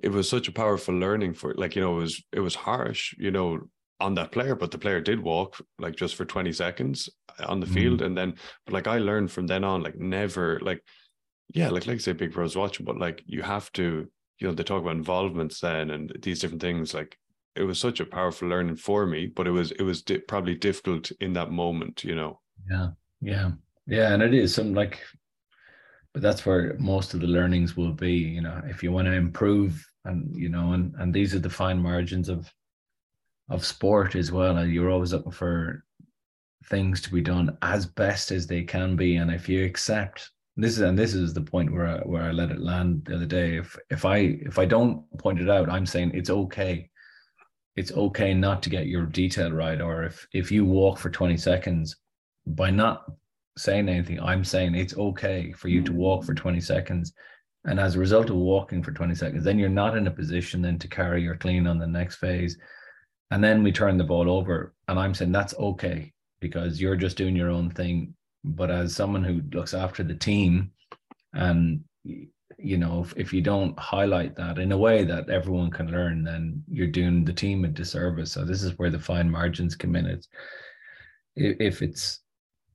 it 0.00 0.10
was 0.10 0.28
such 0.28 0.46
a 0.46 0.52
powerful 0.52 0.94
learning 0.94 1.34
for 1.34 1.54
like, 1.54 1.74
you 1.74 1.82
know, 1.82 1.96
it 1.96 2.02
was 2.02 2.24
it 2.32 2.40
was 2.40 2.54
harsh, 2.54 3.14
you 3.18 3.32
know, 3.32 3.58
on 4.00 4.14
that 4.14 4.32
player, 4.32 4.54
but 4.54 4.70
the 4.70 4.78
player 4.78 5.00
did 5.00 5.20
walk 5.20 5.60
like 5.78 5.94
just 5.94 6.14
for 6.14 6.24
20 6.24 6.52
seconds 6.52 7.08
on 7.44 7.60
the 7.60 7.66
mm. 7.66 7.74
field. 7.74 8.02
And 8.02 8.16
then, 8.16 8.34
but 8.64 8.74
like 8.74 8.86
I 8.86 8.98
learned 8.98 9.30
from 9.30 9.46
then 9.46 9.62
on, 9.62 9.82
like 9.82 9.96
never 9.98 10.58
like, 10.62 10.82
yeah, 11.52 11.68
like 11.68 11.86
like 11.86 11.96
I 11.96 11.98
say, 11.98 12.12
Big 12.12 12.32
Bros 12.32 12.56
watching, 12.56 12.86
but 12.86 12.98
like 12.98 13.22
you 13.26 13.42
have 13.42 13.70
to, 13.72 14.08
you 14.40 14.48
know, 14.48 14.54
they 14.54 14.64
talk 14.64 14.82
about 14.82 14.96
involvements 14.96 15.60
then 15.60 15.90
and 15.90 16.12
these 16.22 16.40
different 16.40 16.62
things. 16.62 16.94
Like 16.94 17.16
it 17.56 17.62
was 17.62 17.78
such 17.78 18.00
a 18.00 18.06
powerful 18.06 18.48
learning 18.48 18.76
for 18.76 19.06
me 19.06 19.26
but 19.26 19.46
it 19.46 19.50
was 19.50 19.72
it 19.72 19.82
was 19.82 20.02
di- 20.02 20.18
probably 20.18 20.54
difficult 20.54 21.10
in 21.20 21.32
that 21.32 21.50
moment 21.50 22.04
you 22.04 22.14
know 22.14 22.40
yeah 22.70 22.88
yeah 23.20 23.50
yeah 23.86 24.12
and 24.12 24.22
it 24.22 24.34
is 24.34 24.54
something 24.54 24.74
like 24.74 25.00
but 26.12 26.22
that's 26.22 26.44
where 26.44 26.76
most 26.78 27.14
of 27.14 27.20
the 27.20 27.26
learnings 27.26 27.76
will 27.76 27.92
be 27.92 28.12
you 28.12 28.40
know 28.40 28.60
if 28.66 28.82
you 28.82 28.92
want 28.92 29.06
to 29.06 29.12
improve 29.12 29.84
and 30.04 30.34
you 30.34 30.48
know 30.48 30.72
and 30.72 30.94
and 30.98 31.12
these 31.12 31.34
are 31.34 31.40
the 31.40 31.50
fine 31.50 31.78
margins 31.78 32.28
of 32.28 32.52
of 33.48 33.64
sport 33.64 34.14
as 34.14 34.30
well 34.30 34.56
and 34.56 34.72
you're 34.72 34.90
always 34.90 35.12
looking 35.12 35.32
for 35.32 35.84
things 36.66 37.00
to 37.00 37.10
be 37.10 37.20
done 37.20 37.56
as 37.62 37.84
best 37.84 38.30
as 38.30 38.46
they 38.46 38.62
can 38.62 38.94
be 38.94 39.16
and 39.16 39.30
if 39.30 39.48
you 39.48 39.64
accept 39.64 40.30
this 40.62 40.76
is 40.76 40.80
and 40.80 40.98
this 40.98 41.14
is 41.14 41.32
the 41.32 41.40
point 41.40 41.72
where 41.72 41.86
I, 41.86 41.98
where 41.98 42.22
I 42.22 42.32
let 42.32 42.50
it 42.50 42.60
land 42.60 43.04
the 43.06 43.16
other 43.16 43.26
day. 43.26 43.56
If 43.56 43.76
if 43.90 44.04
I 44.04 44.16
if 44.42 44.58
I 44.58 44.64
don't 44.64 45.04
point 45.18 45.40
it 45.40 45.50
out 45.50 45.70
I'm 45.70 45.86
saying 45.86 46.12
it's 46.14 46.30
okay. 46.30 46.88
It's 47.76 47.92
okay 47.92 48.34
not 48.34 48.62
to 48.64 48.70
get 48.70 48.86
your 48.86 49.06
detail 49.06 49.52
right 49.52 49.80
or 49.80 50.04
if 50.04 50.26
if 50.32 50.50
you 50.50 50.64
walk 50.64 50.98
for 50.98 51.10
20 51.10 51.36
seconds 51.36 51.96
by 52.46 52.70
not 52.70 53.04
saying 53.56 53.88
anything 53.88 54.20
i'm 54.20 54.44
saying 54.44 54.74
it's 54.74 54.96
okay 54.96 55.52
for 55.52 55.68
you 55.68 55.82
to 55.82 55.92
walk 55.92 56.24
for 56.24 56.34
20 56.34 56.60
seconds. 56.60 57.12
And 57.66 57.78
as 57.78 57.94
a 57.94 57.98
result 57.98 58.30
of 58.30 58.36
walking 58.36 58.82
for 58.82 58.92
20 58.92 59.14
seconds 59.14 59.44
then 59.44 59.58
you're 59.58 59.68
not 59.68 59.96
in 59.96 60.06
a 60.06 60.10
position 60.10 60.62
then 60.62 60.78
to 60.78 60.88
carry 60.88 61.22
your 61.22 61.36
clean 61.36 61.66
on 61.66 61.78
the 61.78 61.86
next 61.86 62.16
phase. 62.16 62.58
And 63.30 63.44
then 63.44 63.62
we 63.62 63.72
turn 63.72 63.96
the 63.98 64.04
ball 64.04 64.30
over 64.30 64.74
and 64.88 64.98
i'm 64.98 65.14
saying 65.14 65.32
that's 65.32 65.54
okay 65.54 66.12
because 66.40 66.80
you're 66.80 66.96
just 66.96 67.16
doing 67.16 67.36
your 67.36 67.50
own 67.50 67.70
thing 67.70 68.14
but 68.44 68.70
as 68.70 68.94
someone 68.94 69.24
who 69.24 69.42
looks 69.52 69.74
after 69.74 70.02
the 70.02 70.14
team 70.14 70.72
and 71.34 71.80
you 72.58 72.76
know 72.76 73.02
if, 73.02 73.14
if 73.16 73.32
you 73.32 73.40
don't 73.40 73.78
highlight 73.78 74.34
that 74.36 74.58
in 74.58 74.72
a 74.72 74.78
way 74.78 75.04
that 75.04 75.28
everyone 75.30 75.70
can 75.70 75.90
learn 75.90 76.24
then 76.24 76.62
you're 76.68 76.86
doing 76.86 77.24
the 77.24 77.32
team 77.32 77.64
a 77.64 77.68
disservice. 77.68 78.32
So 78.32 78.44
this 78.44 78.62
is 78.62 78.78
where 78.78 78.90
the 78.90 78.98
fine 78.98 79.30
margins 79.30 79.76
come 79.76 79.96
in. 79.96 80.06
It's 80.06 80.28
if 81.36 81.82
it's 81.82 82.20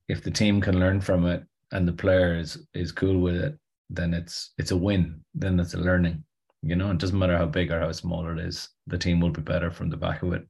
if 0.07 0.24
the 0.24 0.32
team 0.32 0.61
can 0.61 0.80
learn 0.80 1.01
from 1.01 1.26
it 1.26 1.43
and 1.72 1.88
the 1.88 1.93
player 1.93 2.38
is 2.38 2.66
is 2.74 2.91
cool 2.91 3.20
with 3.20 3.36
it 3.36 3.57
then 3.89 4.13
it's 4.13 4.53
it's 4.57 4.72
a 4.72 4.78
win. 4.78 5.22
Then 5.34 5.59
it's 5.59 5.74
a 5.74 5.80
learning 5.80 6.24
you 6.61 6.76
know 6.76 6.91
it 6.91 6.97
doesn't 6.97 7.20
matter 7.20 7.38
how 7.38 7.45
big 7.45 7.72
or 7.72 7.80
how 7.80 7.91
small 7.91 8.28
it 8.30 8.39
is 8.39 8.70
the 8.88 8.97
team 8.97 9.20
will 9.20 9.30
be 9.30 9.41
better 9.41 9.70
from 9.72 9.89
the 9.89 9.97
back 9.97 10.24
of 10.24 10.34
it. 10.34 10.47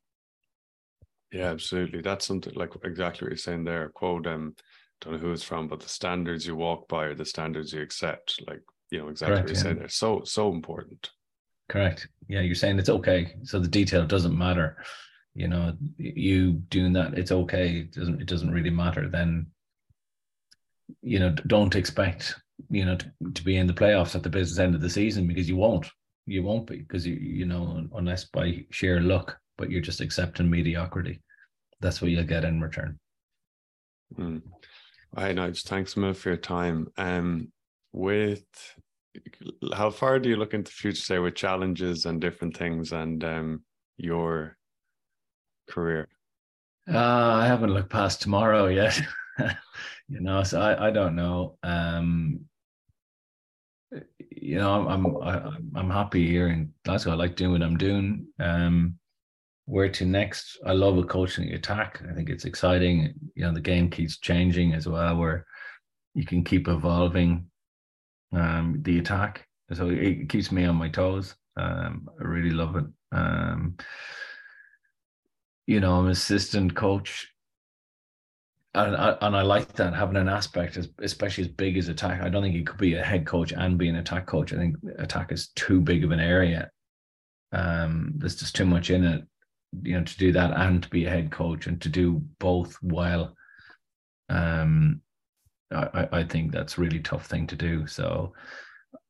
Yeah 1.31 1.51
absolutely. 1.51 2.01
That's 2.01 2.25
something 2.25 2.53
like 2.55 2.71
exactly 2.83 3.25
what 3.25 3.31
you're 3.31 3.37
saying 3.37 3.63
there 3.63 3.89
quote 3.89 4.27
um 4.27 4.55
don't 5.01 5.13
know 5.13 5.19
who 5.19 5.31
it's 5.31 5.43
from 5.43 5.67
but 5.67 5.79
the 5.79 5.89
standards 5.89 6.47
you 6.47 6.55
walk 6.55 6.87
by 6.87 7.05
are 7.05 7.15
the 7.15 7.25
standards 7.25 7.73
you 7.73 7.81
accept 7.81 8.41
like 8.47 8.61
you 8.91 8.99
know 8.99 9.09
exactly 9.09 9.35
Correct, 9.35 9.49
what 9.49 9.49
you're 9.49 9.57
yeah. 9.57 9.63
saying 9.63 9.79
there. 9.79 9.89
So 9.89 10.21
so 10.23 10.51
important. 10.51 11.09
Correct. 11.69 12.07
Yeah, 12.27 12.41
you're 12.41 12.55
saying 12.55 12.79
it's 12.79 12.89
okay. 12.89 13.35
So 13.43 13.59
the 13.59 13.67
detail 13.67 14.05
doesn't 14.05 14.37
matter. 14.37 14.77
You 15.33 15.47
know, 15.47 15.73
you 15.97 16.53
doing 16.69 16.93
that, 16.93 17.17
it's 17.17 17.31
okay. 17.31 17.79
It 17.79 17.93
doesn't 17.93 18.21
it 18.21 18.27
doesn't 18.27 18.51
really 18.51 18.69
matter. 18.69 19.09
Then, 19.09 19.47
you 21.01 21.19
know, 21.19 21.31
don't 21.47 21.75
expect 21.75 22.35
you 22.69 22.85
know 22.85 22.95
to, 22.95 23.11
to 23.33 23.43
be 23.43 23.57
in 23.57 23.67
the 23.67 23.73
playoffs 23.73 24.15
at 24.15 24.23
the 24.23 24.29
business 24.29 24.59
end 24.59 24.75
of 24.75 24.81
the 24.81 24.89
season 24.89 25.27
because 25.27 25.49
you 25.49 25.57
won't. 25.57 25.87
You 26.27 26.41
won't 26.41 26.67
be 26.67 26.77
because 26.77 27.05
you 27.05 27.15
you 27.15 27.45
know 27.45 27.85
unless 27.95 28.25
by 28.25 28.65
sheer 28.71 28.99
luck, 28.99 29.37
but 29.57 29.69
you're 29.69 29.81
just 29.81 30.01
accepting 30.01 30.49
mediocrity. 30.49 31.21
That's 31.81 32.01
what 32.01 32.11
you'll 32.11 32.23
get 32.23 32.45
in 32.45 32.61
return. 32.61 32.97
Mm. 34.17 34.41
All 35.17 35.23
right, 35.23 35.35
just 35.53 35.69
thanks, 35.69 35.95
Mil, 35.95 36.13
for 36.13 36.29
your 36.29 36.37
time. 36.37 36.87
Um, 36.97 37.51
with 37.93 38.43
how 39.73 39.89
far 39.89 40.19
do 40.19 40.27
you 40.27 40.35
look 40.35 40.53
into 40.53 40.69
the 40.69 40.75
future 40.75 41.01
say 41.01 41.19
with 41.19 41.35
challenges 41.35 42.05
and 42.05 42.19
different 42.19 42.57
things 42.57 42.91
and 42.91 43.23
um, 43.23 43.63
your 43.97 44.57
career? 45.69 46.09
Uh, 46.91 46.97
i 46.97 47.47
haven't 47.47 47.73
looked 47.73 47.89
past 47.89 48.21
tomorrow 48.21 48.67
yet. 48.67 48.99
You 50.07 50.21
know 50.21 50.43
so 50.43 50.61
i, 50.61 50.87
I 50.87 50.91
don't 50.91 51.15
know. 51.15 51.57
Um, 51.63 52.41
you 54.29 54.57
know 54.59 54.71
i'm 54.71 54.87
i'm 54.87 55.17
I, 55.23 55.37
am 55.37 55.71
i 55.75 55.79
am 55.79 55.89
happy 55.89 56.27
here 56.27 56.47
in 56.49 56.73
glasgow. 56.83 57.11
I 57.11 57.15
like 57.15 57.35
doing 57.35 57.53
what 57.53 57.63
i'm 57.63 57.77
doing. 57.77 58.27
Um, 58.39 58.99
where 59.65 59.89
to 59.89 60.05
next 60.05 60.57
i 60.65 60.71
love 60.71 60.97
a 60.97 61.03
coaching 61.03 61.51
attack 61.53 62.01
i 62.09 62.13
think 62.13 62.29
it's 62.29 62.45
exciting 62.45 63.13
you 63.35 63.43
know 63.43 63.53
the 63.53 63.59
game 63.59 63.89
keeps 63.89 64.19
changing 64.19 64.73
as 64.73 64.87
well 64.87 65.17
where 65.17 65.45
you 66.15 66.25
can 66.25 66.43
keep 66.43 66.67
evolving 66.67 67.45
um, 68.33 68.79
the 68.81 68.97
attack. 68.97 69.47
So 69.73 69.89
it 69.89 70.29
keeps 70.29 70.51
me 70.51 70.65
on 70.65 70.75
my 70.75 70.89
toes. 70.89 71.35
Um, 71.57 72.09
I 72.19 72.23
really 72.23 72.51
love 72.51 72.75
it. 72.75 72.85
Um, 73.11 73.77
you 75.67 75.79
know, 75.79 75.99
I'm 75.99 76.07
assistant 76.07 76.75
coach, 76.75 77.27
and 78.75 78.95
I, 78.95 79.17
and 79.21 79.35
I 79.35 79.41
like 79.41 79.73
that 79.73 79.95
having 79.95 80.17
an 80.17 80.29
aspect, 80.29 80.77
as, 80.77 80.89
especially 80.99 81.45
as 81.45 81.49
big 81.49 81.77
as 81.77 81.87
attack. 81.87 82.21
I 82.21 82.29
don't 82.29 82.43
think 82.43 82.55
you 82.55 82.63
could 82.63 82.77
be 82.77 82.93
a 82.95 83.03
head 83.03 83.25
coach 83.25 83.51
and 83.51 83.77
be 83.77 83.89
an 83.89 83.95
attack 83.95 84.27
coach. 84.27 84.53
I 84.53 84.57
think 84.57 84.75
attack 84.99 85.31
is 85.31 85.49
too 85.55 85.81
big 85.81 86.03
of 86.03 86.11
an 86.11 86.19
area. 86.19 86.69
Um, 87.51 88.13
there's 88.17 88.35
just 88.35 88.55
too 88.55 88.65
much 88.65 88.89
in 88.89 89.03
it, 89.03 89.23
you 89.83 89.97
know, 89.97 90.03
to 90.03 90.17
do 90.17 90.31
that 90.33 90.51
and 90.55 90.83
to 90.83 90.89
be 90.89 91.05
a 91.05 91.09
head 91.09 91.31
coach 91.31 91.67
and 91.67 91.81
to 91.81 91.89
do 91.89 92.23
both 92.39 92.77
well. 92.81 93.35
Um, 94.29 95.01
I, 95.71 96.07
I 96.11 96.23
think 96.23 96.51
that's 96.51 96.77
a 96.77 96.81
really 96.81 96.99
tough 96.99 97.25
thing 97.25 97.47
to 97.47 97.55
do. 97.55 97.87
So 97.87 98.33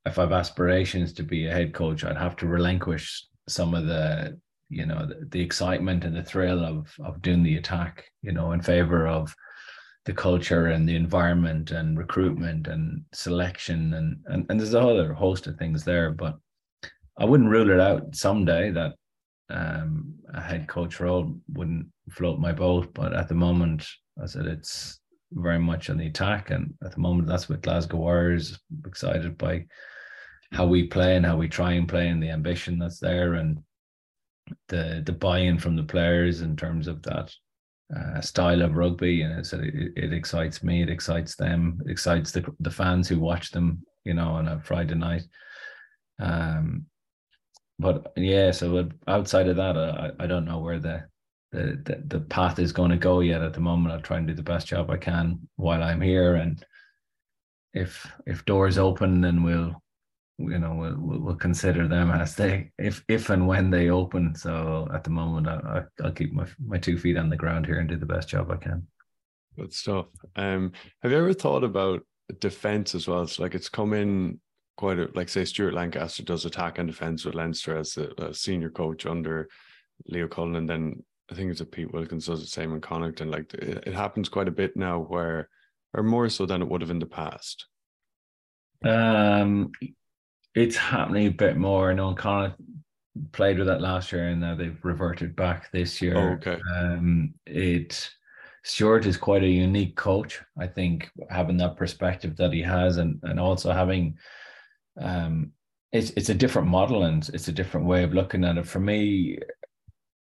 if 0.05 0.20
I've 0.20 0.32
aspirations 0.32 1.13
to 1.13 1.24
be 1.24 1.47
a 1.47 1.53
head 1.53 1.74
coach, 1.74 2.03
I'd 2.03 2.18
have 2.18 2.36
to 2.38 2.47
relinquish 2.47 3.26
some 3.47 3.74
of 3.74 3.86
the, 3.86 4.39
you 4.70 4.86
know, 4.86 5.05
the, 5.05 5.26
the 5.30 5.41
excitement 5.41 6.05
and 6.05 6.16
the 6.16 6.24
thrill 6.24 6.63
of 6.63 6.93
of 7.03 7.22
doing 7.22 7.43
the 7.43 7.57
attack, 7.57 8.05
you 8.22 8.32
know, 8.32 8.51
in 8.51 8.61
favor 8.61 9.07
of 9.07 9.36
the 10.05 10.13
culture 10.13 10.68
and 10.68 10.88
the 10.88 10.95
environment 10.95 11.72
and 11.72 11.97
recruitment 11.97 12.68
and 12.68 13.03
selection 13.13 13.93
and 13.93 14.18
and, 14.28 14.45
and 14.49 14.59
there's 14.59 14.74
a 14.74 14.82
whole 14.82 14.99
other 14.99 15.13
host 15.13 15.47
of 15.47 15.57
things 15.57 15.84
there. 15.84 16.11
But 16.11 16.36
I 17.18 17.26
wouldn't 17.26 17.49
rule 17.49 17.70
it 17.70 17.80
out 17.80 18.16
someday 18.16 18.72
that 18.72 18.93
um, 19.49 20.15
a 20.33 20.41
head 20.41 20.67
coach 20.67 20.99
role 20.99 21.39
wouldn't 21.49 21.87
float 22.09 22.39
my 22.39 22.51
boat, 22.51 22.93
but 22.93 23.13
at 23.13 23.27
the 23.27 23.35
moment, 23.35 23.87
I 24.21 24.25
said 24.25 24.45
it's 24.45 24.99
very 25.31 25.59
much 25.59 25.89
on 25.89 25.97
the 25.97 26.07
attack, 26.07 26.51
and 26.51 26.73
at 26.83 26.93
the 26.93 26.99
moment, 26.99 27.27
that's 27.27 27.49
what 27.49 27.61
Glasgow 27.61 27.97
Warriors 27.97 28.59
excited 28.85 29.37
by. 29.37 29.65
How 30.51 30.65
we 30.65 30.87
play 30.87 31.15
and 31.15 31.25
how 31.25 31.37
we 31.37 31.49
try 31.49 31.73
and 31.73 31.87
play 31.87 32.07
and 32.07 32.21
the 32.21 32.29
ambition 32.29 32.77
that's 32.77 32.99
there 32.99 33.33
and 33.33 33.59
the 34.69 35.01
the 35.05 35.11
buy-in 35.11 35.57
from 35.57 35.75
the 35.75 35.83
players 35.83 36.41
in 36.41 36.55
terms 36.55 36.87
of 36.87 37.01
that 37.03 37.33
uh, 37.95 38.21
style 38.21 38.61
of 38.61 38.75
rugby. 38.75 39.23
And 39.23 39.45
so 39.45 39.59
it, 39.59 39.93
it 39.95 40.13
excites 40.13 40.63
me 40.63 40.83
it 40.83 40.89
excites 40.89 41.35
them 41.35 41.81
it 41.85 41.91
excites 41.91 42.31
the 42.31 42.45
the 42.59 42.71
fans 42.71 43.07
who 43.07 43.19
watch 43.19 43.51
them 43.51 43.81
you 44.03 44.13
know 44.13 44.29
on 44.29 44.47
a 44.47 44.61
Friday 44.61 44.95
night. 44.95 45.23
Um 46.19 46.85
but 47.80 48.13
yeah 48.15 48.51
so 48.51 48.89
outside 49.07 49.47
of 49.47 49.57
that 49.57 49.78
I, 49.78 50.11
I 50.19 50.28
don't 50.28 50.45
know 50.45 50.59
where 50.59 50.80
the 50.80 51.05
the, 51.55 51.82
the 51.86 52.17
the 52.17 52.19
path 52.19 52.59
is 52.59 52.71
going 52.71 52.91
to 52.91 52.97
go 52.97 53.21
yet 53.21 53.41
at 53.41 53.53
the 53.53 53.61
moment. 53.61 53.93
I'll 53.93 54.01
try 54.01 54.17
and 54.17 54.28
do 54.28 54.34
the 54.34 54.43
best 54.43 54.67
job 54.67 54.89
I 54.91 54.97
can 54.97 55.47
while 55.55 55.82
I'm 55.82 56.01
here. 56.01 56.36
And 56.36 56.63
if 57.73 58.09
if 58.26 58.45
doors 58.45 58.78
open 58.78 59.21
then 59.21 59.43
we'll 59.43 59.82
you 60.38 60.59
know 60.59 60.76
we'll, 60.76 61.19
we'll 61.21 61.36
consider 61.36 61.88
them 61.88 62.11
as 62.11 62.36
they 62.36 62.71
if 62.78 63.03
if 63.07 63.30
and 63.30 63.47
when 63.47 63.69
they 63.69 63.89
open. 63.89 64.36
So 64.36 64.88
at 64.93 65.03
the 65.03 65.09
moment 65.09 65.47
I, 65.47 65.84
i'll 66.03 66.11
keep 66.11 66.34
my, 66.34 66.45
my 66.65 66.78
two 66.78 66.97
feet 66.97 67.17
on 67.17 67.30
the 67.30 67.38
ground 67.38 67.65
here 67.65 67.80
and 67.80 67.88
do 67.88 67.97
the 67.97 68.05
best 68.05 68.30
job 68.30 68.51
i 68.51 68.57
can. 68.57 68.88
Good 69.57 69.73
stuff. 69.73 70.07
Um 70.36 70.73
have 71.01 71.11
you 71.11 71.17
ever 71.17 71.34
thought 71.34 71.63
about 71.63 72.05
defense 72.39 72.95
as 72.95 73.07
well? 73.07 73.23
It's 73.23 73.39
like 73.39 73.55
it's 73.55 73.69
come 73.69 73.93
in 73.93 74.39
quite 74.78 74.99
a 74.99 75.09
like 75.15 75.30
say 75.30 75.45
stuart 75.45 75.73
lancaster 75.73 76.23
does 76.23 76.45
attack 76.45 76.78
and 76.78 76.88
defense 76.88 77.26
with 77.26 77.36
leinster 77.36 77.78
as 77.78 77.97
a, 77.97 78.09
a 78.17 78.34
senior 78.34 78.69
coach 78.69 79.05
under 79.05 79.47
leo 80.07 80.28
cullen 80.28 80.55
and 80.55 80.69
then 80.69 81.01
i 81.32 81.36
think 81.36 81.51
it's 81.51 81.61
a 81.61 81.65
pete 81.65 81.93
wilkins 81.93 82.26
does 82.26 82.41
the 82.41 82.47
same 82.47 82.73
in 82.73 82.82
connacht 82.82 83.21
and 83.21 83.32
like 83.32 83.53
it, 83.53 83.84
it 83.88 83.93
happens 83.93 84.30
quite 84.30 84.47
a 84.47 84.51
bit 84.51 84.76
now 84.76 84.99
where 84.99 85.49
or 85.93 86.03
more 86.03 86.28
so 86.30 86.45
than 86.45 86.61
it 86.61 86.67
would 86.67 86.82
have 86.82 86.91
in 86.91 86.99
the 86.99 87.05
past 87.05 87.67
um 88.84 89.71
it's 90.55 90.78
happening 90.78 91.28
a 91.28 91.32
bit 91.32 91.57
more. 91.57 91.91
I 91.91 91.93
know 91.93 92.13
Connacht 92.13 92.59
played 93.34 93.59
with 93.59 93.67
that 93.67 93.82
last 93.82 94.11
year, 94.11 94.30
and 94.30 94.41
now 94.41 94.55
they've 94.55 94.84
reverted 94.84 95.36
back 95.36 95.71
this 95.71 96.01
year. 96.01 96.17
Oh, 96.17 96.34
okay. 96.34 96.59
Um, 96.73 97.34
it 97.45 98.09
Stuart 98.63 99.05
is 99.05 99.17
quite 99.17 99.43
a 99.43 99.47
unique 99.47 99.95
coach. 99.95 100.41
I 100.57 100.65
think 100.67 101.11
having 101.30 101.57
that 101.57 101.76
perspective 101.76 102.38
that 102.38 102.53
he 102.53 102.61
has, 102.61 102.97
and 102.97 103.19
and 103.23 103.39
also 103.39 103.71
having, 103.71 104.17
um, 104.99 105.51
it's 105.91 106.11
it's 106.11 106.29
a 106.29 106.33
different 106.35 106.67
model 106.67 107.03
and 107.03 107.27
it's 107.33 107.47
a 107.47 107.53
different 107.53 107.87
way 107.87 108.03
of 108.03 108.13
looking 108.13 108.43
at 108.43 108.57
it. 108.57 108.67
For 108.67 108.79
me, 108.79 109.39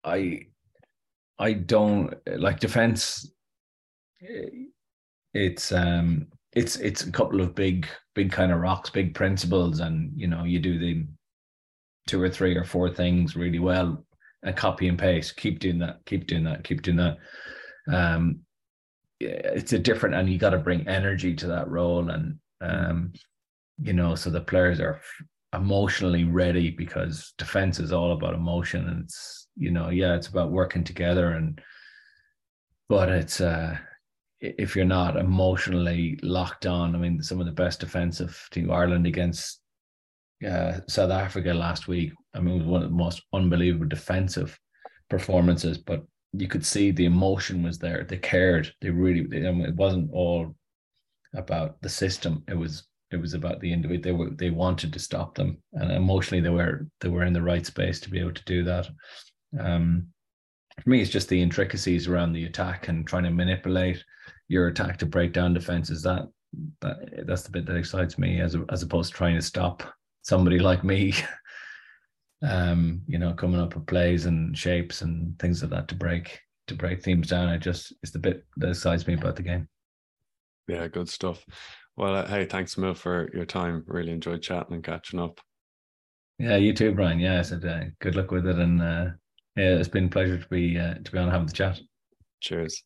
I 0.05 0.47
I 1.39 1.53
don't 1.53 2.15
like 2.27 2.61
defense. 2.61 3.31
It's 5.35 5.73
um 5.73 6.29
it's 6.53 6.77
it's 6.77 7.05
a 7.05 7.13
couple 7.13 7.41
of 7.41 7.55
big 7.55 7.87
big 8.15 8.33
kind 8.33 8.51
of 8.51 8.61
rocks 8.61 8.91
big 8.91 9.15
principles 9.15 9.81
and 9.81 10.11
you 10.17 10.27
know 10.27 10.45
you 10.45 10.59
do 10.59 10.79
the 10.79 11.07
two 12.07 12.21
or 12.21 12.29
three 12.29 12.57
or 12.57 12.65
four 12.65 12.91
things 12.91 13.37
really 13.37 13.59
well 13.59 14.05
and 14.43 14.57
copy 14.57 14.89
and 14.89 14.99
paste 14.99 15.37
keep 15.37 15.59
doing 15.61 15.79
that 15.79 15.99
keep 16.07 16.27
doing 16.27 16.43
that 16.43 16.65
keep 16.65 16.83
doing 16.83 16.97
that 16.97 17.19
um 17.93 18.41
it's 19.21 19.73
a 19.73 19.79
different 19.79 20.15
and 20.15 20.29
you 20.29 20.39
got 20.39 20.51
to 20.51 20.59
bring 20.59 20.89
energy 20.89 21.35
to 21.35 21.47
that 21.47 21.69
role 21.69 22.09
and 22.11 22.39
um 22.61 23.13
you 23.81 23.93
know 23.93 24.15
so 24.15 24.31
the 24.31 24.41
players 24.41 24.81
are 24.81 25.01
emotionally 25.55 26.25
ready 26.25 26.71
because 26.71 27.33
defense 27.39 27.79
is 27.79 27.93
all 27.93 28.13
about 28.13 28.35
emotion 28.35 28.87
and 28.89 29.05
it's 29.05 29.49
you 29.57 29.71
know 29.71 29.89
yeah 29.89 30.15
it's 30.15 30.29
about 30.29 30.51
working 30.51 30.85
together 30.85 31.33
and 31.33 31.61
but 32.89 33.09
it's 33.09 33.41
uh 33.41 33.77
if 34.41 34.77
you're 34.77 34.85
not 34.85 35.17
emotionally 35.17 36.19
locked 36.23 36.67
on. 36.67 36.95
I 36.95 36.99
mean, 36.99 37.23
some 37.23 37.41
of 37.41 37.47
the 37.47 37.53
best 37.53 37.81
defensive 37.81 38.49
team 38.53 38.71
Ireland 38.71 39.07
against 39.07 39.61
uh, 40.47 40.81
South 40.89 41.11
Africa 41.11 41.53
last 41.53 41.89
week. 41.89 42.13
I 42.35 42.41
mean, 42.41 42.57
it 42.57 42.59
was 42.59 42.67
one 42.67 42.83
of 42.83 42.91
the 42.91 42.97
most 42.97 43.23
unbelievable 43.33 43.87
defensive 43.87 44.59
performances, 45.11 45.79
but 45.79 46.05
you 46.33 46.47
could 46.47 46.65
see 46.65 46.91
the 46.91 47.07
emotion 47.07 47.63
was 47.63 47.79
there. 47.79 48.05
They 48.05 48.19
cared. 48.19 48.73
They 48.81 48.91
really. 48.91 49.27
They, 49.27 49.49
I 49.49 49.53
mean, 49.53 49.67
it 49.67 49.75
wasn't 49.75 50.11
all 50.13 50.55
about 51.35 51.81
the 51.83 51.89
system. 51.89 52.45
It 52.49 52.57
was. 52.57 52.87
It 53.11 53.17
was 53.17 53.35
about 53.35 53.61
the 53.61 53.73
individual. 53.73 54.03
They 54.03 54.13
were. 54.13 54.31
They 54.31 54.51
wanted 54.51 54.93
to 54.93 54.99
stop 54.99 55.35
them, 55.35 55.59
and 55.73 55.91
emotionally, 55.91 56.43
they 56.43 56.51
were. 56.51 56.87
They 57.01 57.09
were 57.09 57.25
in 57.25 57.33
the 57.33 57.43
right 57.43 57.65
space 57.65 58.01
to 58.01 58.11
be 58.11 58.21
able 58.21 58.35
to 58.35 58.45
do 58.45 58.65
that. 58.65 58.89
Um, 59.59 60.09
for 60.83 60.91
me, 60.91 61.01
it's 61.01 61.11
just 61.11 61.29
the 61.29 61.41
intricacies 61.41 62.07
around 62.07 62.33
the 62.33 62.45
attack 62.45 62.89
and 62.89 63.07
trying 63.07 63.25
to 63.25 63.31
manipulate 63.31 64.05
your 64.49 64.69
attack 64.69 64.99
to 64.99 65.07
break 65.07 65.33
down 65.33 65.55
defenses. 65.55 66.03
That 66.03 66.29
that 66.81 67.27
that's 67.27 67.43
the 67.43 67.51
bit 67.51 67.67
that 67.67 67.77
excites 67.77 68.19
me 68.19 68.41
as 68.41 68.57
as 68.71 68.83
opposed 68.83 69.13
to 69.13 69.17
trying 69.17 69.37
to 69.37 69.43
stop 69.43 69.83
somebody 70.23 70.59
like 70.59 70.85
me. 70.85 71.15
um, 72.43 73.03
you 73.07 73.19
know, 73.19 73.33
coming 73.33 73.61
up 73.61 73.75
with 73.75 73.87
plays 73.87 74.27
and 74.27 74.57
shapes 74.57 75.03
and 75.03 75.39
things 75.39 75.63
like 75.63 75.71
that 75.71 75.89
to 75.89 75.95
break 75.95 76.41
to 76.69 76.75
break 76.75 77.03
themes 77.03 77.29
down. 77.29 77.49
It 77.49 77.61
just 77.61 77.93
it's 78.03 78.13
the 78.13 78.19
bit 78.19 78.45
that 78.59 78.71
excites 78.71 79.07
me 79.07 79.15
about 79.15 79.37
the 79.37 79.43
game. 79.43 79.69
Yeah, 80.69 80.87
good 80.89 81.09
stuff. 81.09 81.45
Well, 81.99 82.15
uh, 82.15 82.29
hey, 82.29 82.45
thanks, 82.45 82.79
Mill, 82.79 82.95
for 82.95 83.29
your 83.35 83.45
time. 83.45 83.83
Really 83.89 84.13
enjoyed 84.13 84.41
chatting 84.41 84.73
and 84.73 84.85
catching 84.85 85.19
up. 85.19 85.41
Yeah, 86.39 86.55
you 86.55 86.73
too, 86.73 86.95
Brian. 86.95 87.19
Yeah, 87.19 87.41
I 87.41 87.43
said 87.43 87.65
uh, 87.65 87.87
good 88.01 88.15
luck 88.15 88.31
with 88.31 88.47
it, 88.47 88.57
and 88.57 88.81
uh, 88.81 89.07
yeah, 89.57 89.75
it's 89.75 89.89
been 89.89 90.05
a 90.05 90.09
pleasure 90.09 90.39
to 90.39 90.49
be 90.49 90.79
uh, 90.79 90.95
to 90.95 91.11
be 91.11 91.19
on 91.19 91.29
having 91.29 91.49
the 91.49 91.53
chat. 91.53 91.81
Cheers. 92.41 92.85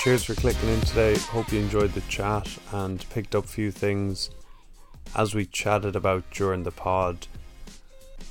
cheers 0.00 0.24
for 0.24 0.34
clicking 0.34 0.68
in 0.68 0.80
today. 0.80 1.16
Hope 1.16 1.52
you 1.52 1.60
enjoyed 1.60 1.92
the 1.92 2.00
chat 2.02 2.48
and 2.72 3.08
picked 3.10 3.36
up 3.36 3.44
a 3.44 3.48
few 3.48 3.70
things 3.70 4.30
as 5.14 5.32
we 5.32 5.46
chatted 5.46 5.94
about 5.94 6.28
during 6.32 6.64
the 6.64 6.72
pod. 6.72 7.28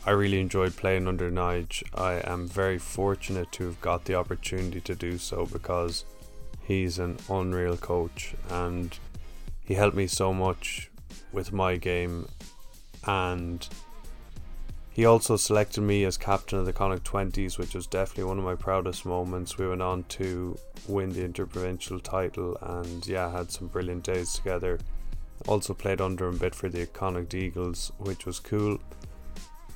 I 0.06 0.12
really 0.12 0.42
enjoyed 0.42 0.76
playing 0.76 1.08
under 1.08 1.32
Nige. 1.32 1.84
I 1.94 2.30
am 2.30 2.46
very 2.46 2.78
fortunate 2.78 3.54
to 3.54 3.68
have 3.68 3.80
got 3.80 4.04
the 4.04 4.16
opportunity 4.16 4.82
to 4.82 4.96
do 4.96 5.18
so 5.18 5.46
because 5.46 6.04
he's 6.68 7.00
an 7.00 7.18
unreal 7.30 7.78
coach 7.78 8.36
and 8.50 9.00
he 9.64 9.74
helped 9.74 9.96
me 9.96 10.06
so 10.06 10.34
much 10.34 10.92
with 11.32 11.54
my 11.54 11.78
game 11.78 12.28
and 13.06 13.68
he 14.92 15.06
also 15.06 15.38
selected 15.38 15.82
me 15.82 16.04
as 16.04 16.18
captain 16.18 16.58
of 16.58 16.66
the 16.66 16.74
Connacht 16.74 17.06
20s, 17.06 17.58
which 17.58 17.76
was 17.76 17.86
definitely 17.86 18.24
one 18.26 18.40
of 18.40 18.44
my 18.44 18.56
proudest 18.56 19.06
moments. 19.06 19.58
We 19.58 19.68
went 19.68 19.82
on 19.82 20.04
to 20.06 20.58
win 20.88 21.12
the 21.12 21.24
interprovincial 21.24 22.00
title 22.00 22.58
and 22.62 23.06
yeah, 23.06 23.32
had 23.32 23.52
some 23.52 23.68
brilliant 23.68 24.04
days 24.04 24.34
together. 24.34 24.80
Also 25.48 25.74
played 25.74 26.02
under 26.02 26.28
him 26.28 26.36
a 26.36 26.40
bit 26.40 26.56
for 26.56 26.68
the 26.68 26.88
Connacht 26.88 27.36
Eagles, 27.36 27.92
which 28.00 28.26
was 28.26 28.40
cool. 28.40 28.80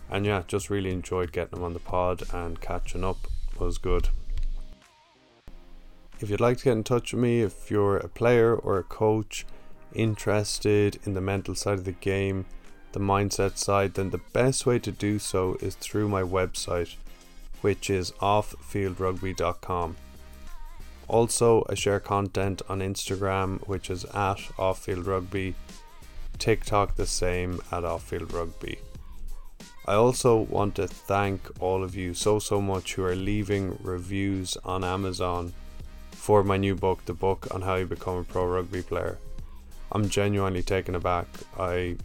And 0.09 0.25
yeah, 0.25 0.43
just 0.47 0.71
really 0.71 0.91
enjoyed 0.91 1.31
getting 1.31 1.59
him 1.59 1.63
on 1.63 1.73
the 1.73 1.79
pod 1.79 2.23
and 2.33 2.59
catching 2.59 3.03
up 3.03 3.27
was 3.59 3.77
good. 3.77 4.09
If 6.21 6.29
you'd 6.29 6.39
like 6.39 6.59
to 6.59 6.65
get 6.65 6.73
in 6.73 6.83
touch 6.83 7.13
with 7.13 7.21
me, 7.23 7.41
if 7.41 7.71
you're 7.71 7.97
a 7.97 8.07
player 8.07 8.55
or 8.55 8.77
a 8.77 8.83
coach 8.83 9.43
interested 9.91 10.99
in 11.03 11.15
the 11.15 11.19
mental 11.19 11.55
side 11.55 11.79
of 11.79 11.85
the 11.85 11.93
game, 11.93 12.45
the 12.91 12.99
mindset 12.99 13.57
side, 13.57 13.95
then 13.95 14.11
the 14.11 14.21
best 14.31 14.67
way 14.67 14.77
to 14.77 14.91
do 14.91 15.17
so 15.17 15.57
is 15.61 15.73
through 15.73 16.09
my 16.09 16.21
website, 16.21 16.93
which 17.61 17.89
is 17.89 18.11
offfieldrugby.com. 18.21 19.95
Also, 21.07 21.65
I 21.67 21.73
share 21.73 21.99
content 21.99 22.61
on 22.69 22.81
Instagram, 22.81 23.67
which 23.67 23.89
is 23.89 24.05
at 24.05 24.37
offfieldrugby, 24.57 25.55
TikTok 26.37 26.97
the 26.97 27.07
same 27.07 27.55
at 27.71 27.83
offfieldrugby. 27.83 28.77
I 29.87 29.95
also 29.95 30.37
want 30.37 30.75
to 30.75 30.87
thank 30.87 31.49
all 31.59 31.83
of 31.83 31.95
you 31.95 32.13
so 32.13 32.37
so 32.37 32.61
much 32.61 32.93
who 32.93 33.03
are 33.03 33.15
leaving 33.15 33.79
reviews 33.81 34.55
on 34.63 34.83
Amazon 34.83 35.53
for 36.21 36.43
my 36.43 36.55
new 36.55 36.75
book, 36.75 37.03
the 37.05 37.13
book 37.15 37.47
on 37.49 37.63
how 37.63 37.73
you 37.73 37.85
become 37.87 38.17
a 38.17 38.23
pro 38.23 38.45
rugby 38.45 38.83
player. 38.83 39.17
I'm 39.91 40.07
genuinely 40.07 40.61
taken 40.61 40.93
aback. 40.93 41.25
I 41.57 41.97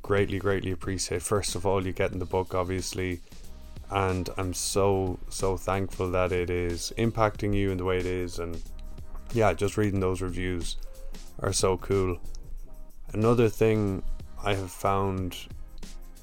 greatly, 0.00 0.38
greatly 0.38 0.70
appreciate, 0.70 1.22
first 1.22 1.56
of 1.56 1.66
all, 1.66 1.84
you 1.84 1.92
getting 1.92 2.20
the 2.20 2.24
book, 2.24 2.54
obviously. 2.54 3.20
And 3.90 4.30
I'm 4.36 4.54
so, 4.54 5.18
so 5.28 5.56
thankful 5.56 6.08
that 6.12 6.30
it 6.30 6.50
is 6.50 6.92
impacting 6.98 7.52
you 7.52 7.72
in 7.72 7.78
the 7.78 7.84
way 7.84 7.98
it 7.98 8.06
is. 8.06 8.38
And 8.38 8.62
yeah, 9.32 9.52
just 9.52 9.76
reading 9.76 9.98
those 9.98 10.22
reviews 10.22 10.76
are 11.40 11.52
so 11.52 11.76
cool. 11.78 12.16
Another 13.12 13.48
thing 13.48 14.04
I 14.44 14.54
have 14.54 14.70
found 14.70 15.36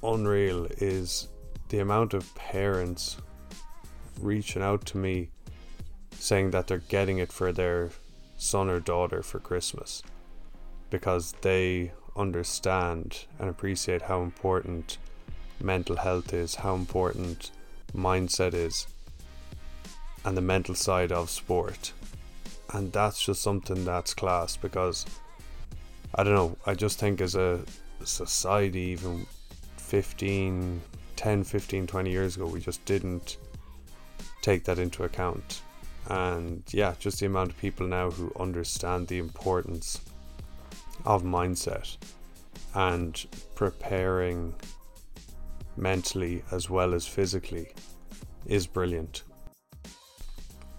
unreal 0.01 0.67
is 0.77 1.27
the 1.67 1.79
amount 1.79 2.13
of 2.13 2.33
parents 2.33 3.17
reaching 4.21 4.61
out 4.61 4.85
to 4.85 4.97
me 4.97 5.31
saying 6.21 6.51
that 6.51 6.67
they're 6.67 6.77
getting 6.77 7.17
it 7.17 7.31
for 7.31 7.51
their 7.51 7.89
son 8.37 8.69
or 8.69 8.79
daughter 8.79 9.23
for 9.23 9.39
Christmas 9.39 10.03
because 10.91 11.33
they 11.41 11.91
understand 12.15 13.25
and 13.39 13.49
appreciate 13.49 14.03
how 14.03 14.21
important 14.21 14.99
mental 15.59 15.95
health 15.95 16.31
is, 16.31 16.55
how 16.55 16.75
important 16.75 17.49
mindset 17.95 18.53
is, 18.53 18.85
and 20.23 20.37
the 20.37 20.41
mental 20.41 20.75
side 20.75 21.11
of 21.11 21.29
sport. 21.29 21.91
And 22.73 22.93
that's 22.93 23.23
just 23.23 23.41
something 23.41 23.83
that's 23.83 24.13
class 24.13 24.55
because 24.57 25.05
I 26.13 26.23
don't 26.23 26.35
know, 26.35 26.55
I 26.67 26.75
just 26.75 26.99
think 26.99 27.19
as 27.19 27.33
a 27.33 27.61
society, 28.03 28.81
even 28.81 29.25
15, 29.77 30.81
10, 31.15 31.43
15, 31.43 31.87
20 31.87 32.11
years 32.11 32.35
ago, 32.35 32.45
we 32.45 32.59
just 32.59 32.83
didn't 32.85 33.37
take 34.41 34.65
that 34.65 34.77
into 34.77 35.03
account. 35.03 35.61
And 36.09 36.63
yeah, 36.71 36.95
just 36.99 37.19
the 37.19 37.27
amount 37.27 37.51
of 37.51 37.57
people 37.57 37.87
now 37.87 38.11
who 38.11 38.33
understand 38.39 39.07
the 39.07 39.19
importance 39.19 40.01
of 41.05 41.23
mindset 41.23 41.97
and 42.73 43.25
preparing 43.55 44.53
mentally 45.77 46.43
as 46.51 46.69
well 46.69 46.93
as 46.93 47.07
physically 47.07 47.73
is 48.45 48.67
brilliant. 48.67 49.23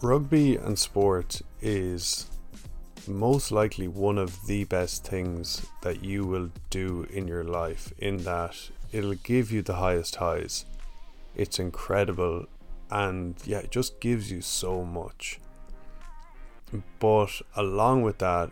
Rugby 0.03 0.57
and 0.57 0.79
sport 0.79 1.41
is 1.61 2.27
most 3.07 3.53
likely 3.53 3.89
one 3.89 4.19
of 4.19 4.47
the 4.47 4.65
best 4.65 5.07
things 5.07 5.67
that 5.83 6.05
you 6.05 6.25
will 6.25 6.51
do 6.71 7.07
in 7.11 7.27
your 7.29 7.45
life, 7.45 7.93
in 7.99 8.19
that 8.19 8.57
it'll 8.91 9.15
give 9.15 9.51
you 9.51 9.63
the 9.63 9.75
highest 9.75 10.17
highs. 10.17 10.65
It's 11.37 11.59
incredible 11.59 12.47
and 12.93 13.35
yeah, 13.47 13.59
it 13.59 13.71
just 13.71 14.01
gives 14.01 14.31
you 14.31 14.43
so 14.43 14.85
much. 14.85 15.41
But 17.01 17.41
along 17.57 18.03
with 18.03 18.19
that, 18.19 18.51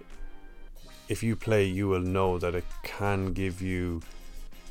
if 1.09 1.23
you 1.23 1.37
play, 1.37 1.67
you 1.67 1.89
will 1.89 2.01
know 2.01 2.39
that 2.39 2.55
it 2.55 2.65
can 2.83 3.35
give 3.35 3.61
you 3.61 4.01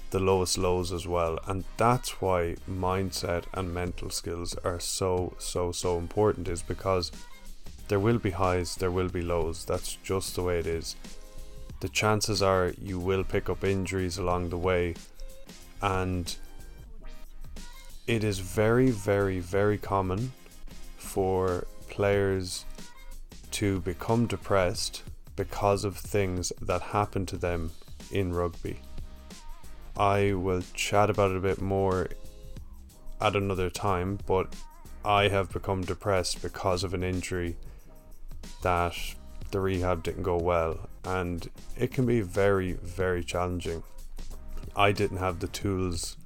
the 0.10 0.20
lowest 0.20 0.58
lows 0.58 0.92
as 0.92 1.08
well. 1.08 1.38
And 1.46 1.66
that's 1.78 2.20
why 2.20 2.56
mindset 2.68 3.44
and 3.54 3.72
mental 3.72 4.10
skills 4.10 4.56
are 4.64 4.80
so, 4.80 5.36
so, 5.38 5.72
so 5.72 6.00
important, 6.00 6.48
is 6.48 6.64
because 6.64 7.12
there 7.90 8.00
will 8.00 8.18
be 8.18 8.32
highs, 8.32 8.76
there 8.76 8.92
will 8.92 9.10
be 9.10 9.22
lows. 9.22 9.66
That's 9.66 9.98
just 9.98 10.36
the 10.36 10.42
way 10.42 10.58
it 10.58 10.68
is. 10.68 10.96
The 11.80 11.90
chances 11.90 12.42
are 12.42 12.74
you 12.82 12.98
will 12.98 13.24
pick 13.24 13.50
up 13.50 13.64
injuries 13.64 14.18
along 14.18 14.50
the 14.50 14.58
way, 14.58 14.96
and 15.82 16.36
it 18.10 18.24
is 18.24 18.40
very, 18.40 18.90
very, 18.90 19.40
very 19.40 19.78
common 19.78 20.32
for 20.98 21.68
players 21.92 22.66
to 23.52 23.82
become 23.82 24.26
depressed 24.26 25.04
because 25.36 25.84
of 25.84 25.96
things 25.96 26.52
that 26.60 26.82
happen 26.82 27.24
to 27.28 27.38
them 27.38 27.70
in 28.12 28.34
rugby. 28.34 28.80
I 29.96 30.34
will 30.34 30.64
chat 30.74 31.12
about 31.12 31.30
it 31.30 31.38
a 31.38 31.40
bit 31.40 31.62
more 31.62 32.10
at 33.22 33.36
another 33.36 33.70
time, 33.70 34.18
but 34.26 34.56
I 35.06 35.28
have 35.28 35.54
become 35.54 35.84
depressed 35.84 36.42
because 36.42 36.84
of 36.84 36.96
an 36.96 37.04
injury 37.04 37.58
that 38.64 38.96
the 39.52 39.60
rehab 39.60 40.02
didn't 40.02 40.24
go 40.24 40.38
well, 40.38 40.90
and 41.04 41.48
it 41.78 41.94
can 41.94 42.08
be 42.08 42.22
very, 42.22 42.72
very 42.72 43.24
challenging. 43.24 43.84
I 44.76 44.94
didn't 44.94 45.18
have 45.18 45.42
the 45.42 45.48
tools 45.48 46.18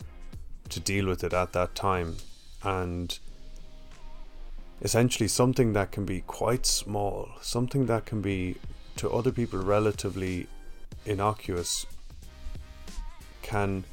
to 0.74 0.80
deal 0.80 1.08
with 1.08 1.24
it 1.24 1.34
at 1.34 1.54
that 1.54 1.76
time, 1.76 2.18
and 2.64 3.20
essentially 4.82 5.28
something 5.28 5.74
that 5.74 5.92
can 5.92 6.06
be 6.06 6.22
quite 6.22 6.66
small, 6.66 7.30
something 7.42 7.86
that 7.86 8.06
can 8.06 8.22
be 8.22 8.56
to 8.96 9.10
other 9.10 9.32
people 9.32 9.60
relatively 9.60 10.48
innocuous 11.06 11.86
can 13.42 13.84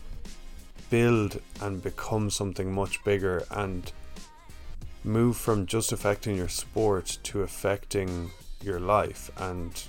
build 0.89 1.40
and 1.61 1.82
become 1.82 2.31
something 2.31 2.73
much 2.73 3.02
bigger 3.05 3.44
and 3.51 3.93
move 5.05 5.36
from 5.36 5.66
just 5.66 5.93
affecting 5.93 6.36
your 6.36 6.48
sport 6.48 7.19
to 7.23 7.43
affecting 7.43 8.31
your 8.62 8.81
life 8.81 9.31
and 9.36 9.85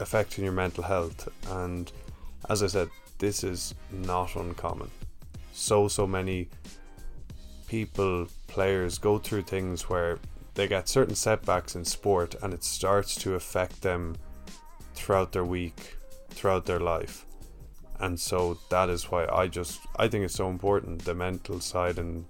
affecting 0.00 0.44
your 0.44 0.52
mental 0.52 0.84
health. 0.84 1.28
And 1.48 1.90
as 2.48 2.62
I 2.62 2.66
said, 2.66 2.88
this 3.18 3.44
is 3.44 3.74
not 3.90 4.34
uncommon. 4.36 4.90
So, 5.54 5.86
so 5.86 6.06
many 6.06 6.48
people, 7.68 8.26
players 8.48 8.98
go 8.98 9.18
through 9.18 9.42
things 9.42 9.88
where 9.88 10.18
they 10.54 10.66
get 10.66 10.88
certain 10.88 11.14
setbacks 11.14 11.76
in 11.76 11.84
sport 11.84 12.34
and 12.42 12.52
it 12.52 12.64
starts 12.64 13.14
to 13.16 13.34
affect 13.34 13.80
them 13.80 14.16
throughout 14.94 15.32
their 15.32 15.44
week, 15.44 15.96
throughout 16.30 16.66
their 16.66 16.80
life. 16.80 17.24
And 18.00 18.18
so 18.18 18.58
that 18.68 18.90
is 18.90 19.10
why 19.10 19.26
I 19.26 19.46
just 19.46 19.80
I 19.96 20.08
think 20.08 20.24
it's 20.24 20.34
so 20.34 20.48
important 20.48 21.04
the 21.04 21.14
mental 21.14 21.60
side 21.60 21.98
and 21.98 22.26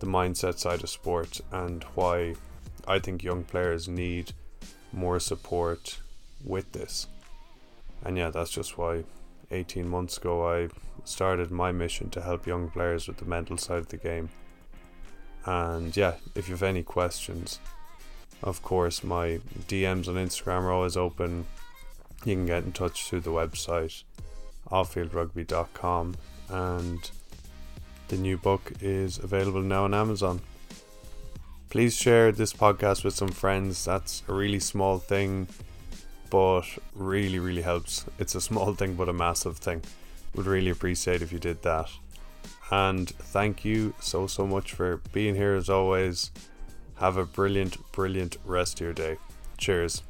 the 0.00 0.06
mindset 0.06 0.58
side 0.58 0.82
of 0.82 0.88
sport 0.88 1.40
and 1.52 1.84
why 1.94 2.34
I 2.88 2.98
think 2.98 3.22
young 3.22 3.44
players 3.44 3.88
need 3.88 4.32
more 4.92 5.20
support 5.20 5.98
with 6.42 6.72
this. 6.72 7.06
And 8.02 8.16
yeah, 8.16 8.30
that's 8.30 8.50
just 8.50 8.78
why 8.78 9.04
18 9.50 9.86
months 9.86 10.16
ago 10.16 10.48
I 10.48 10.68
started 11.04 11.50
my 11.50 11.72
mission 11.72 12.10
to 12.10 12.22
help 12.22 12.46
young 12.46 12.68
players 12.70 13.06
with 13.06 13.18
the 13.18 13.24
mental 13.24 13.56
side 13.56 13.78
of 13.78 13.88
the 13.88 13.96
game. 13.96 14.30
And 15.44 15.96
yeah, 15.96 16.14
if 16.34 16.48
you 16.48 16.54
have 16.54 16.62
any 16.62 16.82
questions, 16.82 17.60
of 18.42 18.62
course, 18.62 19.04
my 19.04 19.40
DMs 19.68 20.08
on 20.08 20.14
Instagram 20.14 20.62
are 20.62 20.72
always 20.72 20.96
open. 20.96 21.46
You 22.24 22.34
can 22.34 22.46
get 22.46 22.64
in 22.64 22.72
touch 22.72 23.04
through 23.04 23.20
the 23.20 23.30
website, 23.30 24.04
offfieldrugby.com, 24.70 26.14
and 26.48 27.10
the 28.08 28.16
new 28.16 28.36
book 28.36 28.72
is 28.80 29.18
available 29.18 29.62
now 29.62 29.84
on 29.84 29.94
Amazon. 29.94 30.40
Please 31.68 31.96
share 31.96 32.32
this 32.32 32.52
podcast 32.52 33.04
with 33.04 33.14
some 33.14 33.28
friends. 33.28 33.84
That's 33.84 34.22
a 34.28 34.32
really 34.32 34.60
small 34.60 34.98
thing, 34.98 35.48
but 36.30 36.64
really, 36.94 37.38
really 37.38 37.62
helps. 37.62 38.04
It's 38.18 38.34
a 38.34 38.40
small 38.40 38.74
thing, 38.74 38.94
but 38.94 39.08
a 39.08 39.12
massive 39.12 39.58
thing. 39.58 39.82
Would 40.34 40.46
really 40.46 40.70
appreciate 40.70 41.22
if 41.22 41.32
you 41.32 41.38
did 41.38 41.62
that. 41.62 41.90
And 42.70 43.08
thank 43.08 43.64
you 43.64 43.94
so, 44.00 44.26
so 44.26 44.46
much 44.46 44.72
for 44.72 44.98
being 45.12 45.34
here 45.34 45.54
as 45.54 45.70
always. 45.70 46.30
Have 46.96 47.16
a 47.16 47.24
brilliant, 47.24 47.76
brilliant 47.92 48.36
rest 48.44 48.74
of 48.74 48.80
your 48.80 48.92
day. 48.92 49.16
Cheers. 49.58 50.02